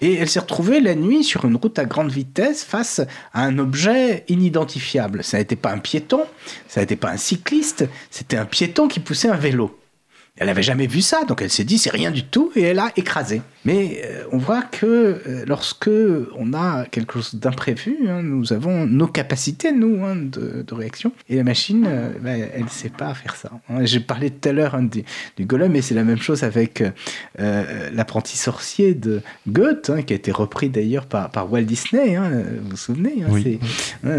Et 0.00 0.14
elle 0.14 0.28
s'est 0.28 0.40
retrouvée 0.40 0.80
la 0.80 0.94
nuit 0.94 1.24
sur 1.24 1.44
une 1.44 1.56
route 1.56 1.78
à 1.78 1.84
grande 1.90 2.10
vitesse 2.10 2.64
face 2.64 3.02
à 3.34 3.44
un 3.44 3.58
objet 3.58 4.24
inidentifiable. 4.28 5.22
Ça 5.22 5.36
n'était 5.36 5.56
pas 5.56 5.72
un 5.72 5.78
piéton, 5.78 6.22
ça 6.68 6.80
n'était 6.80 6.96
pas 6.96 7.10
un 7.10 7.18
cycliste, 7.18 7.86
c'était 8.10 8.38
un 8.38 8.46
piéton 8.46 8.88
qui 8.88 9.00
poussait 9.00 9.28
un 9.28 9.36
vélo. 9.36 9.78
Elle 10.38 10.46
n'avait 10.46 10.62
jamais 10.62 10.86
vu 10.86 11.02
ça, 11.02 11.24
donc 11.24 11.42
elle 11.42 11.50
s'est 11.50 11.64
dit 11.64 11.76
c'est 11.76 11.90
rien 11.90 12.10
du 12.10 12.24
tout 12.24 12.50
et 12.56 12.62
elle 12.62 12.78
a 12.78 12.92
écrasé. 12.96 13.42
Mais 13.64 14.00
euh, 14.04 14.24
on 14.32 14.38
voit 14.38 14.62
que 14.62 14.86
euh, 14.86 15.44
lorsque 15.46 15.90
on 16.38 16.54
a 16.54 16.86
quelque 16.86 17.20
chose 17.20 17.34
d'imprévu, 17.34 18.08
hein, 18.08 18.22
nous 18.22 18.52
avons 18.54 18.86
nos 18.86 19.06
capacités, 19.06 19.72
nous, 19.72 20.02
hein, 20.04 20.16
de, 20.16 20.64
réaction. 20.72 21.12
Et 21.28 21.36
la 21.36 21.44
machine, 21.44 21.84
euh, 21.86 22.10
bah, 22.22 22.30
elle 22.30 22.64
ne 22.64 22.68
sait 22.68 22.88
pas 22.88 23.12
faire 23.12 23.36
ça. 23.36 23.50
Hein. 23.68 23.84
J'ai 23.84 24.00
parlé 24.00 24.30
tout 24.30 24.48
à 24.48 24.52
l'heure 24.52 24.78
du, 24.80 25.04
du, 25.36 25.44
golem, 25.44 25.76
et 25.76 25.82
c'est 25.82 25.94
la 25.94 26.04
même 26.04 26.20
chose 26.20 26.42
avec 26.42 26.82
l'apprenti 27.38 28.36
sorcier 28.36 28.94
de 28.94 29.20
Goethe, 29.48 29.90
qui 30.06 30.12
a 30.12 30.16
été 30.16 30.32
repris 30.32 30.70
d'ailleurs 30.70 31.06
par, 31.06 31.30
par, 31.30 31.52
Walt 31.52 31.62
Disney. 31.62 32.16
vous 32.16 32.70
vous 32.70 32.76
souvenez 32.76 33.24
oui. 33.28 33.58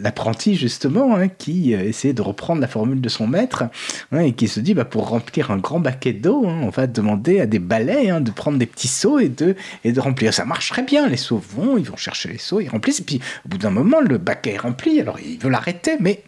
L'apprenti, 0.00 0.54
justement, 0.54 1.18
qui 1.38 1.72
essaie 1.72 2.12
de 2.12 2.22
reprendre 2.22 2.60
la 2.60 2.68
formule 2.68 3.00
de 3.00 3.08
son 3.08 3.26
maître 3.26 3.64
et 4.16 4.32
qui 4.32 4.48
se 4.48 4.60
dit 4.60 4.74
bah, 4.74 4.84
pour 4.84 5.08
remplir 5.08 5.50
un 5.50 5.56
grand 5.56 5.80
baquet 5.80 6.12
d'eau, 6.12 6.44
on 6.44 6.68
va 6.68 6.86
demander 6.86 7.31
à 7.40 7.46
des 7.46 7.58
balais 7.58 8.10
hein, 8.10 8.20
de 8.20 8.30
prendre 8.30 8.58
des 8.58 8.66
petits 8.66 8.88
seaux 8.88 9.18
et 9.18 9.28
de, 9.28 9.56
et 9.84 9.92
de 9.92 10.00
remplir. 10.00 10.32
Ça 10.34 10.44
marche 10.44 10.70
très 10.70 10.82
bien. 10.82 11.08
Les 11.08 11.16
seaux 11.16 11.42
vont, 11.54 11.76
ils 11.76 11.88
vont 11.88 11.96
chercher 11.96 12.28
les 12.28 12.38
seaux, 12.38 12.60
ils 12.60 12.68
remplissent. 12.68 13.00
Et 13.00 13.04
puis, 13.04 13.20
au 13.44 13.48
bout 13.48 13.58
d'un 13.58 13.70
moment, 13.70 14.00
le 14.00 14.18
baquet 14.18 14.54
est 14.54 14.58
rempli. 14.58 15.00
Alors, 15.00 15.18
ils 15.20 15.38
veulent 15.38 15.52
l'arrêter, 15.52 15.96
mais 16.00 16.22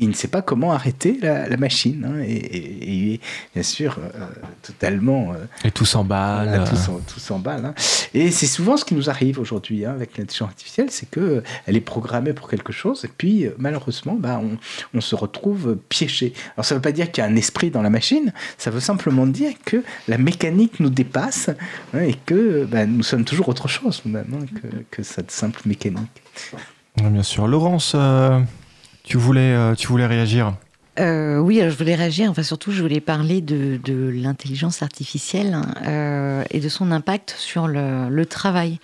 il 0.00 0.08
ne 0.08 0.14
sait 0.14 0.28
pas 0.28 0.40
comment 0.40 0.72
arrêter 0.72 1.18
la, 1.20 1.56
machine. 1.56 2.06
Hein, 2.08 2.24
et, 2.26 3.20
bien 3.54 3.62
sûr 3.62 3.98
euh, 3.98 4.26
totalement. 4.62 5.32
Euh, 5.32 5.44
et 5.64 5.70
tout 5.70 5.84
s'emballe. 5.84 6.64
tout 7.06 7.20
s'emballe. 7.20 7.66
Hein. 7.66 7.74
Et 8.14 8.30
c'est 8.30 8.46
souvent 8.46 8.78
ce 8.78 8.84
qui 8.84 8.94
nous 8.94 9.10
arrive 9.10 9.38
aujourd'hui 9.38 9.84
hein, 9.84 9.92
avec 9.92 10.16
l'intelligence 10.16 10.48
artificielle, 10.48 10.90
c'est 10.90 11.08
que 11.08 11.42
elle 11.66 11.76
est 11.76 11.82
programmée 11.82 12.32
pour 12.32 12.48
quelque 12.48 12.72
chose, 12.72 13.04
et 13.04 13.10
puis 13.14 13.46
euh, 13.46 13.54
malheureusement, 13.58 14.16
bah, 14.18 14.40
on, 14.94 15.00
se 15.00 15.14
retrouve 15.14 15.78
piégé. 15.88 16.34
Alors 16.56 16.64
ça 16.64 16.74
ne 16.74 16.78
veut 16.78 16.82
pas 16.82 16.92
dire 16.92 17.10
qu'il 17.10 17.24
y 17.24 17.26
a 17.26 17.30
un 17.30 17.36
esprit 17.36 17.70
dans 17.70 17.82
la 17.82 17.88
machine, 17.88 18.32
ça 18.58 18.70
veut 18.70 18.80
simplement 18.80 19.26
dire 19.26 19.52
que 19.64 19.82
la 20.08 20.18
mécanique 20.18 20.78
nous 20.78 20.90
dépasse 20.90 21.48
et 21.98 22.14
que 22.26 22.64
bah, 22.64 22.84
nous 22.84 23.02
sommes 23.02 23.24
toujours 23.24 23.48
autre 23.48 23.66
chose 23.66 24.02
même 24.04 24.46
que, 24.60 24.68
que, 24.90 25.02
cette 25.02 25.30
simple 25.30 25.62
mécanique. 25.64 26.22
Bien 26.96 27.22
sûr. 27.22 27.48
Laurence. 27.48 27.96
Tu 29.04 29.16
voulais, 29.16 29.52
euh, 29.54 29.74
tu 29.74 29.86
voulais 29.88 30.06
réagir 30.06 30.54
euh, 30.98 31.38
oui, 31.38 31.62
je 31.62 31.74
voulais 31.74 31.94
réagir. 31.94 32.30
Enfin, 32.30 32.42
surtout, 32.42 32.72
je 32.72 32.82
voulais 32.82 33.00
parler 33.00 33.40
de, 33.40 33.80
l'intelligence 34.12 34.82
artificielle 34.82 35.56
euh, 35.86 36.42
et 36.50 36.60
de 36.60 36.68
son 36.68 36.90
impact 36.90 37.34
sur 37.38 37.68
le, 37.68 38.24
travail. 38.26 38.80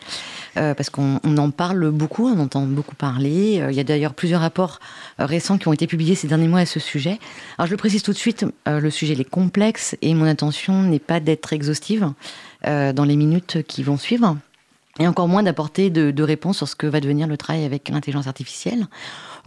parce 0.55 0.89
qu'on 0.89 1.19
en 1.25 1.51
parle 1.51 1.91
beaucoup, 1.91 2.27
on 2.27 2.39
entend 2.39 2.63
beaucoup 2.63 2.95
parler. 2.95 3.63
Il 3.69 3.75
y 3.75 3.81
a 3.81 3.85
d'ailleurs 3.85 4.15
plusieurs 4.15 4.41
rapports 4.41 4.79
récents 5.19 5.59
qui 5.59 5.69
ont 5.69 5.75
été 5.75 5.87
publiés 5.87 6.15
ces 6.15 6.29
derniers 6.29 6.49
mois 6.49 6.61
à 6.61 6.67
ce 6.67 6.81
sujet. 6.81 7.19
Alors, 7.59 7.67
je 7.67 7.73
le 7.73 7.77
précise 7.77 8.03
tout 8.03 8.13
de 8.13 8.19
suite, 8.19 8.47
le 8.67 8.89
sujet 8.89 9.13
est 9.13 9.29
complexe 9.29 9.95
et 10.01 10.15
mon 10.15 10.25
intention 10.25 10.85
n'est 10.85 11.01
pas 11.01 11.21
d'être 11.21 11.53
exhaustive 11.53 12.13
dans 12.63 13.05
les 13.05 13.17
minutes 13.17 13.63
qui 13.67 13.83
vont 13.83 13.99
suivre. 13.99 14.39
Et 14.99 15.07
encore 15.07 15.29
moins 15.29 15.43
d'apporter 15.43 15.91
de, 15.91 16.11
de 16.11 16.23
réponses 16.23 16.57
sur 16.57 16.69
ce 16.69 16.77
que 16.77 16.87
va 16.87 17.01
devenir 17.01 17.27
le 17.27 17.37
travail 17.37 17.65
avec 17.67 17.91
l'intelligence 17.91 18.27
artificielle 18.29 18.87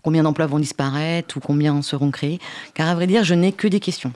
combien 0.04 0.24
d'emplois 0.24 0.48
vont 0.48 0.60
disparaître 0.60 1.38
ou 1.38 1.40
combien 1.40 1.82
seront 1.82 2.12
créés. 2.12 2.40
Car 2.74 2.88
à 2.88 2.96
vrai 2.96 3.08
dire, 3.08 3.24
je 3.24 3.34
n'ai 3.34 3.52
que 3.52 3.68
des 3.68 3.80
questions. 3.80 4.14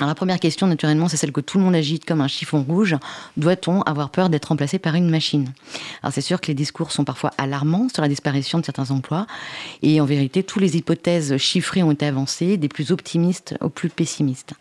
Alors 0.00 0.08
la 0.08 0.16
première 0.16 0.40
question, 0.40 0.66
naturellement, 0.66 1.06
c'est 1.06 1.16
celle 1.16 1.30
que 1.30 1.40
tout 1.40 1.56
le 1.56 1.62
monde 1.62 1.76
agite 1.76 2.04
comme 2.04 2.20
un 2.20 2.26
chiffon 2.26 2.64
rouge. 2.64 2.96
Doit-on 3.36 3.80
avoir 3.82 4.10
peur 4.10 4.28
d'être 4.28 4.46
remplacé 4.46 4.80
par 4.80 4.96
une 4.96 5.08
machine? 5.08 5.52
Alors 6.02 6.12
c'est 6.12 6.20
sûr 6.20 6.40
que 6.40 6.48
les 6.48 6.54
discours 6.54 6.90
sont 6.90 7.04
parfois 7.04 7.30
alarmants 7.38 7.88
sur 7.88 8.02
la 8.02 8.08
disparition 8.08 8.58
de 8.58 8.64
certains 8.64 8.90
emplois. 8.90 9.28
Et 9.82 10.00
en 10.00 10.04
vérité, 10.04 10.42
toutes 10.42 10.62
les 10.62 10.76
hypothèses 10.76 11.36
chiffrées 11.36 11.84
ont 11.84 11.92
été 11.92 12.06
avancées, 12.06 12.56
des 12.56 12.66
plus 12.66 12.90
optimistes 12.90 13.54
aux 13.60 13.68
plus 13.68 13.88
pessimistes. 13.88 14.54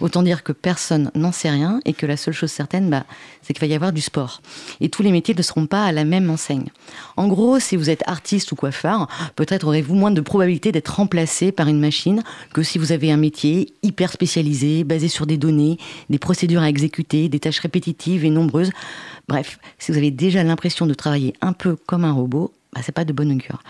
Autant 0.00 0.22
dire 0.22 0.42
que 0.42 0.52
personne 0.52 1.10
n'en 1.14 1.32
sait 1.32 1.50
rien 1.50 1.80
et 1.84 1.92
que 1.92 2.06
la 2.06 2.16
seule 2.16 2.32
chose 2.32 2.50
certaine, 2.50 2.88
bah, 2.88 3.04
c'est 3.42 3.52
qu'il 3.52 3.60
va 3.60 3.66
y 3.66 3.74
avoir 3.74 3.92
du 3.92 4.00
sport. 4.00 4.40
Et 4.80 4.88
tous 4.88 5.02
les 5.02 5.12
métiers 5.12 5.34
ne 5.34 5.42
seront 5.42 5.66
pas 5.66 5.84
à 5.84 5.92
la 5.92 6.04
même 6.04 6.30
enseigne. 6.30 6.70
En 7.18 7.28
gros, 7.28 7.60
si 7.60 7.76
vous 7.76 7.90
êtes 7.90 8.04
artiste 8.06 8.52
ou 8.52 8.56
coiffeur, 8.56 9.06
peut-être 9.36 9.66
aurez-vous 9.66 9.94
moins 9.94 10.12
de 10.12 10.22
probabilité 10.22 10.72
d'être 10.72 10.96
remplacé 10.96 11.52
par 11.52 11.68
une 11.68 11.78
machine 11.78 12.22
que 12.54 12.62
si 12.62 12.78
vous 12.78 12.92
avez 12.92 13.12
un 13.12 13.18
métier 13.18 13.74
hyper 13.82 14.12
spécialisé 14.12 14.77
basé 14.84 15.08
sur 15.08 15.26
des 15.26 15.36
données, 15.36 15.78
des 16.10 16.18
procédures 16.18 16.62
à 16.62 16.68
exécuter, 16.68 17.28
des 17.28 17.40
tâches 17.40 17.60
répétitives 17.60 18.24
et 18.24 18.30
nombreuses. 18.30 18.70
Bref, 19.28 19.58
si 19.78 19.92
vous 19.92 19.98
avez 19.98 20.10
déjà 20.10 20.42
l'impression 20.42 20.86
de 20.86 20.94
travailler 20.94 21.34
un 21.40 21.52
peu 21.52 21.76
comme 21.86 22.04
un 22.04 22.12
robot, 22.12 22.52
bah, 22.72 22.80
c'est 22.84 22.92
pas 22.92 23.04
de 23.04 23.12
bonne 23.12 23.32
augure. 23.32 23.62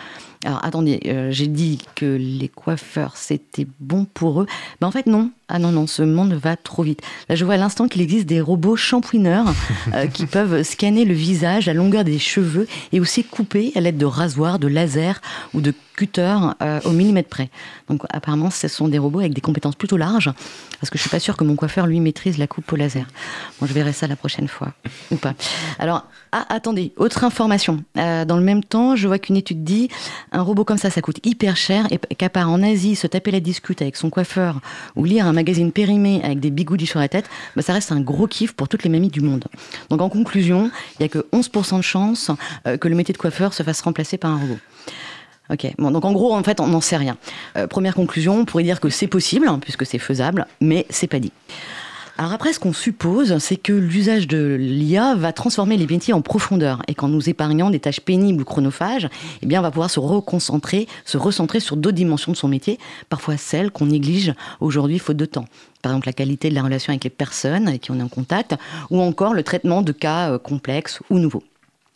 Alors 0.45 0.65
attendez, 0.65 1.01
euh, 1.07 1.31
j'ai 1.33 1.49
dit 1.49 1.79
que 1.97 2.07
les 2.07 2.49
coiffeurs 2.49 3.17
c'était 3.17 3.67
bon 3.81 4.05
pour 4.05 4.43
eux. 4.43 4.47
Ben, 4.81 4.87
en 4.87 4.91
fait 4.91 5.07
non. 5.07 5.31
Ah 5.51 5.59
non 5.59 5.73
non, 5.73 5.87
ce 5.87 6.03
monde 6.03 6.35
va 6.35 6.57
trop 6.57 6.83
vite. 6.83 7.01
Là 7.29 7.35
je 7.35 7.45
vois 7.45 7.55
à 7.55 7.57
l'instant 7.57 7.89
qu'il 7.89 8.03
existe 8.03 8.27
des 8.27 8.41
robots 8.41 8.77
shampouineurs 8.77 9.47
euh, 9.95 10.07
qui 10.13 10.27
peuvent 10.27 10.63
scanner 10.63 11.07
le 11.07 11.15
visage, 11.15 11.67
la 11.67 11.73
longueur 11.73 12.05
des 12.05 12.19
cheveux 12.19 12.69
et 12.93 13.01
aussi 13.01 13.25
couper 13.25 13.73
à 13.75 13.81
l'aide 13.81 13.97
de 13.97 14.05
rasoirs, 14.05 14.59
de 14.59 14.69
lasers 14.69 15.21
ou 15.55 15.61
de 15.61 15.73
cutters 15.97 16.55
euh, 16.63 16.81
au 16.85 16.91
millimètre 16.91 17.31
près. 17.31 17.49
Donc 17.89 18.03
apparemment 18.11 18.51
ce 18.51 18.69
sont 18.69 18.89
des 18.89 18.99
robots 18.99 19.21
avec 19.21 19.33
des 19.33 19.41
compétences 19.41 19.75
plutôt 19.75 19.97
larges 19.97 20.31
parce 20.79 20.91
que 20.91 20.99
je 20.99 21.01
suis 21.03 21.11
pas 21.11 21.19
sûre 21.19 21.37
que 21.37 21.45
mon 21.45 21.57
coiffeur 21.57 21.87
lui 21.87 21.99
maîtrise 21.99 22.39
la 22.39 22.47
coupe 22.47 22.71
au 22.73 22.77
laser. 22.77 23.07
Bon 23.59 23.67
je 23.67 23.73
verrai 23.73 23.93
ça 23.93 24.07
la 24.07 24.17
prochaine 24.17 24.49
fois 24.49 24.75
ou 25.11 25.17
pas. 25.17 25.33
Alors 25.79 26.05
ah, 26.31 26.45
attendez, 26.51 26.93
autre 26.99 27.25
information. 27.25 27.83
dans 27.95 28.37
le 28.37 28.43
même 28.43 28.63
temps, 28.63 28.97
je 28.97 29.09
vois 29.09 29.19
qu'une 29.19 29.39
étude 29.39 29.65
dit 29.65 29.89
un 30.33 30.43
robot 30.43 30.65
comme 30.65 30.79
ça, 30.79 30.91
ça 30.91 31.01
coûte 31.01 31.25
hyper 31.25 31.57
cher 31.57 31.87
et 31.91 32.15
qu'à 32.15 32.29
part 32.29 32.51
en 32.51 32.63
Asie, 32.63 32.97
se 32.97 33.07
taper 33.07 33.31
la 33.31 33.41
discute 33.41 33.83
avec 33.83 33.97
son 33.97 34.11
coiffeur 34.11 34.61
ou 34.97 35.05
lire 35.05 35.27
un 35.27 35.33
magazine 35.33 35.73
périmé 35.73 36.21
avec 36.23 36.41
des 36.41 36.51
bigoudis 36.51 36.87
sur 36.87 37.01
la 37.01 37.09
tête, 37.09 37.29
bah, 37.57 37.63
ça 37.63 37.73
reste 37.73 37.93
un 37.93 38.01
gros 38.01 38.27
kiff 38.27 38.53
pour 38.53 38.69
toutes 38.69 38.85
les 38.85 38.91
mamies 38.91 39.09
du 39.09 39.21
monde. 39.21 39.45
Donc 39.91 40.01
en 40.01 40.09
conclusion, 40.09 40.71
il 40.99 41.03
n'y 41.03 41.07
a 41.07 41.09
que 41.09 41.27
11% 41.33 41.79
de 41.79 41.83
chance 41.83 42.31
euh, 42.67 42.77
que 42.77 42.89
le 42.89 42.95
métier 42.95 43.13
de 43.13 43.19
coiffeur 43.19 43.55
se 43.55 43.63
fasse 43.63 43.81
remplacer 43.81 44.19
par 44.19 44.31
un 44.31 44.39
robot. 44.39 44.59
Ok, 45.51 45.67
bon, 45.79 45.91
donc 45.91 46.05
en 46.05 46.13
gros, 46.13 46.35
en 46.35 46.43
fait, 46.43 46.61
on 46.61 46.67
n'en 46.67 46.83
sait 46.83 46.99
rien. 46.99 47.17
Euh, 47.57 47.67
première 47.67 47.95
conclusion, 47.95 48.41
on 48.41 48.45
pourrait 48.45 48.65
dire 48.65 48.81
que 48.81 48.91
c'est 48.91 49.07
possible, 49.07 49.49
hein, 49.49 49.59
puisque 49.61 49.87
c'est 49.87 49.99
faisable, 49.99 50.47
mais 50.61 50.85
c'est 50.91 51.07
pas 51.07 51.21
dit. 51.21 51.33
Alors 52.21 52.33
après, 52.33 52.53
ce 52.53 52.59
qu'on 52.59 52.73
suppose, 52.73 53.39
c'est 53.39 53.57
que 53.57 53.73
l'usage 53.73 54.27
de 54.27 54.57
l'IA 54.59 55.15
va 55.15 55.33
transformer 55.33 55.77
les 55.77 55.87
métiers 55.87 56.13
en 56.13 56.21
profondeur 56.21 56.83
et 56.89 56.95
qu'en 56.97 57.07
nous 57.07 57.29
épargnant 57.29 57.71
des 57.71 57.79
tâches 57.79 58.01
pénibles 58.01 58.43
ou 58.43 58.45
chronophages, 58.45 59.09
eh 59.41 59.47
bien, 59.47 59.61
on 59.61 59.63
va 59.63 59.71
pouvoir 59.71 59.89
se 59.89 60.01
reconcentrer, 60.01 60.89
se 61.05 61.17
recentrer 61.17 61.61
sur 61.61 61.77
d'autres 61.77 61.95
dimensions 61.95 62.33
de 62.33 62.37
son 62.37 62.49
métier, 62.49 62.81
parfois 63.09 63.37
celles 63.37 63.71
qu'on 63.71 63.87
néglige 63.87 64.35
aujourd'hui 64.59 64.99
faute 64.99 65.17
de 65.17 65.27
temps. 65.27 65.45
Par 65.81 65.93
exemple, 65.93 66.09
la 66.09 66.13
qualité 66.13 66.51
de 66.51 66.57
la 66.57 66.63
relation 66.65 66.91
avec 66.91 67.05
les 67.05 67.11
personnes 67.11 67.69
avec 67.69 67.83
qui 67.83 67.93
on 67.93 68.01
est 68.01 68.03
en 68.03 68.09
contact, 68.09 68.57
ou 68.91 69.01
encore 69.01 69.33
le 69.33 69.45
traitement 69.45 69.83
de 69.83 69.93
cas 69.93 70.33
euh, 70.33 70.39
complexes 70.39 70.99
ou 71.11 71.21
nouveaux. 71.21 71.45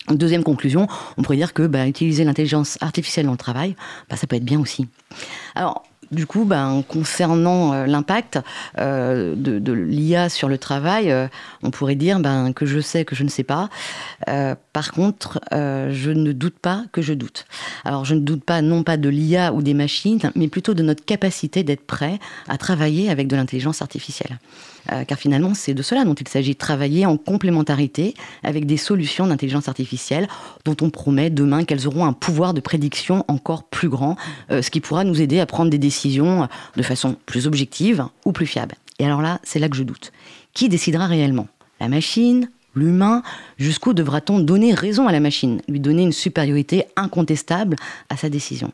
Deuxième 0.07 0.43
conclusion, 0.43 0.87
on 1.17 1.21
pourrait 1.21 1.35
dire 1.35 1.53
que 1.53 1.67
bah, 1.67 1.85
utiliser 1.85 2.23
l'intelligence 2.23 2.77
artificielle 2.79 3.25
dans 3.25 3.33
le 3.33 3.37
travail, 3.37 3.75
bah, 4.09 4.15
ça 4.15 4.25
peut 4.25 4.37
être 4.37 4.45
bien 4.45 4.61
aussi. 4.61 4.87
Alors, 5.53 5.83
du 6.13 6.25
coup, 6.25 6.45
ben, 6.45 6.83
concernant 6.87 7.73
euh, 7.73 7.85
l'impact 7.85 8.39
euh, 8.79 9.35
de, 9.35 9.73
l'IA 9.73 10.29
sur 10.29 10.47
le 10.47 10.57
travail, 10.57 11.11
euh, 11.11 11.27
on 11.63 11.71
pourrait 11.71 11.95
dire 11.95 12.19
ben, 12.19 12.53
que 12.53 12.65
je 12.65 12.79
sais 12.79 13.05
que 13.05 13.15
je 13.15 13.23
ne 13.23 13.29
sais 13.29 13.43
pas. 13.43 13.69
par 14.73 14.91
contre, 14.91 15.39
je 15.51 16.11
ne 16.11 16.31
doute 16.31 16.59
pas 16.59 16.83
que 16.91 17.01
je 17.01 17.13
doute. 17.13 17.45
Alors, 17.85 18.05
je 18.05 18.15
ne 18.15 18.21
doute 18.21 18.43
pas 18.43 18.61
non 18.61 18.83
pas 18.83 18.97
de 18.97 19.09
l'IA 19.09 19.53
ou 19.53 19.61
des 19.61 19.73
machines, 19.73 20.19
mais 20.35 20.47
plutôt 20.47 20.73
de 20.73 20.83
notre 20.83 21.03
capacité 21.03 21.63
d'être 21.63 21.85
prêt 21.85 22.19
à 22.47 22.57
travailler 22.57 23.09
avec 23.09 23.27
de 23.27 23.35
l'intelligence 23.35 23.81
artificielle. 23.81 24.39
Euh, 24.91 25.03
car 25.05 25.17
finalement, 25.17 25.53
c'est 25.53 25.73
de 25.73 25.81
cela 25.81 26.03
dont 26.03 26.13
il 26.13 26.27
s'agit, 26.27 26.55
travailler 26.55 27.05
en 27.05 27.17
complémentarité 27.17 28.13
avec 28.43 28.65
des 28.65 28.77
solutions 28.77 29.27
d'intelligence 29.27 29.67
artificielle 29.67 30.27
dont 30.65 30.75
on 30.81 30.89
promet 30.89 31.29
demain 31.29 31.63
qu'elles 31.63 31.87
auront 31.87 32.05
un 32.05 32.13
pouvoir 32.13 32.53
de 32.53 32.61
prédiction 32.61 33.23
encore 33.27 33.63
plus 33.63 33.89
grand, 33.89 34.17
euh, 34.51 34.61
ce 34.61 34.69
qui 34.69 34.81
pourra 34.81 35.03
nous 35.03 35.21
aider 35.21 35.39
à 35.39 35.45
prendre 35.45 35.69
des 35.69 35.77
décisions 35.77 36.47
de 36.75 36.83
façon 36.83 37.15
plus 37.25 37.47
objective 37.47 38.05
ou 38.25 38.31
plus 38.31 38.45
fiable. 38.45 38.75
Et 38.99 39.05
alors 39.05 39.21
là, 39.21 39.39
c'est 39.43 39.59
là 39.59 39.69
que 39.69 39.75
je 39.75 39.83
doute. 39.83 40.11
Qui 40.53 40.69
décidera 40.69 41.07
réellement? 41.07 41.47
La 41.79 41.87
machine? 41.87 42.49
L'humain? 42.75 43.23
Jusqu'où 43.57 43.93
devra-t-on 43.93 44.39
donner 44.39 44.73
raison 44.73 45.07
à 45.07 45.11
la 45.11 45.19
machine, 45.19 45.61
lui 45.67 45.79
donner 45.79 46.03
une 46.03 46.11
supériorité 46.11 46.85
incontestable 46.95 47.75
à 48.09 48.17
sa 48.17 48.29
décision? 48.29 48.71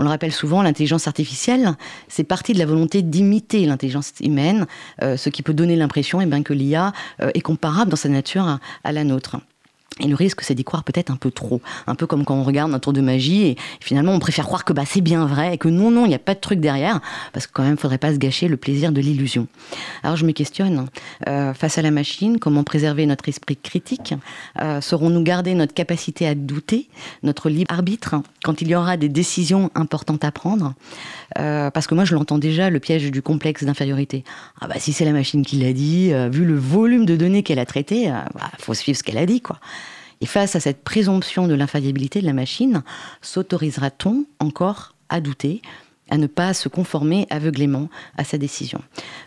On 0.00 0.02
le 0.02 0.08
rappelle 0.08 0.32
souvent, 0.32 0.62
l'intelligence 0.62 1.06
artificielle, 1.06 1.74
c'est 2.08 2.24
partie 2.24 2.54
de 2.54 2.58
la 2.58 2.64
volonté 2.64 3.02
d'imiter 3.02 3.66
l'intelligence 3.66 4.12
humaine, 4.22 4.66
euh, 5.02 5.18
ce 5.18 5.28
qui 5.28 5.42
peut 5.42 5.52
donner 5.52 5.76
l'impression 5.76 6.22
eh 6.22 6.42
que 6.42 6.54
l'IA 6.54 6.94
euh, 7.20 7.30
est 7.34 7.42
comparable 7.42 7.90
dans 7.90 7.98
sa 7.98 8.08
nature 8.08 8.58
à 8.82 8.92
la 8.92 9.04
nôtre. 9.04 9.36
Et 9.98 10.06
le 10.06 10.14
risque, 10.14 10.40
c'est 10.42 10.54
d'y 10.54 10.64
croire 10.64 10.84
peut-être 10.84 11.10
un 11.10 11.16
peu 11.16 11.30
trop. 11.30 11.60
Un 11.86 11.94
peu 11.94 12.06
comme 12.06 12.24
quand 12.24 12.34
on 12.36 12.44
regarde 12.44 12.72
un 12.72 12.78
tour 12.78 12.92
de 12.92 13.00
magie 13.00 13.42
et 13.42 13.56
finalement 13.80 14.12
on 14.12 14.18
préfère 14.18 14.46
croire 14.46 14.64
que 14.64 14.72
bah, 14.72 14.84
c'est 14.86 15.00
bien 15.00 15.26
vrai 15.26 15.54
et 15.54 15.58
que 15.58 15.68
non, 15.68 15.90
non, 15.90 16.06
il 16.06 16.08
n'y 16.08 16.14
a 16.14 16.20
pas 16.20 16.34
de 16.34 16.40
truc 16.40 16.60
derrière. 16.60 17.00
Parce 17.32 17.46
que 17.46 17.52
quand 17.52 17.62
même, 17.62 17.72
il 17.72 17.74
ne 17.74 17.80
faudrait 17.80 17.98
pas 17.98 18.12
se 18.12 18.18
gâcher 18.18 18.48
le 18.48 18.56
plaisir 18.56 18.92
de 18.92 19.00
l'illusion. 19.00 19.46
Alors 20.02 20.16
je 20.16 20.24
me 20.24 20.32
questionne, 20.32 20.86
euh, 21.28 21.52
face 21.52 21.76
à 21.76 21.82
la 21.82 21.90
machine, 21.90 22.38
comment 22.38 22.64
préserver 22.64 23.04
notre 23.04 23.28
esprit 23.28 23.56
critique? 23.56 24.14
Euh, 24.60 24.80
Saurons-nous 24.80 25.22
garder 25.22 25.54
notre 25.54 25.74
capacité 25.74 26.26
à 26.26 26.34
douter, 26.34 26.88
notre 27.22 27.50
libre 27.50 27.72
arbitre, 27.72 28.14
quand 28.42 28.62
il 28.62 28.68
y 28.68 28.74
aura 28.74 28.96
des 28.96 29.08
décisions 29.08 29.70
importantes 29.74 30.24
à 30.24 30.30
prendre? 30.30 30.74
Euh, 31.38 31.70
Parce 31.70 31.86
que 31.86 31.94
moi, 31.94 32.04
je 32.04 32.14
l'entends 32.14 32.38
déjà, 32.38 32.70
le 32.70 32.80
piège 32.80 33.10
du 33.10 33.22
complexe 33.22 33.64
d'infériorité. 33.64 34.24
Ah 34.60 34.68
bah 34.68 34.76
si 34.78 34.92
c'est 34.92 35.04
la 35.04 35.12
machine 35.12 35.44
qui 35.44 35.56
l'a 35.56 35.72
dit, 35.72 36.12
vu 36.30 36.44
le 36.44 36.56
volume 36.56 37.04
de 37.04 37.16
données 37.16 37.42
qu'elle 37.42 37.58
a 37.58 37.66
traité, 37.66 38.04
il 38.04 38.24
bah, 38.34 38.50
faut 38.58 38.74
suivre 38.74 38.96
ce 38.96 39.02
qu'elle 39.02 39.18
a 39.18 39.26
dit, 39.26 39.40
quoi. 39.40 39.58
Et 40.20 40.26
face 40.26 40.54
à 40.54 40.60
cette 40.60 40.84
présomption 40.84 41.46
de 41.46 41.54
l'infaillibilité 41.54 42.20
de 42.20 42.26
la 42.26 42.34
machine, 42.34 42.82
s'autorisera-t-on 43.22 44.26
encore 44.38 44.94
à 45.08 45.20
douter 45.20 45.62
à 46.10 46.18
ne 46.18 46.26
pas 46.26 46.52
se 46.54 46.68
conformer 46.68 47.26
aveuglément 47.30 47.88
à 48.18 48.24
sa 48.24 48.36
décision? 48.36 48.82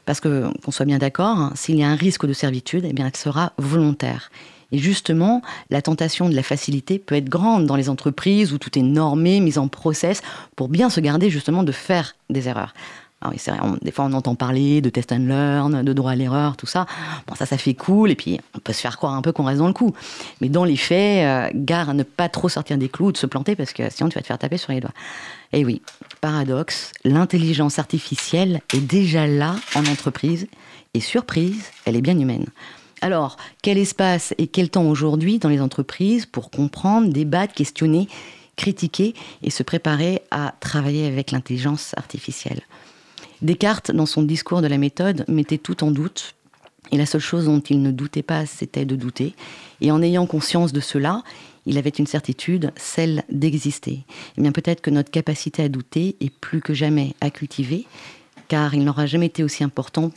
Parce 0.05 0.19
que, 0.19 0.51
qu'on 0.63 0.71
soit 0.71 0.85
bien 0.85 0.99
d'accord, 0.99 1.37
hein, 1.37 1.51
s'il 1.55 1.77
y 1.77 1.83
a 1.83 1.89
un 1.89 1.95
risque 1.95 2.27
de 2.27 2.33
servitude, 2.33 2.85
eh 2.87 2.93
bien, 2.93 3.07
elle 3.07 3.17
sera 3.17 3.53
volontaire. 3.57 4.29
Et 4.71 4.77
justement, 4.77 5.41
la 5.69 5.81
tentation 5.81 6.29
de 6.29 6.35
la 6.35 6.43
facilité 6.43 6.99
peut 6.99 7.15
être 7.15 7.29
grande 7.29 7.65
dans 7.65 7.75
les 7.75 7.89
entreprises 7.89 8.53
où 8.53 8.57
tout 8.57 8.77
est 8.77 8.83
normé, 8.83 9.39
mis 9.39 9.57
en 9.57 9.67
process, 9.67 10.21
pour 10.55 10.67
bien 10.67 10.89
se 10.89 10.99
garder 10.99 11.29
justement 11.29 11.63
de 11.63 11.71
faire 11.71 12.15
des 12.29 12.49
erreurs. 12.49 12.73
Alors, 13.47 13.77
des 13.81 13.91
fois, 13.91 14.05
on 14.05 14.13
entend 14.13 14.35
parler 14.35 14.81
de 14.81 14.89
test 14.89 15.11
and 15.11 15.25
learn, 15.27 15.83
de 15.83 15.93
droit 15.93 16.11
à 16.11 16.15
l'erreur, 16.15 16.57
tout 16.57 16.65
ça. 16.65 16.85
Bon, 17.27 17.35
ça, 17.35 17.45
ça 17.45 17.57
fait 17.57 17.73
cool, 17.73 18.11
et 18.11 18.15
puis 18.15 18.39
on 18.55 18.59
peut 18.59 18.73
se 18.73 18.81
faire 18.81 18.97
croire 18.97 19.13
un 19.13 19.21
peu 19.21 19.31
qu'on 19.31 19.43
reste 19.43 19.59
dans 19.59 19.67
le 19.67 19.73
coup. 19.73 19.93
Mais 20.41 20.49
dans 20.49 20.65
les 20.65 20.77
faits, 20.77 21.25
euh, 21.25 21.49
gare 21.55 21.89
à 21.89 21.93
ne 21.93 22.03
pas 22.03 22.29
trop 22.29 22.49
sortir 22.49 22.77
des 22.77 22.89
clous 22.89 23.07
ou 23.07 23.11
de 23.11 23.17
se 23.17 23.25
planter, 23.25 23.55
parce 23.55 23.73
que 23.73 23.89
sinon, 23.89 24.09
tu 24.09 24.15
vas 24.15 24.21
te 24.21 24.27
faire 24.27 24.37
taper 24.37 24.57
sur 24.57 24.73
les 24.73 24.81
doigts. 24.81 24.93
Et 25.53 25.63
oui, 25.63 25.81
paradoxe, 26.21 26.91
l'intelligence 27.05 27.79
artificielle 27.79 28.61
est 28.73 28.81
déjà 28.81 29.27
là 29.27 29.55
en 29.75 29.85
entreprise, 29.85 30.47
et 30.93 30.99
surprise, 30.99 31.71
elle 31.85 31.95
est 31.95 32.01
bien 32.01 32.19
humaine. 32.19 32.45
Alors, 33.01 33.35
quel 33.61 33.77
espace 33.77 34.33
et 34.37 34.47
quel 34.47 34.69
temps 34.69 34.85
aujourd'hui 34.85 35.37
dans 35.39 35.49
les 35.49 35.59
entreprises 35.59 36.25
pour 36.25 36.49
comprendre, 36.51 37.11
débattre, 37.11 37.53
questionner, 37.53 38.07
critiquer 38.55 39.13
et 39.41 39.49
se 39.49 39.63
préparer 39.63 40.21
à 40.31 40.53
travailler 40.59 41.05
avec 41.05 41.31
l'intelligence 41.31 41.93
artificielle? 41.97 42.61
Descartes, 43.43 43.91
dans 43.91 44.05
son 44.05 44.23
discours 44.23 44.61
de 44.61 44.67
la 44.67 44.77
méthode, 44.77 45.25
mettait 45.27 45.57
tout 45.57 45.83
en 45.83 45.91
doute. 45.91 46.33
Et 46.91 46.97
la 46.97 47.05
seule 47.05 47.21
chose 47.21 47.45
dont 47.45 47.59
il 47.59 47.81
ne 47.81 47.91
doutait 47.91 48.23
pas, 48.23 48.45
c'était 48.45 48.85
de 48.85 48.95
douter. 48.95 49.35
Et 49.81 49.91
en 49.91 50.01
ayant 50.01 50.25
conscience 50.25 50.71
de 50.71 50.79
cela, 50.79 51.23
il 51.65 51.77
avait 51.77 51.89
une 51.89 52.07
certitude, 52.07 52.71
celle 52.77 53.23
d'exister. 53.29 54.05
Eh 54.37 54.41
bien, 54.41 54.51
peut-être 54.51 54.81
que 54.81 54.89
notre 54.89 55.11
capacité 55.11 55.63
à 55.63 55.69
douter 55.69 56.15
est 56.21 56.29
plus 56.29 56.61
que 56.61 56.73
jamais 56.73 57.15
à 57.19 57.29
cultiver, 57.29 57.85
car 58.47 58.73
il 58.75 58.83
n'aura 58.85 59.05
jamais 59.07 59.25
été 59.27 59.43
aussi 59.43 59.63
important 59.63 60.11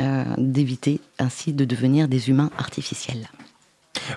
euh, 0.00 0.24
d'éviter 0.38 1.00
ainsi 1.18 1.52
de 1.52 1.66
devenir 1.66 2.08
des 2.08 2.30
humains 2.30 2.50
artificiels. 2.56 3.28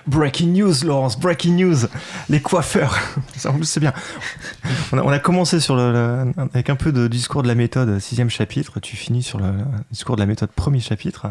Breaking 0.06 0.48
news, 0.48 0.84
Laurence, 0.84 1.18
breaking 1.18 1.56
news. 1.56 1.86
Les 2.28 2.40
coiffeurs. 2.40 2.98
En 3.46 3.52
plus, 3.52 3.66
c'est 3.66 3.80
bien. 3.80 3.92
On 4.92 5.08
a, 5.08 5.18
commencé 5.18 5.60
sur 5.60 5.78
avec 5.78 6.70
un 6.70 6.76
peu 6.76 6.92
de 6.92 7.08
discours 7.08 7.42
de 7.42 7.48
la 7.48 7.54
méthode, 7.54 7.98
sixième 7.98 8.30
chapitre. 8.30 8.80
Tu 8.80 8.96
finis 8.96 9.22
sur 9.22 9.38
le, 9.38 9.46
discours 9.90 10.16
de 10.16 10.20
la 10.20 10.26
méthode, 10.26 10.50
premier 10.50 10.80
chapitre. 10.80 11.26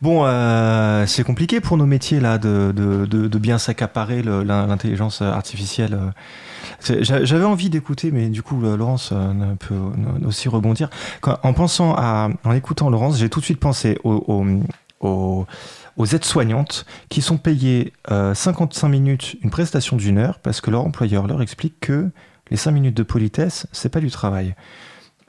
Bon, 0.00 0.22
euh, 0.24 1.04
c'est 1.06 1.24
compliqué 1.24 1.60
pour 1.60 1.76
nos 1.76 1.84
métiers 1.84 2.20
là 2.20 2.38
de, 2.38 2.72
de, 2.74 3.06
de, 3.06 3.38
bien 3.38 3.58
s'accaparer 3.58 4.22
l'intelligence 4.22 5.20
artificielle. 5.20 5.98
J'avais 6.80 7.44
envie 7.44 7.70
d'écouter, 7.70 8.10
mais 8.10 8.28
du 8.28 8.42
coup, 8.42 8.60
Laurence 8.60 9.10
euh, 9.12 9.54
peut 9.58 9.74
aussi 10.26 10.48
rebondir. 10.48 10.88
en 11.22 11.52
pensant 11.52 11.94
à, 11.96 12.30
en 12.44 12.52
écoutant 12.52 12.88
Laurence, 12.88 13.18
j'ai 13.18 13.28
tout 13.28 13.40
de 13.40 13.44
suite 13.44 13.60
pensé 13.60 13.98
au, 14.04 14.44
au 15.00 15.46
aux 15.96 16.06
aides-soignantes 16.06 16.86
qui 17.08 17.22
sont 17.22 17.38
payées 17.38 17.92
55 18.08 18.86
euh, 18.86 18.90
minutes, 18.90 19.36
une 19.42 19.50
prestation 19.50 19.96
d'une 19.96 20.18
heure, 20.18 20.38
parce 20.38 20.60
que 20.60 20.70
leur 20.70 20.84
employeur 20.84 21.26
leur 21.26 21.42
explique 21.42 21.80
que 21.80 22.10
les 22.50 22.56
5 22.56 22.70
minutes 22.72 22.96
de 22.96 23.02
politesse, 23.02 23.66
c'est 23.72 23.88
pas 23.88 24.00
du 24.00 24.10
travail. 24.10 24.54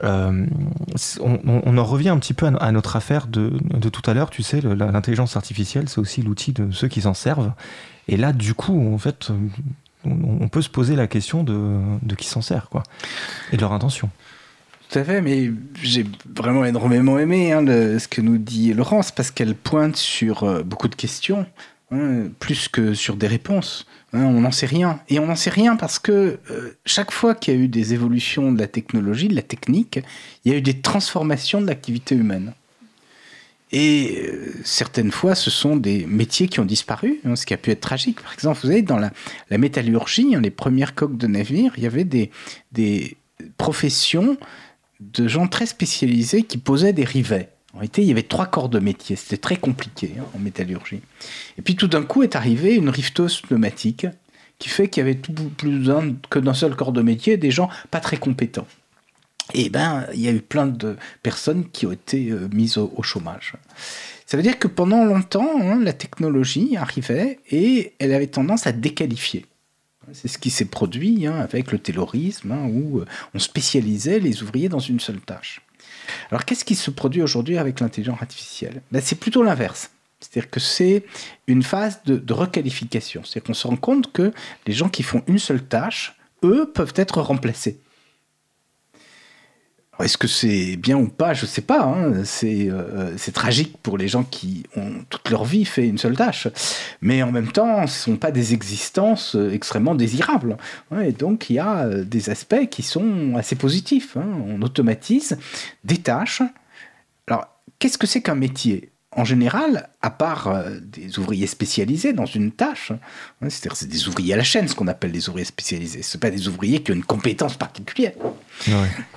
Euh, 0.03 0.45
on, 1.21 1.77
en 1.77 1.83
revient 1.83 2.09
un 2.09 2.17
petit 2.17 2.33
peu 2.33 2.45
à, 2.45 2.71
notre 2.71 2.95
affaire 2.95 3.27
de, 3.27 3.49
tout 3.89 4.09
à 4.09 4.13
l'heure, 4.13 4.29
tu 4.29 4.43
sais, 4.43 4.59
l'intelligence 4.61 5.37
artificielle, 5.37 5.87
c'est 5.87 5.99
aussi 5.99 6.21
l'outil 6.21 6.51
de 6.51 6.71
ceux 6.71 6.87
qui 6.87 7.01
s'en 7.01 7.13
servent. 7.13 7.53
Et 8.07 8.17
là, 8.17 8.33
du 8.33 8.53
coup, 8.53 8.93
en 8.93 8.97
fait, 8.97 9.31
on, 10.03 10.49
peut 10.49 10.61
se 10.61 10.69
poser 10.69 10.95
la 10.95 11.07
question 11.07 11.43
de, 11.43 11.79
de 12.01 12.15
qui 12.15 12.27
s'en 12.27 12.41
sert, 12.41 12.69
quoi, 12.69 12.83
et 13.51 13.55
de 13.55 13.61
leur 13.61 13.71
intention. 13.71 14.09
Tout 14.93 14.99
à 14.99 15.05
fait, 15.05 15.21
mais 15.23 15.49
j'ai 15.81 16.05
vraiment 16.35 16.63
énormément 16.65 17.17
aimé 17.17 17.51
hein, 17.51 17.65
ce 17.65 18.07
que 18.07 18.21
nous 18.21 18.37
dit 18.37 18.75
Laurence, 18.75 19.11
parce 19.11 19.31
qu'elle 19.31 19.55
pointe 19.55 19.95
sur 19.95 20.43
euh, 20.43 20.61
beaucoup 20.61 20.87
de 20.87 20.93
questions, 20.93 21.47
hein, 21.89 22.25
plus 22.37 22.67
que 22.67 22.93
sur 22.93 23.15
des 23.15 23.25
réponses. 23.25 23.87
Hein, 24.13 24.21
on 24.25 24.41
n'en 24.41 24.51
sait 24.51 24.67
rien. 24.67 24.99
Et 25.09 25.17
on 25.17 25.25
n'en 25.25 25.35
sait 25.35 25.49
rien 25.49 25.77
parce 25.77 25.97
que 25.97 26.37
euh, 26.51 26.77
chaque 26.85 27.11
fois 27.11 27.33
qu'il 27.33 27.55
y 27.55 27.57
a 27.57 27.59
eu 27.59 27.69
des 27.69 27.95
évolutions 27.95 28.51
de 28.51 28.59
la 28.59 28.67
technologie, 28.67 29.29
de 29.29 29.35
la 29.35 29.41
technique, 29.41 29.99
il 30.45 30.51
y 30.51 30.55
a 30.55 30.59
eu 30.59 30.61
des 30.61 30.79
transformations 30.79 31.59
de 31.59 31.65
l'activité 31.65 32.13
humaine. 32.13 32.53
Et 33.71 34.21
euh, 34.27 34.53
certaines 34.63 35.09
fois, 35.09 35.33
ce 35.33 35.49
sont 35.49 35.75
des 35.75 36.05
métiers 36.05 36.47
qui 36.47 36.59
ont 36.59 36.65
disparu, 36.65 37.19
ce 37.33 37.47
qui 37.47 37.55
a 37.55 37.57
pu 37.57 37.71
être 37.71 37.81
tragique. 37.81 38.21
Par 38.21 38.33
exemple, 38.35 38.59
vous 38.61 38.67
savez, 38.67 38.83
dans 38.83 38.99
la, 38.99 39.09
métallurgie, 39.57 40.35
les 40.39 40.51
premières 40.51 40.93
coques 40.93 41.17
de 41.17 41.25
navire, 41.25 41.73
il 41.77 41.83
y 41.83 41.87
avait 41.87 42.03
des 42.03 43.17
professions 43.57 44.37
de 45.11 45.27
gens 45.27 45.47
très 45.47 45.65
spécialisés 45.65 46.43
qui 46.43 46.57
posaient 46.57 46.93
des 46.93 47.03
rivets. 47.03 47.49
En 47.73 47.79
réalité, 47.79 48.03
il 48.03 48.07
y 48.07 48.11
avait 48.11 48.23
trois 48.23 48.45
corps 48.45 48.69
de 48.69 48.79
métier. 48.79 49.15
C'était 49.15 49.37
très 49.37 49.55
compliqué 49.57 50.13
hein, 50.19 50.25
en 50.35 50.39
métallurgie. 50.39 51.01
Et 51.57 51.61
puis 51.61 51.75
tout 51.75 51.87
d'un 51.87 52.03
coup 52.03 52.23
est 52.23 52.35
arrivée 52.35 52.75
une 52.75 52.89
riftose 52.89 53.41
pneumatique 53.41 54.05
qui 54.59 54.69
fait 54.69 54.87
qu'il 54.87 55.01
y 55.01 55.09
avait 55.09 55.19
plus 55.57 55.83
que 56.29 56.39
d'un 56.39 56.53
seul 56.53 56.75
corps 56.75 56.91
de 56.91 57.01
métier 57.01 57.37
des 57.37 57.51
gens 57.51 57.69
pas 57.89 57.99
très 57.99 58.17
compétents. 58.17 58.67
Et 59.53 59.69
ben, 59.69 60.05
il 60.13 60.21
y 60.21 60.27
a 60.27 60.31
eu 60.31 60.41
plein 60.41 60.67
de 60.67 60.95
personnes 61.21 61.69
qui 61.71 61.85
ont 61.85 61.91
été 61.91 62.29
euh, 62.29 62.47
mises 62.53 62.77
au, 62.77 63.03
chômage. 63.03 63.53
Ça 64.25 64.37
veut 64.37 64.43
dire 64.43 64.57
que 64.57 64.67
pendant 64.67 65.03
longtemps, 65.03 65.59
hein, 65.61 65.79
la 65.81 65.93
technologie 65.93 66.77
arrivait 66.77 67.39
et 67.51 67.93
elle 67.99 68.13
avait 68.13 68.27
tendance 68.27 68.67
à 68.67 68.71
déqualifier. 68.71 69.45
C'est 70.11 70.27
ce 70.27 70.37
qui 70.37 70.49
s'est 70.49 70.65
produit 70.65 71.25
hein, 71.27 71.39
avec 71.39 71.71
le 71.71 71.79
taylorisme, 71.79 72.51
hein, 72.51 72.65
où 72.65 72.99
euh, 72.99 73.05
on 73.33 73.39
spécialisait 73.39 74.19
les 74.19 74.43
ouvriers 74.43 74.69
dans 74.69 74.79
une 74.79 74.99
seule 74.99 75.21
tâche. 75.21 75.61
Alors 76.29 76.45
qu'est-ce 76.45 76.65
qui 76.65 76.75
se 76.75 76.91
produit 76.91 77.21
aujourd'hui 77.21 77.57
avec 77.57 77.79
l'intelligence 77.79 78.21
artificielle? 78.21 78.81
Ben, 78.91 79.01
C'est 79.01 79.15
plutôt 79.15 79.43
l'inverse. 79.43 79.91
C'est-à-dire 80.19 80.49
que 80.49 80.59
c'est 80.59 81.03
une 81.47 81.63
phase 81.63 82.01
de, 82.05 82.17
de 82.17 82.33
requalification. 82.33 83.23
C'est-à-dire 83.23 83.47
qu'on 83.47 83.53
se 83.53 83.67
rend 83.67 83.75
compte 83.75 84.11
que 84.11 84.33
les 84.67 84.73
gens 84.73 84.89
qui 84.89 85.03
font 85.03 85.21
une 85.27 85.39
seule 85.39 85.63
tâche, 85.63 86.15
eux, 86.43 86.71
peuvent 86.73 86.93
être 86.95 87.21
remplacés. 87.21 87.79
Est-ce 89.99 90.17
que 90.17 90.27
c'est 90.27 90.75
bien 90.75 90.97
ou 90.97 91.07
pas? 91.07 91.33
Je 91.33 91.43
ne 91.43 91.47
sais 91.47 91.61
pas. 91.61 91.83
Hein. 91.83 92.23
Euh, 92.43 93.13
c'est 93.17 93.31
tragique 93.31 93.77
pour 93.83 93.97
les 93.97 94.07
gens 94.07 94.23
qui 94.23 94.63
ont 94.75 94.91
toute 95.09 95.29
leur 95.29 95.45
vie 95.45 95.65
fait 95.65 95.87
une 95.87 95.97
seule 95.97 96.15
tâche. 96.15 96.47
Mais 97.01 97.21
en 97.21 97.31
même 97.31 97.51
temps, 97.51 97.85
ce 97.85 98.09
ne 98.09 98.15
sont 98.15 98.17
pas 98.17 98.31
des 98.31 98.53
existences 98.53 99.35
euh, 99.35 99.51
extrêmement 99.51 99.93
désirables. 99.93 100.57
et 101.03 101.11
donc, 101.11 101.49
il 101.49 101.53
y 101.53 101.59
a 101.59 101.83
euh, 101.83 102.03
des 102.03 102.29
aspects 102.29 102.67
qui 102.69 102.81
sont 102.81 103.35
assez 103.35 103.55
positifs. 103.55 104.17
Hein. 104.17 104.27
On 104.47 104.61
automatise 104.63 105.37
des 105.83 105.97
tâches. 105.97 106.41
Alors, 107.27 107.47
qu'est-ce 107.77 107.99
que 107.99 108.07
c'est 108.07 108.21
qu'un 108.21 108.35
métier? 108.35 108.92
En 109.15 109.25
général, 109.25 109.89
à 110.01 110.09
part 110.09 110.53
des 110.81 111.19
ouvriers 111.19 111.47
spécialisés 111.47 112.13
dans 112.13 112.25
une 112.25 112.51
tâche, 112.51 112.91
hein, 112.91 113.49
c'est-à-dire 113.49 113.75
c'est 113.75 113.87
des 113.87 114.07
ouvriers 114.07 114.33
à 114.33 114.37
la 114.37 114.43
chaîne, 114.43 114.67
ce 114.67 114.75
qu'on 114.75 114.87
appelle 114.87 115.11
des 115.11 115.29
ouvriers 115.29 115.45
spécialisés, 115.45 116.01
ce 116.01 116.17
pas 116.17 116.29
des 116.31 116.47
ouvriers 116.47 116.81
qui 116.81 116.91
ont 116.91 116.95
une 116.95 117.03
compétence 117.03 117.57
particulière. 117.57 118.13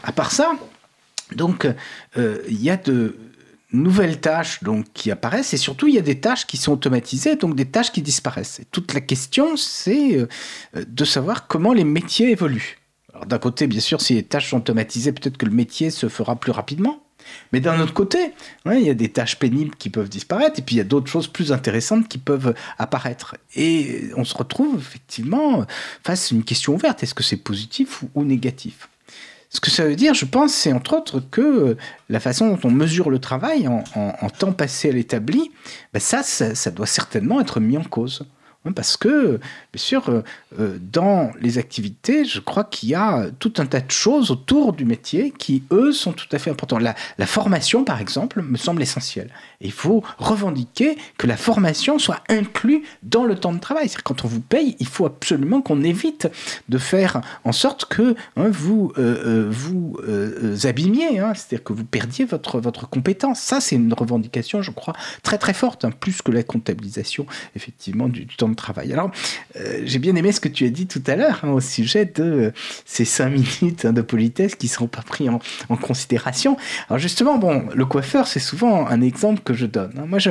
À 0.02 0.12
part 0.12 0.32
ça, 0.32 0.52
donc 1.35 1.66
euh, 2.16 2.39
il 2.48 2.62
y 2.62 2.70
a 2.70 2.77
de 2.77 3.16
nouvelles 3.73 4.20
tâches 4.20 4.62
donc 4.62 4.86
qui 4.94 5.10
apparaissent 5.10 5.52
et 5.52 5.56
surtout 5.56 5.89
il 5.89 5.94
y 5.94 5.98
a 5.98 6.02
des 6.02 6.20
tâches 6.20 6.47
qui 6.47 6.56
sont 6.56 6.73
automatisées 6.73 7.36
donc 7.36 7.56
des 7.56 7.66
tâches 7.66 7.93
qui 7.93 8.02
disparaissent. 8.02 8.60
Et 8.60 8.64
toute 8.70 8.94
la 8.94 9.01
question 9.01 9.56
c'est 9.56 10.16
euh, 10.16 10.27
de 10.86 11.05
savoir 11.05 11.47
comment 11.47 11.73
les 11.73 11.85
métiers 11.85 12.31
évoluent. 12.31 12.78
Alors 13.12 13.27
d'un 13.27 13.39
côté 13.39 13.66
bien 13.66 13.81
sûr 13.81 14.01
si 14.01 14.14
les 14.14 14.23
tâches 14.23 14.51
sont 14.51 14.59
automatisées 14.59 15.12
peut-être 15.12 15.36
que 15.36 15.47
le 15.47 15.52
métier 15.52 15.90
se 15.90 16.09
fera 16.09 16.36
plus 16.36 16.52
rapidement. 16.52 17.02
Mais 17.53 17.61
d'un 17.61 17.81
autre 17.81 17.94
côté, 17.94 18.32
il 18.66 18.81
y 18.81 18.90
a 18.90 18.94
des 18.94 19.09
tâches 19.09 19.39
pénibles 19.39 19.74
qui 19.77 19.90
peuvent 19.90 20.09
disparaître, 20.09 20.59
et 20.59 20.62
puis 20.62 20.77
il 20.77 20.78
y 20.78 20.82
a 20.82 20.85
d'autres 20.85 21.11
choses 21.11 21.28
plus 21.28 21.53
intéressantes 21.53 22.09
qui 22.09 22.19
peuvent 22.19 22.55
apparaître. 22.78 23.36
Et 23.55 24.11
on 24.16 24.24
se 24.24 24.36
retrouve 24.36 24.78
effectivement 24.78 25.65
face 26.05 26.32
à 26.32 26.35
une 26.35 26.44
question 26.44 26.74
ouverte. 26.74 27.03
Est-ce 27.03 27.15
que 27.15 27.23
c'est 27.23 27.36
positif 27.36 28.05
ou 28.15 28.24
négatif? 28.24 28.89
Ce 29.48 29.61
que 29.61 29.70
ça 29.70 29.85
veut 29.85 29.97
dire, 29.97 30.12
je 30.12 30.24
pense, 30.24 30.53
c'est 30.53 30.73
entre 30.73 30.94
autres 30.94 31.20
que 31.31 31.77
la 32.09 32.20
façon 32.20 32.48
dont 32.51 32.59
on 32.65 32.70
mesure 32.70 33.11
le 33.11 33.19
travail 33.19 33.69
en, 33.69 34.31
temps 34.31 34.53
passé 34.53 34.90
à 34.90 34.93
l'établi, 34.93 35.51
ben 35.93 36.01
ça, 36.01 36.23
ça, 36.23 36.70
doit 36.70 36.86
certainement 36.86 37.40
être 37.40 37.61
mis 37.61 37.78
en 37.78 37.85
cause. 37.85 38.27
Hein, 38.66 38.72
parce 38.72 38.97
que, 38.97 39.38
bien 39.72 39.82
sûr, 39.82 40.09
euh, 40.09 40.22
euh, 40.59 40.78
dans 40.80 41.30
les 41.40 41.59
activités, 41.59 42.24
je 42.24 42.40
crois 42.40 42.64
qu'il 42.64 42.88
y 42.88 42.94
a 42.94 43.26
tout 43.38 43.52
un 43.59 43.66
tas 43.66 43.80
de 43.80 43.90
choses 43.90 44.30
autour 44.30 44.72
du 44.72 44.84
métier 44.84 45.32
qui, 45.36 45.62
eux, 45.70 45.93
sont 45.93 46.12
tout 46.12 46.26
à 46.32 46.38
fait 46.38 46.51
importantes. 46.51 46.82
La, 46.82 47.26
formation, 47.26 47.84
par 47.84 48.01
exemple, 48.01 48.43
me 48.43 48.56
semble 48.56 48.82
essentielle. 48.82 49.30
il 49.60 49.72
faut 49.72 50.02
revendiquer 50.18 50.97
que 51.18 51.26
la 51.26 51.36
formation 51.36 51.98
soit 51.98 52.22
inclue 52.28 52.82
dans 53.02 53.24
le 53.24 53.34
temps 53.34 53.52
de 53.52 53.59
travail. 53.59 53.88
C'est-à-dire 53.88 54.05
quand 54.05 54.24
on 54.24 54.28
vous 54.28 54.40
paye, 54.40 54.76
il 54.78 54.86
faut 54.86 55.06
absolument 55.06 55.60
qu'on 55.60 55.82
évite 55.82 56.28
de 56.68 56.78
faire 56.78 57.20
en 57.44 57.52
sorte 57.52 57.86
que 57.86 58.14
hein, 58.36 58.48
vous 58.48 58.93
euh, 58.97 59.48
vous 59.51 59.97
abîmiez, 60.64 61.18
hein, 61.18 61.32
c'est-à-dire 61.34 61.64
que 61.64 61.72
vous 61.72 61.84
perdiez 61.84 62.24
votre, 62.24 62.60
votre 62.60 62.88
compétence. 62.88 63.40
Ça, 63.40 63.60
c'est 63.60 63.76
une 63.76 63.93
revendication, 63.93 64.62
je 64.62 64.70
crois, 64.70 64.94
très 65.22 65.38
très 65.38 65.52
forte, 65.52 65.86
plus 66.01 66.22
que 66.22 66.30
la 66.30 66.43
comptabilisation, 66.43 67.26
effectivement, 67.55 68.09
du, 68.09 68.24
du 68.24 68.36
temps 68.36 68.48
de 68.48 68.56
travail. 68.57 68.93
Alors, 68.93 69.11
euh, 69.57 69.83
j'ai 69.85 69.99
bien 69.99 70.16
aimé 70.16 70.33
ce 70.33 70.41
que 70.41 70.49
tu 70.49 70.66
as 70.66 70.70
dit 70.70 70.87
tout 70.87 71.03
à 71.07 71.16
l'heure 71.16 71.41
hein, 71.43 71.51
au 71.51 71.61
sujet 71.61 72.05
de 72.05 72.23
euh, 72.23 72.51
ces 72.85 73.05
cinq 73.05 73.31
minutes 73.61 73.85
hein, 73.85 73.93
de 73.93 74.03
politesse 74.03 74.55
qui 74.55 74.66
ne 74.66 74.70
sont 74.73 74.89
pas 74.89 75.03
pris 75.03 75.28
en, 75.28 75.39
considération. 75.77 76.57
Alors 76.89 76.99
justement, 76.99 77.39
bon, 77.39 77.66
le 77.74 77.87
coiffeur, 77.87 78.27
c'est 78.27 78.41
souvent 78.41 78.87
un 78.89 79.01
exemple 79.03 79.43
que 79.45 79.55
je 79.55 79.66
donne. 79.66 79.93
Hein. 79.99 80.07
Moi, 80.07 80.19
je, 80.19 80.31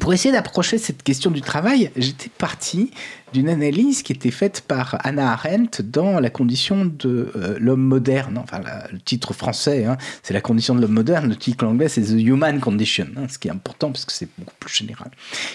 pour 0.00 0.12
essayer 0.12 0.32
d'approcher 0.32 0.78
cette 0.78 1.02
question 1.02 1.30
du 1.30 1.40
travail, 1.40 1.90
j'étais 1.96 2.28
parti 2.28 2.90
d'une 3.32 3.48
analyse 3.48 4.02
qui 4.02 4.12
était 4.12 4.30
faite 4.30 4.62
par 4.66 4.98
Anna 5.04 5.32
Arendt 5.32 5.82
dans 5.82 6.18
La 6.20 6.30
condition 6.30 6.84
de 6.84 7.32
euh, 7.36 7.56
l'homme 7.60 7.82
moderne. 7.82 8.38
Enfin, 8.42 8.60
le 8.92 8.98
titre 8.98 9.32
français, 9.32 9.84
hein, 9.84 9.96
c'est 10.22 10.34
La 10.34 10.40
condition 10.40 10.74
de 10.74 10.80
l'homme 10.80 10.92
moderne. 10.92 11.28
Le 11.28 11.36
titre 11.36 11.64
anglais, 11.64 11.88
c'est 11.88 12.02
The 12.02 12.20
Human 12.20 12.60
Condition, 12.60 13.06
hein, 13.16 13.26
ce 13.28 13.38
qui 13.38 13.48
est 13.48 13.52
important 13.52 13.92
parce 13.92 14.04
que 14.04 14.12
c'est 14.12 14.28
beaucoup 14.36 14.54
plus 14.58 14.74
général. 14.74 15.10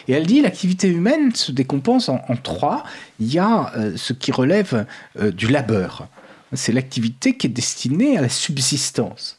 Et 0.08 0.14
elle 0.14 0.26
dit 0.26 0.42
l'activité 0.42 0.88
humaine 0.88 1.36
se 1.36 1.52
décompose 1.52 2.10
en, 2.10 2.20
trois. 2.42 2.84
Il 3.20 3.32
y 3.32 3.40
a 3.40 3.74
euh, 3.76 3.94
ce 3.98 4.14
qui 4.14 4.32
relève 4.32 4.86
euh, 5.20 5.32
du 5.32 5.48
labeur. 5.48 6.08
C'est 6.54 6.72
l'activité 6.72 7.36
qui 7.38 7.48
est 7.48 7.52
destinée 7.52 8.18
à 8.18 8.22
la 8.22 8.30
subsistance. 8.30 9.38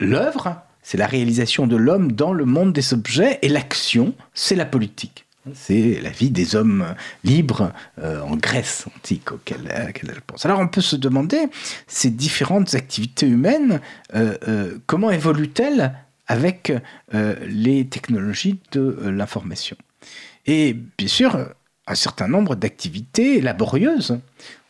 L'œuvre, 0.00 0.56
c'est 0.84 0.98
la 0.98 1.06
réalisation 1.08 1.66
de 1.66 1.74
l'homme 1.74 2.12
dans 2.12 2.32
le 2.32 2.44
monde 2.44 2.72
des 2.72 2.94
objets, 2.94 3.40
et 3.42 3.48
l'action, 3.48 4.14
c'est 4.34 4.54
la 4.54 4.66
politique. 4.66 5.24
C'est 5.52 6.00
la 6.00 6.10
vie 6.10 6.30
des 6.30 6.56
hommes 6.56 6.94
libres 7.22 7.72
euh, 7.98 8.22
en 8.22 8.36
Grèce 8.36 8.86
antique 8.96 9.32
auquel, 9.32 9.60
elle 9.70 10.20
pense. 10.26 10.46
Alors 10.46 10.60
on 10.60 10.68
peut 10.68 10.80
se 10.80 10.96
demander, 10.96 11.48
ces 11.86 12.08
différentes 12.08 12.74
activités 12.74 13.26
humaines, 13.26 13.80
euh, 14.14 14.36
euh, 14.48 14.78
comment 14.86 15.10
évoluent-elles 15.10 15.92
avec 16.26 16.72
les 17.46 17.86
technologies 17.86 18.58
de 18.72 18.98
l'information? 19.04 19.76
Et 20.46 20.74
bien 20.96 21.08
sûr, 21.08 21.36
un 21.86 21.94
certain 21.94 22.28
nombre 22.28 22.56
d'activités 22.56 23.42
laborieuses 23.42 24.18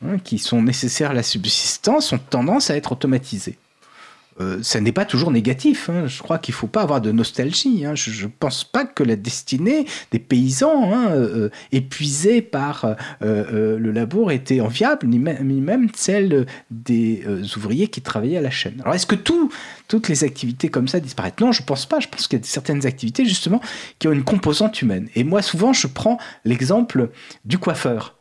hein, 0.05 0.19
qui 0.19 0.39
sont 0.41 0.63
nécessaires 0.63 1.13
à 1.13 1.15
la 1.15 1.23
subsistance 1.23 2.13
ont 2.13 2.19
tendance 2.19 2.71
à 2.71 2.77
être 2.77 2.91
automatisées. 2.91 3.57
Euh, 4.41 4.59
ça 4.63 4.81
n'est 4.81 4.93
pas 4.93 5.05
toujours 5.05 5.31
négatif. 5.31 5.89
Hein. 5.89 6.07
Je 6.07 6.23
crois 6.23 6.39
qu'il 6.39 6.53
ne 6.53 6.57
faut 6.57 6.67
pas 6.67 6.83
avoir 6.83 7.01
de 7.01 7.13
nostalgie. 7.13 7.85
Hein. 7.85 7.95
Je 7.95 8.25
ne 8.25 8.31
pense 8.31 8.65
pas 8.65 8.85
que 8.85 9.03
la 9.03 9.17
destinée 9.17 9.87
des 10.11 10.19
paysans 10.19 10.93
hein, 10.93 11.11
euh, 11.13 11.51
épuisés 11.73 12.43
par 12.43 12.97
euh, 13.23 13.79
le 13.79 13.93
labour 13.93 14.33
était 14.33 14.61
enviable, 14.61 15.07
ni, 15.07 15.19
même 15.19 15.89
celle 15.95 16.47
des 16.71 17.25
ouvriers 17.57 17.89
qui 17.89 18.01
travaillaient 18.01 18.39
à 18.39 18.43
la 18.43 18.51
chaîne. 18.51 18.81
Alors 18.83 18.95
est-ce 18.95 19.07
que 19.07 19.15
toutes 19.15 20.09
les 20.09 20.25
activités 20.25 20.69
comme 20.69 20.89
ça 20.89 21.01
disparaissent? 21.01 21.35
Non, 21.41 21.53
je 21.53 21.63
ne 21.63 21.67
pense 21.67 21.87
pas. 21.87 22.01
Je 22.01 22.09
pense 22.09 22.27
qu'il 22.27 22.39
y 22.39 22.43
a 22.43 22.45
certaines 22.45 22.87
activités 22.87 23.25
justement 23.25 23.61
qui 23.99 24.09
ont 24.09 24.13
une 24.13 24.25
composante 24.25 24.81
humaine. 24.83 25.09
Et 25.15 25.25
moi, 25.25 25.43
souvent, 25.43 25.73
je 25.73 25.87
prends 25.87 26.19
l'exemple 26.45 27.11
du 27.45 27.59
coiffeur. 27.59 28.15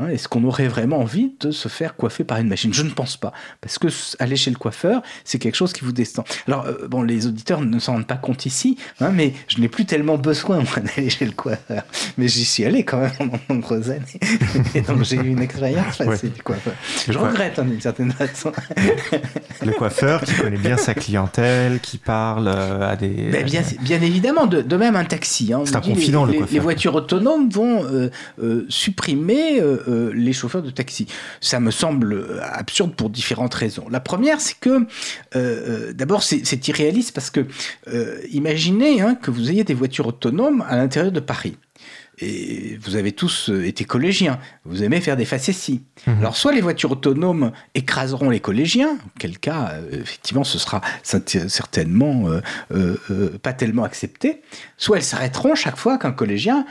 Hein, 0.00 0.08
est-ce 0.08 0.28
qu'on 0.28 0.44
aurait 0.44 0.68
vraiment 0.68 0.98
envie 0.98 1.32
de 1.40 1.50
se 1.50 1.68
faire 1.68 1.94
coiffer 1.94 2.24
par 2.24 2.38
une 2.38 2.48
machine? 2.48 2.72
Je 2.72 2.82
ne 2.82 2.90
pense 2.90 3.18
pas. 3.18 3.32
Parce 3.60 3.78
que 3.78 3.88
aller 4.18 4.36
chez 4.36 4.50
le 4.50 4.56
coiffeur, 4.56 5.02
c'est 5.24 5.38
quelque 5.38 5.56
chose 5.56 5.74
qui 5.74 5.84
vous 5.84 5.92
descend. 5.92 6.24
Alors, 6.48 6.64
euh, 6.64 6.88
bon, 6.88 7.02
les 7.02 7.26
auditeurs 7.26 7.60
ne 7.60 7.78
s'en 7.78 7.92
rendent 7.92 8.06
pas 8.06 8.16
compte 8.16 8.46
ici, 8.46 8.78
hein, 9.00 9.10
mais 9.12 9.34
je 9.48 9.58
n'ai 9.58 9.68
plus 9.68 9.84
tellement 9.84 10.16
besoin, 10.16 10.62
d'aller 10.96 11.10
chez 11.10 11.26
le 11.26 11.32
coiffeur. 11.32 11.82
Mais 12.16 12.28
j'y 12.28 12.46
suis 12.46 12.64
allé 12.64 12.82
quand 12.82 12.98
même 12.98 13.10
pendant 13.18 13.34
de 13.34 13.54
nombreuses 13.54 13.90
années. 13.90 14.20
Et 14.74 14.80
donc, 14.80 15.04
j'ai 15.04 15.16
eu 15.16 15.28
une 15.28 15.42
expérience 15.42 15.96
facile 15.96 16.32
du 16.32 16.42
coiffeur. 16.42 16.72
Je, 17.06 17.18
regrette, 17.18 17.58
hein, 17.58 17.64
d'une 17.64 17.80
certaine 17.80 18.12
façon. 18.12 18.52
le 19.62 19.72
coiffeur 19.72 20.22
qui 20.22 20.32
connaît 20.34 20.56
bien 20.56 20.78
sa 20.78 20.94
clientèle, 20.94 21.78
qui 21.80 21.98
parle 21.98 22.48
euh, 22.48 22.90
à 22.90 22.96
des. 22.96 23.42
bien, 23.44 23.62
bien 23.82 24.00
évidemment, 24.00 24.46
de, 24.46 24.76
même 24.76 24.96
un 24.96 25.04
taxi. 25.04 25.52
c'est 25.66 25.76
un 25.76 25.80
confident, 25.82 26.24
les, 26.24 26.32
le 26.32 26.38
coiffeur. 26.38 26.54
Les 26.54 26.60
voitures 26.60 26.94
autonomes 26.94 27.50
vont 27.50 27.84
euh, 27.84 28.64
supprimer 28.70 29.60
euh, 29.90 30.12
les 30.14 30.32
chauffeurs 30.32 30.62
de 30.62 30.70
taxi. 30.70 31.06
Ça 31.40 31.60
me 31.60 31.70
semble 31.70 32.40
absurde 32.42 32.94
pour 32.94 33.10
différentes 33.10 33.54
raisons. 33.54 33.86
La 33.90 34.00
première, 34.00 34.40
c'est 34.40 34.58
que, 34.58 34.70
euh, 34.70 34.84
euh, 35.34 35.92
d'abord, 35.92 36.22
c'est 36.22 36.68
irréaliste 36.68 37.12
parce 37.12 37.30
que, 37.30 37.46
imaginez 38.30 39.00
hein, 39.00 39.14
que 39.14 39.30
vous 39.30 39.50
ayez 39.50 39.64
des 39.64 39.74
voitures 39.74 40.06
autonomes 40.06 40.64
à 40.68 40.76
l'intérieur 40.76 41.12
de 41.12 41.20
Paris 41.20 41.56
et 42.18 42.78
vous 42.82 42.96
avez 42.96 43.12
tous 43.12 43.50
été 43.64 43.84
collégiens, 43.84 44.38
vous 44.64 44.82
aimez 44.82 45.00
faire 45.00 45.16
des 45.16 45.24
facéties. 45.24 45.82
Mhm. 46.06 46.18
Alors 46.18 46.36
soit 46.36 46.52
les 46.52 46.60
voitures 46.60 46.92
autonomes 46.92 47.52
écraseront 47.74 48.28
les 48.28 48.40
collégiens, 48.40 48.98
auquel 49.16 49.38
cas, 49.38 49.74
effectivement, 49.90 50.44
ce 50.44 50.58
sera 50.58 50.82
certainement 51.02 52.26
pas 53.42 53.52
tellement 53.54 53.84
accepté, 53.84 54.42
soit 54.76 54.98
elles 54.98 55.02
s'arrêteront 55.02 55.54
chaque 55.54 55.76
fois 55.76 55.96
qu'un 55.96 56.12
collégien 56.12 56.66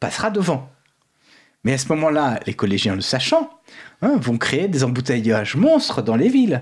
passera 0.00 0.30
devant. 0.30 0.73
Mais 1.64 1.72
à 1.72 1.78
ce 1.78 1.88
moment-là, 1.88 2.40
les 2.46 2.54
collégiens 2.54 2.94
le 2.94 3.00
sachant, 3.00 3.50
hein, 4.02 4.16
vont 4.20 4.38
créer 4.38 4.68
des 4.68 4.84
embouteillages 4.84 5.56
monstres 5.56 6.02
dans 6.02 6.16
les 6.16 6.28
villes. 6.28 6.60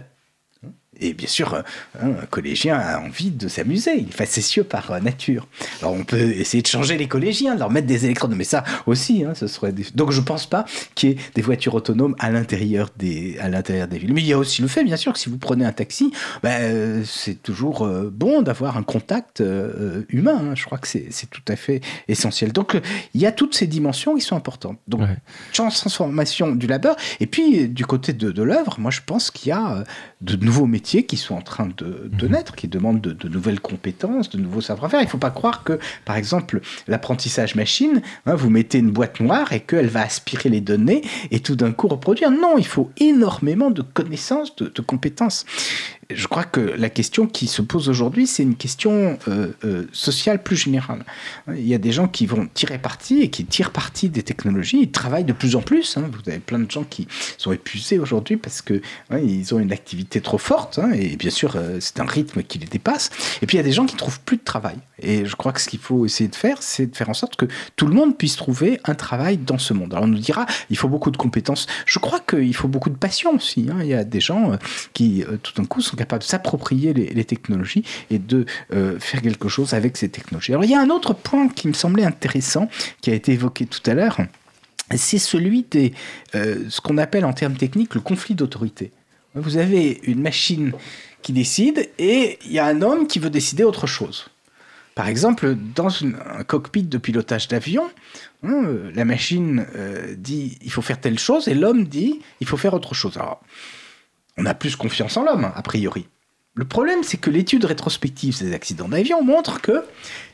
Et 1.00 1.14
bien 1.14 1.26
sûr, 1.26 1.54
euh, 1.54 1.62
un 2.00 2.26
collégien 2.26 2.78
a 2.78 2.98
envie 3.00 3.30
de 3.30 3.48
s'amuser, 3.48 3.96
il 3.96 4.08
est 4.08 4.12
facétieux 4.12 4.62
par 4.62 4.90
euh, 4.90 5.00
nature. 5.00 5.48
Alors 5.80 5.94
on 5.94 6.04
peut 6.04 6.20
essayer 6.20 6.62
de 6.62 6.68
changer 6.68 6.98
les 6.98 7.08
collégiens, 7.08 7.54
de 7.54 7.60
leur 7.60 7.70
mettre 7.70 7.86
des 7.86 8.04
électrodes, 8.04 8.34
mais 8.36 8.44
ça 8.44 8.62
aussi, 8.84 9.24
hein, 9.24 9.32
ce 9.34 9.46
serait 9.46 9.72
donc 9.94 10.10
je 10.10 10.20
ne 10.20 10.24
pense 10.26 10.46
pas 10.46 10.66
qu'il 10.94 11.08
y 11.08 11.12
ait 11.12 11.16
des 11.34 11.40
voitures 11.40 11.74
autonomes 11.74 12.14
à 12.18 12.30
l'intérieur 12.30 12.90
des, 12.98 13.38
à 13.40 13.48
l'intérieur 13.48 13.88
des 13.88 13.98
villes. 13.98 14.12
Mais 14.12 14.20
il 14.20 14.26
y 14.26 14.34
a 14.34 14.38
aussi 14.38 14.60
le 14.60 14.68
fait, 14.68 14.84
bien 14.84 14.98
sûr, 14.98 15.14
que 15.14 15.18
si 15.18 15.30
vous 15.30 15.38
prenez 15.38 15.64
un 15.64 15.72
taxi, 15.72 16.12
ben, 16.42 17.02
c'est 17.06 17.42
toujours 17.42 17.86
euh, 17.86 18.10
bon 18.12 18.42
d'avoir 18.42 18.76
un 18.76 18.82
contact 18.82 19.42
humain. 20.10 20.40
Hein. 20.42 20.54
Je 20.54 20.64
crois 20.66 20.78
que 20.78 20.86
c'est 20.86 21.30
tout 21.30 21.42
à 21.48 21.56
fait 21.56 21.80
essentiel. 22.08 22.52
Donc 22.52 22.78
il 23.14 23.20
y 23.20 23.26
a 23.26 23.32
toutes 23.32 23.54
ces 23.54 23.66
dimensions 23.66 24.14
qui 24.14 24.20
sont 24.20 24.36
importantes. 24.36 24.78
Donc 24.88 25.02
transformation 25.54 26.54
du 26.54 26.66
labeur, 26.66 26.96
et 27.20 27.26
puis 27.26 27.68
du 27.68 27.86
côté 27.86 28.12
de, 28.12 28.30
de 28.30 28.42
l'œuvre, 28.42 28.76
moi 28.78 28.90
je 28.90 29.00
pense 29.04 29.30
qu'il 29.30 29.48
y 29.48 29.52
a 29.52 29.84
de 30.20 30.36
nouveaux 30.36 30.66
métiers 30.66 30.81
métiers 30.82 31.06
qui 31.06 31.16
sont 31.16 31.36
en 31.36 31.42
train 31.42 31.68
de, 31.76 32.10
de 32.12 32.26
mhm. 32.26 32.32
naître, 32.32 32.56
qui 32.56 32.66
demandent 32.66 33.00
de, 33.00 33.28
nouvelles 33.28 33.60
compétences, 33.60 34.30
de 34.30 34.38
nouveaux 34.38 34.60
savoir-faire. 34.60 35.00
Il 35.00 35.04
ne 35.04 35.08
faut 35.08 35.16
pas 35.16 35.30
croire 35.30 35.62
que, 35.62 35.78
par 36.04 36.16
exemple, 36.16 36.60
l'apprentissage 36.88 37.54
machine, 37.54 38.02
hein, 38.26 38.34
vous 38.34 38.50
mettez 38.50 38.78
une 38.78 38.90
boîte 38.90 39.20
noire 39.20 39.52
et 39.52 39.60
qu'elle 39.60 39.86
va 39.86 40.02
aspirer 40.02 40.48
les 40.48 40.60
données 40.60 41.02
et 41.30 41.38
tout 41.38 41.54
d'un 41.54 41.70
coup 41.70 41.86
reproduire. 41.86 42.32
Non, 42.32 42.58
il 42.58 42.66
faut 42.66 42.90
énormément 42.96 43.70
de 43.70 43.82
connaissances, 43.82 44.56
de, 44.56 44.72
de 44.74 44.82
compétences 44.82 45.46
je 46.14 46.26
crois 46.26 46.44
que 46.44 46.60
la 46.60 46.90
question 46.90 47.26
qui 47.26 47.46
se 47.46 47.62
pose 47.62 47.88
aujourd'hui, 47.88 48.26
c'est 48.26 48.42
une 48.42 48.56
question 48.56 49.18
euh, 49.28 49.52
euh, 49.64 49.86
sociale 49.92 50.42
plus 50.42 50.56
générale. 50.56 51.04
Il 51.48 51.66
y 51.66 51.74
a 51.74 51.78
des 51.78 51.92
gens 51.92 52.08
qui 52.08 52.26
vont 52.26 52.48
tirer 52.52 52.78
parti 52.78 53.20
et 53.20 53.30
qui 53.30 53.44
tirent 53.44 53.70
parti 53.70 54.08
des 54.08 54.22
technologies. 54.22 54.80
Ils 54.82 54.90
travaillent 54.90 55.24
de 55.24 55.32
plus 55.32 55.56
en 55.56 55.62
plus. 55.62 55.96
Hein. 55.96 56.10
Vous 56.10 56.30
avez 56.30 56.40
plein 56.40 56.58
de 56.58 56.70
gens 56.70 56.84
qui 56.84 57.08
sont 57.38 57.52
épuisés 57.52 57.98
aujourd'hui 57.98 58.36
parce 58.36 58.62
que 58.62 58.80
ils 59.12 59.54
ont 59.54 59.58
une 59.58 59.72
activité 59.72 60.20
trop 60.20 60.38
forte. 60.38 60.78
Hein, 60.78 60.92
et 60.92 61.16
bien 61.16 61.30
sûr, 61.30 61.56
euh, 61.56 61.78
c'est 61.80 62.00
un 62.00 62.04
rythme 62.04 62.42
qui 62.42 62.58
les 62.58 62.66
dépasse. 62.66 63.10
Et 63.42 63.46
puis 63.46 63.56
il 63.56 63.58
y 63.58 63.60
a 63.60 63.64
des 63.64 63.72
gens 63.72 63.86
qui 63.86 63.96
trouvent 63.96 64.20
plus 64.20 64.36
de 64.36 64.44
travail. 64.44 64.76
Et 65.00 65.24
je 65.24 65.36
crois 65.36 65.52
que 65.52 65.60
ce 65.60 65.68
qu'il 65.68 65.80
faut 65.80 66.06
essayer 66.06 66.28
de 66.28 66.36
faire, 66.36 66.62
c'est 66.62 66.86
de 66.86 66.96
faire 66.96 67.08
en 67.08 67.14
sorte 67.14 67.36
que 67.36 67.46
tout 67.76 67.86
le 67.86 67.94
monde 67.94 68.16
puisse 68.16 68.36
trouver 68.36 68.80
un 68.84 68.94
travail 68.94 69.36
dans 69.36 69.58
ce 69.58 69.74
monde. 69.74 69.92
Alors 69.92 70.04
on 70.04 70.08
nous 70.08 70.18
dira, 70.18 70.46
il 70.70 70.76
faut 70.76 70.88
beaucoup 70.88 71.10
de 71.10 71.16
compétences. 71.16 71.66
Je 71.86 71.98
crois 71.98 72.20
qu'il 72.20 72.54
faut 72.54 72.68
beaucoup 72.68 72.90
de 72.90 72.96
passion 72.96 73.34
aussi. 73.34 73.68
Hein. 73.70 73.78
Il 73.80 73.88
y 73.88 73.94
a 73.94 74.04
des 74.04 74.20
gens 74.20 74.56
qui, 74.92 75.24
tout 75.42 75.52
d'un 75.54 75.64
coup, 75.64 75.80
sont 75.80 75.96
capable 76.02 76.22
de 76.22 76.28
s'approprier 76.28 76.92
les, 76.92 77.24
technologies 77.24 77.84
et 78.10 78.18
de 78.18 78.44
euh, 78.72 78.98
faire 78.98 79.22
quelque 79.22 79.48
chose 79.48 79.74
avec 79.74 79.96
ces 79.96 80.08
technologies. 80.08 80.52
Alors 80.52 80.64
il 80.64 80.70
y 80.70 80.74
a 80.74 80.80
un 80.80 80.90
autre 80.90 81.14
point 81.14 81.48
qui 81.48 81.68
me 81.68 81.72
semblait 81.72 82.04
intéressant, 82.04 82.68
qui 83.00 83.10
a 83.10 83.14
été 83.14 83.32
évoqué 83.32 83.66
tout 83.66 83.82
à 83.86 83.94
l'heure, 83.94 84.18
c'est 84.96 85.18
celui 85.18 85.64
de 85.70 85.90
euh, 86.34 86.64
ce 86.68 86.80
qu'on 86.80 86.98
appelle 86.98 87.24
en 87.24 87.32
termes 87.32 87.56
techniques 87.56 87.94
le 87.94 88.00
conflit 88.00 88.34
d'autorité. 88.34 88.90
Vous 89.34 89.56
avez 89.56 90.00
une 90.04 90.20
machine 90.20 90.72
qui 91.22 91.32
décide 91.32 91.88
et 91.98 92.38
il 92.44 92.52
y 92.52 92.58
a 92.58 92.66
un 92.66 92.82
homme 92.82 93.06
qui 93.06 93.18
veut 93.18 93.30
décider 93.30 93.64
autre 93.64 93.86
chose. 93.86 94.26
Par 94.94 95.08
exemple, 95.08 95.56
dans 95.74 95.88
un 96.04 96.44
cockpit 96.44 96.82
de 96.82 96.98
pilotage 96.98 97.48
d'avion, 97.48 97.88
hein, 98.42 98.64
la 98.94 99.06
machine 99.06 99.66
euh, 99.74 100.14
dit 100.18 100.58
il 100.62 100.70
faut 100.70 100.82
faire 100.82 101.00
telle 101.00 101.18
chose 101.18 101.48
et 101.48 101.54
l'homme 101.54 101.84
dit 101.84 102.20
il 102.40 102.46
faut 102.46 102.58
faire 102.58 102.74
autre 102.74 102.94
chose. 102.94 103.16
Alors, 103.16 103.40
on 104.38 104.46
a 104.46 104.54
plus 104.54 104.76
confiance 104.76 105.16
en 105.16 105.24
l'homme, 105.24 105.50
a 105.54 105.62
priori. 105.62 106.06
Le 106.54 106.64
problème, 106.66 107.02
c'est 107.02 107.16
que 107.16 107.30
l'étude 107.30 107.64
rétrospective 107.64 108.38
des 108.38 108.52
accidents 108.52 108.88
d'avion 108.88 109.22
montre 109.24 109.60
que 109.60 109.84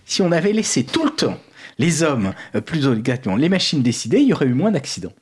si 0.05 0.20
on 0.23 0.33
avait 0.33 0.53
laissé 0.53 0.85
tout 0.85 1.05
le 1.05 1.11
temps 1.11 1.39
les 1.79 2.03
hommes, 2.03 2.33
euh, 2.57 2.61
plus 2.61 2.89
exactement 2.89 3.37
les 3.37 3.49
machines 3.49 3.83
décider, 3.83 4.19
il 4.19 4.29
y 4.29 4.33
aurait 4.33 4.47
eu 4.47 4.55
moins 4.55 4.73
d'accidents. 4.73 5.12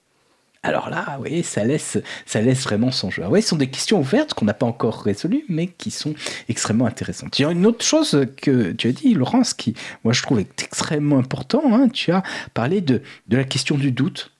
Alors 0.62 0.90
là, 0.90 1.18
oui, 1.20 1.42
ça 1.44 1.64
laisse, 1.64 1.98
ça 2.24 2.40
laisse 2.40 2.64
vraiment 2.64 2.90
songeur. 2.90 3.30
Oui, 3.30 3.42
ce 3.42 3.50
sont 3.50 3.56
des 3.56 3.68
questions 3.68 4.00
ouvertes 4.00 4.34
qu'on 4.34 4.46
n'a 4.46 4.54
pas 4.54 4.66
encore 4.66 5.02
résolues, 5.02 5.44
mais 5.48 5.68
qui 5.68 5.90
sont 5.90 6.14
extrêmement 6.48 6.86
intéressantes. 6.86 7.38
Il 7.38 7.42
y 7.42 7.44
a 7.44 7.52
une 7.52 7.66
autre 7.66 7.84
chose 7.84 8.26
que 8.38 8.72
tu 8.72 8.88
as 8.88 8.92
dit, 8.92 9.14
Laurence, 9.14 9.54
qui, 9.54 9.74
moi, 10.02 10.12
je 10.12 10.22
trouve 10.22 10.40
est 10.40 10.62
extrêmement 10.62 11.18
important. 11.18 11.62
Hein. 11.72 11.88
Tu 11.88 12.10
as 12.10 12.24
parlé 12.52 12.80
de 12.80 13.02
la 13.30 13.44
question 13.44 13.76
du 13.76 13.92
doute 13.92 14.32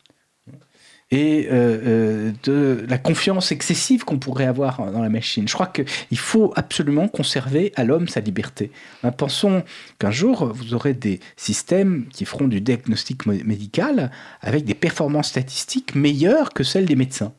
et 1.11 1.47
euh, 1.51 1.53
euh, 1.53 2.33
de 2.43 2.85
la 2.89 2.99
confiance 2.99 3.53
excessive 3.53 4.05
qu'on 4.05 4.19
pourrait 4.19 4.47
avoir 4.47 4.91
dans 4.91 5.03
la 5.03 5.09
machine. 5.09 5.47
Je 5.47 5.55
crois 5.55 5.69
qu'il 5.69 6.19
faut 6.19 6.53
absolument 6.57 7.07
conserver 7.07 7.73
à 7.77 7.85
l'homme 7.85 8.09
sa 8.09 8.21
liberté. 8.21 8.73
Hein, 9.05 9.13
pensons 9.13 9.63
qu'un 9.99 10.11
jour, 10.11 10.53
vous 10.53 10.75
aurez 10.75 10.95
des 10.95 11.21
systèmes 11.37 12.07
qui 12.13 12.25
feront 12.25 12.49
du 12.49 12.61
diagnostic 12.61 13.27
médical 13.27 14.11
avec 14.41 14.65
des 14.65 14.75
performances 14.75 15.29
statistiques 15.29 15.95
meilleures 15.95 16.53
que 16.53 16.65
celles 16.65 16.87
des 16.87 16.97
médecins. 16.97 17.33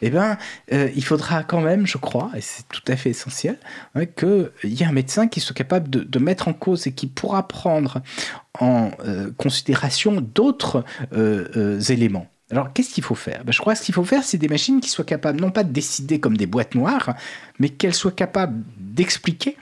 Eh 0.00 0.08
bien, 0.08 0.38
euh, 0.72 0.88
il 0.96 1.04
faudra 1.04 1.42
quand 1.42 1.60
même, 1.60 1.86
je 1.86 1.98
crois, 1.98 2.30
et 2.34 2.40
c'est 2.40 2.66
tout 2.68 2.80
à 2.88 2.96
fait 2.96 3.10
essentiel, 3.10 3.58
hein, 3.94 4.06
qu'il 4.06 4.50
y 4.64 4.82
ait 4.82 4.86
un 4.86 4.92
médecin 4.92 5.28
qui 5.28 5.40
soit 5.40 5.54
capable 5.54 5.90
de, 5.90 6.18
mettre 6.18 6.48
en 6.48 6.54
cause 6.54 6.86
et 6.86 6.92
qui 6.92 7.06
pourra 7.06 7.46
prendre 7.48 8.00
en 8.60 8.92
considération 9.36 10.22
d'autres 10.22 10.84
éléments. 11.90 12.28
Alors, 12.54 12.72
qu'est-ce 12.72 12.94
qu'il 12.94 13.02
faut 13.02 13.16
faire? 13.16 13.42
Ben, 13.44 13.50
Je 13.50 13.58
crois 13.58 13.72
que 13.72 13.80
ce 13.80 13.84
qu'il 13.84 13.94
faut 13.94 14.04
faire, 14.04 14.22
c'est 14.22 14.38
des 14.38 14.46
machines 14.46 14.80
qui 14.80 14.88
soient 14.88 15.04
capables, 15.04 15.40
non 15.40 15.50
pas 15.50 15.64
de 15.64 15.72
décider 15.72 16.20
comme 16.20 16.36
des 16.36 16.46
boîtes 16.46 16.76
noires, 16.76 17.16
mais 17.58 17.68
qu'elles 17.68 17.94
soient 17.94 18.12
capables 18.12 18.62
d'expliquer, 18.78 19.56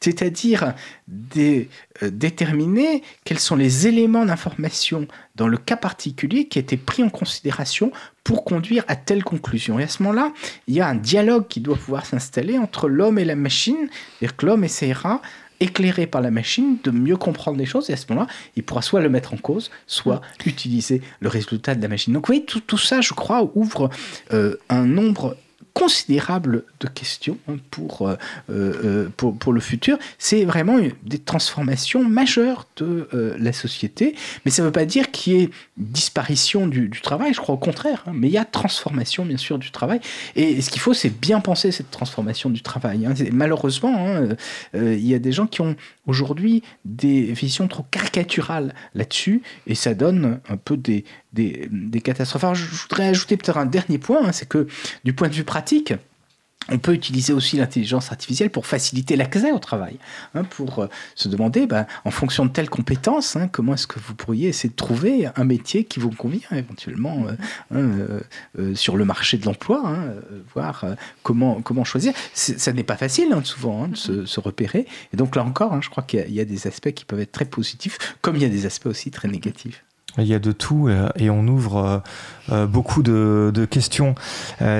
c'est-à-dire 0.00 0.74
de 1.06 1.66
euh, 2.02 2.10
déterminer 2.10 3.04
quels 3.22 3.38
sont 3.38 3.54
les 3.54 3.86
éléments 3.86 4.24
d'information 4.24 5.06
dans 5.36 5.46
le 5.46 5.56
cas 5.58 5.76
particulier 5.76 6.48
qui 6.48 6.58
étaient 6.58 6.76
pris 6.76 7.04
en 7.04 7.08
considération 7.08 7.92
pour 8.24 8.42
conduire 8.42 8.82
à 8.88 8.96
telle 8.96 9.22
conclusion. 9.22 9.78
Et 9.78 9.84
à 9.84 9.88
ce 9.88 10.02
moment-là, 10.02 10.32
il 10.66 10.74
y 10.74 10.80
a 10.80 10.88
un 10.88 10.96
dialogue 10.96 11.46
qui 11.46 11.60
doit 11.60 11.76
pouvoir 11.76 12.04
s'installer 12.04 12.58
entre 12.58 12.88
l'homme 12.88 13.20
et 13.20 13.24
la 13.24 13.36
machine, 13.36 13.88
c'est-à-dire 14.18 14.36
que 14.36 14.46
l'homme 14.46 14.64
essaiera 14.64 15.22
éclairé 15.64 16.06
par 16.06 16.20
la 16.20 16.30
machine, 16.30 16.76
de 16.84 16.90
mieux 16.90 17.16
comprendre 17.16 17.58
les 17.58 17.66
choses, 17.66 17.90
et 17.90 17.94
à 17.94 17.96
ce 17.96 18.06
moment-là, 18.10 18.28
il 18.54 18.62
pourra 18.62 18.82
soit 18.82 19.00
le 19.00 19.08
mettre 19.08 19.32
en 19.32 19.38
cause, 19.38 19.70
soit 19.86 20.20
utiliser 20.44 21.00
le 21.20 21.28
résultat 21.28 21.74
de 21.74 21.82
la 21.82 21.88
machine. 21.88 22.12
Donc 22.12 22.26
vous 22.26 22.34
voyez, 22.34 22.44
tout, 22.44 22.60
tout 22.60 22.78
ça, 22.78 23.00
je 23.00 23.14
crois, 23.14 23.50
ouvre 23.54 23.90
euh, 24.32 24.56
un 24.68 24.84
nombre 24.84 25.36
considérable 25.74 26.62
de 26.78 26.86
questions 26.86 27.36
hein, 27.48 27.56
pour, 27.70 28.08
euh, 28.08 28.16
euh, 28.48 29.08
pour, 29.16 29.36
pour, 29.36 29.52
le 29.52 29.60
futur. 29.60 29.98
C'est 30.18 30.44
vraiment 30.44 30.78
des 31.02 31.18
transformations 31.18 32.04
majeures 32.04 32.66
de 32.76 33.08
euh, 33.12 33.36
la 33.38 33.52
société, 33.52 34.14
mais 34.44 34.52
ça 34.52 34.62
ne 34.62 34.68
veut 34.68 34.72
pas 34.72 34.84
dire 34.84 35.10
qu'il 35.10 35.32
y 35.32 35.42
ait 35.42 35.50
disparition 35.76 36.68
du, 36.68 36.88
du, 36.88 37.00
travail, 37.00 37.34
je 37.34 37.40
crois 37.40 37.56
au 37.56 37.58
contraire, 37.58 38.04
hein, 38.06 38.12
mais 38.14 38.28
il 38.28 38.32
y 38.32 38.38
a 38.38 38.44
transformation 38.44 39.26
bien 39.26 39.36
sûr 39.36 39.58
du 39.58 39.72
travail, 39.72 40.00
et 40.36 40.62
ce 40.62 40.70
qu'il 40.70 40.80
faut 40.80 40.94
c'est 40.94 41.10
bien 41.10 41.40
penser 41.40 41.72
cette 41.72 41.90
transformation 41.90 42.50
du 42.50 42.62
travail. 42.62 43.04
Hein. 43.04 43.14
Malheureusement, 43.32 44.20
il 44.74 45.06
y 45.06 45.14
a 45.14 45.18
des 45.18 45.32
gens 45.32 45.48
qui 45.48 45.60
ont 45.60 45.74
aujourd'hui 46.06 46.62
des 46.84 47.32
visions 47.32 47.66
trop 47.66 47.84
caricaturales 47.90 48.74
là-dessus, 48.94 49.42
et 49.66 49.74
ça 49.74 49.94
donne 49.94 50.40
un 50.48 50.56
peu 50.56 50.76
des, 50.76 51.04
des, 51.34 52.00
catastrophes. 52.00 52.44
Alors, 52.44 52.54
je 52.54 52.66
voudrais 52.66 53.08
ajouter 53.08 53.36
peut-être 53.36 53.58
un 53.58 53.66
dernier 53.66 53.98
point, 53.98 54.32
c'est 54.32 54.48
que 54.48 54.66
du 55.04 55.12
point 55.12 55.28
de 55.28 55.34
vue 55.34 55.44
pratique, 55.44 55.94
on 56.70 56.78
peut 56.78 56.94
utiliser 56.94 57.32
aussi 57.32 57.56
l'intelligence 57.56 58.10
artificielle 58.10 58.50
pour 58.50 58.66
faciliter 58.66 59.16
l'accès 59.16 59.52
au 59.52 59.58
travail, 59.58 59.98
hein, 60.34 60.44
pour 60.44 60.78
euh, 60.78 60.88
se 61.14 61.28
demander, 61.28 61.66
ben, 61.66 61.86
en 62.04 62.10
fonction 62.10 62.46
de 62.46 62.50
telles 62.50 62.70
compétences, 62.70 63.36
hein, 63.36 63.48
comment 63.48 63.74
est-ce 63.74 63.86
que 63.86 63.98
vous 63.98 64.14
pourriez 64.14 64.48
essayer 64.48 64.70
de 64.70 64.74
trouver 64.74 65.28
un 65.36 65.44
métier 65.44 65.84
qui 65.84 66.00
vous 66.00 66.10
convient 66.10 66.48
éventuellement 66.52 67.26
euh, 67.26 67.32
hein, 67.74 68.22
euh, 68.58 68.74
sur 68.74 68.96
le 68.96 69.04
marché 69.04 69.36
de 69.36 69.44
l'emploi, 69.44 69.94
voir 70.54 70.84
comment, 71.22 71.60
comment 71.60 71.84
choisir. 71.84 72.12
Ça 72.32 72.72
n'est 72.72 72.82
pas 72.82 72.96
facile 72.96 73.34
souvent 73.44 73.88
de 73.88 73.96
se, 73.96 74.40
repérer, 74.40 74.86
et 75.12 75.16
donc 75.16 75.36
là 75.36 75.44
encore, 75.44 75.80
je 75.82 75.90
crois 75.90 76.02
qu'il 76.02 76.30
y, 76.30 76.40
a 76.40 76.44
des 76.44 76.66
aspects 76.66 76.92
qui 76.92 77.04
peuvent 77.04 77.20
être 77.20 77.32
très 77.32 77.44
positifs, 77.44 78.16
comme 78.20 78.36
il 78.36 78.42
y 78.42 78.44
a 78.44 78.48
des 78.48 78.66
aspects 78.66 78.86
aussi 78.86 79.10
très 79.10 79.28
négatifs. 79.28 79.84
Il 80.18 80.26
y 80.26 80.34
a 80.34 80.38
de 80.38 80.52
tout 80.52 80.86
euh, 80.86 81.08
et 81.16 81.28
on 81.28 81.46
ouvre 81.48 81.76
euh, 81.76 81.98
euh, 82.52 82.66
beaucoup 82.66 83.02
de, 83.02 83.66
questions. 83.68 84.14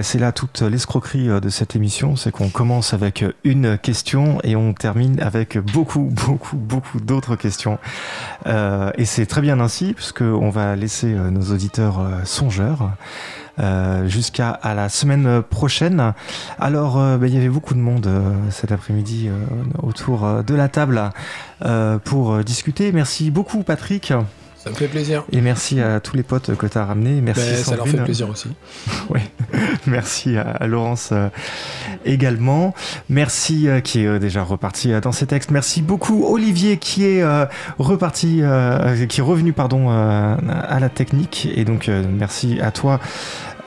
c'est 0.02 0.18
là 0.18 0.32
toute 0.32 0.60
l'escroquerie 0.60 1.28
de 1.40 1.48
cette 1.48 1.74
émission, 1.74 2.16
c'est 2.16 2.30
qu'on 2.30 2.50
commence 2.50 2.92
avec 2.92 3.24
une 3.42 3.78
question 3.78 4.38
et 4.44 4.54
on 4.56 4.74
termine 4.74 5.20
avec 5.20 5.58
beaucoup, 5.58 6.10
beaucoup, 6.26 6.56
beaucoup 6.56 7.00
d'autres 7.00 7.36
questions. 7.36 7.78
et 8.46 9.04
c'est 9.04 9.26
très 9.26 9.40
bien 9.40 9.60
ainsi, 9.60 9.94
puisqu'on 9.94 10.50
va 10.50 10.76
laisser 10.76 11.06
nos 11.06 11.52
auditeurs 11.52 12.00
songeurs. 12.24 12.90
jusqu'à 14.06 14.60
la 14.62 14.88
semaine 14.88 15.42
prochaine. 15.42 16.12
Alors, 16.58 16.96
ben, 16.96 17.26
il 17.26 17.34
y 17.34 17.38
avait 17.38 17.48
beaucoup 17.48 17.74
de 17.74 17.80
monde 17.80 18.10
cet 18.50 18.72
après-midi 18.72 19.30
autour 19.82 20.44
de 20.44 20.54
la 20.54 20.68
table 20.68 21.10
pour 22.04 22.44
discuter. 22.44 22.92
Merci 22.92 23.30
beaucoup, 23.30 23.62
Patrick. 23.62 24.12
Ça 24.64 24.70
me 24.70 24.76
fait 24.76 24.88
plaisir. 24.88 25.24
Et 25.30 25.42
merci 25.42 25.78
à 25.82 26.00
tous 26.00 26.16
les 26.16 26.22
potes 26.22 26.56
que 26.56 26.66
tu 26.66 26.78
as 26.78 26.86
ramenés. 26.86 27.20
Merci. 27.20 27.42
Ben, 27.50 27.64
ça 27.64 27.76
leur 27.76 27.86
fait 27.86 28.02
plaisir 28.02 28.30
aussi. 28.30 28.48
oui. 29.10 29.20
Merci 29.86 30.38
à, 30.38 30.66
Laurence 30.66 31.10
euh, 31.12 31.28
également. 32.06 32.72
Merci 33.10 33.68
euh, 33.68 33.80
qui 33.80 34.04
est 34.04 34.06
euh, 34.06 34.18
déjà 34.18 34.42
reparti 34.42 34.98
dans 35.02 35.12
ces 35.12 35.26
textes. 35.26 35.50
Merci 35.50 35.82
beaucoup 35.82 36.24
Olivier 36.26 36.78
qui 36.78 37.04
est 37.04 37.22
reparti, 37.78 38.42
qui 39.08 39.20
est 39.20 39.22
revenu 39.22 39.52
pardon 39.52 39.90
à 39.90 40.80
la 40.80 40.88
technique. 40.88 41.46
Et 41.54 41.66
donc 41.66 41.88
merci 41.88 42.58
à 42.62 42.70
toi. 42.70 43.00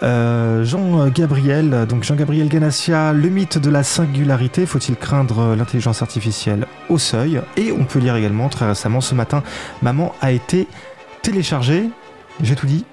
Jean-Gabriel, 0.02 1.86
donc 1.88 2.04
Jean-Gabriel 2.04 2.50
Ganassia, 2.50 3.14
le 3.14 3.30
mythe 3.30 3.58
de 3.58 3.70
la 3.70 3.84
singularité, 3.84 4.66
faut-il 4.66 4.96
craindre 4.96 5.56
l'intelligence 5.56 6.02
artificielle 6.02 6.68
au 6.90 6.98
seuil? 6.98 7.42
Et 7.56 7.72
on 7.72 7.86
peut 7.86 8.00
lire 8.00 8.16
également 8.16 8.50
très 8.50 8.68
récemment 8.68 9.02
ce 9.02 9.16
matin, 9.16 9.44
maman 9.82 10.14
a 10.22 10.32
été 10.32 10.68
téléchargé. 11.22 11.90
J'ai 12.42 12.56
tout 12.56 12.68
dit 12.68 12.86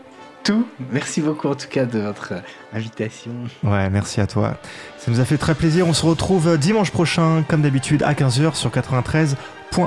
Tout. 0.42 0.66
Merci 0.90 1.20
beaucoup 1.20 1.48
en 1.48 1.54
tout 1.54 1.68
cas 1.68 1.84
de 1.84 1.98
votre 2.00 2.32
invitation. 2.72 3.32
Ouais, 3.62 3.90
merci 3.90 4.20
à 4.20 4.26
toi. 4.26 4.56
Ça 4.98 5.10
nous 5.10 5.20
a 5.20 5.24
fait 5.24 5.38
très 5.38 5.54
plaisir. 5.54 5.86
On 5.86 5.92
se 5.92 6.06
retrouve 6.06 6.56
dimanche 6.58 6.90
prochain, 6.90 7.44
comme 7.46 7.62
d'habitude, 7.62 8.02
à 8.02 8.14
15h 8.14 8.54
sur 8.54 8.70
93.1. 8.70 9.86